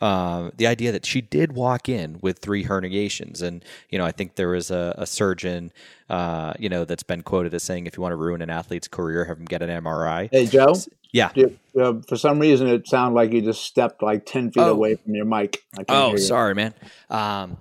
Uh, 0.01 0.51
the 0.55 0.67
idea 0.67 0.91
that 0.91 1.05
she 1.05 1.21
did 1.21 1.53
walk 1.53 1.87
in 1.87 2.19
with 2.21 2.39
three 2.39 2.65
herniations, 2.65 3.41
and 3.41 3.63
you 3.89 3.97
know, 3.97 4.05
I 4.05 4.11
think 4.11 4.35
there 4.35 4.49
was 4.49 4.71
a, 4.71 4.93
a 4.97 5.05
surgeon, 5.05 5.71
uh, 6.09 6.53
you 6.59 6.69
know, 6.69 6.85
that's 6.85 7.03
been 7.03 7.21
quoted 7.21 7.53
as 7.53 7.63
saying, 7.63 7.87
"If 7.87 7.97
you 7.97 8.01
want 8.01 8.11
to 8.11 8.17
ruin 8.17 8.41
an 8.41 8.49
athlete's 8.49 8.87
career, 8.87 9.25
have 9.25 9.37
him 9.37 9.45
get 9.45 9.61
an 9.61 9.69
MRI." 9.69 10.29
Hey, 10.31 10.47
Joe. 10.47 10.75
Yeah. 11.15 11.31
uh, 11.79 12.01
for 12.07 12.17
some 12.17 12.39
reason, 12.39 12.67
it 12.67 12.87
sounded 12.89 13.15
like 13.15 13.31
you 13.31 13.41
just 13.41 13.63
stepped 13.63 14.03
like 14.03 14.25
ten 14.25 14.51
feet 14.51 14.61
oh. 14.61 14.71
away 14.71 14.95
from 14.95 15.15
your 15.15 15.23
mic. 15.25 15.63
Oh, 15.87 16.17
sorry, 16.17 16.53
man. 16.53 16.73
Um, 17.09 17.57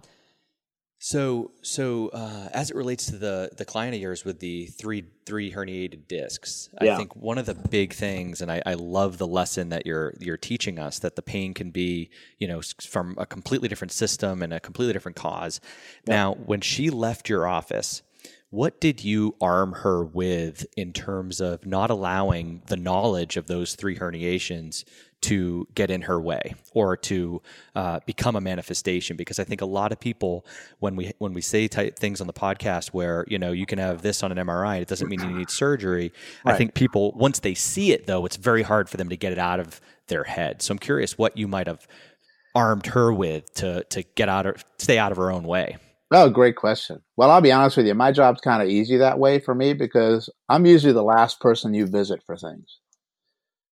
so, 0.98 1.52
so 1.62 2.08
uh, 2.08 2.48
as 2.52 2.70
it 2.70 2.76
relates 2.76 3.06
to 3.06 3.16
the 3.16 3.50
the 3.56 3.64
client 3.64 3.94
of 3.94 4.00
yours 4.00 4.24
with 4.24 4.40
the 4.40 4.66
three 4.66 5.04
three 5.24 5.52
herniated 5.52 6.08
discs, 6.08 6.68
yeah. 6.82 6.94
I 6.94 6.96
think 6.96 7.14
one 7.14 7.38
of 7.38 7.46
the 7.46 7.54
big 7.54 7.92
things, 7.92 8.40
and 8.40 8.50
I, 8.50 8.60
I 8.66 8.74
love 8.74 9.18
the 9.18 9.26
lesson 9.26 9.68
that 9.68 9.86
you're 9.86 10.14
you're 10.18 10.36
teaching 10.36 10.80
us 10.80 10.98
that 10.98 11.14
the 11.14 11.22
pain 11.22 11.54
can 11.54 11.70
be, 11.70 12.10
you 12.38 12.48
know, 12.48 12.60
from 12.82 13.14
a 13.18 13.26
completely 13.26 13.68
different 13.68 13.92
system 13.92 14.42
and 14.42 14.52
a 14.52 14.58
completely 14.58 14.94
different 14.94 15.16
cause. 15.16 15.60
Yeah. 16.08 16.14
Now, 16.16 16.34
when 16.34 16.60
she 16.60 16.90
left 16.90 17.28
your 17.28 17.46
office, 17.46 18.02
what 18.54 18.80
did 18.80 19.02
you 19.02 19.34
arm 19.40 19.72
her 19.72 20.04
with 20.04 20.64
in 20.76 20.92
terms 20.92 21.40
of 21.40 21.66
not 21.66 21.90
allowing 21.90 22.62
the 22.66 22.76
knowledge 22.76 23.36
of 23.36 23.48
those 23.48 23.74
three 23.74 23.98
herniations 23.98 24.84
to 25.22 25.66
get 25.74 25.90
in 25.90 26.02
her 26.02 26.20
way 26.20 26.54
or 26.72 26.96
to 26.96 27.42
uh, 27.74 27.98
become 28.06 28.36
a 28.36 28.40
manifestation? 28.40 29.16
Because 29.16 29.40
I 29.40 29.44
think 29.44 29.60
a 29.60 29.66
lot 29.66 29.90
of 29.90 29.98
people 29.98 30.46
when 30.78 30.94
we 30.94 31.10
when 31.18 31.32
we 31.32 31.40
say 31.40 31.66
things 31.66 32.20
on 32.20 32.28
the 32.28 32.32
podcast 32.32 32.90
where 32.90 33.24
you 33.26 33.40
know 33.40 33.50
you 33.50 33.66
can 33.66 33.80
have 33.80 34.02
this 34.02 34.22
on 34.22 34.30
an 34.30 34.38
MRI 34.38 34.80
it 34.80 34.86
doesn't 34.86 35.08
mean 35.08 35.20
you 35.20 35.36
need 35.36 35.50
surgery. 35.50 36.12
Right. 36.44 36.54
I 36.54 36.56
think 36.56 36.74
people 36.74 37.10
once 37.16 37.40
they 37.40 37.54
see 37.54 37.90
it 37.90 38.06
though 38.06 38.24
it's 38.24 38.36
very 38.36 38.62
hard 38.62 38.88
for 38.88 38.98
them 38.98 39.08
to 39.08 39.16
get 39.16 39.32
it 39.32 39.38
out 39.38 39.58
of 39.58 39.80
their 40.06 40.22
head. 40.22 40.62
So 40.62 40.70
I'm 40.70 40.78
curious 40.78 41.18
what 41.18 41.36
you 41.36 41.48
might 41.48 41.66
have 41.66 41.88
armed 42.54 42.86
her 42.86 43.12
with 43.12 43.52
to 43.54 43.82
to 43.90 44.04
get 44.14 44.28
out 44.28 44.46
of 44.46 44.64
stay 44.78 44.96
out 44.96 45.10
of 45.10 45.18
her 45.18 45.32
own 45.32 45.42
way 45.42 45.76
Oh, 46.14 46.30
great 46.30 46.56
question. 46.56 47.02
Well, 47.16 47.30
I'll 47.30 47.40
be 47.42 47.52
honest 47.52 47.76
with 47.76 47.86
you. 47.86 47.94
My 47.94 48.12
job's 48.12 48.40
kind 48.40 48.62
of 48.62 48.68
easy 48.68 48.98
that 48.98 49.18
way 49.18 49.40
for 49.40 49.54
me 49.54 49.74
because 49.74 50.30
I'm 50.48 50.66
usually 50.66 50.92
the 50.92 51.02
last 51.02 51.40
person 51.40 51.74
you 51.74 51.86
visit 51.86 52.22
for 52.24 52.36
things. 52.36 52.78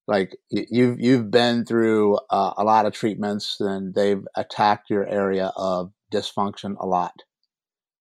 Like 0.09 0.37
you've 0.51 1.01
you've 1.01 1.31
been 1.31 1.65
through 1.65 2.19
uh, 2.31 2.55
a 2.59 2.65
lot 2.65 2.87
of 2.87 2.95
treatments 2.95 3.61
and 3.61 3.95
they've 3.95 4.27
attacked 4.37 4.91
your 4.91 5.07
area 5.07 5.53
of 5.57 5.93
dysfunction 6.13 6.77
a 6.81 6.87
lot 6.87 7.15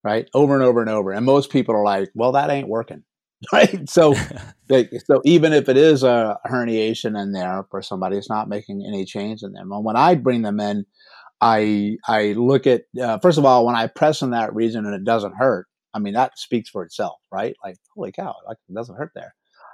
right? 0.03 0.29
Over 0.33 0.55
and 0.55 0.63
over 0.63 0.81
and 0.81 0.89
over. 0.89 1.11
And 1.11 1.25
most 1.25 1.51
people 1.51 1.75
are 1.75 1.83
like 1.83 2.09
well 2.15 2.33
that 2.33 2.49
ain't 2.49 2.69
working. 2.69 3.03
Right? 3.51 3.89
So 3.89 4.15
they, 4.69 4.87
so 5.05 5.21
even 5.25 5.53
if 5.53 5.69
it 5.69 5.77
is 5.77 6.03
a 6.03 6.37
herniation 6.45 7.19
in 7.19 7.31
there 7.33 7.65
for 7.71 7.81
somebody 7.81 8.17
it's 8.17 8.29
not 8.29 8.49
making 8.49 8.85
any 8.87 9.05
change 9.05 9.43
in 9.43 9.53
them. 9.53 9.71
And 9.71 9.83
when 9.83 9.95
i 9.95 10.15
bring 10.15 10.43
them 10.43 10.59
in 10.59 10.85
i 11.41 11.97
i 12.07 12.33
look 12.33 12.67
at 12.67 12.83
uh, 13.01 13.17
first 13.19 13.37
of 13.37 13.45
all 13.45 13.65
when 13.65 13.75
i 13.75 13.87
press 13.87 14.21
in 14.21 14.31
that 14.31 14.53
region 14.53 14.85
and 14.85 14.95
it 14.95 15.03
doesn't 15.03 15.35
hurt 15.37 15.67
i 15.93 15.99
mean 15.99 16.13
that 16.13 16.37
speaks 16.37 16.69
for 16.69 16.83
itself 16.83 17.17
right 17.31 17.55
like 17.63 17.75
holy 17.95 18.11
cow 18.11 18.35
like 18.47 18.57
it 18.69 18.73
doesn't 18.75 18.97
hurt 18.97 19.11
there 19.15 19.33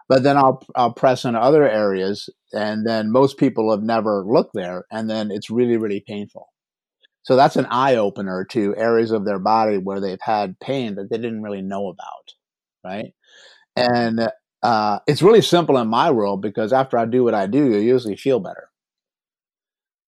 but 0.10 0.24
then 0.24 0.38
I'll 0.38 0.62
I'll 0.76 0.94
press 0.94 1.26
in 1.26 1.36
other 1.36 1.68
areas, 1.70 2.30
and 2.54 2.86
then 2.88 3.12
most 3.12 3.38
people 3.38 3.72
have 3.72 3.84
never 3.84 4.24
looked 4.26 4.54
there, 4.54 4.86
and 4.92 5.10
then 5.10 5.32
it's 5.32 5.50
really 5.50 5.78
really 5.78 6.04
painful. 6.08 6.48
So 7.24 7.36
that's 7.36 7.58
an 7.58 7.68
eye 7.68 7.96
opener 7.96 8.46
to 8.52 8.76
areas 8.78 9.12
of 9.12 9.26
their 9.26 9.40
body 9.40 9.78
where 9.78 10.00
they've 10.00 10.22
had 10.22 10.60
pain 10.62 10.96
that 10.96 11.10
they 11.10 11.18
didn't 11.18 11.44
really 11.44 11.62
know 11.62 11.90
about, 11.90 12.34
right? 12.86 13.14
And 13.76 14.30
uh, 14.64 15.00
it's 15.08 15.22
really 15.22 15.42
simple 15.42 15.78
in 15.78 15.88
my 15.90 16.12
world 16.12 16.42
because 16.42 16.74
after 16.74 16.98
I 16.98 17.06
do 17.06 17.24
what 17.24 17.36
I 17.36 17.48
do, 17.48 17.66
you 17.72 17.80
usually 17.80 18.16
feel 18.18 18.40
better, 18.40 18.70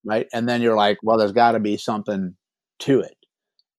right? 0.05 0.27
And 0.33 0.47
then 0.47 0.61
you're 0.61 0.75
like, 0.75 0.97
well, 1.03 1.17
there's 1.17 1.31
got 1.31 1.53
to 1.53 1.59
be 1.59 1.77
something 1.77 2.35
to 2.79 3.01
it. 3.01 3.15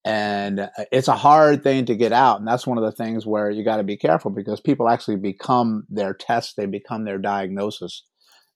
And 0.04 0.60
uh, 0.60 0.68
it's 0.90 1.08
a 1.08 1.16
hard 1.16 1.62
thing 1.62 1.84
to 1.86 1.94
get 1.94 2.12
out 2.12 2.38
and 2.38 2.48
that's 2.48 2.66
one 2.66 2.78
of 2.78 2.84
the 2.84 2.92
things 2.92 3.26
where 3.26 3.50
you 3.50 3.62
got 3.64 3.76
to 3.76 3.82
be 3.82 3.98
careful 3.98 4.30
because 4.30 4.58
people 4.58 4.88
actually 4.88 5.16
become 5.16 5.84
their 5.90 6.14
test 6.14 6.54
they 6.56 6.64
become 6.64 7.04
their 7.04 7.18
diagnosis 7.18 8.04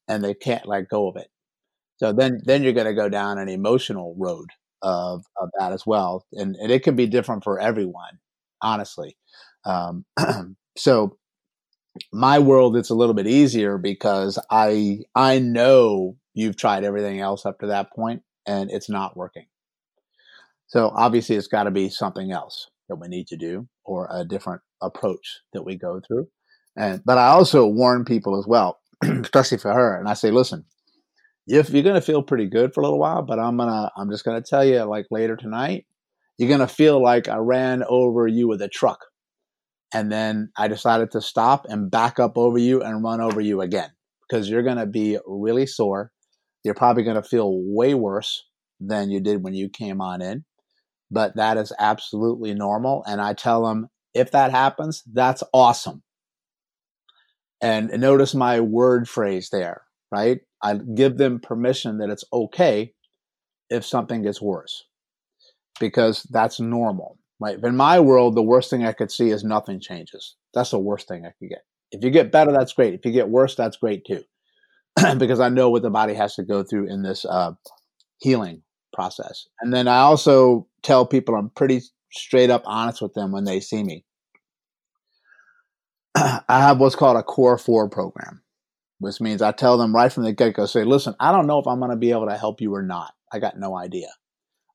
and 0.08 0.24
they 0.24 0.32
can't 0.32 0.66
let 0.66 0.88
go 0.88 1.06
of 1.08 1.16
it. 1.16 1.28
So 1.98 2.14
then 2.14 2.40
then 2.44 2.62
you're 2.62 2.72
going 2.72 2.86
to 2.86 2.94
go 2.94 3.10
down 3.10 3.36
an 3.36 3.50
emotional 3.50 4.14
road 4.18 4.48
of, 4.80 5.24
of 5.38 5.50
that 5.58 5.72
as 5.72 5.84
well 5.86 6.24
and, 6.32 6.56
and 6.56 6.72
it 6.72 6.82
can 6.82 6.96
be 6.96 7.06
different 7.06 7.44
for 7.44 7.60
everyone 7.60 8.18
honestly. 8.62 9.18
Um, 9.66 10.06
so 10.78 11.18
my 12.12 12.38
world 12.38 12.76
it's 12.76 12.90
a 12.90 12.94
little 12.94 13.14
bit 13.14 13.26
easier 13.26 13.78
because 13.78 14.38
i 14.50 14.98
i 15.14 15.38
know 15.38 16.16
you've 16.34 16.56
tried 16.56 16.84
everything 16.84 17.20
else 17.20 17.46
up 17.46 17.60
to 17.60 17.68
that 17.68 17.92
point 17.92 18.22
and 18.46 18.70
it's 18.70 18.90
not 18.90 19.16
working 19.16 19.46
so 20.66 20.90
obviously, 20.94 21.36
it's 21.36 21.46
got 21.46 21.64
to 21.64 21.70
be 21.70 21.88
something 21.88 22.32
else 22.32 22.70
that 22.88 22.96
we 22.96 23.08
need 23.08 23.28
to 23.28 23.36
do 23.36 23.68
or 23.84 24.08
a 24.10 24.24
different 24.24 24.62
approach 24.82 25.40
that 25.52 25.62
we 25.62 25.76
go 25.76 26.00
through. 26.06 26.28
And 26.76 27.02
but 27.04 27.18
I 27.18 27.28
also 27.28 27.66
warn 27.66 28.04
people 28.04 28.38
as 28.38 28.46
well, 28.46 28.80
especially 29.02 29.58
for 29.58 29.72
her, 29.72 29.96
and 29.96 30.08
I 30.08 30.14
say, 30.14 30.30
listen, 30.30 30.64
if 31.46 31.70
you're 31.70 31.82
going 31.82 31.94
to 31.94 32.00
feel 32.00 32.22
pretty 32.22 32.46
good 32.46 32.74
for 32.74 32.80
a 32.80 32.84
little 32.84 32.98
while, 32.98 33.22
but 33.22 33.38
I'm 33.38 33.56
gonna 33.56 33.90
I'm 33.96 34.10
just 34.10 34.24
going 34.24 34.42
to 34.42 34.48
tell 34.48 34.64
you 34.64 34.82
like 34.82 35.06
later 35.10 35.36
tonight, 35.36 35.86
you're 36.38 36.48
going 36.48 36.60
to 36.60 36.66
feel 36.66 37.00
like 37.00 37.28
I 37.28 37.36
ran 37.36 37.84
over 37.88 38.26
you 38.26 38.48
with 38.48 38.60
a 38.60 38.68
truck. 38.68 38.98
And 39.94 40.10
then 40.10 40.50
I 40.58 40.68
decided 40.68 41.12
to 41.12 41.20
stop 41.20 41.66
and 41.68 41.90
back 41.90 42.18
up 42.18 42.36
over 42.36 42.58
you 42.58 42.82
and 42.82 43.02
run 43.02 43.20
over 43.20 43.40
you 43.40 43.60
again 43.60 43.90
because 44.28 44.50
you're 44.50 44.62
going 44.62 44.78
to 44.78 44.86
be 44.86 45.18
really 45.26 45.66
sore. 45.66 46.10
You're 46.64 46.74
probably 46.74 47.04
going 47.04 47.16
to 47.16 47.22
feel 47.22 47.52
way 47.54 47.94
worse 47.94 48.44
than 48.80 49.10
you 49.10 49.20
did 49.20 49.42
when 49.42 49.54
you 49.54 49.68
came 49.68 50.00
on 50.00 50.20
in 50.20 50.44
but 51.14 51.36
that 51.36 51.56
is 51.56 51.72
absolutely 51.78 52.54
normal. 52.54 53.04
And 53.06 53.20
I 53.20 53.34
tell 53.34 53.64
them, 53.64 53.88
if 54.12 54.32
that 54.32 54.50
happens, 54.50 55.02
that's 55.12 55.42
awesome. 55.52 56.02
And 57.62 57.88
notice 58.00 58.34
my 58.34 58.60
word 58.60 59.08
phrase 59.08 59.48
there, 59.50 59.82
right? 60.10 60.40
I 60.62 60.74
give 60.94 61.16
them 61.16 61.40
permission 61.40 61.98
that 61.98 62.10
it's 62.10 62.24
okay 62.32 62.92
if 63.70 63.86
something 63.86 64.22
gets 64.22 64.42
worse 64.42 64.84
because 65.80 66.24
that's 66.30 66.60
normal, 66.60 67.18
right? 67.44 67.62
In 67.62 67.76
my 67.76 68.00
world, 68.00 68.34
the 68.34 68.42
worst 68.42 68.70
thing 68.70 68.84
I 68.84 68.92
could 68.92 69.10
see 69.10 69.30
is 69.30 69.44
nothing 69.44 69.80
changes. 69.80 70.36
That's 70.54 70.70
the 70.70 70.78
worst 70.78 71.08
thing 71.08 71.26
I 71.26 71.32
could 71.38 71.50
get. 71.50 71.62
If 71.92 72.02
you 72.02 72.10
get 72.10 72.32
better, 72.32 72.52
that's 72.52 72.72
great. 72.72 72.94
If 72.94 73.04
you 73.04 73.12
get 73.12 73.28
worse, 73.28 73.54
that's 73.54 73.76
great 73.76 74.04
too, 74.06 74.24
because 75.18 75.40
I 75.40 75.48
know 75.48 75.70
what 75.70 75.82
the 75.82 75.90
body 75.90 76.14
has 76.14 76.34
to 76.36 76.42
go 76.42 76.62
through 76.62 76.88
in 76.88 77.02
this 77.02 77.24
uh, 77.24 77.52
healing 78.18 78.62
process. 78.92 79.46
And 79.60 79.72
then 79.72 79.88
I 79.88 79.98
also 79.98 80.66
tell 80.82 81.04
people 81.04 81.34
I'm 81.34 81.50
pretty 81.50 81.82
straight 82.12 82.50
up 82.50 82.62
honest 82.64 83.02
with 83.02 83.14
them 83.14 83.32
when 83.32 83.44
they 83.44 83.60
see 83.60 83.82
me. 83.82 84.04
I 86.14 86.42
have 86.48 86.80
what's 86.80 86.96
called 86.96 87.16
a 87.16 87.22
core 87.22 87.58
four 87.58 87.88
program, 87.88 88.42
which 89.00 89.20
means 89.20 89.42
I 89.42 89.52
tell 89.52 89.76
them 89.76 89.94
right 89.94 90.12
from 90.12 90.24
the 90.24 90.32
get 90.32 90.54
go, 90.54 90.66
say, 90.66 90.84
listen, 90.84 91.14
I 91.20 91.32
don't 91.32 91.46
know 91.46 91.58
if 91.58 91.66
I'm 91.66 91.78
going 91.78 91.90
to 91.90 91.96
be 91.96 92.12
able 92.12 92.26
to 92.26 92.38
help 92.38 92.60
you 92.60 92.74
or 92.74 92.82
not. 92.82 93.12
I 93.32 93.38
got 93.38 93.58
no 93.58 93.76
idea. 93.76 94.08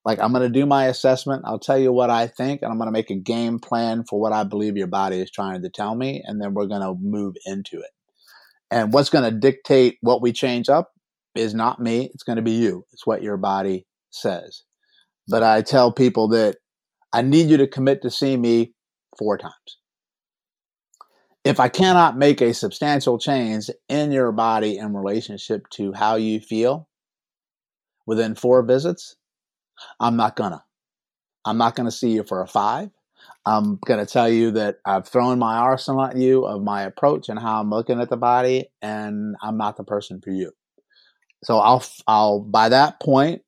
Like, 0.05 0.19
I'm 0.19 0.31
going 0.31 0.43
to 0.43 0.59
do 0.59 0.65
my 0.65 0.85
assessment. 0.85 1.43
I'll 1.45 1.59
tell 1.59 1.77
you 1.77 1.91
what 1.91 2.09
I 2.09 2.27
think, 2.27 2.61
and 2.61 2.71
I'm 2.71 2.77
going 2.77 2.87
to 2.87 2.93
make 2.93 3.09
a 3.09 3.15
game 3.15 3.59
plan 3.59 4.03
for 4.09 4.19
what 4.19 4.31
I 4.31 4.43
believe 4.43 4.77
your 4.77 4.87
body 4.87 5.19
is 5.19 5.29
trying 5.29 5.61
to 5.61 5.69
tell 5.69 5.95
me, 5.95 6.23
and 6.25 6.41
then 6.41 6.53
we're 6.53 6.67
going 6.67 6.81
to 6.81 6.95
move 7.01 7.35
into 7.45 7.79
it. 7.79 7.91
And 8.71 8.93
what's 8.93 9.09
going 9.09 9.29
to 9.31 9.37
dictate 9.37 9.97
what 10.01 10.21
we 10.21 10.31
change 10.31 10.69
up 10.69 10.91
is 11.35 11.53
not 11.53 11.79
me, 11.79 12.09
it's 12.13 12.23
going 12.23 12.37
to 12.37 12.41
be 12.41 12.51
you. 12.51 12.85
It's 12.91 13.05
what 13.05 13.23
your 13.23 13.37
body 13.37 13.85
says. 14.09 14.63
But 15.27 15.43
I 15.43 15.61
tell 15.61 15.91
people 15.91 16.27
that 16.29 16.57
I 17.13 17.21
need 17.21 17.49
you 17.49 17.57
to 17.57 17.67
commit 17.67 18.01
to 18.01 18.09
see 18.09 18.37
me 18.37 18.73
four 19.17 19.37
times. 19.37 19.53
If 21.43 21.59
I 21.59 21.69
cannot 21.69 22.17
make 22.17 22.41
a 22.41 22.53
substantial 22.53 23.17
change 23.17 23.69
in 23.87 24.11
your 24.11 24.31
body 24.31 24.77
in 24.77 24.93
relationship 24.93 25.69
to 25.71 25.93
how 25.93 26.15
you 26.15 26.39
feel 26.39 26.87
within 28.05 28.35
four 28.35 28.61
visits, 28.63 29.15
I'm 29.99 30.15
not 30.15 30.35
gonna. 30.35 30.63
I'm 31.45 31.57
not 31.57 31.75
gonna 31.75 31.91
see 31.91 32.11
you 32.11 32.23
for 32.23 32.41
a 32.41 32.47
five. 32.47 32.89
I'm 33.45 33.79
to 33.87 34.05
tell 34.05 34.29
you 34.29 34.51
that 34.51 34.79
I've 34.85 35.07
thrown 35.07 35.39
my 35.39 35.57
arsenal 35.57 36.03
at 36.03 36.17
you 36.17 36.45
of 36.45 36.61
my 36.63 36.83
approach 36.83 37.29
and 37.29 37.39
how 37.39 37.59
I'm 37.59 37.69
looking 37.69 37.99
at 37.99 38.09
the 38.09 38.17
body, 38.17 38.67
and 38.81 39.35
I'm 39.41 39.57
not 39.57 39.77
the 39.77 39.83
person 39.83 40.21
for 40.21 40.31
you. 40.31 40.51
So 41.43 41.57
I'll, 41.59 41.83
I'll 42.07 42.39
by 42.41 42.69
that 42.69 42.99
point, 42.99 43.41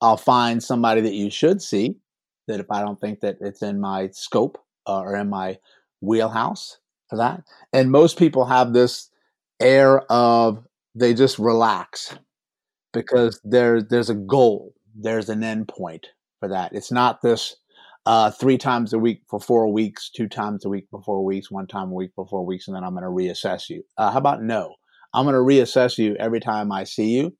I'll 0.00 0.16
find 0.16 0.62
somebody 0.62 1.00
that 1.00 1.14
you 1.14 1.30
should 1.30 1.62
see 1.62 1.96
that 2.46 2.60
if 2.60 2.70
I 2.70 2.80
don't 2.82 3.00
think 3.00 3.20
that 3.20 3.38
it's 3.40 3.62
in 3.62 3.80
my 3.80 4.08
scope 4.12 4.58
uh, 4.86 5.00
or 5.00 5.16
in 5.16 5.30
my 5.30 5.58
wheelhouse 6.00 6.78
for 7.08 7.16
that. 7.16 7.42
And 7.72 7.90
most 7.90 8.18
people 8.18 8.44
have 8.44 8.72
this 8.72 9.10
air 9.60 10.00
of 10.12 10.64
they 10.94 11.14
just 11.14 11.38
relax 11.38 12.16
because 12.92 13.40
there 13.44 13.82
there's 13.82 14.10
a 14.10 14.14
goal, 14.14 14.74
there's 14.94 15.28
an 15.28 15.42
end 15.42 15.68
point 15.68 16.06
for 16.40 16.48
that. 16.48 16.72
It's 16.74 16.92
not 16.92 17.22
this 17.22 17.56
uh, 18.06 18.30
three 18.30 18.58
times 18.58 18.92
a 18.92 18.98
week 18.98 19.22
for 19.28 19.40
four 19.40 19.72
weeks, 19.72 20.10
two 20.10 20.28
times 20.28 20.64
a 20.64 20.68
week 20.68 20.86
for 20.90 21.02
four 21.02 21.24
weeks, 21.24 21.50
one 21.50 21.66
time 21.66 21.90
a 21.90 21.94
week 21.94 22.12
for 22.14 22.26
four 22.26 22.44
weeks, 22.44 22.68
and 22.68 22.76
then 22.76 22.84
I'm 22.84 22.94
going 22.94 23.04
to 23.04 23.08
reassess 23.08 23.68
you. 23.68 23.82
Uh, 23.96 24.10
how 24.10 24.18
about 24.18 24.42
no? 24.42 24.74
I'm 25.12 25.24
going 25.24 25.34
to 25.34 25.38
reassess 25.40 25.96
you 25.96 26.16
every 26.16 26.40
time 26.40 26.72
I 26.72 26.84
see 26.84 27.16
you 27.16 27.36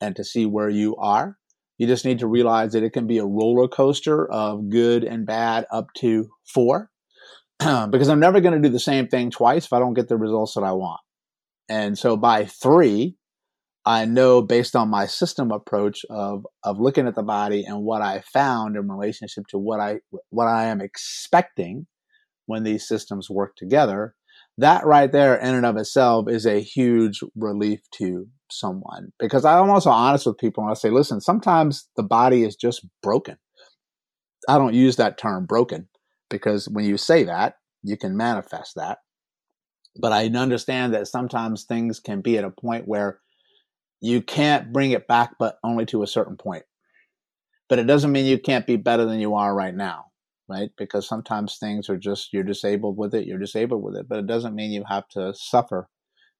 and 0.00 0.16
to 0.16 0.24
see 0.24 0.46
where 0.46 0.70
you 0.70 0.96
are 0.96 1.36
you 1.80 1.86
just 1.86 2.04
need 2.04 2.18
to 2.18 2.26
realize 2.26 2.72
that 2.72 2.82
it 2.82 2.92
can 2.92 3.06
be 3.06 3.16
a 3.16 3.24
roller 3.24 3.66
coaster 3.66 4.30
of 4.30 4.68
good 4.68 5.02
and 5.02 5.24
bad 5.24 5.64
up 5.72 5.86
to 5.94 6.28
four, 6.44 6.90
because 7.58 8.10
I'm 8.10 8.20
never 8.20 8.42
going 8.42 8.52
to 8.52 8.60
do 8.60 8.70
the 8.70 8.78
same 8.78 9.08
thing 9.08 9.30
twice 9.30 9.64
if 9.64 9.72
I 9.72 9.78
don't 9.78 9.94
get 9.94 10.06
the 10.06 10.18
results 10.18 10.52
that 10.54 10.62
I 10.62 10.72
want. 10.72 11.00
And 11.70 11.96
so 11.96 12.18
by 12.18 12.44
three, 12.44 13.16
I 13.86 14.04
know 14.04 14.42
based 14.42 14.76
on 14.76 14.90
my 14.90 15.06
system 15.06 15.50
approach 15.50 16.04
of 16.10 16.46
of 16.64 16.78
looking 16.78 17.06
at 17.06 17.14
the 17.14 17.22
body 17.22 17.64
and 17.64 17.82
what 17.82 18.02
I 18.02 18.22
found 18.32 18.76
in 18.76 18.88
relationship 18.88 19.46
to 19.48 19.58
what 19.58 19.80
I 19.80 20.00
what 20.28 20.46
I 20.46 20.66
am 20.66 20.80
expecting 20.80 21.86
when 22.46 22.62
these 22.64 22.86
systems 22.86 23.30
work 23.30 23.56
together, 23.56 24.14
that 24.58 24.84
right 24.84 25.10
there 25.10 25.36
in 25.36 25.54
and 25.54 25.64
of 25.64 25.76
itself 25.76 26.28
is 26.28 26.46
a 26.46 26.60
huge 26.60 27.20
relief 27.36 27.80
to 27.92 28.26
someone 28.50 29.12
because 29.18 29.44
I'm 29.44 29.70
also 29.70 29.90
honest 29.90 30.26
with 30.26 30.38
people 30.38 30.64
and 30.64 30.70
I 30.70 30.74
say, 30.74 30.90
listen, 30.90 31.20
sometimes 31.20 31.88
the 31.96 32.02
body 32.02 32.42
is 32.42 32.56
just 32.56 32.86
broken. 33.02 33.38
I 34.48 34.58
don't 34.58 34.74
use 34.74 34.96
that 34.96 35.16
term 35.16 35.46
broken 35.46 35.88
because 36.28 36.68
when 36.68 36.84
you 36.84 36.96
say 36.96 37.24
that, 37.24 37.54
you 37.82 37.96
can 37.96 38.16
manifest 38.16 38.74
that. 38.76 38.98
But 40.00 40.12
I 40.12 40.26
understand 40.26 40.94
that 40.94 41.08
sometimes 41.08 41.64
things 41.64 42.00
can 42.00 42.20
be 42.20 42.36
at 42.36 42.44
a 42.44 42.50
point 42.50 42.86
where 42.86 43.20
you 44.00 44.22
can't 44.22 44.72
bring 44.72 44.92
it 44.92 45.06
back, 45.06 45.34
but 45.38 45.58
only 45.64 45.86
to 45.86 46.02
a 46.02 46.06
certain 46.06 46.36
point. 46.36 46.64
But 47.68 47.78
it 47.78 47.86
doesn't 47.86 48.12
mean 48.12 48.26
you 48.26 48.38
can't 48.38 48.66
be 48.66 48.76
better 48.76 49.04
than 49.04 49.20
you 49.20 49.34
are 49.34 49.54
right 49.54 49.74
now, 49.74 50.06
right? 50.48 50.70
Because 50.76 51.06
sometimes 51.06 51.58
things 51.58 51.88
are 51.88 51.96
just 51.96 52.32
you're 52.32 52.42
disabled 52.42 52.96
with 52.96 53.14
it, 53.14 53.26
you're 53.26 53.38
disabled 53.38 53.82
with 53.82 53.96
it, 53.96 54.08
but 54.08 54.18
it 54.18 54.26
doesn't 54.26 54.54
mean 54.54 54.72
you 54.72 54.84
have 54.88 55.08
to 55.10 55.32
suffer 55.34 55.88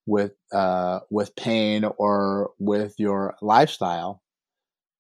with 0.07 0.32
uh, 0.53 1.01
with 1.11 1.37
pain 1.37 1.85
or 1.99 2.51
with 2.59 2.95
your 2.99 3.37
lifestyle 3.43 4.23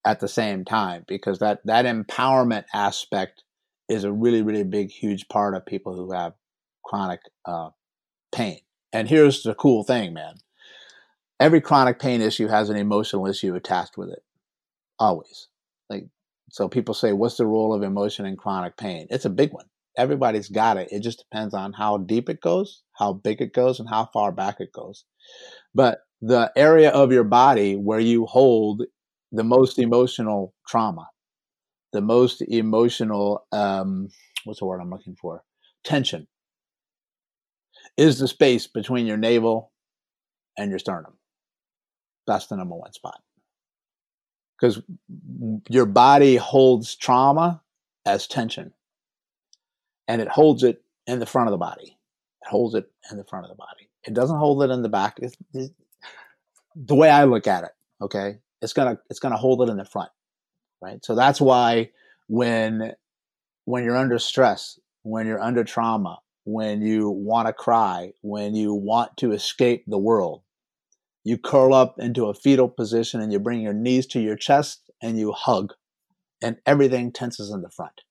at 0.06 0.20
the 0.20 0.28
same 0.28 0.64
time 0.64 1.04
because 1.08 1.38
that 1.40 1.60
that 1.64 1.84
empowerment 1.84 2.64
aspect 2.72 3.42
is 3.88 4.04
a 4.04 4.12
really 4.12 4.42
really 4.42 4.64
big 4.64 4.90
huge 4.90 5.28
part 5.28 5.54
of 5.54 5.66
people 5.66 5.94
who 5.94 6.12
have 6.12 6.32
chronic 6.84 7.20
uh, 7.44 7.70
pain 8.32 8.58
and 8.92 9.08
here's 9.08 9.42
the 9.42 9.54
cool 9.54 9.84
thing 9.84 10.14
man 10.14 10.34
every 11.40 11.62
chronic 11.62 12.00
pain 12.00 12.22
issue 12.22 12.48
has 12.48 12.70
an 12.70 12.76
emotional 12.76 13.26
issue 13.28 13.56
attached 13.56 13.98
with 13.98 14.10
it 14.10 14.22
always. 14.98 15.48
Like 15.90 16.06
so 16.50 16.68
people 16.68 16.94
say 16.94 17.12
what's 17.12 17.36
the 17.36 17.46
role 17.46 17.74
of 17.74 17.82
emotion 17.82 18.26
in 18.26 18.36
chronic 18.36 18.76
pain? 18.76 19.06
It's 19.10 19.24
a 19.26 19.30
big 19.30 19.52
one. 19.52 19.66
Everybody's 19.98 20.48
got 20.48 20.76
it. 20.76 20.88
It 20.92 21.02
just 21.02 21.18
depends 21.30 21.54
on 21.54 21.72
how 21.74 21.98
deep 21.98 22.28
it 22.30 22.40
goes 22.40 22.82
how 22.94 23.14
big 23.14 23.40
it 23.42 23.54
goes 23.54 23.80
and 23.80 23.88
how 23.88 24.06
far 24.12 24.32
back 24.32 24.56
it 24.60 24.72
goes. 24.72 25.04
But 25.74 26.00
the 26.20 26.52
area 26.56 26.90
of 26.90 27.12
your 27.12 27.24
body 27.24 27.76
where 27.76 28.00
you 28.00 28.26
hold 28.26 28.82
the 29.32 29.44
most 29.44 29.78
emotional 29.78 30.54
trauma, 30.68 31.08
the 31.92 32.02
most 32.02 32.42
emotional, 32.42 33.46
um, 33.52 34.08
what's 34.44 34.60
the 34.60 34.66
word 34.66 34.80
I'm 34.80 34.90
looking 34.90 35.16
for? 35.20 35.42
Tension 35.84 36.28
is 37.96 38.18
the 38.18 38.28
space 38.28 38.66
between 38.66 39.06
your 39.06 39.16
navel 39.18 39.72
and 40.58 40.70
your 40.70 40.80
sternum. 40.80 41.14
That's 42.30 42.46
the 42.46 42.56
number 42.56 42.76
one 42.76 42.92
spot. 42.92 43.20
Because 44.56 44.80
your 45.68 45.86
body 45.86 46.36
holds 46.36 46.94
trauma 46.94 47.60
as 48.06 48.28
tension 48.28 48.72
and 50.06 50.20
it 50.20 50.28
holds 50.28 50.62
it 50.62 50.84
in 51.08 51.18
the 51.18 51.26
front 51.26 51.48
of 51.48 51.50
the 51.50 51.58
body. 51.58 51.98
It 52.42 52.48
holds 52.48 52.76
it 52.76 52.88
in 53.10 53.16
the 53.16 53.24
front 53.24 53.46
of 53.46 53.50
the 53.50 53.56
body. 53.56 53.88
It 54.04 54.14
doesn't 54.14 54.38
hold 54.38 54.62
it 54.62 54.70
in 54.70 54.82
the 54.82 54.88
back. 54.88 55.18
It's, 55.20 55.36
it's, 55.52 55.72
the 56.76 56.94
way 56.94 57.10
I 57.10 57.24
look 57.24 57.48
at 57.48 57.64
it, 57.64 57.72
okay, 58.00 58.38
it's 58.62 58.72
gonna 58.72 59.00
it's 59.10 59.18
gonna 59.18 59.36
hold 59.36 59.60
it 59.62 59.72
in 59.72 59.76
the 59.76 59.84
front, 59.84 60.10
right? 60.80 61.04
So 61.04 61.16
that's 61.16 61.40
why 61.40 61.90
when 62.28 62.94
when 63.64 63.82
you're 63.82 63.96
under 63.96 64.20
stress, 64.20 64.78
when 65.02 65.26
you're 65.26 65.42
under 65.42 65.64
trauma, 65.64 66.20
when 66.44 66.80
you 66.80 67.10
want 67.10 67.48
to 67.48 67.52
cry, 67.52 68.12
when 68.22 68.54
you 68.54 68.72
want 68.72 69.16
to 69.18 69.32
escape 69.32 69.84
the 69.88 69.98
world, 69.98 70.42
you 71.24 71.38
curl 71.38 71.74
up 71.74 71.96
into 71.98 72.26
a 72.26 72.34
fetal 72.34 72.68
position 72.68 73.20
and 73.20 73.32
you 73.32 73.38
bring 73.38 73.60
your 73.60 73.74
knees 73.74 74.06
to 74.08 74.20
your 74.20 74.36
chest 74.36 74.90
and 75.02 75.18
you 75.18 75.32
hug, 75.32 75.74
and 76.42 76.56
everything 76.66 77.12
tenses 77.12 77.50
in 77.50 77.62
the 77.62 77.70
front 77.70 78.02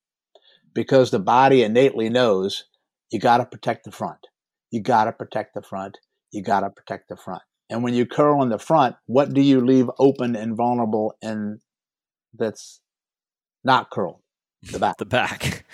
because 0.74 1.12
the 1.12 1.20
body 1.20 1.64
innately 1.64 2.10
knows 2.10 2.66
you 3.12 3.20
got 3.20 3.38
to 3.38 3.46
protect 3.46 3.86
the 3.86 3.92
front. 3.92 4.28
You 4.72 4.82
got 4.82 5.06
to 5.06 5.12
protect 5.12 5.56
the 5.56 5.62
front. 5.62 5.98
You 6.32 6.44
got 6.44 6.62
to 6.62 6.70
protect 6.70 7.10
the 7.10 7.18
front. 7.18 7.42
And 7.70 7.84
when 7.84 7.94
you 7.94 8.06
curl 8.06 8.42
in 8.44 8.50
the 8.50 8.60
front, 8.60 8.96
what 9.06 9.34
do 9.34 9.42
you 9.42 9.62
leave 9.62 9.90
open 10.00 10.36
and 10.36 10.56
vulnerable 10.56 11.16
and 11.22 11.60
that's 12.38 12.82
not 13.64 13.90
curled? 13.90 14.20
The 14.72 14.80
back. 14.80 14.98
the 15.00 15.06
back. 15.06 15.66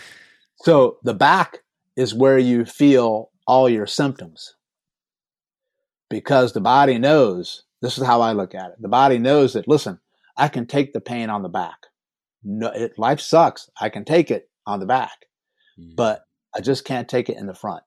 So 0.57 0.97
the 1.03 1.13
back 1.13 1.59
is 1.95 2.13
where 2.13 2.37
you 2.37 2.65
feel 2.65 3.31
all 3.47 3.69
your 3.69 3.87
symptoms 3.87 4.55
because 6.09 6.53
the 6.53 6.61
body 6.61 6.97
knows 6.97 7.63
this 7.81 7.97
is 7.97 8.05
how 8.05 8.21
I 8.21 8.31
look 8.31 8.55
at 8.55 8.71
it. 8.71 8.81
The 8.81 8.87
body 8.87 9.19
knows 9.19 9.53
that, 9.53 9.67
listen, 9.67 9.99
I 10.37 10.47
can 10.47 10.65
take 10.65 10.93
the 10.93 11.01
pain 11.01 11.29
on 11.29 11.43
the 11.43 11.49
back. 11.49 11.77
No, 12.43 12.67
it, 12.67 12.97
life 12.97 13.19
sucks. 13.19 13.69
I 13.79 13.89
can 13.89 14.05
take 14.05 14.31
it 14.31 14.49
on 14.65 14.79
the 14.79 14.85
back, 14.85 15.25
mm. 15.79 15.95
but 15.95 16.25
I 16.55 16.61
just 16.61 16.85
can't 16.85 17.09
take 17.09 17.29
it 17.29 17.37
in 17.37 17.47
the 17.47 17.53
front. 17.53 17.83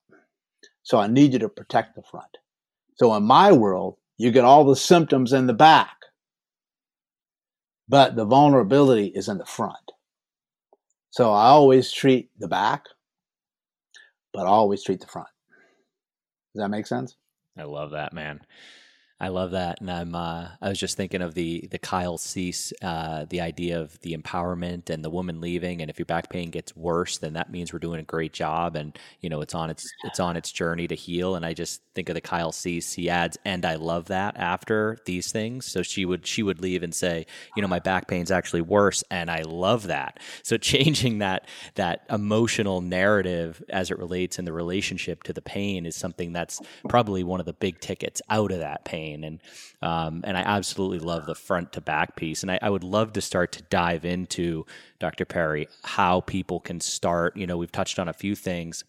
So 0.82 0.98
I 0.98 1.06
need 1.06 1.32
you 1.32 1.38
to 1.40 1.48
protect 1.48 1.96
the 1.96 2.02
front. 2.02 2.38
So 2.96 3.14
in 3.14 3.22
my 3.22 3.52
world, 3.52 3.96
you 4.16 4.30
get 4.30 4.44
all 4.44 4.64
the 4.64 4.76
symptoms 4.76 5.32
in 5.32 5.46
the 5.46 5.54
back, 5.54 5.96
but 7.88 8.16
the 8.16 8.24
vulnerability 8.24 9.06
is 9.06 9.28
in 9.28 9.38
the 9.38 9.46
front. 9.46 9.76
So 11.10 11.32
I 11.32 11.46
always 11.46 11.92
treat 11.92 12.30
the 12.38 12.48
back, 12.48 12.84
but 14.32 14.46
I 14.46 14.50
always 14.50 14.82
treat 14.82 15.00
the 15.00 15.06
front. 15.06 15.28
Does 16.54 16.62
that 16.62 16.70
make 16.70 16.86
sense? 16.86 17.16
I 17.58 17.64
love 17.64 17.90
that, 17.90 18.12
man. 18.12 18.40
I 19.20 19.28
love 19.28 19.50
that, 19.50 19.80
and 19.80 19.90
I'm. 19.90 20.14
Uh, 20.14 20.48
I 20.62 20.68
was 20.68 20.78
just 20.78 20.96
thinking 20.96 21.22
of 21.22 21.34
the 21.34 21.66
the 21.72 21.78
Kyle 21.78 22.18
Cease, 22.18 22.72
uh, 22.82 23.24
the 23.28 23.40
idea 23.40 23.80
of 23.80 23.98
the 24.00 24.16
empowerment 24.16 24.90
and 24.90 25.04
the 25.04 25.10
woman 25.10 25.40
leaving, 25.40 25.80
and 25.80 25.90
if 25.90 25.98
your 25.98 26.06
back 26.06 26.30
pain 26.30 26.50
gets 26.50 26.76
worse, 26.76 27.18
then 27.18 27.32
that 27.32 27.50
means 27.50 27.72
we're 27.72 27.80
doing 27.80 27.98
a 27.98 28.04
great 28.04 28.32
job, 28.32 28.76
and 28.76 28.96
you 29.20 29.28
know 29.28 29.40
it's 29.40 29.56
on 29.56 29.70
its 29.70 29.90
it's 30.04 30.20
on 30.20 30.36
its 30.36 30.52
journey 30.52 30.86
to 30.86 30.94
heal. 30.94 31.34
And 31.34 31.44
I 31.44 31.52
just 31.52 31.82
think 31.98 32.08
of 32.08 32.14
the 32.14 32.20
Kyle 32.20 32.52
Cease. 32.52 32.92
He 32.92 33.10
adds, 33.10 33.36
and 33.44 33.64
I 33.64 33.74
love 33.74 34.06
that 34.06 34.36
after 34.36 34.98
these 35.04 35.32
things. 35.32 35.66
So 35.66 35.82
she 35.82 36.04
would 36.04 36.24
she 36.28 36.44
would 36.44 36.60
leave 36.60 36.84
and 36.84 36.94
say, 36.94 37.26
you 37.56 37.62
know, 37.62 37.66
my 37.66 37.80
back 37.80 38.06
pain's 38.06 38.30
actually 38.30 38.60
worse, 38.60 39.02
and 39.10 39.28
I 39.28 39.42
love 39.42 39.88
that. 39.88 40.20
So 40.44 40.56
changing 40.72 41.18
that 41.18 41.48
that 41.74 42.06
emotional 42.08 42.80
narrative 42.80 43.60
as 43.68 43.90
it 43.90 43.98
relates 43.98 44.38
in 44.38 44.44
the 44.44 44.52
relationship 44.52 45.24
to 45.24 45.32
the 45.32 45.42
pain 45.42 45.86
is 45.86 45.96
something 45.96 46.32
that's 46.32 46.60
probably 46.88 47.24
one 47.24 47.40
of 47.40 47.46
the 47.46 47.52
big 47.52 47.80
tickets 47.80 48.22
out 48.30 48.52
of 48.52 48.60
that 48.60 48.84
pain 48.84 49.24
and 49.24 49.40
um, 49.82 50.22
and 50.24 50.36
I 50.36 50.42
absolutely 50.42 50.98
love 50.98 51.26
the 51.26 51.34
front 51.34 51.72
to 51.72 51.80
back 51.80 52.16
piece. 52.16 52.42
And 52.42 52.50
I, 52.50 52.58
I 52.60 52.70
would 52.70 52.82
love 52.82 53.12
to 53.12 53.20
start 53.20 53.52
to 53.52 53.62
dive 53.62 54.04
into 54.04 54.66
Dr. 54.98 55.24
Perry 55.24 55.68
how 55.84 56.20
people 56.22 56.58
can 56.58 56.80
start. 56.80 57.36
You 57.36 57.46
know, 57.46 57.56
we've 57.56 57.70
touched 57.70 57.98
on 57.98 58.08
a 58.08 58.12
few 58.12 58.34
things 58.34 58.84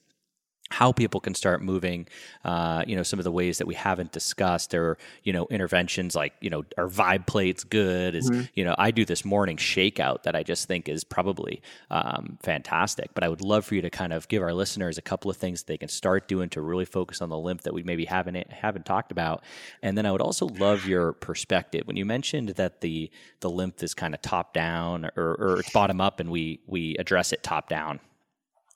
how 0.71 0.91
people 0.91 1.19
can 1.19 1.33
start 1.33 1.61
moving, 1.61 2.07
uh, 2.45 2.83
you 2.85 2.95
know, 2.95 3.03
some 3.03 3.19
of 3.19 3.23
the 3.23 3.31
ways 3.31 3.57
that 3.57 3.65
we 3.65 3.73
haven't 3.73 4.11
discussed 4.11 4.73
or, 4.73 4.97
you 5.23 5.33
know, 5.33 5.47
interventions 5.49 6.15
like, 6.15 6.33
you 6.41 6.49
know, 6.49 6.63
are 6.77 6.87
vibe 6.87 7.25
plates 7.25 7.63
good? 7.63 8.15
Is, 8.15 8.29
mm-hmm. 8.29 8.43
you 8.53 8.63
know, 8.63 8.75
I 8.77 8.91
do 8.91 9.03
this 9.03 9.25
morning 9.25 9.57
shakeout 9.57 10.23
that 10.23 10.35
I 10.35 10.43
just 10.43 10.67
think 10.67 10.87
is 10.87 11.03
probably 11.03 11.61
um, 11.89 12.37
fantastic. 12.41 13.13
But 13.13 13.23
I 13.23 13.29
would 13.29 13.41
love 13.41 13.65
for 13.65 13.75
you 13.75 13.81
to 13.81 13.89
kind 13.89 14.13
of 14.13 14.27
give 14.27 14.43
our 14.43 14.53
listeners 14.53 14.97
a 14.97 15.01
couple 15.01 15.31
of 15.31 15.37
things 15.37 15.63
they 15.63 15.77
can 15.77 15.89
start 15.89 16.27
doing 16.27 16.49
to 16.49 16.61
really 16.61 16.85
focus 16.85 17.21
on 17.21 17.29
the 17.29 17.37
lymph 17.37 17.63
that 17.63 17.73
we 17.73 17.81
maybe 17.83 18.05
haven't 18.05 18.51
haven't 18.51 18.85
talked 18.85 19.11
about. 19.11 19.43
And 19.81 19.97
then 19.97 20.05
I 20.05 20.11
would 20.11 20.21
also 20.21 20.47
love 20.47 20.85
your 20.85 21.13
perspective 21.13 21.87
when 21.87 21.97
you 21.97 22.05
mentioned 22.05 22.49
that 22.49 22.81
the 22.81 23.09
the 23.39 23.49
lymph 23.49 23.81
is 23.81 23.93
kind 23.93 24.13
of 24.13 24.21
top 24.21 24.53
down 24.53 25.09
or, 25.15 25.33
or 25.33 25.59
it's 25.59 25.71
bottom 25.71 25.99
up 25.99 26.19
and 26.19 26.29
we 26.29 26.59
we 26.67 26.95
address 26.97 27.33
it 27.33 27.41
top 27.41 27.69
down 27.69 27.99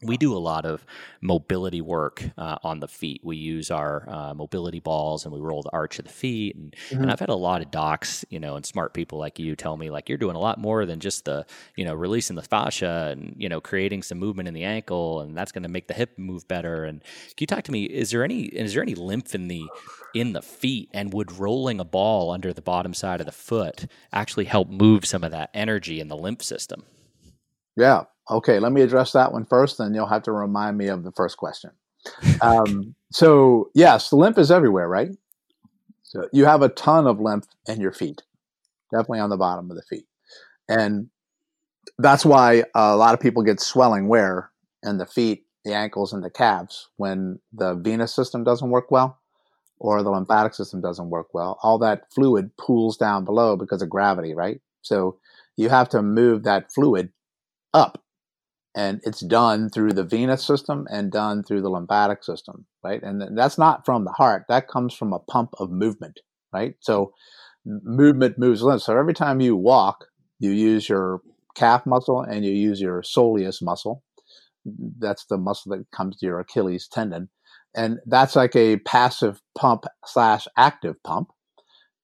we 0.05 0.17
do 0.17 0.35
a 0.35 0.39
lot 0.39 0.65
of 0.65 0.85
mobility 1.21 1.81
work 1.81 2.23
uh, 2.38 2.57
on 2.63 2.80
the 2.80 2.88
feet. 2.88 3.21
We 3.23 3.38
use 3.38 3.71
our 3.71 4.07
uh, 4.09 4.34
mobility 4.34 4.80
balls 4.80 5.25
and 5.25 5.34
we 5.34 5.39
roll 5.39 5.63
the 5.63 5.71
arch 5.71 5.99
of 5.99 6.05
the 6.05 6.11
feet. 6.11 6.55
And, 6.55 6.75
mm-hmm. 6.89 7.01
and 7.01 7.11
I've 7.11 7.19
had 7.19 7.30
a 7.30 7.35
lot 7.35 7.61
of 7.61 7.71
docs, 7.71 8.25
you 8.30 8.39
know, 8.39 8.55
and 8.55 8.65
smart 8.65 8.93
people 8.93 9.19
like 9.19 9.39
you 9.39 9.55
tell 9.55 9.77
me 9.77 9.89
like 9.89 10.09
you're 10.09 10.17
doing 10.17 10.35
a 10.35 10.39
lot 10.39 10.59
more 10.59 10.85
than 10.85 10.99
just 10.99 11.25
the, 11.25 11.45
you 11.75 11.85
know, 11.85 11.93
releasing 11.93 12.35
the 12.35 12.41
fascia 12.41 13.09
and 13.11 13.35
you 13.38 13.49
know 13.49 13.61
creating 13.61 14.03
some 14.03 14.19
movement 14.19 14.47
in 14.47 14.53
the 14.53 14.63
ankle, 14.63 15.21
and 15.21 15.35
that's 15.35 15.51
going 15.51 15.63
to 15.63 15.69
make 15.69 15.88
the 15.88 15.93
hip 15.93 16.17
move 16.17 16.47
better. 16.47 16.84
And 16.85 17.01
can 17.01 17.35
you 17.39 17.47
talk 17.47 17.63
to 17.65 17.71
me? 17.71 17.85
Is 17.85 18.11
there 18.11 18.23
any 18.23 18.43
is 18.43 18.73
there 18.73 18.84
any 18.84 18.95
lymph 18.95 19.34
in 19.34 19.47
the 19.47 19.63
in 20.13 20.34
the 20.34 20.41
feet, 20.41 20.89
and 20.93 21.13
would 21.13 21.39
rolling 21.39 21.80
a 21.80 21.85
ball 21.85 22.31
under 22.31 22.53
the 22.53 22.61
bottom 22.61 22.93
side 22.93 23.19
of 23.19 23.25
the 23.25 23.31
foot 23.31 23.88
actually 24.11 24.45
help 24.45 24.69
move 24.69 25.05
some 25.05 25.23
of 25.23 25.31
that 25.31 25.49
energy 25.53 25.99
in 25.99 26.07
the 26.07 26.17
lymph 26.17 26.43
system? 26.43 26.84
Yeah, 27.75 28.03
Okay, 28.29 28.59
let 28.59 28.71
me 28.71 28.81
address 28.81 29.11
that 29.11 29.33
one 29.33 29.45
first, 29.45 29.77
then 29.77 29.93
you'll 29.93 30.07
have 30.07 30.23
to 30.23 30.31
remind 30.31 30.77
me 30.77 30.87
of 30.87 31.03
the 31.03 31.11
first 31.11 31.37
question. 31.37 31.71
Um, 32.41 32.95
so, 33.11 33.69
yes, 33.73 34.09
the 34.09 34.15
lymph 34.15 34.37
is 34.37 34.51
everywhere, 34.51 34.87
right? 34.87 35.09
So, 36.03 36.27
you 36.31 36.45
have 36.45 36.61
a 36.61 36.69
ton 36.69 37.05
of 37.05 37.19
lymph 37.19 37.45
in 37.67 37.81
your 37.81 37.91
feet, 37.91 38.21
definitely 38.91 39.19
on 39.19 39.29
the 39.29 39.37
bottom 39.37 39.69
of 39.69 39.75
the 39.75 39.83
feet. 39.83 40.05
And 40.69 41.09
that's 41.97 42.25
why 42.25 42.63
a 42.75 42.95
lot 42.95 43.13
of 43.13 43.19
people 43.19 43.43
get 43.43 43.59
swelling 43.59 44.07
where? 44.07 44.51
In 44.83 44.97
the 44.97 45.05
feet, 45.05 45.45
the 45.65 45.73
ankles, 45.73 46.13
and 46.13 46.23
the 46.23 46.29
calves 46.29 46.89
when 46.97 47.39
the 47.51 47.75
venous 47.75 48.13
system 48.13 48.43
doesn't 48.43 48.69
work 48.69 48.91
well 48.91 49.19
or 49.79 50.01
the 50.01 50.09
lymphatic 50.11 50.53
system 50.53 50.79
doesn't 50.81 51.09
work 51.09 51.33
well. 51.33 51.57
All 51.61 51.77
that 51.79 52.11
fluid 52.13 52.55
pools 52.57 52.95
down 52.95 53.25
below 53.25 53.57
because 53.57 53.81
of 53.81 53.89
gravity, 53.89 54.33
right? 54.33 54.61
So, 54.81 55.17
you 55.57 55.67
have 55.67 55.89
to 55.89 56.01
move 56.01 56.43
that 56.43 56.71
fluid 56.71 57.09
up 57.73 58.02
and 58.75 59.01
it's 59.03 59.21
done 59.21 59.69
through 59.69 59.93
the 59.93 60.03
venous 60.03 60.45
system 60.45 60.87
and 60.91 61.11
done 61.11 61.43
through 61.43 61.61
the 61.61 61.69
lymphatic 61.69 62.23
system 62.23 62.65
right? 62.83 63.01
And 63.03 63.37
that's 63.37 63.57
not 63.57 63.85
from 63.85 64.03
the 64.03 64.11
heart. 64.11 64.45
That 64.49 64.67
comes 64.67 64.93
from 64.93 65.13
a 65.13 65.19
pump 65.19 65.53
of 65.59 65.71
movement 65.71 66.19
right? 66.53 66.75
So 66.79 67.13
movement 67.65 68.37
moves 68.37 68.61
lymph 68.61 68.81
so 68.81 68.97
every 68.97 69.13
time 69.13 69.39
you 69.39 69.55
walk 69.55 70.05
you 70.39 70.51
use 70.51 70.89
your 70.89 71.21
calf 71.55 71.85
muscle 71.85 72.21
and 72.21 72.43
you 72.43 72.51
use 72.51 72.81
your 72.81 73.01
soleus 73.01 73.61
muscle. 73.61 74.03
That's 74.65 75.25
the 75.25 75.37
muscle 75.37 75.71
that 75.71 75.89
comes 75.91 76.17
to 76.17 76.25
your 76.25 76.39
achilles 76.39 76.87
tendon. 76.87 77.29
And 77.75 77.99
that's 78.05 78.35
like 78.35 78.55
a 78.55 78.77
passive 78.77 79.41
pump 79.57 79.85
slash 80.05 80.47
active 80.57 81.01
pump 81.03 81.29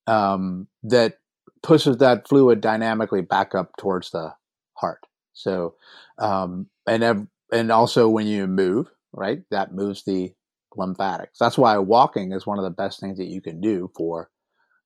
um, 0.08 0.68
that 0.84 1.16
pushes 1.62 1.98
that 1.98 2.28
fluid 2.28 2.62
dynamically 2.62 3.22
back 3.22 3.54
up 3.54 3.72
towards 3.78 4.12
the 4.12 4.34
heart. 4.76 5.00
So, 5.34 5.76
um, 6.18 6.68
and 6.88 7.28
and 7.52 7.72
also 7.72 8.10
when 8.10 8.28
you 8.28 8.48
move, 8.48 8.88
right, 9.14 9.42
that 9.52 9.74
moves 9.74 10.04
the 10.04 10.34
lymphatics. 10.76 11.40
That's 11.40 11.58
why 11.58 11.78
walking 11.78 12.32
is 12.32 12.46
one 12.46 12.58
of 12.58 12.64
the 12.64 12.70
best 12.70 13.00
things 13.00 13.18
that 13.18 13.26
you 13.28 13.42
can 13.42 13.62
do 13.62 13.92
for 13.96 14.30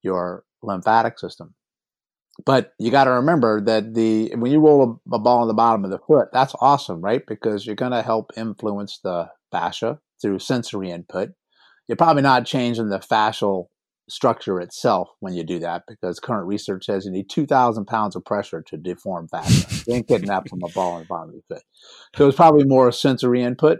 your 0.01 0.43
lymphatic 0.61 1.19
system. 1.19 1.55
But 2.45 2.73
you 2.79 2.89
got 2.89 3.03
to 3.03 3.11
remember 3.11 3.61
that 3.61 3.93
the 3.93 4.33
when 4.35 4.51
you 4.51 4.59
roll 4.59 4.99
a, 5.11 5.15
a, 5.15 5.19
ball 5.19 5.41
on 5.41 5.47
the 5.47 5.53
bottom 5.53 5.85
of 5.85 5.91
the 5.91 5.99
foot, 5.99 6.29
that's 6.33 6.55
awesome, 6.59 7.01
right? 7.01 7.23
Because 7.25 7.65
you're 7.65 7.75
going 7.75 7.91
to 7.91 8.01
help 8.01 8.31
influence 8.35 8.99
the 9.03 9.29
fascia 9.51 9.99
through 10.21 10.39
sensory 10.39 10.89
input. 10.89 11.29
You're 11.87 11.95
probably 11.95 12.23
not 12.23 12.45
changing 12.45 12.89
the 12.89 12.99
fascial 12.99 13.67
structure 14.09 14.59
itself 14.59 15.09
when 15.19 15.33
you 15.33 15.43
do 15.43 15.59
that 15.59 15.83
because 15.87 16.19
current 16.19 16.47
research 16.47 16.85
says 16.85 17.05
you 17.05 17.11
need 17.11 17.29
2,000 17.29 17.85
pounds 17.85 18.15
of 18.15 18.25
pressure 18.25 18.61
to 18.61 18.77
deform 18.77 19.27
fascia. 19.27 19.67
you 19.87 19.95
ain't 19.95 20.07
getting 20.07 20.27
that 20.27 20.47
from 20.49 20.61
a 20.63 20.69
ball 20.69 20.99
the 20.99 21.05
bottom 21.05 21.29
of 21.29 21.35
your 21.35 21.43
foot. 21.47 21.63
So 22.15 22.27
it's 22.27 22.35
probably 22.35 22.65
more 22.65 22.91
sensory 22.91 23.41
input 23.41 23.79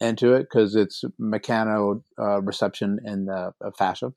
into 0.00 0.34
it 0.34 0.42
because 0.42 0.74
it's 0.74 1.04
mechano 1.20 2.02
uh, 2.18 2.42
reception 2.42 2.98
in 3.04 3.26
the 3.26 3.54
uh, 3.64 3.70
fascia 3.78 4.12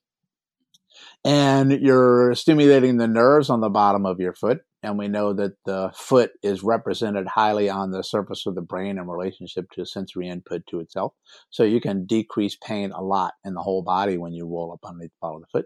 and 1.24 1.72
you're 1.72 2.34
stimulating 2.36 2.98
the 2.98 3.08
nerves 3.08 3.50
on 3.50 3.62
the 3.62 3.70
bottom 3.70 4.06
of 4.06 4.20
your 4.20 4.34
foot. 4.34 4.62
And 4.88 4.98
we 4.98 5.10
know 5.10 5.34
that 5.34 5.52
the 5.66 5.92
foot 5.94 6.32
is 6.42 6.64
represented 6.64 7.28
highly 7.28 7.70
on 7.70 7.92
the 7.92 8.04
surface 8.04 8.46
of 8.46 8.56
the 8.56 8.62
brain 8.62 8.98
in 8.98 9.06
relationship 9.08 9.70
to 9.72 9.86
sensory 9.86 10.30
input 10.30 10.66
to 10.68 10.80
itself. 10.80 11.14
So 11.50 11.64
you 11.64 11.82
can 11.82 12.06
decrease 12.06 12.56
pain 12.56 12.92
a 12.92 13.04
lot 13.04 13.34
in 13.44 13.54
the 13.54 13.62
whole 13.62 13.84
body 13.84 14.18
when 14.18 14.32
you 14.32 14.46
roll 14.46 14.72
up 14.72 14.88
underneath 14.88 15.12
the 15.12 15.18
bottom 15.22 15.38
of 15.38 15.42
the 15.42 15.60
foot. 15.60 15.66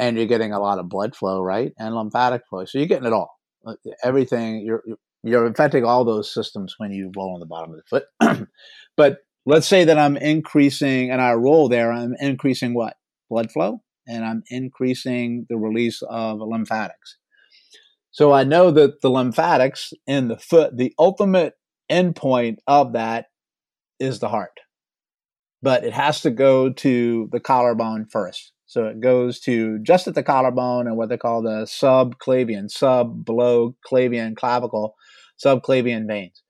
And 0.00 0.16
you're 0.16 0.26
getting 0.26 0.52
a 0.52 0.58
lot 0.58 0.80
of 0.80 0.88
blood 0.88 1.14
flow, 1.14 1.40
right? 1.40 1.72
And 1.78 1.94
lymphatic 1.94 2.42
flow. 2.50 2.64
So 2.64 2.78
you're 2.78 2.88
getting 2.88 3.06
it 3.06 3.12
all. 3.12 3.38
Uh, 3.64 3.74
everything, 4.02 4.66
you're, 4.66 4.82
you're 5.22 5.46
affecting 5.46 5.84
all 5.84 6.04
those 6.04 6.34
systems 6.34 6.74
when 6.78 6.90
you 6.90 7.12
roll 7.16 7.34
on 7.34 7.40
the 7.40 7.46
bottom 7.46 7.72
of 7.72 7.78
the 7.78 7.84
foot. 7.88 8.48
but 8.96 9.18
let's 9.46 9.68
say 9.68 9.84
that 9.84 9.96
I'm 9.96 10.16
increasing, 10.16 11.12
and 11.12 11.22
I 11.22 11.34
roll 11.34 11.68
there, 11.68 11.92
I'm 11.92 12.16
increasing 12.18 12.74
what? 12.74 12.96
Blood 13.30 13.52
flow? 13.52 13.80
and 14.06 14.24
I'm 14.24 14.42
increasing 14.48 15.46
the 15.48 15.56
release 15.56 16.02
of 16.08 16.38
lymphatics. 16.40 17.16
So 18.16 18.32
I 18.32 18.44
know 18.44 18.70
that 18.70 19.02
the 19.02 19.10
lymphatics 19.10 19.92
in 20.06 20.28
the 20.28 20.38
foot, 20.38 20.74
the 20.74 20.94
ultimate 20.98 21.52
endpoint 21.90 22.56
of 22.66 22.94
that 22.94 23.26
is 24.00 24.20
the 24.20 24.30
heart. 24.30 24.58
But 25.60 25.84
it 25.84 25.92
has 25.92 26.22
to 26.22 26.30
go 26.30 26.72
to 26.72 27.28
the 27.30 27.40
collarbone 27.40 28.06
first. 28.06 28.52
So 28.64 28.86
it 28.86 29.00
goes 29.00 29.38
to 29.40 29.80
just 29.80 30.08
at 30.08 30.14
the 30.14 30.22
collarbone 30.22 30.86
and 30.86 30.96
what 30.96 31.10
they 31.10 31.18
call 31.18 31.42
the 31.42 31.66
subclavian, 31.66 32.70
sub 32.70 33.26
below 33.26 33.76
clavian 33.84 34.34
clavicle, 34.34 34.94
subclavian 35.38 36.06
veins. 36.06 36.42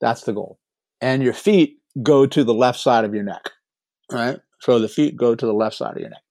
That's 0.00 0.22
the 0.22 0.32
goal. 0.32 0.58
And 1.02 1.22
your 1.22 1.34
feet 1.34 1.76
go 2.02 2.24
to 2.24 2.42
the 2.42 2.54
left 2.54 2.80
side 2.80 3.04
of 3.04 3.12
your 3.12 3.24
neck. 3.24 3.50
Right? 4.10 4.38
So 4.62 4.78
the 4.78 4.88
feet 4.88 5.18
go 5.18 5.34
to 5.34 5.44
the 5.44 5.52
left 5.52 5.76
side 5.76 5.96
of 5.96 6.00
your 6.00 6.08
neck. 6.08 6.22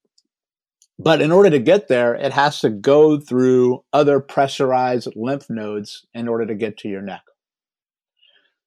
But 0.98 1.22
in 1.22 1.32
order 1.32 1.50
to 1.50 1.60
get 1.60 1.88
there, 1.88 2.16
it 2.16 2.32
has 2.32 2.62
to 2.62 2.70
go 2.70 3.20
through 3.20 3.84
other 3.92 4.20
pressurized 4.20 5.10
lymph 5.16 5.50
nodes 5.50 6.06
in 6.14 6.28
order 6.28 6.46
to 6.46 6.56
get 6.56 6.78
to 6.80 6.88
your 6.88 7.02
neck. 7.02 7.22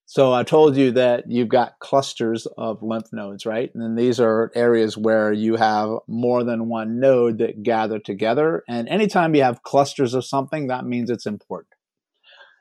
So 0.04 0.32
I 0.32 0.42
told 0.42 0.76
you 0.76 0.90
that 0.92 1.24
you've 1.30 1.48
got 1.48 1.78
clusters 1.80 2.46
of 2.56 2.82
lymph 2.82 3.12
nodes, 3.12 3.44
right? 3.44 3.70
And 3.74 3.98
these 3.98 4.18
are 4.20 4.50
areas 4.54 4.96
where 4.96 5.32
you 5.32 5.56
have 5.56 5.90
more 6.06 6.44
than 6.44 6.68
one 6.68 6.98
node 6.98 7.38
that 7.38 7.62
gather 7.62 7.98
together. 7.98 8.62
And 8.68 8.88
anytime 8.88 9.34
you 9.34 9.42
have 9.42 9.62
clusters 9.62 10.14
of 10.14 10.24
something, 10.24 10.68
that 10.68 10.86
means 10.86 11.10
it's 11.10 11.26
important. 11.26 11.74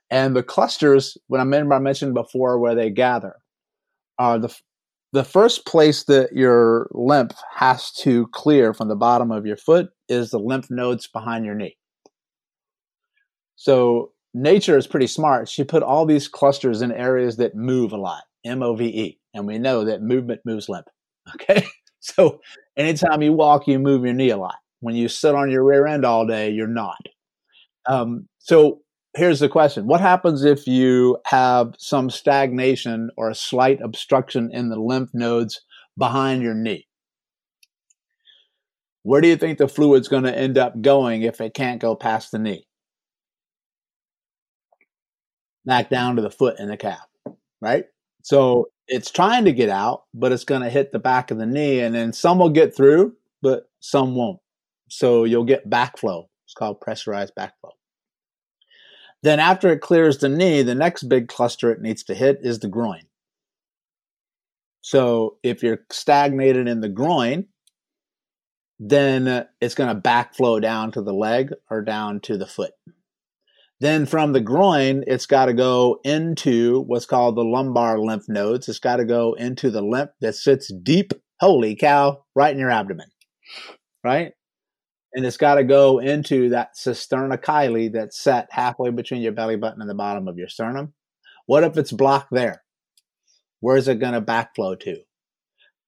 And 0.09 0.35
the 0.35 0.43
clusters, 0.43 1.17
when 1.27 1.39
I 1.39 1.45
mentioned 1.79 2.13
before 2.13 2.59
where 2.59 2.75
they 2.75 2.89
gather, 2.89 3.35
are 4.19 4.39
the 4.39 4.53
the 5.13 5.23
first 5.23 5.65
place 5.65 6.03
that 6.05 6.33
your 6.33 6.89
lymph 6.91 7.33
has 7.55 7.91
to 7.91 8.27
clear 8.27 8.73
from 8.73 8.87
the 8.87 8.95
bottom 8.95 9.31
of 9.31 9.45
your 9.45 9.57
foot 9.57 9.89
is 10.09 10.31
the 10.31 10.39
lymph 10.39 10.69
nodes 10.69 11.07
behind 11.07 11.45
your 11.45 11.55
knee. 11.55 11.77
So 13.55 14.11
nature 14.33 14.77
is 14.77 14.87
pretty 14.87 15.07
smart. 15.07 15.49
She 15.49 15.63
put 15.63 15.83
all 15.83 16.05
these 16.05 16.27
clusters 16.27 16.81
in 16.81 16.91
areas 16.91 17.37
that 17.37 17.55
move 17.55 17.91
a 17.91 17.97
lot, 17.97 18.23
M 18.45 18.61
O 18.61 18.75
V 18.75 18.85
E. 18.85 19.19
And 19.33 19.47
we 19.47 19.57
know 19.57 19.83
that 19.85 20.01
movement 20.01 20.41
moves 20.45 20.69
lymph. 20.69 20.87
Okay. 21.35 21.65
So 21.99 22.39
anytime 22.77 23.21
you 23.21 23.33
walk, 23.33 23.67
you 23.67 23.79
move 23.79 24.05
your 24.05 24.13
knee 24.13 24.29
a 24.29 24.37
lot. 24.37 24.55
When 24.79 24.95
you 24.95 25.09
sit 25.09 25.35
on 25.35 25.51
your 25.51 25.65
rear 25.65 25.85
end 25.85 26.05
all 26.05 26.25
day, 26.25 26.49
you're 26.49 26.67
not. 26.67 26.95
Um, 27.85 28.29
so 28.39 28.79
here's 29.17 29.39
the 29.39 29.49
question 29.49 29.87
What 29.87 30.01
happens 30.01 30.43
if 30.43 30.67
you 30.67 31.17
have 31.25 31.73
some 31.77 32.09
stagnation 32.09 33.09
or 33.17 33.29
a 33.29 33.35
slight 33.35 33.81
obstruction 33.81 34.51
in 34.53 34.69
the 34.69 34.79
lymph 34.79 35.09
nodes 35.13 35.61
behind 35.97 36.43
your 36.43 36.53
knee? 36.53 36.87
Where 39.03 39.21
do 39.21 39.27
you 39.27 39.37
think 39.37 39.57
the 39.57 39.67
fluid's 39.67 40.07
going 40.07 40.23
to 40.23 40.37
end 40.37 40.57
up 40.57 40.81
going 40.81 41.23
if 41.23 41.41
it 41.41 41.53
can't 41.53 41.81
go 41.81 41.95
past 41.95 42.31
the 42.31 42.39
knee? 42.39 42.67
Back 45.65 45.89
down 45.89 46.15
to 46.15 46.21
the 46.21 46.29
foot 46.29 46.55
and 46.59 46.69
the 46.69 46.77
calf, 46.77 47.05
right? 47.61 47.85
So 48.21 48.69
it's 48.87 49.11
trying 49.11 49.45
to 49.45 49.53
get 49.53 49.69
out, 49.69 50.03
but 50.13 50.31
it's 50.31 50.43
going 50.43 50.61
to 50.61 50.69
hit 50.69 50.91
the 50.91 50.99
back 50.99 51.31
of 51.31 51.37
the 51.37 51.45
knee, 51.45 51.79
and 51.79 51.95
then 51.95 52.13
some 52.13 52.39
will 52.39 52.49
get 52.49 52.75
through, 52.75 53.15
but 53.41 53.69
some 53.79 54.15
won't. 54.15 54.39
So 54.89 55.23
you'll 55.23 55.43
get 55.43 55.69
backflow. 55.69 56.27
It's 56.45 56.53
called 56.53 56.79
pressurized 56.79 57.33
backflow. 57.37 57.76
Then 59.23 59.39
after 59.39 59.69
it 59.69 59.81
clears 59.81 60.19
the 60.19 60.29
knee, 60.29 60.61
the 60.61 60.75
next 60.75 61.03
big 61.03 61.27
cluster 61.27 61.71
it 61.71 61.81
needs 61.81 62.03
to 62.03 62.13
hit 62.13 62.39
is 62.41 62.59
the 62.59 62.67
groin. 62.67 63.03
So 64.81 65.37
if 65.43 65.63
you're 65.63 65.79
stagnated 65.91 66.67
in 66.67 66.81
the 66.81 66.89
groin, 66.89 67.47
then 68.79 69.27
uh, 69.27 69.45
it's 69.59 69.75
going 69.75 69.93
to 69.93 70.01
backflow 70.01 70.61
down 70.61 70.91
to 70.91 71.01
the 71.01 71.13
leg 71.13 71.51
or 71.69 71.81
down 71.81 72.19
to 72.21 72.37
the 72.37 72.45
foot. 72.45 72.71
Then 73.79 74.05
from 74.05 74.33
the 74.33 74.41
groin, 74.41 75.03
it's 75.05 75.25
got 75.25 75.45
to 75.45 75.53
go 75.53 75.99
into 76.03 76.81
what's 76.87 77.05
called 77.05 77.35
the 77.35 77.43
lumbar 77.43 77.99
lymph 77.99 78.27
nodes. 78.27 78.69
It's 78.69 78.79
got 78.79 78.97
to 78.97 79.05
go 79.05 79.33
into 79.33 79.69
the 79.69 79.81
lymph 79.83 80.11
that 80.21 80.35
sits 80.35 80.71
deep, 80.83 81.13
holy 81.39 81.75
cow, 81.75 82.23
right 82.35 82.51
in 82.51 82.59
your 82.59 82.71
abdomen, 82.71 83.09
right? 84.03 84.31
And 85.13 85.25
it's 85.25 85.37
got 85.37 85.55
to 85.55 85.63
go 85.63 85.99
into 85.99 86.49
that 86.49 86.75
cisterna 86.75 87.37
chyli 87.37 87.91
that's 87.91 88.19
set 88.19 88.47
halfway 88.51 88.89
between 88.89 89.21
your 89.21 89.31
belly 89.31 89.55
button 89.55 89.81
and 89.81 89.89
the 89.89 89.95
bottom 89.95 90.27
of 90.27 90.37
your 90.37 90.49
sternum. 90.49 90.93
What 91.45 91.63
if 91.63 91.77
it's 91.77 91.91
blocked 91.91 92.31
there? 92.31 92.63
Where's 93.59 93.87
it 93.87 93.99
going 93.99 94.13
to 94.13 94.21
backflow 94.21 94.79
to? 94.81 94.97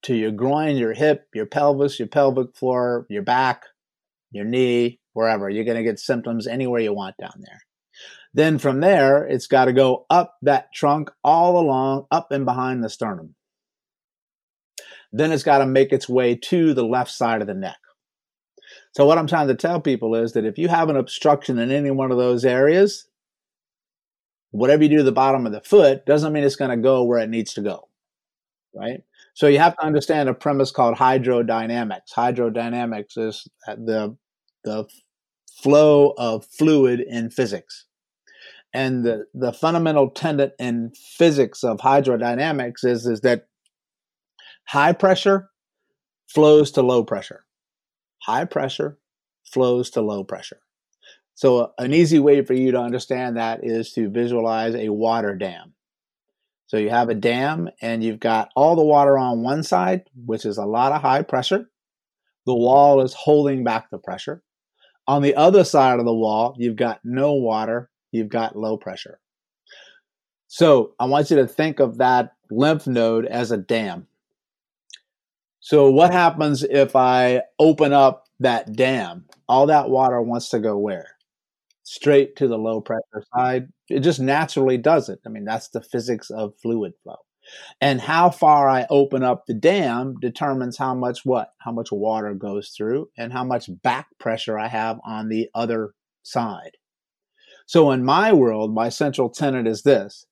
To 0.04 0.16
your 0.16 0.32
groin, 0.32 0.78
your 0.78 0.94
hip, 0.94 1.28
your 1.34 1.46
pelvis, 1.46 2.00
your 2.00 2.08
pelvic 2.08 2.56
floor, 2.56 3.06
your 3.10 3.22
back, 3.22 3.66
your 4.32 4.46
knee, 4.46 5.00
wherever. 5.14 5.50
You're 5.50 5.66
going 5.66 5.78
to 5.78 5.84
get 5.84 6.00
symptoms 6.00 6.48
anywhere 6.48 6.82
you 6.82 6.94
want 6.94 7.18
down 7.18 7.34
there. 7.40 7.62
Then 8.34 8.58
from 8.60 8.80
there, 8.80 9.26
it's 9.26 9.48
got 9.48 9.66
to 9.66 9.74
go 9.74 10.06
up 10.10 10.38
that 10.44 10.74
trunk 10.74 11.12
all 11.24 11.60
along, 11.60 12.06
up 12.12 12.32
and 12.32 12.46
behind 12.46 12.84
the 12.84 12.90
sternum. 12.90 13.36
Then 15.12 15.32
it's 15.32 15.44
got 15.44 15.58
to 15.58 15.66
make 15.66 15.91
its 15.91 16.08
way 16.08 16.36
to 16.36 16.74
the 16.74 16.86
left 16.86 17.12
side 17.12 17.41
of 17.41 17.48
the 17.48 17.54
neck. 17.54 17.78
So 18.91 19.06
what 19.06 19.18
I'm 19.18 19.28
trying 19.28 19.48
to 19.48 19.56
tell 19.56 19.80
people 19.80 20.16
is 20.16 20.34
that 20.34 20.45
if 20.45 20.57
you 20.57 20.68
have 20.68 20.90
an 20.90 20.98
obstruction 20.98 21.60
in 21.60 21.72
any 21.72 21.91
one 21.91 22.11
of 22.11 22.18
those 22.18 22.44
areas, 22.44 23.07
whatever 24.52 24.84
you 24.84 24.90
do 24.90 24.98
to 24.98 25.03
the 25.03 25.11
bottom 25.11 25.45
of 25.45 25.52
the 25.52 25.61
foot 25.61 26.06
doesn't 26.06 26.34
mean 26.34 26.44
it's 26.44 26.56
going 26.56 26.72
to 26.72 26.78
go 26.78 27.03
where 27.03 27.20
it 27.20 27.30
needs 27.30 27.53
to 27.53 27.61
go. 27.61 27.88
Right? 28.74 29.03
So 29.34 29.48
you 29.48 29.60
have 29.60 29.76
to 29.78 29.86
understand 29.86 30.28
a 30.28 30.34
premise 30.34 30.72
called 30.72 30.95
hydrodynamics. 30.95 32.14
Hydrodynamics 32.16 33.18
is 33.18 33.48
the 33.68 34.16
the 34.64 34.86
flow 35.61 36.14
of 36.18 36.45
fluid 36.45 37.02
in 37.02 37.30
physics. 37.30 37.86
And 38.74 39.03
the, 39.03 39.26
the 39.34 39.52
fundamental 39.52 40.10
tenet 40.10 40.56
in 40.60 40.91
physics 41.18 41.64
of 41.64 41.80
hydrodynamics 41.80 42.86
is, 42.86 43.07
is 43.07 43.22
that 43.22 43.48
high 44.66 44.94
pressure 44.94 45.49
flows 46.28 46.70
to 46.72 46.82
low 46.82 47.03
pressure 47.03 47.45
high 48.22 48.46
pressure 48.46 48.98
flows 49.46 49.90
to 49.91 50.02
low 50.02 50.24
pressure. 50.24 50.60
So, 51.40 51.72
an 51.78 51.94
easy 51.94 52.20
way 52.20 52.44
for 52.44 52.54
you 52.54 52.72
to 52.72 52.82
understand 52.82 53.38
that 53.38 53.62
is 53.64 53.94
to 53.94 54.10
visualize 54.10 54.76
a 54.76 54.90
water 54.90 55.36
dam. 55.38 55.74
So, 56.68 56.76
you 56.76 56.90
have 56.90 57.08
a 57.08 57.16
dam 57.16 57.70
and 57.82 58.04
you've 58.04 58.20
got 58.20 58.50
all 58.58 58.76
the 58.76 58.84
water 58.84 59.18
on 59.18 59.41
one 59.41 59.64
side, 59.64 60.04
which 60.26 60.46
is 60.46 60.58
a 60.58 60.66
lot 60.66 60.91
of 60.91 61.02
high 61.02 61.22
pressure. 61.22 61.70
The 62.46 62.54
wall 62.54 63.00
is 63.00 63.14
holding 63.14 63.64
back 63.64 63.90
the 63.90 64.00
pressure. 64.00 64.44
On 65.08 65.22
the 65.22 65.34
other 65.36 65.64
side 65.64 66.00
of 66.00 66.06
the 66.06 66.14
wall, 66.14 66.56
you've 66.58 66.76
got 66.76 67.00
no 67.06 67.32
water, 67.34 67.90
you've 68.12 68.28
got 68.28 68.58
low 68.58 68.76
pressure. 68.76 69.22
So, 70.48 70.94
I 71.00 71.06
want 71.06 71.32
you 71.32 71.38
to 71.38 71.48
think 71.48 71.80
of 71.80 72.00
that 72.00 72.34
lymph 72.52 72.86
node 72.86 73.28
as 73.28 73.52
a 73.52 73.58
dam. 73.58 74.09
So 75.60 75.90
what 75.90 76.11
happens 76.11 76.64
if 76.64 76.95
I 76.95 77.41
open 77.60 77.94
up 77.94 78.26
that 78.40 78.73
dam, 78.73 79.26
all 79.48 79.68
that 79.68 79.90
water 79.90 80.22
wants 80.22 80.49
to 80.49 80.60
go 80.60 80.77
where? 80.77 81.07
Straight 81.84 82.36
to 82.38 82.48
the 82.48 82.57
low 82.57 82.81
pressure 82.81 83.23
side. 83.36 83.68
It 83.90 83.99
just 84.02 84.19
naturally 84.19 84.77
does 84.77 85.10
it. 85.10 85.19
I 85.26 85.30
mean, 85.30 85.45
that's 85.45 85.69
the 85.69 85.81
physics 85.81 86.30
of 86.30 86.53
fluid 86.61 86.94
flow. 87.03 87.18
And 87.81 87.99
how 87.99 88.30
far 88.30 88.69
I 88.69 88.86
open 88.90 89.23
up 89.23 89.45
the 89.45 89.53
dam 89.53 90.15
determines 90.19 90.77
how 90.77 90.94
much 90.94 91.26
what? 91.26 91.53
How 91.57 91.72
much 91.72 91.91
water 91.91 92.34
goes 92.34 92.69
through 92.69 93.10
and 93.18 93.34
how 93.34 93.44
much 93.44 93.69
back 93.81 94.07
pressure 94.19 94.57
I 94.57 94.68
have 94.68 94.99
on 95.03 95.30
the 95.30 95.49
other 95.56 95.94
side. 96.23 96.77
So 97.65 97.91
in 97.91 98.03
my 98.03 98.34
world, 98.34 98.73
my 98.73 98.90
central 98.90 99.30
tenet 99.30 99.68
is 99.68 99.84
this, 99.84 100.26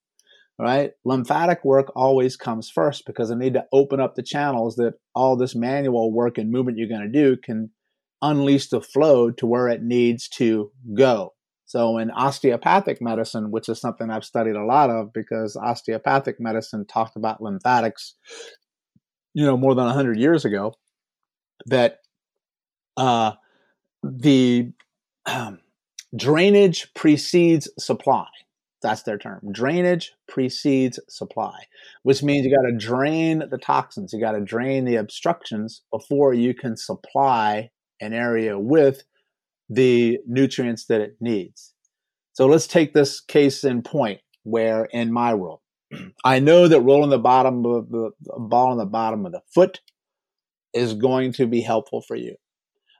right? 0.59 0.91
Lymphatic 1.05 1.63
work 1.63 1.91
always 1.95 2.35
comes 2.35 2.69
first 2.69 3.05
because 3.05 3.31
I 3.31 3.35
need 3.35 3.53
to 3.53 3.65
open 3.71 3.99
up 3.99 4.15
the 4.15 4.23
channels 4.23 4.75
that 4.77 4.95
all 5.13 5.35
this 5.35 5.55
manual 5.55 6.11
work 6.11 6.37
and 6.37 6.51
movement 6.51 6.77
you're 6.77 6.87
going 6.87 7.01
to 7.01 7.07
do 7.07 7.37
can 7.37 7.69
unleash 8.21 8.69
the 8.69 8.81
flow 8.81 9.29
to 9.31 9.45
where 9.45 9.67
it 9.67 9.83
needs 9.83 10.27
to 10.29 10.71
go. 10.95 11.33
So 11.65 11.97
in 11.97 12.11
osteopathic 12.11 13.01
medicine, 13.01 13.51
which 13.51 13.69
is 13.69 13.79
something 13.79 14.09
I've 14.09 14.23
studied 14.23 14.55
a 14.55 14.65
lot 14.65 14.89
of 14.89 15.11
because 15.13 15.55
osteopathic 15.57 16.39
medicine 16.39 16.85
talked 16.85 17.17
about 17.17 17.41
lymphatics, 17.41 18.15
you 19.33 19.45
know, 19.45 19.57
more 19.57 19.75
than 19.75 19.85
100 19.85 20.17
years 20.17 20.45
ago, 20.45 20.73
that 21.65 21.99
uh, 22.95 23.33
the 24.01 24.71
um, 25.25 25.59
drainage 26.15 26.93
precedes 26.93 27.69
supply. 27.77 28.27
That's 28.81 29.03
their 29.03 29.17
term. 29.17 29.41
Drainage 29.51 30.11
precedes 30.27 30.99
supply, 31.09 31.65
which 32.03 32.21
means 32.21 32.45
you 32.45 32.55
got 32.55 32.69
to 32.69 32.77
drain 32.77 33.43
the 33.49 33.57
toxins, 33.57 34.13
you 34.13 34.19
got 34.19 34.33
to 34.33 34.41
drain 34.41 34.85
the 34.85 34.97
obstructions 34.97 35.81
before 35.91 36.33
you 36.33 36.53
can 36.53 36.77
supply 36.77 37.71
an 37.99 38.13
area 38.13 38.59
with 38.59 39.03
the 39.69 40.19
nutrients 40.27 40.85
that 40.85 41.01
it 41.01 41.17
needs. 41.19 41.73
So 42.33 42.45
let's 42.45 42.67
take 42.67 42.93
this 42.93 43.19
case 43.19 43.63
in 43.63 43.81
point 43.81 44.21
where 44.43 44.85
in 44.85 45.11
my 45.11 45.33
world, 45.33 45.61
I 46.23 46.39
know 46.39 46.67
that 46.67 46.81
rolling 46.81 47.09
the 47.09 47.17
bottom 47.17 47.65
of 47.65 47.89
the, 47.89 48.11
ball 48.37 48.71
on 48.71 48.77
the 48.77 48.85
bottom 48.85 49.25
of 49.25 49.31
the 49.31 49.41
foot 49.53 49.81
is 50.73 50.93
going 50.93 51.33
to 51.33 51.47
be 51.47 51.61
helpful 51.61 52.01
for 52.01 52.15
you. 52.15 52.35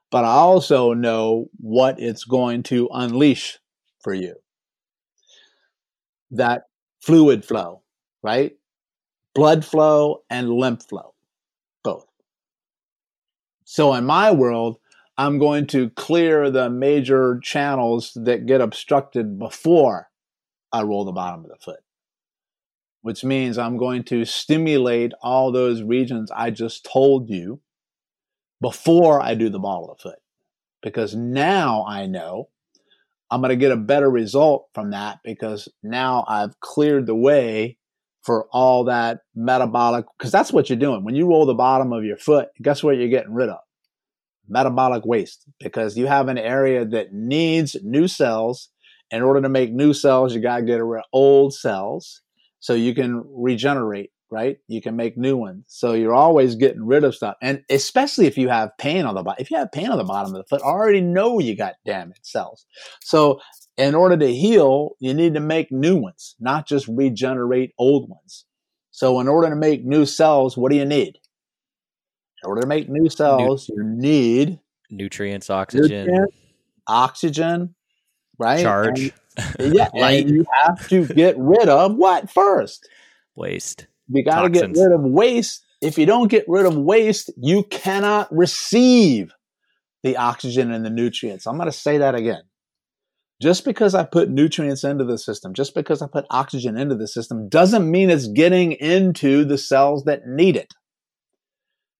But 0.09 0.23
I 0.23 0.29
also 0.29 0.93
know 0.93 1.47
what 1.57 1.99
it's 1.99 2.23
going 2.23 2.63
to 2.63 2.89
unleash 2.91 3.59
for 4.01 4.13
you. 4.13 4.35
That 6.31 6.63
fluid 7.01 7.45
flow, 7.45 7.83
right? 8.23 8.57
Blood 9.33 9.63
flow 9.63 10.23
and 10.29 10.49
lymph 10.49 10.83
flow, 10.83 11.13
both. 11.83 12.07
So 13.65 13.93
in 13.93 14.05
my 14.05 14.31
world, 14.31 14.77
I'm 15.17 15.39
going 15.39 15.67
to 15.67 15.89
clear 15.91 16.51
the 16.51 16.69
major 16.69 17.39
channels 17.41 18.11
that 18.15 18.45
get 18.45 18.61
obstructed 18.61 19.39
before 19.39 20.09
I 20.71 20.83
roll 20.83 21.05
the 21.05 21.11
bottom 21.11 21.43
of 21.43 21.49
the 21.49 21.57
foot, 21.57 21.79
which 23.01 23.23
means 23.23 23.57
I'm 23.57 23.77
going 23.77 24.03
to 24.05 24.25
stimulate 24.25 25.13
all 25.21 25.51
those 25.51 25.81
regions 25.81 26.31
I 26.31 26.51
just 26.51 26.85
told 26.85 27.29
you 27.29 27.61
before 28.61 29.21
I 29.21 29.33
do 29.33 29.49
the 29.49 29.59
ball 29.59 29.89
of 29.89 29.97
the 29.97 30.01
foot. 30.03 30.19
Because 30.83 31.15
now 31.15 31.83
I 31.87 32.05
know 32.05 32.49
I'm 33.29 33.41
going 33.41 33.49
to 33.49 33.55
get 33.55 33.71
a 33.71 33.77
better 33.77 34.09
result 34.09 34.67
from 34.73 34.91
that 34.91 35.19
because 35.23 35.67
now 35.83 36.23
I've 36.27 36.59
cleared 36.59 37.07
the 37.07 37.15
way 37.15 37.77
for 38.23 38.47
all 38.51 38.85
that 38.85 39.19
metabolic, 39.35 40.05
because 40.17 40.31
that's 40.31 40.51
what 40.51 40.69
you're 40.69 40.77
doing. 40.77 41.03
When 41.03 41.15
you 41.15 41.27
roll 41.27 41.45
the 41.45 41.53
bottom 41.53 41.93
of 41.93 42.03
your 42.03 42.17
foot, 42.17 42.49
guess 42.61 42.83
what 42.83 42.97
you're 42.97 43.07
getting 43.07 43.33
rid 43.33 43.49
of? 43.49 43.59
metabolic 44.47 45.05
waste 45.05 45.43
because 45.59 45.97
you 45.97 46.07
have 46.07 46.27
an 46.27 46.37
area 46.37 46.85
that 46.85 47.13
needs 47.13 47.75
new 47.83 48.07
cells. 48.07 48.69
In 49.09 49.21
order 49.21 49.41
to 49.41 49.49
make 49.49 49.71
new 49.71 49.93
cells, 49.93 50.35
you 50.35 50.41
got 50.41 50.57
to 50.57 50.63
get 50.63 50.83
rid 50.83 50.99
of 50.99 51.05
old 51.13 51.53
cells 51.53 52.21
so 52.59 52.73
you 52.73 52.93
can 52.93 53.23
regenerate, 53.25 54.11
right? 54.29 54.57
You 54.67 54.81
can 54.81 54.95
make 54.95 55.17
new 55.17 55.37
ones. 55.37 55.65
So 55.67 55.93
you're 55.93 56.13
always 56.13 56.55
getting 56.55 56.85
rid 56.85 57.03
of 57.03 57.15
stuff. 57.15 57.35
And 57.41 57.63
especially 57.69 58.25
if 58.25 58.37
you 58.37 58.49
have 58.49 58.77
pain 58.77 59.05
on 59.05 59.15
the 59.15 59.23
bottom, 59.23 59.41
if 59.41 59.51
you 59.51 59.57
have 59.57 59.71
pain 59.71 59.89
on 59.89 59.97
the 59.97 60.03
bottom 60.03 60.33
of 60.33 60.37
the 60.37 60.43
foot, 60.43 60.61
I 60.63 60.67
already 60.67 61.01
know 61.01 61.39
you 61.39 61.55
got 61.55 61.75
damaged 61.85 62.25
cells. 62.25 62.65
So 63.01 63.39
in 63.77 63.95
order 63.95 64.17
to 64.17 64.33
heal, 64.33 64.91
you 64.99 65.13
need 65.13 65.33
to 65.35 65.39
make 65.39 65.71
new 65.71 65.95
ones, 65.97 66.35
not 66.39 66.67
just 66.67 66.87
regenerate 66.87 67.73
old 67.77 68.09
ones. 68.09 68.45
So 68.91 69.19
in 69.19 69.27
order 69.27 69.49
to 69.49 69.55
make 69.55 69.85
new 69.85 70.05
cells, 70.05 70.57
what 70.57 70.71
do 70.71 70.77
you 70.77 70.85
need? 70.85 71.19
In 72.43 72.49
order 72.49 72.61
to 72.61 72.67
make 72.67 72.89
new 72.89 73.09
cells, 73.09 73.69
you 73.69 73.83
need 73.83 74.59
nutrients, 74.89 75.49
oxygen, 75.49 76.05
nutrients, 76.05 76.35
oxygen, 76.87 77.75
right? 78.37 78.61
Charge. 78.61 79.11
And, 79.59 79.73
yeah, 79.73 79.89
Light. 79.93 80.25
and 80.25 80.35
you 80.35 80.45
have 80.51 80.87
to 80.89 81.05
get 81.05 81.37
rid 81.37 81.69
of 81.69 81.95
what 81.95 82.29
first? 82.29 82.87
Waste. 83.35 83.87
You 84.09 84.23
got 84.23 84.43
to 84.43 84.49
get 84.49 84.69
rid 84.69 84.91
of 84.91 85.01
waste. 85.01 85.65
If 85.81 85.97
you 85.97 86.05
don't 86.05 86.29
get 86.29 86.45
rid 86.47 86.65
of 86.65 86.75
waste, 86.75 87.31
you 87.38 87.63
cannot 87.63 88.27
receive 88.35 89.34
the 90.03 90.17
oxygen 90.17 90.71
and 90.71 90.85
the 90.85 90.89
nutrients. 90.89 91.45
I'm 91.45 91.57
going 91.57 91.69
to 91.69 91.77
say 91.77 91.97
that 91.99 92.15
again. 92.15 92.43
Just 93.41 93.65
because 93.65 93.93
I 93.93 94.03
put 94.03 94.29
nutrients 94.29 94.84
into 94.84 95.03
the 95.03 95.17
system, 95.17 95.53
just 95.53 95.75
because 95.75 96.01
I 96.01 96.07
put 96.07 96.25
oxygen 96.31 96.77
into 96.77 96.95
the 96.95 97.07
system, 97.07 97.49
doesn't 97.49 97.89
mean 97.89 98.09
it's 98.09 98.27
getting 98.27 98.71
into 98.71 99.45
the 99.45 99.59
cells 99.59 100.05
that 100.05 100.25
need 100.25 100.55
it 100.55 100.73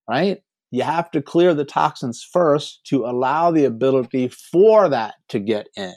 right? 0.08 0.38
You 0.70 0.82
have 0.82 1.10
to 1.12 1.22
clear 1.22 1.54
the 1.54 1.64
toxins 1.64 2.26
first 2.32 2.80
to 2.86 3.04
allow 3.04 3.50
the 3.50 3.64
ability 3.64 4.28
for 4.28 4.88
that 4.88 5.14
to 5.28 5.38
get 5.38 5.68
in. 5.76 5.94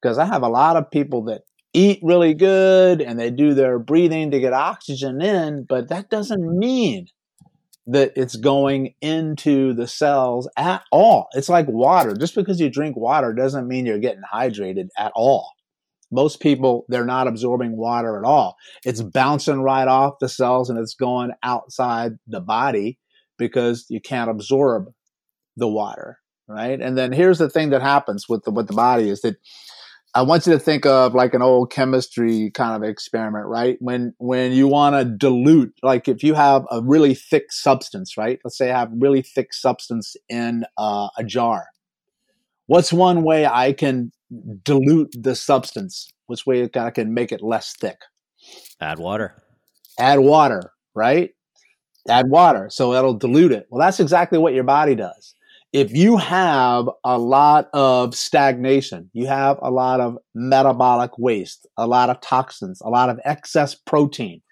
Because 0.00 0.18
I 0.18 0.24
have 0.24 0.42
a 0.42 0.48
lot 0.48 0.76
of 0.76 0.90
people 0.90 1.24
that 1.24 1.42
eat 1.74 2.00
really 2.02 2.34
good 2.34 3.00
and 3.00 3.18
they 3.18 3.30
do 3.30 3.54
their 3.54 3.78
breathing 3.78 4.30
to 4.30 4.40
get 4.40 4.52
oxygen 4.52 5.20
in, 5.22 5.64
but 5.64 5.88
that 5.88 6.10
doesn't 6.10 6.58
mean 6.58 7.06
that 7.86 8.12
it's 8.14 8.36
going 8.36 8.94
into 9.00 9.72
the 9.74 9.88
cells 9.88 10.48
at 10.56 10.84
all. 10.92 11.28
It's 11.32 11.48
like 11.48 11.66
water. 11.66 12.14
Just 12.14 12.34
because 12.34 12.60
you 12.60 12.70
drink 12.70 12.96
water 12.96 13.32
doesn't 13.32 13.66
mean 13.66 13.86
you're 13.86 13.98
getting 13.98 14.22
hydrated 14.32 14.88
at 14.96 15.12
all. 15.14 15.50
Most 16.10 16.40
people, 16.40 16.84
they're 16.88 17.06
not 17.06 17.26
absorbing 17.26 17.76
water 17.76 18.18
at 18.18 18.24
all. 18.24 18.56
It's 18.84 19.00
bouncing 19.00 19.62
right 19.62 19.88
off 19.88 20.18
the 20.20 20.28
cells 20.28 20.68
and 20.68 20.78
it's 20.78 20.94
going 20.94 21.32
outside 21.42 22.12
the 22.26 22.40
body 22.40 22.98
because 23.38 23.86
you 23.88 24.00
can't 24.00 24.30
absorb 24.30 24.92
the 25.56 25.68
water, 25.68 26.18
right? 26.46 26.80
And 26.80 26.96
then 26.96 27.12
here's 27.12 27.38
the 27.38 27.50
thing 27.50 27.70
that 27.70 27.82
happens 27.82 28.28
with 28.28 28.44
the 28.44 28.50
with 28.50 28.68
the 28.68 28.74
body 28.74 29.08
is 29.08 29.22
that 29.22 29.36
I 30.14 30.22
want 30.22 30.46
you 30.46 30.52
to 30.52 30.58
think 30.58 30.84
of 30.84 31.14
like 31.14 31.32
an 31.32 31.40
old 31.40 31.70
chemistry 31.70 32.50
kind 32.50 32.76
of 32.76 32.88
experiment, 32.88 33.46
right? 33.46 33.76
When 33.80 34.14
when 34.18 34.52
you 34.52 34.68
want 34.68 34.94
to 34.94 35.04
dilute, 35.04 35.74
like 35.82 36.06
if 36.06 36.22
you 36.22 36.34
have 36.34 36.66
a 36.70 36.82
really 36.82 37.14
thick 37.14 37.50
substance, 37.50 38.16
right? 38.18 38.38
Let's 38.44 38.58
say 38.58 38.70
I 38.70 38.78
have 38.78 38.90
really 38.92 39.22
thick 39.22 39.54
substance 39.54 40.14
in 40.28 40.64
uh, 40.76 41.08
a 41.16 41.24
jar. 41.24 41.68
What's 42.66 42.92
one 42.92 43.22
way 43.22 43.46
I 43.46 43.72
can 43.72 44.12
dilute 44.64 45.14
the 45.18 45.34
substance? 45.34 46.08
Which 46.26 46.46
way 46.46 46.68
I 46.74 46.90
can 46.90 47.14
make 47.14 47.32
it 47.32 47.42
less 47.42 47.74
thick? 47.80 47.98
Add 48.80 48.98
water. 48.98 49.42
Add 49.98 50.20
water, 50.20 50.72
right? 50.94 51.30
add 52.08 52.28
water 52.28 52.68
so 52.70 52.92
that'll 52.92 53.14
dilute 53.14 53.52
it. 53.52 53.66
Well, 53.70 53.80
that's 53.80 54.00
exactly 54.00 54.38
what 54.38 54.54
your 54.54 54.64
body 54.64 54.94
does. 54.94 55.34
If 55.72 55.94
you 55.94 56.18
have 56.18 56.86
a 57.02 57.18
lot 57.18 57.70
of 57.72 58.14
stagnation, 58.14 59.08
you 59.14 59.26
have 59.26 59.58
a 59.62 59.70
lot 59.70 60.00
of 60.00 60.18
metabolic 60.34 61.18
waste, 61.18 61.66
a 61.78 61.86
lot 61.86 62.10
of 62.10 62.20
toxins, 62.20 62.82
a 62.82 62.90
lot 62.90 63.08
of 63.08 63.18
excess 63.24 63.74
protein 63.74 64.42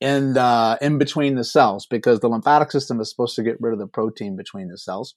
in 0.00 0.34
the, 0.34 0.76
in 0.80 0.98
between 0.98 1.36
the 1.36 1.44
cells, 1.44 1.86
because 1.86 2.18
the 2.18 2.28
lymphatic 2.28 2.72
system 2.72 3.00
is 3.00 3.08
supposed 3.08 3.36
to 3.36 3.44
get 3.44 3.60
rid 3.60 3.74
of 3.74 3.78
the 3.78 3.86
protein 3.86 4.36
between 4.36 4.68
the 4.68 4.76
cells. 4.76 5.14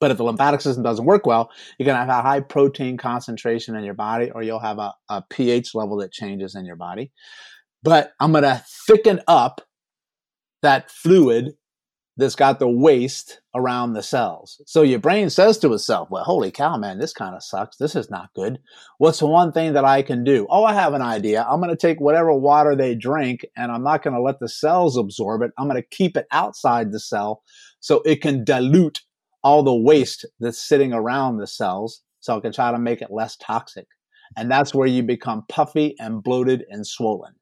But 0.00 0.10
if 0.10 0.16
the 0.16 0.24
lymphatic 0.24 0.62
system 0.62 0.82
doesn't 0.82 1.04
work 1.04 1.26
well, 1.26 1.50
you're 1.78 1.84
going 1.84 1.96
to 1.98 2.00
have 2.00 2.24
a 2.24 2.26
high 2.26 2.40
protein 2.40 2.96
concentration 2.96 3.76
in 3.76 3.84
your 3.84 3.94
body, 3.94 4.30
or 4.30 4.42
you'll 4.42 4.58
have 4.60 4.78
a, 4.78 4.94
a 5.10 5.22
pH 5.28 5.74
level 5.74 5.98
that 5.98 6.10
changes 6.10 6.54
in 6.54 6.64
your 6.64 6.76
body. 6.76 7.12
But 7.82 8.14
I'm 8.18 8.32
going 8.32 8.44
to 8.44 8.64
thicken 8.86 9.20
up 9.28 9.60
that 10.62 10.90
fluid 10.90 11.52
that's 12.16 12.36
got 12.36 12.58
the 12.60 12.68
waste 12.68 13.40
around 13.54 13.92
the 13.92 14.02
cells. 14.02 14.60
So 14.66 14.82
your 14.82 15.00
brain 15.00 15.30
says 15.30 15.58
to 15.58 15.72
itself, 15.72 16.10
well, 16.10 16.22
holy 16.22 16.50
cow, 16.50 16.76
man, 16.76 16.98
this 16.98 17.12
kind 17.12 17.34
of 17.34 17.42
sucks. 17.42 17.76
This 17.76 17.96
is 17.96 18.08
not 18.10 18.32
good. 18.34 18.60
What's 18.98 19.18
the 19.18 19.26
one 19.26 19.50
thing 19.50 19.72
that 19.72 19.84
I 19.84 20.02
can 20.02 20.22
do? 20.22 20.46
Oh, 20.48 20.64
I 20.64 20.74
have 20.74 20.94
an 20.94 21.02
idea. 21.02 21.44
I'm 21.48 21.60
going 21.60 21.70
to 21.70 21.76
take 21.76 22.00
whatever 22.00 22.32
water 22.32 22.76
they 22.76 22.94
drink 22.94 23.44
and 23.56 23.72
I'm 23.72 23.82
not 23.82 24.02
going 24.02 24.14
to 24.14 24.22
let 24.22 24.38
the 24.38 24.48
cells 24.48 24.96
absorb 24.96 25.42
it. 25.42 25.50
I'm 25.58 25.68
going 25.68 25.80
to 25.80 25.88
keep 25.88 26.16
it 26.16 26.26
outside 26.30 26.92
the 26.92 27.00
cell 27.00 27.42
so 27.80 28.00
it 28.02 28.22
can 28.22 28.44
dilute 28.44 29.00
all 29.42 29.62
the 29.62 29.74
waste 29.74 30.24
that's 30.38 30.64
sitting 30.66 30.92
around 30.92 31.38
the 31.38 31.46
cells 31.46 32.00
so 32.20 32.36
it 32.36 32.42
can 32.42 32.52
try 32.52 32.70
to 32.70 32.78
make 32.78 33.02
it 33.02 33.10
less 33.10 33.36
toxic. 33.36 33.86
And 34.36 34.50
that's 34.50 34.74
where 34.74 34.86
you 34.86 35.02
become 35.02 35.44
puffy 35.48 35.96
and 35.98 36.22
bloated 36.22 36.64
and 36.70 36.86
swollen. 36.86 37.34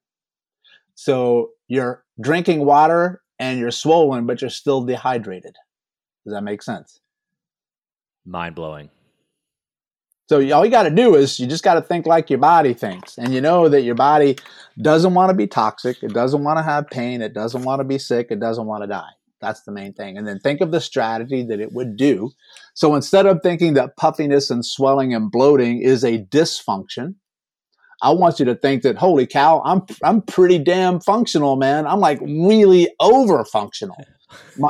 So 0.95 1.51
you're 1.69 2.05
drinking 2.21 2.65
water 2.65 3.22
and 3.39 3.59
you're 3.59 3.71
swollen, 3.71 4.27
but 4.27 4.41
you're 4.41 4.51
still 4.51 4.85
dehydrated. 4.85 5.55
Does 6.25 6.35
that 6.35 6.43
make 6.43 6.63
sense? 6.63 7.01
Mind 8.25 8.55
blowing. 8.55 8.91
So 10.29 10.37
all 10.53 10.65
you 10.65 10.71
got 10.71 10.85
to 10.85 10.91
do 10.91 11.15
is 11.17 11.39
you 11.39 11.47
just 11.47 11.65
got 11.65 11.75
to 11.75 11.83
think 11.83 12.07
like 12.07 12.31
your 12.31 12.39
body 12.39 12.73
thinks, 12.73 13.19
and 13.19 13.35
you 13.35 13.41
know 13.41 13.69
that 13.69 13.83
your 13.83 13.97
body 13.97 14.39
doesn't 14.81 15.13
want 15.13 15.31
to 15.31 15.35
be 15.35 15.47
toxic, 15.47 16.03
it 16.03 16.15
doesn't 16.15 16.43
want 16.43 16.59
to 16.59 16.63
have 16.63 16.89
pain, 16.89 17.21
it 17.21 17.35
doesn't 17.35 17.65
want 17.65 17.81
to 17.81 17.85
be 17.85 17.99
sick, 17.99 18.29
it 18.31 18.41
doesn't 18.41 18.67
want 18.67 18.83
to 18.83 18.87
die. 18.87 19.11
That's 19.43 19.63
the 19.65 19.73
main 19.73 19.93
thing. 19.93 20.17
And 20.17 20.27
then 20.27 20.39
think 20.39 20.61
of 20.61 20.71
the 20.71 20.81
strategy 20.81 21.43
that 21.43 21.61
it 21.61 21.73
would 21.73 21.97
do. 21.97 22.31
So 22.75 22.95
instead 22.95 23.27
of 23.27 23.41
thinking 23.43 23.75
that 23.75 23.97
puffiness 23.97 24.51
and 24.51 24.65
swelling 24.65 25.13
and 25.13 25.31
bloating 25.31 25.83
is 25.83 26.05
a 26.05 26.25
dysfunction, 26.27 27.17
I 28.03 28.11
want 28.11 28.41
you 28.41 28.45
to 28.47 28.57
think 28.57 28.83
that 28.83 28.99
holy 28.99 29.27
cow, 29.27 29.63
I'm 29.65 29.83
I'm 30.03 30.23
pretty 30.23 30.59
damn 30.59 31.01
functional, 31.01 31.57
man. 31.57 31.87
I'm 31.87 32.01
like 32.01 32.21
really 32.21 32.93
over 33.01 33.45
functional. 33.45 33.97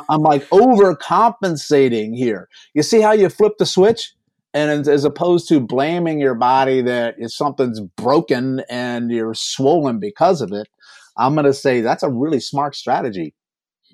I'm 0.08 0.22
like 0.22 0.48
overcompensating 0.50 2.16
here. 2.16 2.48
You 2.74 2.82
see 2.82 3.00
how 3.00 3.12
you 3.12 3.28
flip 3.28 3.54
the 3.58 3.66
switch? 3.66 4.12
And 4.54 4.86
as 4.86 5.04
opposed 5.04 5.48
to 5.48 5.60
blaming 5.60 6.20
your 6.20 6.34
body 6.34 6.82
that 6.82 7.14
if 7.16 7.32
something's 7.32 7.80
broken 7.80 8.62
and 8.68 9.10
you're 9.10 9.34
swollen 9.34 9.98
because 9.98 10.42
of 10.42 10.52
it, 10.52 10.68
I'm 11.16 11.34
going 11.34 11.46
to 11.46 11.54
say 11.54 11.80
that's 11.80 12.02
a 12.02 12.10
really 12.10 12.40
smart 12.40 12.76
strategy 12.76 13.34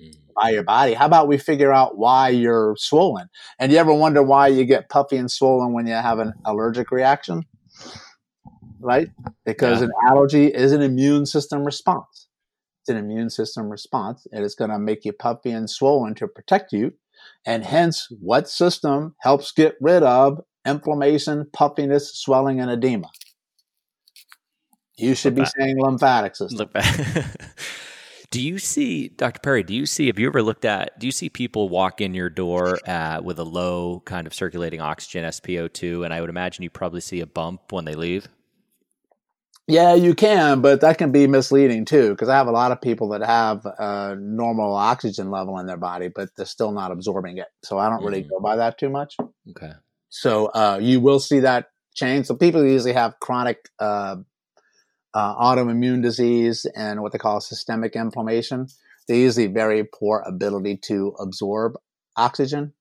mm. 0.01 0.13
by 0.35 0.49
your 0.49 0.63
body. 0.63 0.95
How 0.95 1.05
about 1.05 1.29
we 1.29 1.37
figure 1.37 1.71
out 1.71 1.97
why 1.97 2.29
you're 2.29 2.75
swollen? 2.77 3.29
And 3.57 3.71
you 3.71 3.77
ever 3.77 3.93
wonder 3.93 4.21
why 4.21 4.47
you 4.47 4.65
get 4.65 4.89
puffy 4.89 5.15
and 5.15 5.31
swollen 5.31 5.71
when 5.71 5.87
you 5.87 5.93
have 5.93 6.19
an 6.19 6.33
allergic 6.45 6.91
reaction? 6.91 7.43
Right? 8.79 9.09
Because 9.45 9.81
yeah. 9.81 9.85
an 9.85 9.91
allergy 10.07 10.47
is 10.47 10.71
an 10.71 10.81
immune 10.81 11.25
system 11.25 11.63
response. 11.63 12.27
It's 12.81 12.89
an 12.89 12.97
immune 12.97 13.29
system 13.29 13.69
response, 13.69 14.25
and 14.31 14.43
it's 14.45 14.55
going 14.55 14.71
to 14.71 14.79
make 14.79 15.05
you 15.05 15.13
puffy 15.13 15.51
and 15.51 15.69
swollen 15.69 16.15
to 16.15 16.27
protect 16.27 16.71
you. 16.71 16.93
And 17.45 17.65
hence, 17.65 18.07
what 18.21 18.49
system 18.49 19.15
helps 19.19 19.51
get 19.51 19.75
rid 19.81 20.03
of 20.03 20.39
inflammation, 20.65 21.49
puffiness, 21.51 22.15
swelling, 22.15 22.59
and 22.59 22.71
edema? 22.71 23.09
You 24.97 25.15
should 25.15 25.35
be 25.35 25.45
saying 25.45 25.79
lymphatic 25.79 26.35
system. 26.35 26.57
Look 26.57 26.73
back. 26.73 27.35
Do 28.31 28.41
you 28.41 28.59
see, 28.59 29.07
Dr. 29.07 29.39
Perry, 29.39 29.63
do 29.63 29.73
you 29.73 29.87
see, 29.87 30.05
have 30.05 30.19
you 30.19 30.27
ever 30.27 30.43
looked 30.43 30.63
at, 30.63 30.99
do 30.99 31.07
you 31.07 31.11
see 31.11 31.29
people 31.29 31.67
walk 31.67 31.99
in 31.99 32.13
your 32.13 32.29
door 32.29 32.77
uh, 32.87 33.19
with 33.23 33.39
a 33.39 33.43
low 33.43 34.03
kind 34.05 34.27
of 34.27 34.35
circulating 34.35 34.81
oxygen 34.81 35.25
SpO2? 35.25 36.05
And 36.05 36.13
I 36.13 36.21
would 36.21 36.29
imagine 36.29 36.61
you 36.61 36.69
probably 36.69 37.01
see 37.01 37.21
a 37.21 37.25
bump 37.25 37.71
when 37.71 37.85
they 37.85 37.95
leave. 37.95 38.27
Yeah, 39.69 39.93
you 39.93 40.15
can, 40.15 40.61
but 40.61 40.81
that 40.81 40.97
can 40.97 41.11
be 41.11 41.27
misleading 41.27 41.85
too, 41.85 42.09
because 42.09 42.27
I 42.27 42.35
have 42.35 42.47
a 42.47 42.51
lot 42.51 42.71
of 42.71 42.81
people 42.81 43.09
that 43.09 43.23
have 43.23 43.65
a 43.65 44.15
normal 44.19 44.73
oxygen 44.73 45.29
level 45.29 45.59
in 45.59 45.67
their 45.67 45.77
body, 45.77 46.09
but 46.13 46.29
they're 46.35 46.47
still 46.47 46.71
not 46.71 46.91
absorbing 46.91 47.37
it. 47.37 47.47
So 47.63 47.77
I 47.77 47.87
don't 47.87 48.03
really 48.03 48.23
mm. 48.23 48.29
go 48.29 48.39
by 48.39 48.55
that 48.55 48.79
too 48.79 48.89
much. 48.89 49.15
Okay. 49.51 49.73
So 50.09 50.47
uh, 50.47 50.79
you 50.81 50.99
will 50.99 51.19
see 51.19 51.41
that 51.41 51.67
change. 51.93 52.25
So 52.25 52.35
people 52.35 52.65
usually 52.65 52.93
have 52.93 53.19
chronic 53.19 53.69
uh, 53.79 54.15
uh, 55.13 55.35
autoimmune 55.35 56.01
disease 56.01 56.65
and 56.75 57.01
what 57.01 57.11
they 57.11 57.19
call 57.19 57.39
systemic 57.39 57.95
inflammation, 57.95 58.67
they 59.07 59.19
usually 59.21 59.47
very 59.47 59.83
poor 59.83 60.23
ability 60.25 60.77
to 60.77 61.15
absorb 61.19 61.73
oxygen 62.15 62.73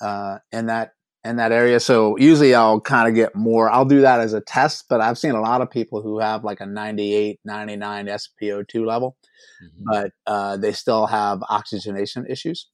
uh, 0.00 0.38
in 0.52 0.66
that 0.66 0.92
in 1.26 1.36
that 1.36 1.52
area. 1.52 1.80
So 1.80 2.16
usually 2.16 2.54
I'll 2.54 2.80
kind 2.80 3.08
of 3.08 3.14
get 3.14 3.34
more. 3.34 3.70
I'll 3.70 3.84
do 3.84 4.00
that 4.00 4.20
as 4.20 4.32
a 4.32 4.40
test, 4.40 4.86
but 4.88 5.00
I've 5.00 5.18
seen 5.18 5.32
a 5.32 5.40
lot 5.40 5.60
of 5.60 5.70
people 5.70 6.02
who 6.02 6.20
have 6.20 6.44
like 6.44 6.60
a 6.60 6.66
98, 6.66 7.40
99 7.44 8.06
SpO2 8.06 8.86
level, 8.86 9.16
mm-hmm. 9.62 9.84
but 9.84 10.12
uh, 10.26 10.56
they 10.56 10.72
still 10.72 11.06
have 11.06 11.42
oxygenation 11.48 12.26
issues. 12.28 12.68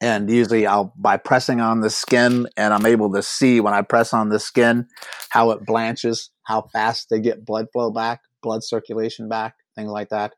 And 0.00 0.28
usually 0.28 0.66
I'll 0.66 0.92
by 0.96 1.16
pressing 1.16 1.60
on 1.60 1.80
the 1.80 1.90
skin, 1.90 2.48
and 2.56 2.74
I'm 2.74 2.86
able 2.86 3.12
to 3.12 3.22
see 3.22 3.60
when 3.60 3.72
I 3.72 3.82
press 3.82 4.12
on 4.12 4.30
the 4.30 4.40
skin 4.40 4.88
how 5.30 5.52
it 5.52 5.64
blanches 5.64 6.30
how 6.44 6.62
fast 6.72 7.08
they 7.10 7.20
get 7.20 7.44
blood 7.44 7.66
flow 7.72 7.90
back, 7.90 8.20
blood 8.42 8.64
circulation 8.64 9.28
back, 9.28 9.54
things 9.76 9.90
like 9.90 10.08
that. 10.08 10.32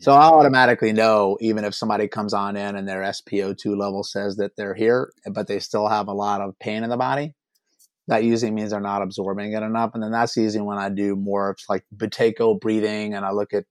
So 0.00 0.12
I 0.12 0.22
automatically 0.22 0.92
know 0.92 1.36
even 1.40 1.64
if 1.64 1.74
somebody 1.74 2.08
comes 2.08 2.32
on 2.32 2.56
in 2.56 2.74
and 2.74 2.88
their 2.88 3.02
SpO2 3.02 3.76
level 3.76 4.02
says 4.02 4.36
that 4.36 4.56
they're 4.56 4.74
here, 4.74 5.12
but 5.30 5.46
they 5.46 5.58
still 5.58 5.88
have 5.88 6.08
a 6.08 6.14
lot 6.14 6.40
of 6.40 6.58
pain 6.58 6.82
in 6.82 6.90
the 6.90 6.96
body, 6.96 7.34
that 8.08 8.24
usually 8.24 8.50
means 8.50 8.70
they're 8.70 8.80
not 8.80 9.02
absorbing 9.02 9.52
it 9.52 9.62
enough. 9.62 9.90
And 9.94 10.02
then 10.02 10.10
that's 10.10 10.36
usually 10.36 10.62
when 10.64 10.78
I 10.78 10.88
do 10.88 11.16
more 11.16 11.50
of 11.50 11.58
like 11.68 11.84
Buteyko 11.94 12.60
breathing 12.60 13.14
and 13.14 13.26
I 13.26 13.30
look 13.32 13.52
at 13.52 13.64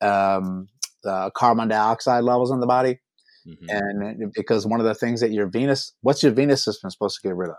um, 0.00 0.68
the 1.02 1.30
carbon 1.36 1.68
dioxide 1.68 2.24
levels 2.24 2.50
in 2.50 2.60
the 2.60 2.66
body. 2.66 3.00
Mm-hmm. 3.46 3.66
And 3.68 4.32
because 4.32 4.66
one 4.66 4.80
of 4.80 4.86
the 4.86 4.94
things 4.94 5.20
that 5.20 5.30
your 5.30 5.46
venous, 5.46 5.92
what's 6.00 6.22
your 6.22 6.32
venous 6.32 6.64
system 6.64 6.90
supposed 6.90 7.20
to 7.20 7.28
get 7.28 7.36
rid 7.36 7.50
of? 7.50 7.56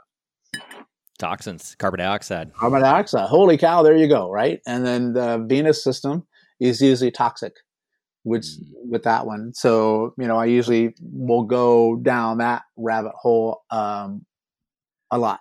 Toxins, 1.19 1.76
carbon 1.76 1.99
dioxide. 1.99 2.53
Carbon 2.53 2.81
dioxide. 2.81 3.30
Holy 3.30 3.57
cow, 3.57 3.84
there 3.84 3.95
you 3.95 4.07
go, 4.07 4.30
right? 4.30 4.60
And 4.68 4.85
then 4.85 5.14
the 5.14 5.45
venous 5.48 5.84
system 5.84 6.27
is 6.60 6.81
usually 6.81 7.11
toxic, 7.11 7.53
which 8.27 8.45
mm. 8.45 8.61
with 8.89 9.03
that 9.03 9.25
one. 9.25 9.53
So, 9.53 10.13
you 10.17 10.27
know, 10.27 10.37
I 10.37 10.45
usually 10.45 10.95
will 11.01 11.43
go 11.43 11.95
down 11.95 12.39
that 12.39 12.63
rabbit 12.75 13.13
hole 13.15 13.61
um, 13.69 14.25
a 15.11 15.17
lot 15.17 15.39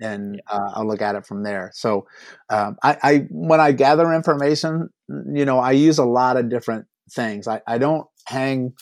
and 0.00 0.40
uh, 0.48 0.70
I'll 0.74 0.86
look 0.86 1.02
at 1.02 1.16
it 1.16 1.26
from 1.26 1.42
there. 1.42 1.72
So, 1.74 2.06
um, 2.50 2.76
I, 2.82 2.96
I, 3.02 3.26
when 3.30 3.60
I 3.60 3.72
gather 3.72 4.12
information, 4.12 4.90
you 5.08 5.44
know, 5.44 5.58
I 5.58 5.72
use 5.72 5.98
a 5.98 6.04
lot 6.04 6.36
of 6.36 6.48
different 6.48 6.86
things. 7.10 7.48
I, 7.48 7.62
I 7.66 7.78
don't 7.78 8.06
hang. 8.26 8.74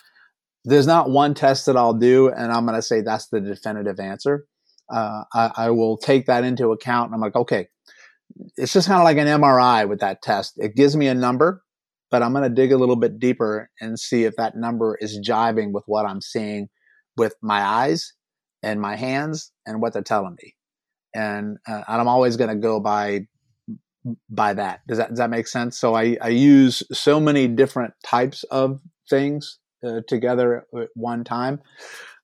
There's 0.64 0.86
not 0.86 1.08
one 1.08 1.32
test 1.32 1.66
that 1.66 1.76
I'll 1.76 1.94
do, 1.94 2.28
and 2.28 2.52
I'm 2.52 2.66
going 2.66 2.76
to 2.76 2.82
say 2.82 3.00
that's 3.00 3.28
the 3.28 3.40
definitive 3.40 3.98
answer 4.00 4.46
uh, 4.90 5.24
I, 5.32 5.50
I, 5.56 5.70
will 5.70 5.96
take 5.96 6.26
that 6.26 6.44
into 6.44 6.72
account. 6.72 7.06
And 7.06 7.14
I'm 7.14 7.20
like, 7.20 7.34
okay, 7.34 7.68
it's 8.56 8.72
just 8.72 8.88
kind 8.88 9.00
of 9.00 9.04
like 9.04 9.16
an 9.16 9.26
MRI 9.26 9.88
with 9.88 10.00
that 10.00 10.22
test. 10.22 10.54
It 10.58 10.76
gives 10.76 10.96
me 10.96 11.08
a 11.08 11.14
number, 11.14 11.62
but 12.10 12.22
I'm 12.22 12.32
going 12.32 12.44
to 12.44 12.54
dig 12.54 12.72
a 12.72 12.76
little 12.76 12.96
bit 12.96 13.18
deeper 13.18 13.70
and 13.80 13.98
see 13.98 14.24
if 14.24 14.36
that 14.36 14.56
number 14.56 14.96
is 15.00 15.18
jiving 15.18 15.72
with 15.72 15.84
what 15.86 16.06
I'm 16.06 16.20
seeing 16.20 16.68
with 17.16 17.34
my 17.42 17.60
eyes 17.60 18.12
and 18.62 18.80
my 18.80 18.96
hands 18.96 19.52
and 19.66 19.80
what 19.80 19.92
they're 19.92 20.02
telling 20.02 20.36
me. 20.42 20.54
And, 21.14 21.58
uh, 21.66 21.82
and 21.88 22.00
I'm 22.00 22.08
always 22.08 22.36
going 22.36 22.50
to 22.50 22.56
go 22.56 22.80
by 22.80 23.26
by 24.30 24.54
that. 24.54 24.86
Does 24.86 24.98
that 24.98 25.08
does 25.08 25.18
that 25.18 25.30
make 25.30 25.48
sense? 25.48 25.76
So 25.76 25.96
I, 25.96 26.16
I 26.22 26.28
use 26.28 26.84
so 26.92 27.18
many 27.18 27.48
different 27.48 27.92
types 28.04 28.44
of 28.44 28.78
things 29.10 29.58
uh, 29.84 30.02
together 30.06 30.64
at 30.80 30.88
one 30.94 31.24
time 31.24 31.60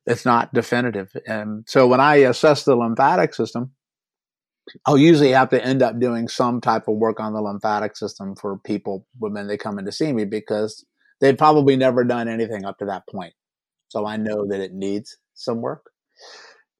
it's 0.06 0.24
not 0.24 0.52
definitive. 0.52 1.12
And 1.26 1.64
so 1.68 1.86
when 1.86 2.00
I 2.00 2.16
assess 2.16 2.64
the 2.64 2.76
lymphatic 2.76 3.34
system, 3.34 3.72
I'll 4.86 4.98
usually 4.98 5.30
have 5.30 5.50
to 5.50 5.64
end 5.64 5.82
up 5.82 5.98
doing 5.98 6.28
some 6.28 6.60
type 6.60 6.88
of 6.88 6.96
work 6.96 7.20
on 7.20 7.32
the 7.32 7.42
lymphatic 7.42 7.96
system 7.96 8.36
for 8.36 8.58
people 8.58 9.06
when 9.18 9.46
they 9.46 9.56
come 9.56 9.78
in 9.78 9.84
to 9.84 9.92
see 9.92 10.12
me 10.12 10.24
because 10.24 10.84
they've 11.20 11.36
probably 11.36 11.76
never 11.76 12.04
done 12.04 12.28
anything 12.28 12.64
up 12.64 12.78
to 12.78 12.86
that 12.86 13.06
point. 13.08 13.34
So 13.88 14.06
I 14.06 14.16
know 14.16 14.46
that 14.46 14.60
it 14.60 14.72
needs 14.72 15.18
some 15.34 15.60
work. 15.60 15.90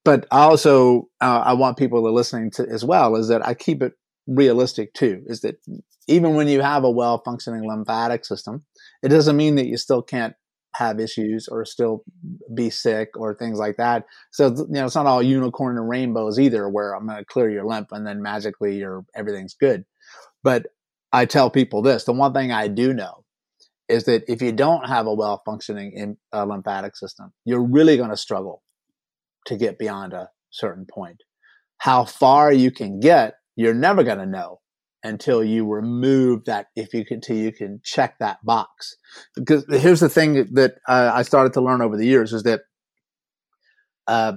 But 0.04 0.26
also, 0.30 1.08
uh, 1.20 1.42
I 1.44 1.52
want 1.52 1.76
people 1.76 2.02
to 2.02 2.10
listening 2.10 2.50
to 2.52 2.66
as 2.68 2.84
well 2.84 3.14
is 3.16 3.28
that 3.28 3.46
I 3.46 3.54
keep 3.54 3.82
it 3.82 3.92
realistic 4.26 4.94
too. 4.94 5.22
Is 5.26 5.40
that 5.42 5.56
even 6.08 6.34
when 6.34 6.48
you 6.48 6.60
have 6.60 6.84
a 6.84 6.90
well 6.90 7.22
functioning 7.24 7.68
lymphatic 7.68 8.24
system, 8.24 8.64
it 9.02 9.08
doesn't 9.08 9.36
mean 9.36 9.56
that 9.56 9.66
you 9.66 9.76
still 9.76 10.02
can't 10.02 10.34
have 10.74 11.00
issues 11.00 11.48
or 11.48 11.64
still 11.64 12.02
be 12.54 12.70
sick 12.70 13.10
or 13.16 13.34
things 13.34 13.58
like 13.58 13.76
that. 13.76 14.06
So 14.30 14.48
you 14.48 14.66
know, 14.68 14.86
it's 14.86 14.94
not 14.94 15.06
all 15.06 15.22
unicorn 15.22 15.76
and 15.76 15.88
rainbows 15.88 16.38
either, 16.38 16.68
where 16.68 16.94
I'm 16.94 17.06
going 17.06 17.18
to 17.18 17.24
clear 17.24 17.50
your 17.50 17.66
lymph 17.66 17.88
and 17.92 18.06
then 18.06 18.22
magically 18.22 18.76
your 18.76 19.04
everything's 19.14 19.54
good. 19.54 19.84
But 20.42 20.66
I 21.12 21.26
tell 21.26 21.50
people 21.50 21.82
this: 21.82 22.04
the 22.04 22.12
one 22.12 22.32
thing 22.32 22.52
I 22.52 22.68
do 22.68 22.92
know 22.92 23.24
is 23.88 24.04
that 24.04 24.24
if 24.28 24.40
you 24.40 24.52
don't 24.52 24.88
have 24.88 25.06
a 25.06 25.14
well 25.14 25.42
functioning 25.44 26.16
uh, 26.32 26.44
lymphatic 26.44 26.96
system, 26.96 27.32
you're 27.44 27.62
really 27.62 27.96
going 27.96 28.10
to 28.10 28.16
struggle 28.16 28.62
to 29.46 29.56
get 29.56 29.78
beyond 29.78 30.12
a 30.14 30.30
certain 30.50 30.86
point. 30.86 31.22
How 31.78 32.04
far 32.04 32.52
you 32.52 32.70
can 32.70 33.00
get, 33.00 33.34
you're 33.56 33.74
never 33.74 34.04
going 34.04 34.18
to 34.18 34.26
know 34.26 34.60
until 35.04 35.42
you 35.44 35.66
remove 35.66 36.44
that 36.44 36.68
if 36.76 36.94
you 36.94 37.04
can 37.04 37.16
until 37.16 37.36
you 37.36 37.52
can 37.52 37.80
check 37.84 38.18
that 38.18 38.44
box. 38.44 38.96
Because 39.34 39.64
here's 39.68 40.00
the 40.00 40.08
thing 40.08 40.34
that 40.54 40.76
uh, 40.88 41.10
i 41.14 41.22
started 41.22 41.52
to 41.54 41.60
learn 41.60 41.82
over 41.82 41.96
the 41.96 42.06
years 42.06 42.32
is 42.32 42.42
that 42.44 42.62
uh, 44.08 44.34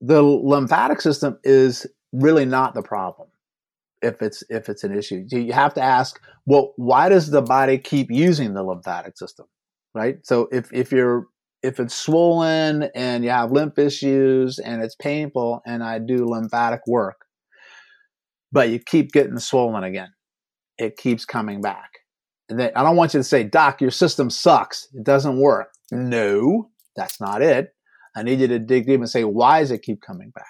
the 0.00 0.22
lymphatic 0.22 1.00
system 1.00 1.38
is 1.44 1.86
really 2.12 2.44
not 2.44 2.74
the 2.74 2.82
problem 2.82 3.28
if 4.02 4.22
it's 4.22 4.42
if 4.50 4.68
it's 4.68 4.84
an 4.84 4.96
issue. 4.96 5.24
You 5.30 5.52
have 5.52 5.74
to 5.74 5.82
ask 5.82 6.20
well 6.46 6.72
why 6.76 7.08
does 7.08 7.30
the 7.30 7.42
body 7.42 7.78
keep 7.78 8.10
using 8.10 8.54
the 8.54 8.62
lymphatic 8.62 9.18
system 9.18 9.46
right? 9.94 10.18
So 10.24 10.48
if 10.52 10.72
if 10.72 10.92
you're 10.92 11.26
if 11.62 11.80
it's 11.80 11.94
swollen 11.94 12.84
and 12.94 13.24
you 13.24 13.30
have 13.30 13.50
lymph 13.50 13.78
issues 13.78 14.58
and 14.58 14.82
it's 14.82 14.94
painful 14.94 15.62
and 15.66 15.82
i 15.82 15.98
do 15.98 16.26
lymphatic 16.26 16.80
work 16.86 17.25
but 18.56 18.70
you 18.70 18.78
keep 18.78 19.12
getting 19.12 19.38
swollen 19.38 19.84
again. 19.84 20.14
It 20.78 20.96
keeps 20.96 21.26
coming 21.26 21.60
back. 21.60 21.90
And 22.48 22.58
then 22.58 22.70
I 22.74 22.82
don't 22.82 22.96
want 22.96 23.12
you 23.12 23.20
to 23.20 23.24
say, 23.24 23.44
Doc, 23.44 23.82
your 23.82 23.90
system 23.90 24.30
sucks. 24.30 24.88
It 24.94 25.04
doesn't 25.04 25.38
work. 25.38 25.68
No, 25.92 26.70
that's 26.96 27.20
not 27.20 27.42
it. 27.42 27.74
I 28.16 28.22
need 28.22 28.40
you 28.40 28.48
to 28.48 28.58
dig 28.58 28.86
deep 28.86 29.00
and 29.00 29.10
say, 29.10 29.24
why 29.24 29.60
does 29.60 29.72
it 29.72 29.82
keep 29.82 30.00
coming 30.00 30.30
back? 30.30 30.46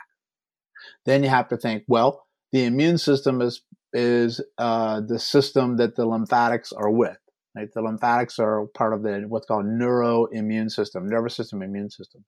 then 1.04 1.24
you 1.24 1.28
have 1.28 1.48
to 1.48 1.56
think, 1.56 1.82
well, 1.88 2.26
the 2.52 2.64
immune 2.64 2.98
system 2.98 3.42
is 3.42 3.62
is 3.92 4.40
uh, 4.58 5.00
the 5.00 5.18
system 5.18 5.78
that 5.78 5.96
the 5.96 6.06
lymphatics 6.06 6.72
are 6.72 6.90
with. 6.90 7.16
Right? 7.56 7.68
The 7.74 7.82
lymphatics 7.82 8.38
are 8.38 8.66
part 8.74 8.92
of 8.92 9.02
the 9.02 9.24
what's 9.26 9.46
called 9.46 9.64
neuroimmune 9.64 10.70
system, 10.70 11.08
nervous 11.08 11.34
system 11.34 11.60
immune 11.60 11.90
system. 11.90 12.24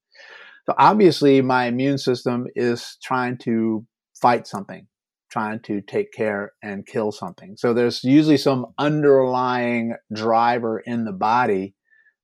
So 0.66 0.74
obviously, 0.76 1.40
my 1.40 1.66
immune 1.66 1.98
system 1.98 2.48
is 2.56 2.96
trying 3.02 3.38
to 3.38 3.86
fight 4.20 4.48
something, 4.48 4.86
trying 5.30 5.60
to 5.60 5.80
take 5.80 6.12
care 6.12 6.52
and 6.62 6.86
kill 6.86 7.12
something. 7.12 7.56
So 7.56 7.74
there's 7.74 8.02
usually 8.04 8.38
some 8.38 8.66
underlying 8.78 9.94
driver 10.12 10.80
in 10.80 11.04
the 11.04 11.12
body 11.12 11.74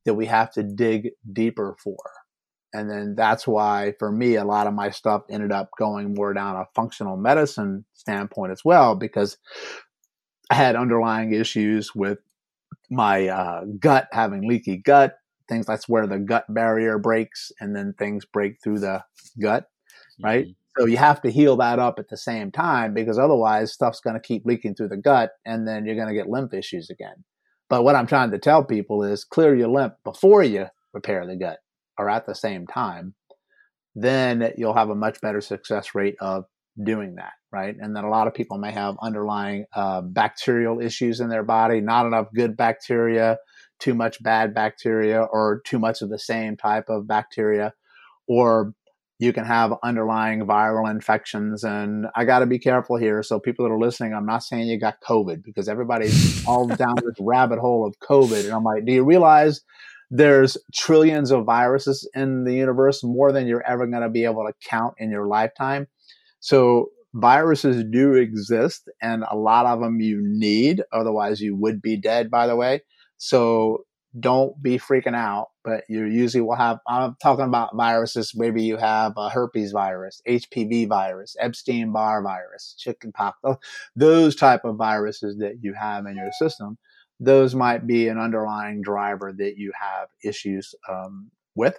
that 0.04 0.14
we 0.14 0.26
have 0.26 0.52
to 0.52 0.62
dig 0.62 1.10
deeper 1.32 1.76
for. 1.82 1.98
And 2.72 2.90
then 2.90 3.14
that's 3.16 3.46
why, 3.46 3.94
for 3.98 4.10
me, 4.10 4.34
a 4.34 4.44
lot 4.44 4.66
of 4.66 4.74
my 4.74 4.90
stuff 4.90 5.22
ended 5.30 5.52
up 5.52 5.70
going 5.78 6.14
more 6.14 6.34
down 6.34 6.56
a 6.56 6.66
functional 6.74 7.16
medicine 7.16 7.84
standpoint 7.92 8.50
as 8.52 8.64
well, 8.64 8.96
because 8.96 9.38
I 10.50 10.54
had 10.54 10.74
underlying 10.74 11.32
issues 11.32 11.94
with 11.94 12.18
my 12.90 13.28
uh, 13.28 13.64
gut 13.78 14.08
having 14.12 14.48
leaky 14.48 14.76
gut. 14.76 15.18
Things 15.48 15.66
that's 15.66 15.88
where 15.88 16.06
the 16.06 16.18
gut 16.18 16.46
barrier 16.48 16.98
breaks, 16.98 17.52
and 17.60 17.76
then 17.76 17.94
things 17.98 18.24
break 18.24 18.56
through 18.62 18.80
the 18.80 19.04
gut, 19.40 19.68
right? 20.22 20.46
Mm-hmm. 20.46 20.63
So 20.78 20.86
you 20.86 20.96
have 20.96 21.22
to 21.22 21.30
heal 21.30 21.56
that 21.58 21.78
up 21.78 21.98
at 21.98 22.08
the 22.08 22.16
same 22.16 22.50
time 22.50 22.94
because 22.94 23.18
otherwise 23.18 23.72
stuff's 23.72 24.00
going 24.00 24.14
to 24.14 24.20
keep 24.20 24.44
leaking 24.44 24.74
through 24.74 24.88
the 24.88 24.96
gut, 24.96 25.30
and 25.46 25.68
then 25.68 25.86
you're 25.86 25.94
going 25.94 26.08
to 26.08 26.14
get 26.14 26.28
lymph 26.28 26.52
issues 26.52 26.90
again. 26.90 27.24
But 27.70 27.84
what 27.84 27.94
I'm 27.94 28.06
trying 28.06 28.32
to 28.32 28.38
tell 28.38 28.64
people 28.64 29.04
is 29.04 29.24
clear 29.24 29.54
your 29.54 29.68
lymph 29.68 29.94
before 30.04 30.42
you 30.42 30.66
repair 30.92 31.26
the 31.26 31.36
gut 31.36 31.58
or 31.98 32.10
at 32.10 32.26
the 32.26 32.34
same 32.34 32.66
time, 32.66 33.14
then 33.94 34.52
you'll 34.56 34.74
have 34.74 34.90
a 34.90 34.94
much 34.94 35.20
better 35.20 35.40
success 35.40 35.94
rate 35.94 36.16
of 36.20 36.44
doing 36.82 37.14
that, 37.14 37.32
right? 37.52 37.76
And 37.78 37.94
then 37.94 38.04
a 38.04 38.10
lot 38.10 38.26
of 38.26 38.34
people 38.34 38.58
may 38.58 38.72
have 38.72 38.96
underlying 39.00 39.66
uh, 39.74 40.00
bacterial 40.00 40.80
issues 40.80 41.20
in 41.20 41.28
their 41.28 41.44
body, 41.44 41.80
not 41.80 42.06
enough 42.06 42.26
good 42.34 42.56
bacteria, 42.56 43.38
too 43.78 43.94
much 43.94 44.20
bad 44.22 44.54
bacteria, 44.54 45.22
or 45.22 45.62
too 45.64 45.78
much 45.78 46.02
of 46.02 46.10
the 46.10 46.18
same 46.18 46.56
type 46.56 46.86
of 46.88 47.06
bacteria, 47.06 47.72
or 48.26 48.74
you 49.18 49.32
can 49.32 49.44
have 49.44 49.72
underlying 49.82 50.46
viral 50.46 50.90
infections. 50.90 51.64
And 51.64 52.06
I 52.16 52.24
got 52.24 52.40
to 52.40 52.46
be 52.46 52.58
careful 52.58 52.96
here. 52.96 53.22
So, 53.22 53.38
people 53.38 53.64
that 53.64 53.72
are 53.72 53.78
listening, 53.78 54.12
I'm 54.14 54.26
not 54.26 54.42
saying 54.42 54.68
you 54.68 54.78
got 54.78 55.00
COVID 55.00 55.42
because 55.42 55.68
everybody's 55.68 56.44
all 56.46 56.66
down 56.66 56.96
this 56.96 57.14
rabbit 57.20 57.58
hole 57.58 57.86
of 57.86 57.98
COVID. 58.00 58.44
And 58.44 58.52
I'm 58.52 58.64
like, 58.64 58.84
do 58.84 58.92
you 58.92 59.04
realize 59.04 59.60
there's 60.10 60.56
trillions 60.72 61.30
of 61.30 61.44
viruses 61.44 62.08
in 62.14 62.44
the 62.44 62.54
universe, 62.54 63.02
more 63.02 63.32
than 63.32 63.46
you're 63.46 63.66
ever 63.66 63.86
going 63.86 64.02
to 64.02 64.08
be 64.08 64.24
able 64.24 64.46
to 64.46 64.52
count 64.68 64.94
in 64.98 65.10
your 65.10 65.26
lifetime. 65.26 65.88
So 66.40 66.90
viruses 67.14 67.84
do 67.90 68.14
exist, 68.14 68.88
and 69.02 69.24
a 69.30 69.36
lot 69.36 69.66
of 69.66 69.80
them 69.80 70.00
you 70.00 70.20
need, 70.22 70.82
otherwise 70.92 71.40
you 71.40 71.56
would 71.56 71.80
be 71.82 71.96
dead. 71.96 72.30
By 72.30 72.46
the 72.46 72.54
way, 72.54 72.82
so 73.16 73.84
don't 74.18 74.60
be 74.62 74.78
freaking 74.78 75.16
out. 75.16 75.48
But 75.64 75.84
you 75.88 76.04
usually 76.04 76.42
will 76.42 76.56
have. 76.56 76.78
I'm 76.86 77.16
talking 77.22 77.46
about 77.46 77.74
viruses. 77.74 78.32
Maybe 78.34 78.62
you 78.62 78.76
have 78.76 79.14
a 79.16 79.30
herpes 79.30 79.72
virus, 79.72 80.20
HPV 80.28 80.88
virus, 80.88 81.36
Epstein 81.40 81.92
Barr 81.92 82.22
virus, 82.22 82.74
chickenpox. 82.78 83.38
Those 83.96 84.36
type 84.36 84.64
of 84.64 84.76
viruses 84.76 85.38
that 85.38 85.62
you 85.62 85.74
have 85.74 86.06
in 86.06 86.16
your 86.16 86.32
system 86.38 86.78
those 87.20 87.54
might 87.54 87.86
be 87.86 88.08
an 88.08 88.18
underlying 88.18 88.82
driver 88.82 89.32
that 89.32 89.56
you 89.56 89.72
have 89.80 90.08
issues 90.22 90.74
um, 90.88 91.30
with 91.54 91.78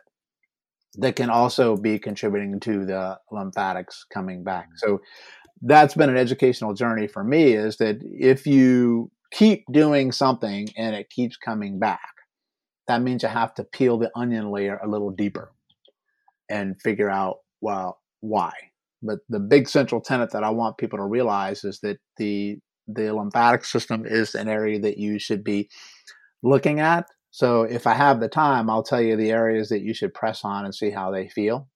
that 0.97 1.15
can 1.15 1.29
also 1.29 1.75
be 1.75 1.99
contributing 1.99 2.59
to 2.61 2.85
the 2.85 3.19
lymphatics 3.31 4.05
coming 4.11 4.43
back. 4.43 4.65
Mm-hmm. 4.65 4.91
So 4.91 5.01
that's 5.61 5.93
been 5.93 6.09
an 6.09 6.17
educational 6.17 6.73
journey 6.73 7.07
for 7.07 7.23
me 7.23 7.53
is 7.53 7.77
that 7.77 7.99
if 8.01 8.45
you 8.47 9.11
keep 9.31 9.65
doing 9.71 10.11
something 10.11 10.69
and 10.77 10.95
it 10.95 11.09
keeps 11.09 11.37
coming 11.37 11.79
back, 11.79 12.14
that 12.87 13.01
means 13.01 13.23
you 13.23 13.29
have 13.29 13.53
to 13.55 13.63
peel 13.63 13.97
the 13.97 14.11
onion 14.15 14.51
layer 14.51 14.77
a 14.77 14.87
little 14.87 15.11
deeper 15.11 15.51
and 16.49 16.79
figure 16.81 17.09
out, 17.09 17.37
well, 17.61 17.99
why. 18.21 18.51
But 19.01 19.19
the 19.29 19.39
big 19.39 19.67
central 19.67 20.01
tenet 20.01 20.31
that 20.31 20.43
I 20.43 20.49
want 20.49 20.77
people 20.77 20.99
to 20.99 21.05
realize 21.05 21.63
is 21.63 21.79
that 21.81 21.97
the 22.17 22.59
the 22.87 23.11
lymphatic 23.11 23.65
system 23.65 24.05
is 24.05 24.35
an 24.35 24.47
area 24.47 24.79
that 24.79 24.99
you 24.99 25.17
should 25.17 25.43
be 25.43 25.69
looking 26.43 26.79
at. 26.79 27.07
So 27.31 27.63
if 27.63 27.87
I 27.87 27.93
have 27.93 28.19
the 28.19 28.29
time, 28.29 28.69
I'll 28.69 28.83
tell 28.83 29.01
you 29.01 29.15
the 29.15 29.31
areas 29.31 29.69
that 29.69 29.81
you 29.81 29.93
should 29.93 30.13
press 30.13 30.45
on 30.45 30.65
and 30.65 30.73
see 30.73 30.91
how 30.91 31.11
they 31.11 31.27
feel. 31.27 31.67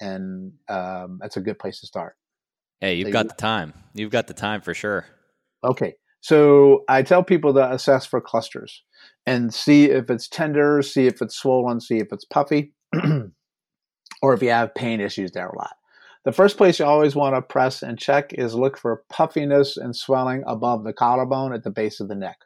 And 0.00 0.52
um, 0.68 1.18
that's 1.20 1.36
a 1.36 1.42
good 1.42 1.58
place 1.58 1.80
to 1.80 1.86
start. 1.86 2.16
Hey, 2.80 2.94
you've 2.94 3.08
so 3.08 3.12
got 3.12 3.26
you, 3.26 3.28
the 3.28 3.34
time. 3.34 3.74
You've 3.94 4.10
got 4.10 4.26
the 4.26 4.34
time 4.34 4.62
for 4.62 4.74
sure. 4.74 5.06
Okay. 5.62 5.94
So 6.26 6.82
I 6.88 7.04
tell 7.04 7.22
people 7.22 7.54
to 7.54 7.72
assess 7.72 8.04
for 8.04 8.20
clusters 8.20 8.82
and 9.26 9.54
see 9.54 9.84
if 9.84 10.10
it's 10.10 10.26
tender, 10.26 10.82
see 10.82 11.06
if 11.06 11.22
it's 11.22 11.36
swollen, 11.36 11.80
see 11.80 11.98
if 11.98 12.08
it's 12.10 12.24
puffy, 12.24 12.72
or 14.22 14.34
if 14.34 14.42
you 14.42 14.50
have 14.50 14.74
pain 14.74 15.00
issues 15.00 15.30
there 15.30 15.46
a 15.46 15.56
lot. 15.56 15.76
The 16.24 16.32
first 16.32 16.56
place 16.56 16.80
you 16.80 16.84
always 16.84 17.14
want 17.14 17.36
to 17.36 17.42
press 17.42 17.80
and 17.80 17.96
check 17.96 18.32
is 18.32 18.56
look 18.56 18.76
for 18.76 19.04
puffiness 19.08 19.76
and 19.76 19.94
swelling 19.94 20.42
above 20.48 20.82
the 20.82 20.92
collarbone 20.92 21.52
at 21.52 21.62
the 21.62 21.70
base 21.70 22.00
of 22.00 22.08
the 22.08 22.16
neck. 22.16 22.38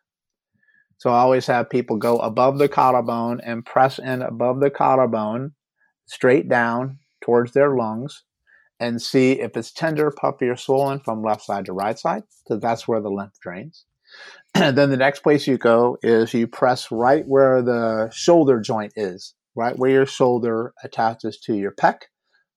So 0.99 1.09
I 1.09 1.21
always 1.21 1.47
have 1.47 1.71
people 1.71 1.97
go 1.97 2.19
above 2.19 2.59
the 2.59 2.69
collarbone 2.69 3.41
and 3.41 3.65
press 3.65 3.99
in 3.99 4.21
above 4.21 4.61
the 4.61 4.69
collarbone, 4.69 5.53
straight 6.05 6.51
down 6.51 6.99
towards 7.23 7.53
their 7.53 7.75
lungs, 7.75 8.25
and 8.81 9.01
see 9.01 9.33
if 9.33 9.57
it's 9.57 9.73
tender, 9.73 10.11
puffy, 10.11 10.49
or 10.49 10.57
swollen 10.57 11.01
from 11.01 11.23
left 11.23 11.43
side 11.43 11.67
to 11.67 11.73
right 11.73 11.99
side, 11.99 12.23
because 12.43 12.61
that's 12.61 12.89
where 12.89 13.01
the 13.01 13.11
lymph 13.11 13.39
drains. 13.41 13.85
And 14.55 14.77
then 14.79 14.91
the 14.91 14.97
next 14.97 15.21
place 15.21 15.47
you 15.47 15.59
go 15.59 15.99
is 16.03 16.35
you 16.35 16.47
press 16.49 16.91
right 16.91 17.25
where 17.27 17.63
the 17.63 18.11
shoulder 18.13 18.61
joint 18.61 18.95
is, 18.97 19.35
right 19.55 19.79
where 19.79 19.91
your 19.91 20.07
shoulder 20.07 20.73
attaches 20.83 21.39
to 21.41 21.55
your 21.55 21.73
pec 21.73 22.01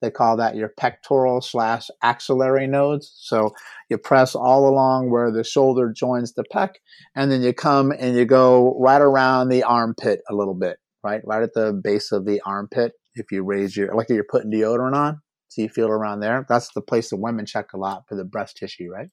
they 0.03 0.11
call 0.11 0.35
that 0.35 0.57
your 0.57 0.67
pectoral 0.67 1.39
slash 1.39 1.89
axillary 2.03 2.67
nodes. 2.67 3.13
So 3.21 3.51
you 3.89 3.97
press 3.97 4.35
all 4.35 4.67
along 4.67 5.09
where 5.09 5.31
the 5.31 5.45
shoulder 5.45 5.93
joins 5.95 6.33
the 6.33 6.43
pec, 6.53 6.71
and 7.15 7.31
then 7.31 7.41
you 7.41 7.53
come 7.53 7.93
and 7.97 8.13
you 8.13 8.25
go 8.25 8.77
right 8.79 9.01
around 9.01 9.47
the 9.47 9.63
armpit 9.63 10.19
a 10.29 10.35
little 10.35 10.55
bit, 10.55 10.75
right? 11.05 11.21
Right 11.23 11.41
at 11.41 11.53
the 11.53 11.71
base 11.71 12.11
of 12.11 12.25
the 12.25 12.41
armpit. 12.45 12.91
If 13.15 13.31
you 13.31 13.43
raise 13.43 13.77
your, 13.77 13.95
like 13.95 14.09
you're 14.09 14.25
putting 14.29 14.51
deodorant 14.51 14.93
on, 14.93 15.21
so 15.53 15.61
you 15.61 15.69
feel 15.69 15.87
around 15.87 16.19
there. 16.19 16.45
That's 16.49 16.73
the 16.73 16.81
place 16.81 17.11
that 17.11 17.17
women 17.17 17.45
check 17.45 17.73
a 17.73 17.77
lot 17.77 18.05
for 18.09 18.15
the 18.15 18.23
breast 18.23 18.57
tissue, 18.57 18.89
right? 18.91 19.09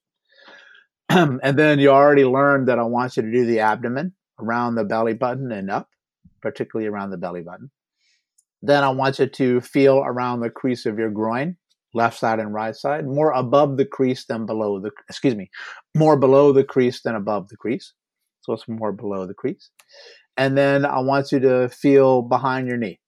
and 1.11 1.59
then 1.59 1.79
you 1.79 1.91
already 1.91 2.25
learned 2.25 2.69
that 2.69 2.79
I 2.79 2.85
want 2.85 3.17
you 3.17 3.23
to 3.23 3.31
do 3.31 3.45
the 3.45 3.61
abdomen 3.61 4.15
around 4.41 4.75
the 4.75 4.85
belly 4.85 5.13
button 5.13 5.53
and 5.53 5.71
up, 5.71 5.89
particularly 6.41 6.89
around 6.89 7.11
the 7.11 7.19
belly 7.19 7.43
button. 7.43 7.71
Then 8.63 8.85
I 8.85 8.89
want 8.89 9.19
you 9.19 9.27
to 9.27 9.61
feel 9.61 9.99
around 9.99 10.41
the 10.41 10.49
crease 10.49 10.87
of 10.87 10.99
your 10.99 11.11
groin, 11.11 11.57
left 11.93 12.19
side 12.19 12.39
and 12.39 12.55
right 12.55 12.75
side, 12.75 13.07
more 13.07 13.33
above 13.33 13.77
the 13.77 13.85
crease 13.85 14.25
than 14.25 14.47
below 14.47 14.81
the, 14.81 14.93
excuse 15.11 15.35
me, 15.35 15.51
more 15.95 16.17
below 16.17 16.53
the 16.53 16.65
crease 16.65 17.03
than 17.03 17.17
above 17.17 17.49
the 17.49 17.57
crease. 17.57 17.93
So 18.43 18.55
it's 18.55 18.67
more 18.67 18.93
below 18.93 19.27
the 19.27 19.35
crease. 19.35 19.69
And 20.39 20.57
then 20.57 20.87
I 20.87 21.01
want 21.01 21.33
you 21.33 21.41
to 21.41 21.69
feel 21.69 22.23
behind 22.23 22.67
your 22.67 22.79
knee 22.79 22.99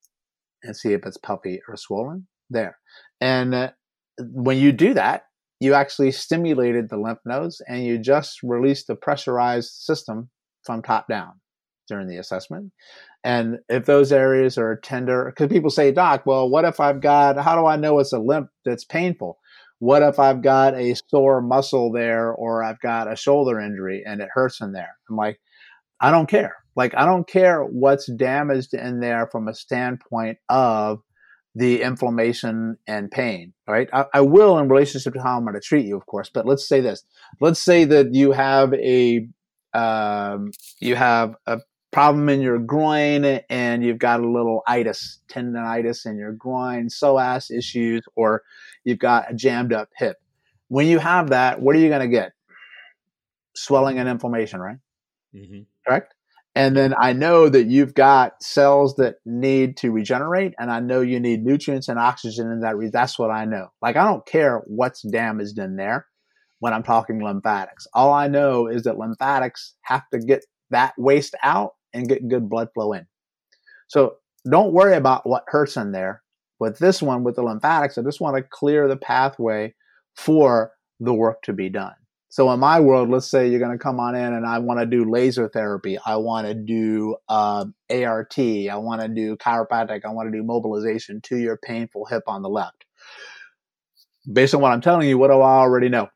and 0.63 0.77
see 0.77 0.93
if 0.93 1.07
it's 1.07 1.17
puffy 1.17 1.61
or 1.67 1.77
swollen 1.77 2.27
there. 2.51 2.79
And 3.23 3.55
uh, 3.55 3.71
when 4.19 4.59
you 4.59 4.73
do 4.73 4.95
that, 4.95 5.27
you 5.61 5.75
actually 5.75 6.11
stimulated 6.11 6.91
the 6.91 6.99
lymph 6.99 7.21
nodes 7.25 7.63
and 7.69 7.85
you 7.85 7.97
just 7.97 8.43
released 8.43 8.89
the 8.89 8.97
pressurized 8.97 9.71
system 9.71 10.29
from 10.65 10.83
top 10.83 11.07
down 11.09 11.35
during 11.89 12.09
the 12.09 12.17
assessment. 12.17 12.73
And 13.23 13.59
if 13.69 13.87
those 13.87 14.11
areas 14.11 14.59
are 14.59 14.75
tender, 14.75 15.27
because 15.27 15.53
people 15.53 15.71
say, 15.71 15.93
Doc, 15.93 16.27
well, 16.27 16.51
what 16.51 16.65
if 16.65 16.81
I've 16.81 17.01
got, 17.01 17.39
how 17.39 17.55
do 17.55 17.65
I 17.65 17.77
know 17.77 18.01
it's 18.01 18.13
a 18.13 18.19
limp 18.19 18.49
that's 18.65 18.85
painful? 18.85 19.39
What 19.79 20.03
if 20.03 20.19
I've 20.19 20.43
got 20.43 20.75
a 20.75 20.97
sore 21.09 21.41
muscle 21.41 21.93
there 21.93 22.33
or 22.33 22.65
I've 22.65 22.81
got 22.81 23.11
a 23.11 23.15
shoulder 23.15 23.61
injury 23.61 24.03
and 24.05 24.21
it 24.21 24.31
hurts 24.35 24.61
in 24.61 24.73
there? 24.73 24.97
I'm 25.09 25.17
like, 25.17 25.39
I 26.01 26.11
don't 26.11 26.29
care. 26.29 26.57
Like, 26.75 26.95
I 26.97 27.05
don't 27.05 27.29
care 27.29 27.63
what's 27.63 28.11
damaged 28.11 28.75
in 28.75 28.99
there 28.99 29.29
from 29.31 29.47
a 29.47 29.55
standpoint 29.55 30.39
of 30.49 31.03
the 31.55 31.83
inflammation 31.83 32.79
and 32.87 33.11
pain, 33.11 33.53
right? 33.69 33.89
I, 33.93 34.07
I 34.15 34.21
will 34.23 34.59
in 34.59 34.69
relationship 34.69 35.15
to 35.15 35.23
how 35.23 35.37
I'm 35.37 35.45
going 35.45 35.55
to 35.55 35.61
treat 35.61 35.87
you, 35.87 35.97
of 35.97 36.07
course. 36.07 36.31
But 36.33 36.47
let's 36.47 36.67
say 36.67 36.81
this. 36.81 37.05
Let's 37.41 37.61
say 37.61 37.85
that 37.85 38.15
you 38.15 38.33
have 38.33 38.73
a 38.75 39.29
um, 39.75 40.53
you 40.81 40.97
have 40.97 41.35
a 41.47 41.61
problem 41.93 42.29
in 42.29 42.41
your 42.41 42.59
groin 42.59 43.25
and 43.49 43.85
you've 43.85 43.99
got 43.99 44.21
a 44.21 44.27
little 44.27 44.63
itis, 44.67 45.21
tendonitis 45.29 46.07
in 46.07 46.17
your 46.17 46.33
groin, 46.33 46.89
psoas 46.89 47.51
issues, 47.51 48.03
or 48.17 48.43
you've 48.85 48.99
got 48.99 49.31
a 49.31 49.35
jammed 49.35 49.73
up 49.73 49.91
hip. 49.97 50.17
When 50.69 50.87
you 50.87 50.99
have 50.99 51.31
that, 51.31 51.61
what 51.61 51.77
are 51.77 51.79
you 51.79 51.89
going 51.89 52.01
to 52.01 52.09
get? 52.09 52.33
Swelling 53.55 53.99
and 53.99 54.09
inflammation, 54.09 54.61
right? 54.61 54.79
Mm-hmm. 55.35 55.61
Correct? 55.87 56.15
And 56.55 56.77
then 56.77 56.95
I 56.99 57.15
know 57.15 57.49
that 57.49 57.69
you've 57.69 57.95
got 57.95 58.43
cells 58.43 58.97
that 58.97 59.17
need 59.25 59.77
to 59.79 59.91
regenerate, 59.91 60.53
and 60.59 60.71
I 60.71 60.81
know 60.81 61.01
you 61.01 61.19
need 61.19 61.45
nutrients 61.45 61.89
and 61.89 61.99
oxygen 61.99 62.51
in 62.51 62.61
that. 62.61 62.77
Re- 62.77 62.91
that's 62.91 63.19
what 63.19 63.31
I 63.31 63.47
know. 63.47 63.69
Like 63.81 63.97
I 63.97 64.05
don't 64.05 64.27
care 64.27 64.63
what's 64.67 65.03
damaged 65.03 65.59
in 65.59 65.77
there 65.77 66.07
when 66.61 66.75
I'm 66.75 66.83
talking 66.83 67.23
lymphatics. 67.23 67.87
All 67.95 68.13
I 68.13 68.29
know 68.29 68.67
is 68.67 68.83
that 68.83 68.99
lymphatics 68.99 69.75
have 69.83 70.03
to 70.13 70.19
get 70.19 70.45
that 70.71 70.93
waste 70.99 71.35
out 71.43 71.73
and 71.95 72.09
get 72.09 72.29
good 72.29 72.49
blood 72.49 72.69
flow 72.75 72.93
in. 72.93 73.07
So 73.89 74.17
don't 74.51 74.73
worry 74.73 74.95
about 74.95 75.27
what 75.27 75.45
hurts 75.49 75.77
in 75.77 75.93
there. 75.93 76.23
With 76.61 76.79
this 76.79 77.03
one, 77.03 77.25
with 77.25 77.37
the 77.37 77.43
lymphatics, 77.43 77.99
I 77.99 78.03
just 78.03 78.21
want 78.21 78.37
to 78.37 78.43
clear 78.51 78.89
the 78.89 78.97
pathway 78.97 79.75
for 80.17 80.73
the 81.01 81.13
work 81.13 81.43
to 81.43 81.53
be 81.53 81.69
done. 81.69 81.95
So 82.33 82.51
in 82.51 82.61
my 82.61 82.81
world, 82.81 83.11
let's 83.11 83.31
say 83.31 83.51
you're 83.51 83.61
going 83.61 83.77
to 83.77 83.83
come 83.83 84.01
on 84.01 84.15
in 84.15 84.33
and 84.33 84.47
I 84.47 84.59
want 84.59 84.81
to 84.81 84.87
do 84.87 85.05
laser 85.05 85.51
therapy. 85.51 85.99
I 86.07 86.17
want 86.17 86.47
to 86.47 86.55
do 86.55 87.15
uh, 87.29 87.67
ART. 87.91 88.39
I 88.39 88.77
want 88.77 89.03
to 89.03 89.09
do 89.09 89.37
chiropractic. 89.37 90.07
I 90.07 90.09
want 90.09 90.33
to 90.33 90.39
do 90.39 90.43
mobilization 90.43 91.21
to 91.25 91.37
your 91.37 91.59
painful 91.59 92.07
hip 92.07 92.23
on 92.27 92.41
the 92.41 92.49
left. 92.49 92.87
Based 94.33 94.55
on 94.55 94.63
what 94.63 94.73
I'm 94.73 94.81
telling 94.81 95.11
you, 95.11 95.19
what 95.19 95.29
do 95.29 95.43
I 95.43 95.59
already 95.59 95.91
know? 95.91 96.09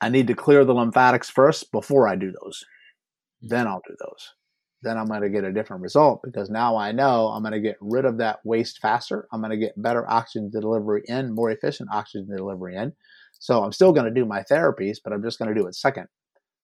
I 0.00 0.08
need 0.08 0.26
to 0.26 0.34
clear 0.34 0.64
the 0.64 0.74
lymphatics 0.74 1.30
first 1.30 1.70
before 1.70 2.08
I 2.08 2.16
do 2.16 2.32
those. 2.42 2.64
Then 3.40 3.68
I'll 3.68 3.82
do 3.86 3.94
those. 4.00 4.34
Then 4.82 4.98
I'm 4.98 5.06
going 5.06 5.22
to 5.22 5.30
get 5.30 5.44
a 5.44 5.52
different 5.52 5.84
result 5.84 6.22
because 6.24 6.50
now 6.50 6.76
I 6.76 6.90
know 6.90 7.28
I'm 7.28 7.44
going 7.44 7.52
to 7.52 7.60
get 7.60 7.76
rid 7.80 8.04
of 8.04 8.18
that 8.18 8.40
waste 8.42 8.80
faster. 8.82 9.28
I'm 9.32 9.40
going 9.40 9.52
to 9.52 9.64
get 9.64 9.80
better 9.80 10.10
oxygen 10.10 10.50
delivery 10.50 11.04
in, 11.06 11.36
more 11.36 11.52
efficient 11.52 11.90
oxygen 11.92 12.36
delivery 12.36 12.74
in. 12.74 12.92
So 13.44 13.62
I'm 13.62 13.72
still 13.72 13.92
going 13.92 14.06
to 14.06 14.10
do 14.10 14.24
my 14.24 14.42
therapies, 14.50 14.96
but 15.04 15.12
I'm 15.12 15.22
just 15.22 15.38
going 15.38 15.54
to 15.54 15.60
do 15.60 15.66
it 15.66 15.74
second. 15.74 16.06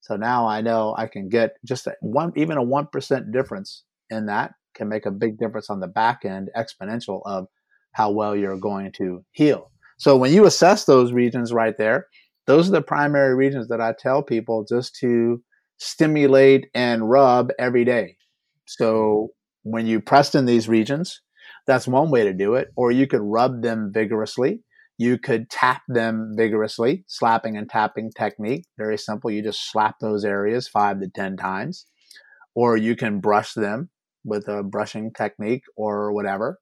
So 0.00 0.16
now 0.16 0.48
I 0.48 0.62
know 0.62 0.94
I 0.96 1.08
can 1.08 1.28
get 1.28 1.56
just 1.62 1.86
a 1.86 1.92
one, 2.00 2.32
even 2.36 2.56
a 2.56 2.64
1% 2.64 3.32
difference 3.34 3.84
in 4.08 4.24
that 4.26 4.52
can 4.74 4.88
make 4.88 5.04
a 5.04 5.10
big 5.10 5.38
difference 5.38 5.68
on 5.68 5.80
the 5.80 5.88
back 5.88 6.24
end 6.24 6.48
exponential 6.56 7.20
of 7.26 7.48
how 7.92 8.10
well 8.10 8.34
you're 8.34 8.56
going 8.56 8.92
to 8.92 9.22
heal. 9.32 9.70
So 9.98 10.16
when 10.16 10.32
you 10.32 10.46
assess 10.46 10.86
those 10.86 11.12
regions 11.12 11.52
right 11.52 11.76
there, 11.76 12.06
those 12.46 12.66
are 12.70 12.72
the 12.72 12.80
primary 12.80 13.34
regions 13.34 13.68
that 13.68 13.82
I 13.82 13.92
tell 13.98 14.22
people 14.22 14.64
just 14.66 14.94
to 15.00 15.42
stimulate 15.76 16.68
and 16.74 17.10
rub 17.10 17.50
every 17.58 17.84
day. 17.84 18.16
So 18.64 18.86
mm-hmm. 18.86 19.70
when 19.70 19.86
you 19.86 20.00
press 20.00 20.34
in 20.34 20.46
these 20.46 20.66
regions, 20.66 21.20
that's 21.66 21.86
one 21.86 22.10
way 22.10 22.24
to 22.24 22.32
do 22.32 22.54
it. 22.54 22.68
Or 22.74 22.90
you 22.90 23.06
could 23.06 23.20
rub 23.20 23.60
them 23.60 23.90
vigorously. 23.92 24.62
You 25.00 25.16
could 25.16 25.48
tap 25.48 25.80
them 25.88 26.34
vigorously, 26.36 27.04
slapping 27.08 27.56
and 27.56 27.70
tapping 27.70 28.10
technique. 28.10 28.66
Very 28.76 28.98
simple. 28.98 29.30
You 29.30 29.42
just 29.42 29.72
slap 29.72 29.94
those 29.98 30.26
areas 30.26 30.68
five 30.68 31.00
to 31.00 31.08
10 31.08 31.38
times. 31.38 31.86
Or 32.54 32.76
you 32.76 32.94
can 32.94 33.18
brush 33.18 33.54
them 33.54 33.88
with 34.26 34.46
a 34.46 34.62
brushing 34.62 35.10
technique 35.14 35.62
or 35.74 36.12
whatever. 36.12 36.58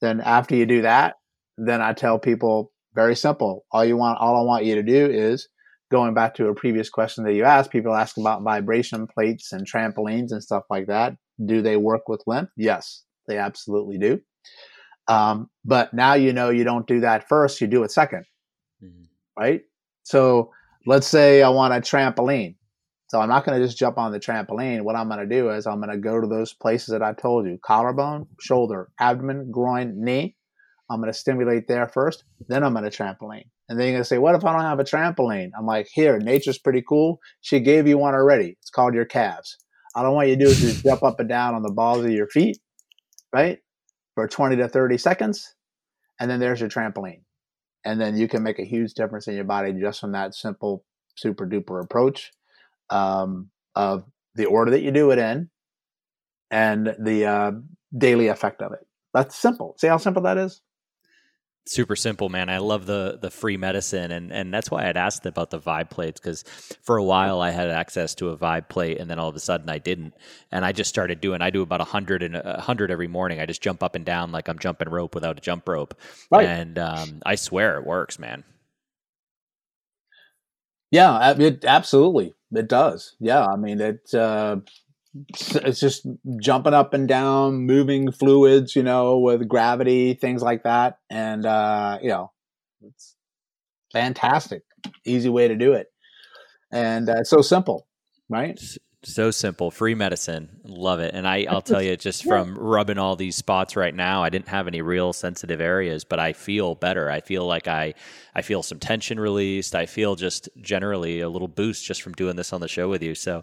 Then 0.00 0.20
after 0.20 0.54
you 0.54 0.66
do 0.66 0.82
that, 0.82 1.16
then 1.58 1.82
I 1.82 1.92
tell 1.92 2.20
people 2.20 2.70
very 2.94 3.16
simple. 3.16 3.64
All 3.72 3.84
you 3.84 3.96
want, 3.96 4.20
all 4.20 4.36
I 4.36 4.44
want 4.44 4.64
you 4.64 4.76
to 4.76 4.84
do 4.84 5.06
is 5.06 5.48
going 5.90 6.14
back 6.14 6.36
to 6.36 6.46
a 6.46 6.54
previous 6.54 6.90
question 6.90 7.24
that 7.24 7.34
you 7.34 7.42
asked, 7.42 7.72
people 7.72 7.96
ask 7.96 8.16
about 8.16 8.44
vibration 8.44 9.08
plates 9.08 9.50
and 9.50 9.66
trampolines 9.66 10.30
and 10.30 10.44
stuff 10.44 10.62
like 10.70 10.86
that. 10.86 11.14
Do 11.44 11.60
they 11.60 11.76
work 11.76 12.08
with 12.08 12.22
lymph? 12.28 12.50
Yes, 12.56 13.02
they 13.26 13.36
absolutely 13.36 13.98
do. 13.98 14.20
Um, 15.08 15.50
but 15.64 15.92
now 15.92 16.14
you 16.14 16.32
know 16.32 16.50
you 16.50 16.64
don't 16.64 16.86
do 16.86 17.00
that 17.00 17.28
first, 17.28 17.60
you 17.60 17.66
do 17.66 17.82
it 17.82 17.90
2nd 17.90 18.22
mm-hmm. 18.82 19.04
right? 19.38 19.62
So 20.02 20.50
let's 20.86 21.06
say 21.06 21.42
I 21.42 21.48
want 21.48 21.74
a 21.74 21.78
trampoline. 21.78 22.56
So 23.08 23.20
I'm 23.20 23.28
not 23.28 23.44
going 23.44 23.58
to 23.58 23.66
just 23.66 23.76
jump 23.76 23.98
on 23.98 24.12
the 24.12 24.20
trampoline. 24.20 24.82
What 24.82 24.94
I'm 24.94 25.08
going 25.08 25.18
to 25.18 25.26
do 25.26 25.50
is 25.50 25.66
I'm 25.66 25.80
going 25.80 25.90
to 25.90 25.98
go 25.98 26.20
to 26.20 26.28
those 26.28 26.52
places 26.52 26.88
that 26.88 27.02
I 27.02 27.12
told 27.12 27.44
you 27.46 27.58
collarbone, 27.64 28.28
shoulder, 28.40 28.88
abdomen, 29.00 29.50
groin, 29.50 29.94
knee. 29.96 30.36
I'm 30.88 31.00
going 31.00 31.12
to 31.12 31.18
stimulate 31.18 31.68
there 31.68 31.88
first, 31.88 32.24
then 32.48 32.64
I'm 32.64 32.72
going 32.72 32.88
to 32.88 32.90
trampoline. 32.90 33.46
And 33.68 33.78
then 33.78 33.86
you're 33.86 33.94
going 33.94 34.02
to 34.02 34.04
say, 34.04 34.18
what 34.18 34.34
if 34.34 34.44
I 34.44 34.52
don't 34.52 34.62
have 34.62 34.80
a 34.80 34.84
trampoline? 34.84 35.50
I'm 35.56 35.66
like, 35.66 35.88
here, 35.92 36.18
nature's 36.18 36.58
pretty 36.58 36.82
cool. 36.88 37.20
She 37.40 37.60
gave 37.60 37.86
you 37.86 37.98
one 37.98 38.14
already. 38.14 38.56
It's 38.60 38.70
called 38.70 38.94
your 38.94 39.04
calves. 39.04 39.56
I 39.94 40.08
want 40.08 40.28
you 40.28 40.36
to 40.36 40.44
do 40.44 40.50
is 40.50 40.60
just 40.60 40.84
jump 40.84 41.02
up 41.02 41.20
and 41.20 41.28
down 41.28 41.54
on 41.54 41.62
the 41.62 41.72
balls 41.72 42.04
of 42.04 42.10
your 42.10 42.28
feet, 42.28 42.58
right? 43.32 43.58
For 44.20 44.28
20 44.28 44.56
to 44.56 44.68
30 44.68 44.98
seconds. 44.98 45.54
And 46.20 46.30
then 46.30 46.40
there's 46.40 46.60
your 46.60 46.68
trampoline. 46.68 47.22
And 47.86 47.98
then 47.98 48.18
you 48.18 48.28
can 48.28 48.42
make 48.42 48.58
a 48.58 48.66
huge 48.66 48.92
difference 48.92 49.26
in 49.28 49.34
your 49.34 49.44
body 49.44 49.72
just 49.72 49.98
from 49.98 50.12
that 50.12 50.34
simple, 50.34 50.84
super 51.16 51.46
duper 51.46 51.82
approach 51.82 52.30
um, 52.90 53.48
of 53.74 54.04
the 54.34 54.44
order 54.44 54.72
that 54.72 54.82
you 54.82 54.90
do 54.90 55.10
it 55.10 55.18
in 55.18 55.48
and 56.50 56.94
the 56.98 57.24
uh, 57.24 57.52
daily 57.96 58.26
effect 58.26 58.60
of 58.60 58.74
it. 58.74 58.86
That's 59.14 59.34
simple. 59.34 59.74
See 59.78 59.86
how 59.86 59.96
simple 59.96 60.24
that 60.24 60.36
is? 60.36 60.60
Super 61.66 61.94
simple 61.94 62.28
man. 62.28 62.48
I 62.48 62.58
love 62.58 62.86
the 62.86 63.18
the 63.20 63.30
free 63.30 63.56
medicine 63.56 64.10
and 64.10 64.32
and 64.32 64.52
that's 64.52 64.70
why 64.70 64.88
i'd 64.88 64.96
asked 64.96 65.26
about 65.26 65.50
the 65.50 65.60
vibe 65.60 65.90
plates 65.90 66.20
because 66.20 66.42
for 66.82 66.96
a 66.96 67.04
while 67.04 67.40
i 67.40 67.50
had 67.50 67.68
access 67.68 68.14
to 68.16 68.30
a 68.30 68.36
vibe 68.36 68.68
plate 68.68 68.98
and 68.98 69.10
then 69.10 69.18
all 69.18 69.28
of 69.28 69.36
a 69.36 69.40
sudden 69.40 69.68
i 69.68 69.78
didn't. 69.78 70.14
And 70.50 70.64
i 70.64 70.72
just 70.72 70.88
started 70.90 71.20
doing 71.20 71.42
i 71.42 71.50
do 71.50 71.62
about 71.62 71.80
a 71.80 71.84
100 71.84 72.22
and 72.22 72.36
a 72.36 72.42
100 72.56 72.90
every 72.90 73.08
morning. 73.08 73.40
I 73.40 73.46
just 73.46 73.62
jump 73.62 73.82
up 73.82 73.94
and 73.94 74.04
down 74.04 74.32
like 74.32 74.48
i'm 74.48 74.58
jumping 74.58 74.88
rope 74.88 75.14
without 75.14 75.38
a 75.38 75.40
jump 75.40 75.68
rope. 75.68 75.94
Right. 76.30 76.46
and 76.46 76.78
um, 76.78 77.20
i 77.26 77.34
swear 77.34 77.78
it 77.78 77.86
works 77.86 78.18
man. 78.18 78.44
Yeah 80.90 81.34
it 81.38 81.64
absolutely. 81.64 82.34
It 82.52 82.68
does. 82.68 83.16
Yeah 83.20 83.46
i 83.46 83.56
mean 83.56 83.80
it 83.80 84.12
uh 84.14 84.56
it's 85.14 85.80
just 85.80 86.06
jumping 86.40 86.74
up 86.74 86.94
and 86.94 87.08
down, 87.08 87.66
moving 87.66 88.12
fluids, 88.12 88.76
you 88.76 88.82
know, 88.82 89.18
with 89.18 89.48
gravity, 89.48 90.14
things 90.14 90.42
like 90.42 90.62
that. 90.62 90.98
And, 91.08 91.44
uh, 91.44 91.98
you 92.00 92.08
know, 92.08 92.32
it's 92.82 93.16
fantastic. 93.92 94.62
Easy 95.04 95.28
way 95.28 95.48
to 95.48 95.56
do 95.56 95.72
it. 95.72 95.88
And 96.72 97.08
uh, 97.08 97.24
so 97.24 97.42
simple, 97.42 97.88
right? 98.28 98.60
So 99.02 99.30
simple, 99.30 99.70
free 99.70 99.94
medicine. 99.94 100.60
Love 100.64 101.00
it. 101.00 101.14
And 101.14 101.26
I, 101.26 101.46
I'll 101.48 101.62
tell 101.62 101.82
you, 101.82 101.96
just 101.96 102.22
from 102.28 102.54
rubbing 102.54 102.98
all 102.98 103.16
these 103.16 103.34
spots 103.34 103.74
right 103.74 103.94
now, 103.94 104.22
I 104.22 104.28
didn't 104.28 104.48
have 104.48 104.68
any 104.68 104.82
real 104.82 105.12
sensitive 105.12 105.60
areas, 105.60 106.04
but 106.04 106.20
I 106.20 106.34
feel 106.34 106.76
better. 106.76 107.10
I 107.10 107.20
feel 107.20 107.46
like 107.46 107.66
I, 107.66 107.94
I 108.34 108.42
feel 108.42 108.62
some 108.62 108.78
tension 108.78 109.18
released. 109.18 109.74
I 109.74 109.86
feel 109.86 110.14
just 110.14 110.48
generally 110.60 111.20
a 111.20 111.28
little 111.28 111.48
boost 111.48 111.84
just 111.84 112.02
from 112.02 112.12
doing 112.12 112.36
this 112.36 112.52
on 112.52 112.60
the 112.60 112.68
show 112.68 112.88
with 112.88 113.02
you. 113.02 113.14
So, 113.14 113.42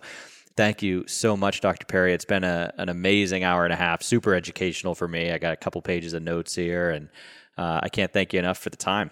Thank 0.58 0.82
you 0.82 1.06
so 1.08 1.38
much, 1.38 1.62
Dr. 1.62 1.86
Perry. 1.86 2.14
It's 2.14 2.26
been 2.26 2.44
a, 2.44 2.74
an 2.80 2.90
amazing 2.90 3.44
hour 3.44 3.64
and 3.64 3.72
a 3.72 3.78
half, 3.78 4.02
super 4.02 4.34
educational 4.34 4.96
for 4.96 5.08
me. 5.08 5.32
I 5.32 5.38
got 5.38 5.54
a 5.54 5.56
couple 5.56 5.80
pages 5.84 6.14
of 6.14 6.24
notes 6.24 6.56
here, 6.56 6.90
and 6.90 7.10
uh, 7.60 7.82
I 7.84 7.90
can't 7.90 8.12
thank 8.12 8.34
you 8.34 8.40
enough 8.40 8.58
for 8.58 8.72
the 8.72 8.78
time. 8.78 9.12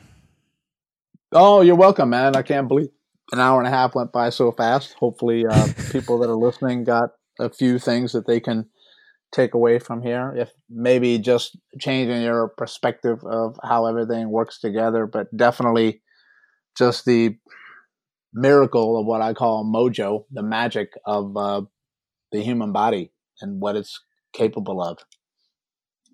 Oh, 1.32 1.62
you're 1.62 1.76
welcome, 1.76 2.10
man. 2.10 2.36
I 2.36 2.42
can't 2.42 2.68
believe 2.68 2.88
an 3.32 3.40
hour 3.40 3.60
and 3.60 3.68
a 3.68 3.72
half 3.72 3.94
went 3.94 4.12
by 4.12 4.32
so 4.32 4.52
fast. 4.52 4.94
Hopefully, 4.94 5.46
uh, 5.46 5.68
people 5.92 6.18
that 6.20 6.32
are 6.32 6.36
listening 6.36 6.84
got 6.84 7.12
a 7.40 7.52
few 7.52 7.78
things 7.78 8.14
that 8.14 8.26
they 8.26 8.40
can 8.40 8.68
take 9.32 9.54
away 9.54 9.78
from 9.78 10.02
here. 10.02 10.34
If 10.36 10.50
maybe 10.68 11.20
just 11.20 11.60
changing 11.80 12.24
your 12.24 12.48
perspective 12.58 13.20
of 13.24 13.60
how 13.64 13.86
everything 13.86 14.32
works 14.32 14.60
together, 14.60 15.06
but 15.06 15.28
definitely 15.38 16.02
just 16.76 17.06
the 17.06 17.38
miracle 18.36 19.00
of 19.00 19.06
what 19.06 19.22
I 19.22 19.34
call 19.34 19.66
mojo, 19.66 20.26
the 20.32 20.44
magic 20.44 20.94
of 21.06 21.36
uh, 21.36 21.62
the 22.32 22.42
human 22.42 22.72
body 22.72 23.12
and 23.42 23.62
what 23.62 23.76
it's 23.76 24.00
capable 24.34 24.84
of. 24.84 25.00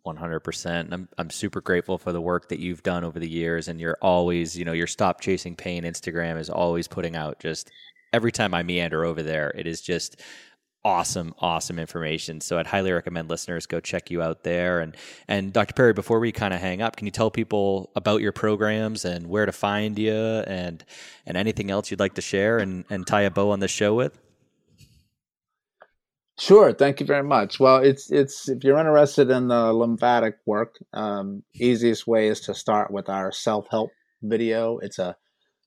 100%. 0.06 0.91
I'm 0.91 1.10
I'm 1.18 1.30
super 1.30 1.61
grateful 1.61 1.98
for 1.98 2.11
the 2.11 2.22
work 2.22 2.49
that 2.49 2.60
you've 2.60 2.81
done 2.84 3.03
over 3.03 3.19
the 3.19 3.30
years 3.30 3.68
and 3.68 3.80
you're 3.80 3.98
always, 4.02 4.57
you 4.57 4.65
know, 4.65 4.72
your 4.72 4.88
stop 4.88 5.22
chasing 5.22 5.56
pain 5.56 5.84
Instagram 5.84 6.39
is 6.39 6.49
always 6.49 6.88
putting 6.88 7.15
out 7.15 7.39
just 7.39 7.72
every 8.14 8.31
time 8.31 8.53
I 8.53 8.64
meander 8.64 9.06
over 9.06 9.22
there, 9.22 9.52
it 9.56 9.68
is 9.68 9.81
just 9.81 10.19
awesome, 10.84 11.34
awesome 11.40 11.78
information. 11.80 12.41
So 12.41 12.58
I'd 12.58 12.68
highly 12.68 12.91
recommend 12.91 13.30
listeners 13.30 13.66
go 13.66 13.80
check 13.80 14.10
you 14.10 14.22
out 14.22 14.44
there. 14.44 14.80
And 14.80 14.95
and 15.28 15.53
Dr. 15.53 15.74
Perry, 15.74 15.94
before 15.94 16.20
we 16.20 16.32
kind 16.32 16.53
of 16.53 16.60
hang 16.60 16.82
up, 16.82 16.95
can 16.95 17.06
you 17.06 17.12
tell 17.12 17.32
people 17.32 17.91
about 17.95 18.22
your 18.22 18.32
programs 18.32 19.06
and 19.06 19.28
where 19.28 19.45
to 19.45 19.52
find 19.52 19.98
you 19.98 20.14
and 20.14 20.84
and 21.26 21.38
anything 21.38 21.72
else 21.72 21.91
you'd 21.91 21.99
like 21.99 22.16
to 22.16 22.22
share 22.22 22.58
and, 22.58 22.86
and 22.90 23.06
tie 23.06 23.22
a 23.22 23.32
bow 23.32 23.52
on 23.52 23.60
the 23.60 23.68
show 23.68 23.94
with? 23.94 24.20
Sure, 26.40 26.74
thank 26.74 26.99
you 26.99 27.06
very 27.06 27.24
much. 27.24 27.60
Well, 27.60 27.78
it's 27.78 28.12
it's 28.12 28.49
if 28.49 28.64
you're 28.64 28.80
interested 28.80 29.30
in 29.30 29.48
the 29.48 29.72
lymphatic 29.74 30.38
work, 30.45 30.80
um, 30.94 31.44
easiest 31.53 32.08
way 32.08 32.28
is 32.30 32.41
to 32.41 32.56
start 32.56 32.90
with 32.91 33.10
our 33.10 33.32
self 33.32 33.68
help 33.70 33.91
video. 34.24 34.80
It's 34.80 34.98
a 34.98 35.16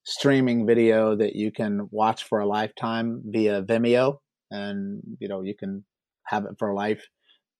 streaming 0.03 0.67
video 0.67 1.15
that 1.17 1.35
you 1.37 1.53
can 1.53 1.89
watch 1.91 2.25
for 2.25 2.41
a 2.41 2.47
lifetime 2.47 3.23
via 3.25 3.63
Vimeo 3.63 4.19
and 4.55 5.03
you 5.19 5.29
know 5.29 5.43
you 5.43 5.55
can 5.55 5.85
have 6.25 6.45
it 6.45 6.55
for 6.59 6.73
life 6.73 7.07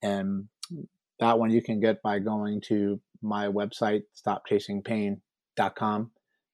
and 0.03 0.49
that 1.21 1.39
one 1.39 1.51
you 1.51 1.63
can 1.63 1.81
get 1.81 2.03
by 2.03 2.19
going 2.19 2.61
to 2.61 3.01
my 3.23 3.47
website 3.47 4.03
stopchasingpain.com 4.17 6.11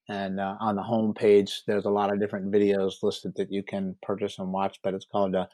and 0.09 0.39
uh, 0.39 0.55
on 0.59 0.75
the 0.75 0.83
home 0.83 1.13
page 1.13 1.61
there's 1.67 1.85
a 1.85 1.89
lot 1.89 2.11
of 2.11 2.19
different 2.19 2.51
videos 2.51 3.03
listed 3.03 3.33
that 3.35 3.51
you 3.51 3.63
can 3.63 3.95
purchase 4.01 4.39
and 4.39 4.51
watch 4.51 4.79
but 4.83 4.93
it's 4.93 5.05
called 5.05 5.35
a 5.35 5.47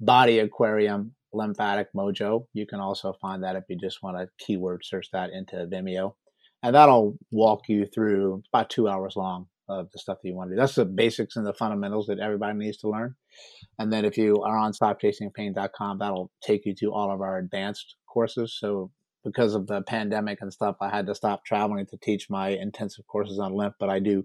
Body 0.00 0.40
Aquarium 0.40 1.14
Lymphatic 1.32 1.92
Mojo. 1.94 2.46
You 2.52 2.66
can 2.66 2.80
also 2.80 3.12
find 3.22 3.42
that 3.44 3.54
if 3.54 3.64
you 3.68 3.76
just 3.76 4.02
want 4.02 4.16
to 4.16 4.28
keyword 4.44 4.84
search 4.84 5.08
that 5.12 5.30
into 5.30 5.66
Vimeo. 5.66 6.14
And 6.62 6.74
that'll 6.74 7.16
walk 7.30 7.68
you 7.68 7.86
through 7.86 8.42
about 8.52 8.68
two 8.68 8.88
hours 8.88 9.14
long 9.16 9.46
of 9.68 9.90
the 9.92 9.98
stuff 9.98 10.18
that 10.22 10.28
you 10.28 10.34
want 10.34 10.50
to 10.50 10.56
do. 10.56 10.60
That's 10.60 10.74
the 10.74 10.84
basics 10.84 11.36
and 11.36 11.46
the 11.46 11.54
fundamentals 11.54 12.06
that 12.06 12.18
everybody 12.18 12.58
needs 12.58 12.78
to 12.78 12.88
learn. 12.88 13.14
And 13.78 13.92
then 13.92 14.04
if 14.04 14.16
you 14.18 14.42
are 14.42 14.56
on 14.56 14.72
stopchasingpain.com, 14.72 15.98
that'll 15.98 16.30
take 16.42 16.66
you 16.66 16.74
to 16.76 16.92
all 16.92 17.12
of 17.12 17.20
our 17.20 17.38
advanced 17.38 17.96
courses. 18.06 18.56
So 18.58 18.90
because 19.24 19.54
of 19.54 19.66
the 19.66 19.82
pandemic 19.82 20.38
and 20.40 20.52
stuff, 20.52 20.76
I 20.80 20.90
had 20.90 21.06
to 21.06 21.14
stop 21.14 21.44
traveling 21.44 21.86
to 21.86 21.96
teach 21.96 22.28
my 22.28 22.48
intensive 22.48 23.06
courses 23.06 23.38
on 23.38 23.54
lymph, 23.54 23.74
but 23.78 23.88
I 23.88 24.00
do 24.00 24.24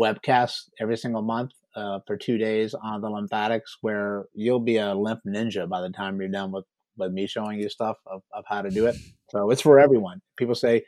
webcasts 0.00 0.68
every 0.80 0.96
single 0.96 1.22
month 1.22 1.50
uh, 1.74 1.98
for 2.06 2.16
two 2.16 2.38
days 2.38 2.74
on 2.74 3.00
the 3.00 3.10
lymphatics 3.10 3.78
where 3.80 4.26
you'll 4.34 4.60
be 4.60 4.76
a 4.76 4.94
lymph 4.94 5.20
ninja 5.26 5.68
by 5.68 5.80
the 5.80 5.90
time 5.90 6.20
you're 6.20 6.28
done 6.28 6.52
with, 6.52 6.64
with 6.96 7.12
me 7.12 7.26
showing 7.26 7.58
you 7.60 7.68
stuff 7.68 7.96
of, 8.06 8.22
of 8.32 8.44
how 8.46 8.62
to 8.62 8.70
do 8.70 8.86
it. 8.86 8.96
So 9.30 9.50
it's 9.50 9.60
for 9.60 9.78
everyone. 9.78 10.22
People 10.36 10.54
say, 10.54 10.84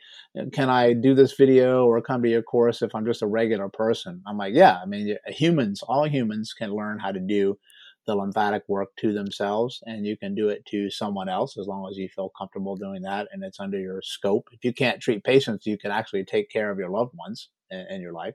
can 0.51 0.69
I 0.69 0.93
do 0.93 1.13
this 1.13 1.33
video 1.33 1.85
or 1.85 2.01
come 2.01 2.23
to 2.23 2.29
your 2.29 2.41
course 2.41 2.81
if 2.81 2.93
I'm 2.95 3.05
just 3.05 3.21
a 3.21 3.27
regular 3.27 3.69
person? 3.69 4.21
I'm 4.25 4.37
like, 4.37 4.55
yeah, 4.55 4.79
I 4.81 4.85
mean, 4.85 5.15
humans, 5.27 5.83
all 5.83 6.07
humans 6.07 6.53
can 6.53 6.73
learn 6.73 6.97
how 6.99 7.11
to 7.11 7.19
do 7.19 7.57
the 8.07 8.15
lymphatic 8.15 8.63
work 8.67 8.89
to 8.97 9.13
themselves 9.13 9.83
and 9.85 10.07
you 10.07 10.17
can 10.17 10.33
do 10.33 10.49
it 10.49 10.65
to 10.65 10.89
someone 10.89 11.29
else 11.29 11.55
as 11.57 11.67
long 11.67 11.87
as 11.89 11.97
you 11.97 12.09
feel 12.09 12.31
comfortable 12.35 12.75
doing 12.75 13.03
that 13.03 13.27
and 13.31 13.43
it's 13.43 13.59
under 13.59 13.79
your 13.79 14.01
scope. 14.01 14.49
If 14.51 14.63
you 14.63 14.73
can't 14.73 14.99
treat 14.99 15.23
patients, 15.23 15.67
you 15.67 15.77
can 15.77 15.91
actually 15.91 16.25
take 16.25 16.49
care 16.49 16.71
of 16.71 16.79
your 16.79 16.89
loved 16.89 17.13
ones 17.15 17.49
in, 17.69 17.85
in 17.91 18.01
your 18.01 18.13
life 18.13 18.33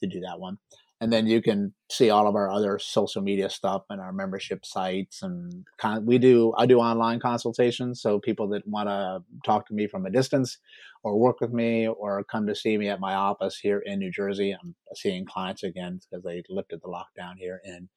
to 0.00 0.06
do 0.06 0.20
that 0.20 0.38
one. 0.38 0.58
And 1.00 1.12
then 1.12 1.26
you 1.26 1.42
can 1.42 1.74
see 1.90 2.08
all 2.08 2.26
of 2.26 2.34
our 2.34 2.50
other 2.50 2.78
social 2.78 3.20
media 3.20 3.50
stuff 3.50 3.82
and 3.90 4.00
our 4.00 4.12
membership 4.12 4.64
sites. 4.64 5.22
And 5.22 5.66
con- 5.78 6.06
we 6.06 6.16
do, 6.16 6.54
I 6.56 6.64
do 6.64 6.78
online 6.78 7.20
consultations. 7.20 8.00
So 8.00 8.18
people 8.18 8.48
that 8.48 8.66
want 8.66 8.88
to 8.88 9.22
talk 9.44 9.66
to 9.68 9.74
me 9.74 9.88
from 9.88 10.06
a 10.06 10.10
distance 10.10 10.56
or 11.04 11.18
work 11.18 11.40
with 11.40 11.52
me 11.52 11.86
or 11.86 12.24
come 12.24 12.46
to 12.46 12.54
see 12.54 12.78
me 12.78 12.88
at 12.88 12.98
my 12.98 13.14
office 13.14 13.58
here 13.58 13.78
in 13.78 13.98
New 13.98 14.10
Jersey. 14.10 14.52
I'm 14.52 14.74
seeing 14.94 15.26
clients 15.26 15.62
again 15.62 16.00
because 16.10 16.24
they 16.24 16.42
lifted 16.48 16.80
the 16.82 16.88
lockdown 16.88 17.34
here 17.36 17.60
in 17.62 17.90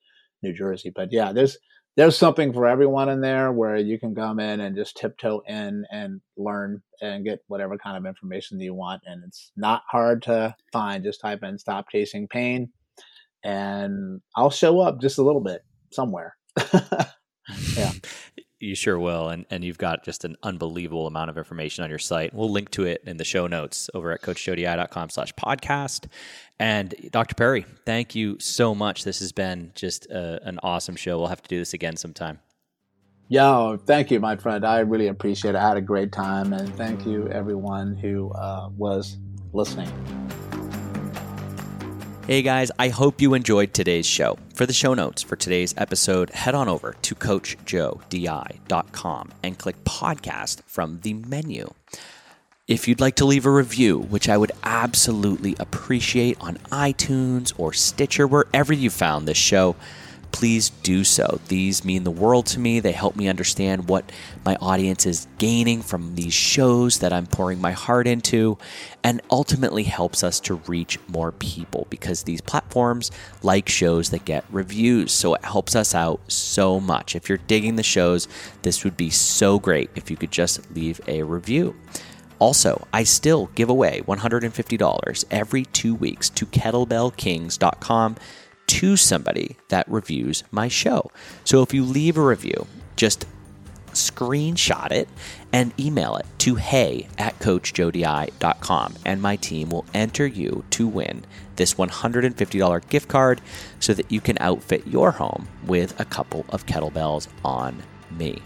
New 0.43 0.51
Jersey. 0.53 0.91
But 0.93 1.09
yeah, 1.11 1.31
there's 1.31 1.57
there's 1.95 2.17
something 2.17 2.53
for 2.53 2.67
everyone 2.67 3.09
in 3.09 3.19
there 3.19 3.51
where 3.51 3.75
you 3.75 3.99
can 3.99 4.13
come 4.13 4.39
in 4.39 4.59
and 4.61 4.75
just 4.75 4.95
tiptoe 4.95 5.41
in 5.47 5.85
and 5.91 6.21
learn 6.37 6.81
and 7.01 7.25
get 7.25 7.39
whatever 7.47 7.77
kind 7.77 7.97
of 7.97 8.05
information 8.05 8.57
that 8.57 8.63
you 8.63 8.73
want. 8.73 9.01
And 9.05 9.23
it's 9.25 9.51
not 9.57 9.83
hard 9.89 10.21
to 10.23 10.55
find. 10.71 11.03
Just 11.03 11.21
type 11.21 11.43
in 11.43 11.57
stop 11.57 11.89
chasing 11.89 12.27
pain 12.27 12.69
and 13.43 14.21
I'll 14.35 14.49
show 14.49 14.79
up 14.79 15.01
just 15.01 15.17
a 15.17 15.23
little 15.23 15.41
bit 15.41 15.63
somewhere. 15.91 16.35
yeah. 17.75 17.91
You 18.61 18.75
sure 18.75 18.99
will. 18.99 19.29
And, 19.29 19.45
and 19.49 19.63
you've 19.63 19.77
got 19.77 20.03
just 20.03 20.25
an 20.25 20.35
unbelievable 20.43 21.07
amount 21.07 21.29
of 21.29 21.37
information 21.37 21.85
on 21.85 21.89
your 21.89 21.97
site. 21.97 22.33
We'll 22.33 22.51
link 22.51 22.71
to 22.71 22.83
it 22.83 23.01
in 23.05 23.15
the 23.15 23.23
show 23.23 23.47
notes 23.47 23.89
over 23.93 24.11
at 24.11 24.21
coachjoed.com 24.21 25.09
slash 25.09 25.33
podcast. 25.35 26.07
And 26.59 26.93
Dr. 27.09 27.35
Perry, 27.35 27.65
thank 27.85 28.15
you 28.15 28.37
so 28.39 28.75
much. 28.75 29.05
This 29.05 29.19
has 29.19 29.31
been 29.31 29.71
just 29.75 30.07
a, 30.07 30.45
an 30.45 30.59
awesome 30.61 30.97
show. 30.97 31.17
We'll 31.17 31.27
have 31.27 31.41
to 31.41 31.47
do 31.47 31.57
this 31.57 31.73
again 31.73 31.95
sometime. 31.95 32.39
Yeah, 33.29 33.77
thank 33.85 34.11
you, 34.11 34.19
my 34.19 34.35
friend. 34.35 34.65
I 34.65 34.79
really 34.79 35.07
appreciate 35.07 35.55
it. 35.55 35.57
I 35.57 35.65
had 35.65 35.77
a 35.77 35.81
great 35.81 36.11
time. 36.11 36.51
And 36.51 36.75
thank 36.75 37.05
you, 37.05 37.29
everyone 37.29 37.95
who 37.95 38.31
uh, 38.31 38.69
was 38.75 39.17
listening. 39.53 39.89
Hey 42.29 42.43
guys, 42.43 42.69
I 42.77 42.89
hope 42.89 43.21
you 43.21 43.33
enjoyed 43.33 43.73
today's 43.73 44.05
show. 44.05 44.37
For 44.53 44.67
the 44.67 44.71
show 44.71 44.93
notes 44.93 45.23
for 45.23 45.35
today's 45.35 45.73
episode, 45.77 46.29
head 46.29 46.53
on 46.53 46.69
over 46.69 46.95
to 47.01 47.15
coachjoed.com 47.15 47.71
and 49.41 49.57
click 49.57 49.83
podcast 49.83 50.61
from 50.67 50.99
the 50.99 51.15
menu. 51.15 51.73
If 52.67 52.87
you'd 52.87 53.01
like 53.01 53.15
to 53.15 53.25
leave 53.25 53.47
a 53.47 53.51
review, 53.51 53.97
which 53.97 54.29
I 54.29 54.37
would 54.37 54.51
absolutely 54.61 55.55
appreciate 55.59 56.37
on 56.39 56.57
iTunes 56.71 57.51
or 57.57 57.73
Stitcher, 57.73 58.27
wherever 58.27 58.73
you 58.73 58.91
found 58.91 59.27
this 59.27 59.35
show, 59.35 59.75
please 60.31 60.69
do 60.69 61.03
so. 61.03 61.39
These 61.47 61.83
mean 61.83 62.03
the 62.03 62.11
world 62.11 62.45
to 62.47 62.59
me. 62.59 62.79
They 62.79 62.91
help 62.91 63.15
me 63.15 63.27
understand 63.27 63.87
what 63.87 64.11
my 64.45 64.55
audience 64.55 65.05
is 65.05 65.27
gaining 65.37 65.81
from 65.81 66.15
these 66.15 66.33
shows 66.33 66.99
that 66.99 67.13
I'm 67.13 67.25
pouring 67.25 67.61
my 67.61 67.71
heart 67.71 68.07
into, 68.07 68.57
and 69.03 69.21
ultimately 69.29 69.83
helps 69.83 70.23
us 70.23 70.39
to 70.41 70.55
reach 70.67 70.99
more 71.07 71.31
people 71.31 71.87
because 71.89 72.23
these 72.23 72.41
platforms 72.41 73.11
like 73.43 73.69
shows 73.69 74.09
that 74.11 74.25
get 74.25 74.45
reviews. 74.49 75.11
So 75.11 75.33
it 75.33 75.43
helps 75.43 75.75
us 75.75 75.95
out 75.95 76.19
so 76.31 76.79
much. 76.79 77.15
If 77.15 77.29
you're 77.29 77.37
digging 77.37 77.75
the 77.75 77.83
shows, 77.83 78.27
this 78.61 78.83
would 78.83 78.97
be 78.97 79.09
so 79.09 79.59
great 79.59 79.89
if 79.95 80.09
you 80.09 80.17
could 80.17 80.31
just 80.31 80.71
leave 80.75 81.01
a 81.07 81.23
review. 81.23 81.75
Also, 82.39 82.87
I 82.93 83.03
still 83.03 83.47
give 83.55 83.69
away 83.69 84.01
$150 84.07 85.25
every 85.29 85.65
two 85.65 85.93
weeks 85.93 86.29
to 86.29 86.45
kettlebellkings.com 86.45 88.15
to 88.69 88.95
somebody 88.95 89.57
that 89.69 89.89
reviews 89.89 90.43
my 90.51 90.67
show. 90.67 91.11
So 91.43 91.63
if 91.63 91.73
you 91.73 91.83
leave 91.83 92.17
a 92.17 92.21
review, 92.21 92.67
just 92.95 93.25
screenshot 93.93 94.91
it 94.91 95.09
and 95.51 95.73
email 95.79 96.15
it 96.15 96.25
to 96.37 96.55
hey 96.55 97.07
at 97.17 97.37
coachjoed.com 97.39 98.95
and 99.03 99.21
my 99.21 99.35
team 99.35 99.69
will 99.71 99.85
enter 99.95 100.27
you 100.27 100.63
to 100.69 100.87
win 100.87 101.25
this 101.55 101.73
$150 101.73 102.89
gift 102.89 103.07
card 103.07 103.41
so 103.79 103.93
that 103.95 104.11
you 104.11 104.21
can 104.21 104.37
outfit 104.39 104.85
your 104.85 105.11
home 105.11 105.47
with 105.65 105.99
a 105.99 106.05
couple 106.05 106.45
of 106.49 106.67
kettlebells 106.67 107.27
on 107.43 107.81
me. 108.11 108.41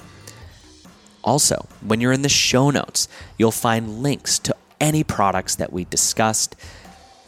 Also, 1.24 1.68
when 1.82 2.00
you're 2.00 2.14
in 2.14 2.22
the 2.22 2.30
show 2.30 2.70
notes, 2.70 3.08
you'll 3.38 3.52
find 3.52 4.02
links 4.02 4.40
to 4.40 4.56
any 4.80 5.04
products 5.04 5.56
that 5.56 5.72
we 5.72 5.86
discussed. 5.86 6.56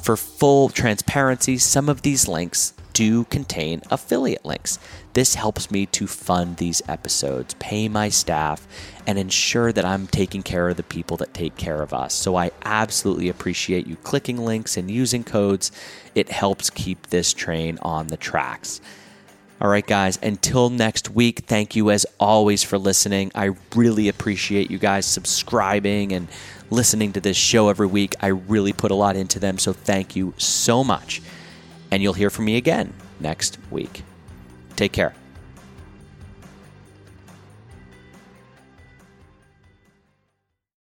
For 0.01 0.17
full 0.17 0.69
transparency, 0.69 1.57
some 1.57 1.89
of 1.89 2.01
these 2.01 2.27
links 2.27 2.73
do 2.95 3.25
contain 3.25 3.81
affiliate 3.91 4.45
links. 4.45 4.79
This 5.13 5.35
helps 5.35 5.69
me 5.69 5.85
to 5.87 6.07
fund 6.07 6.57
these 6.57 6.81
episodes, 6.87 7.53
pay 7.55 7.89
my 7.89 8.07
staff, 8.07 8.65
and 9.05 9.19
ensure 9.19 9.73
that 9.73 9.85
I'm 9.85 10.07
taking 10.07 10.41
care 10.41 10.69
of 10.69 10.77
the 10.77 10.83
people 10.83 11.17
that 11.17 11.33
take 11.33 11.57
care 11.57 11.83
of 11.83 11.93
us. 11.93 12.13
So 12.13 12.37
I 12.37 12.51
absolutely 12.63 13.27
appreciate 13.27 13.85
you 13.85 13.97
clicking 13.97 14.37
links 14.37 14.77
and 14.77 14.89
using 14.89 15.25
codes. 15.25 15.71
It 16.15 16.29
helps 16.29 16.69
keep 16.69 17.07
this 17.07 17.33
train 17.33 17.77
on 17.81 18.07
the 18.07 18.17
tracks. 18.17 18.79
All 19.59 19.69
right, 19.69 19.85
guys, 19.85 20.17
until 20.23 20.69
next 20.69 21.09
week, 21.09 21.39
thank 21.47 21.75
you 21.75 21.91
as 21.91 22.05
always 22.17 22.63
for 22.63 22.77
listening. 22.77 23.29
I 23.35 23.55
really 23.75 24.07
appreciate 24.07 24.71
you 24.71 24.77
guys 24.77 25.05
subscribing 25.05 26.13
and 26.13 26.29
listening 26.69 27.11
to 27.13 27.21
this 27.21 27.37
show 27.37 27.67
every 27.67 27.87
week. 27.87 28.15
I 28.21 28.27
really 28.27 28.73
put 28.73 28.91
a 28.91 28.95
lot 28.95 29.17
into 29.17 29.39
them, 29.39 29.57
so 29.57 29.73
thank 29.73 30.15
you 30.15 30.33
so 30.37 30.81
much 30.83 31.21
and 31.91 32.01
you'll 32.01 32.13
hear 32.13 32.29
from 32.29 32.45
me 32.45 32.57
again 32.57 32.93
next 33.19 33.57
week. 33.71 34.03
Take 34.75 34.91
care. 34.91 35.13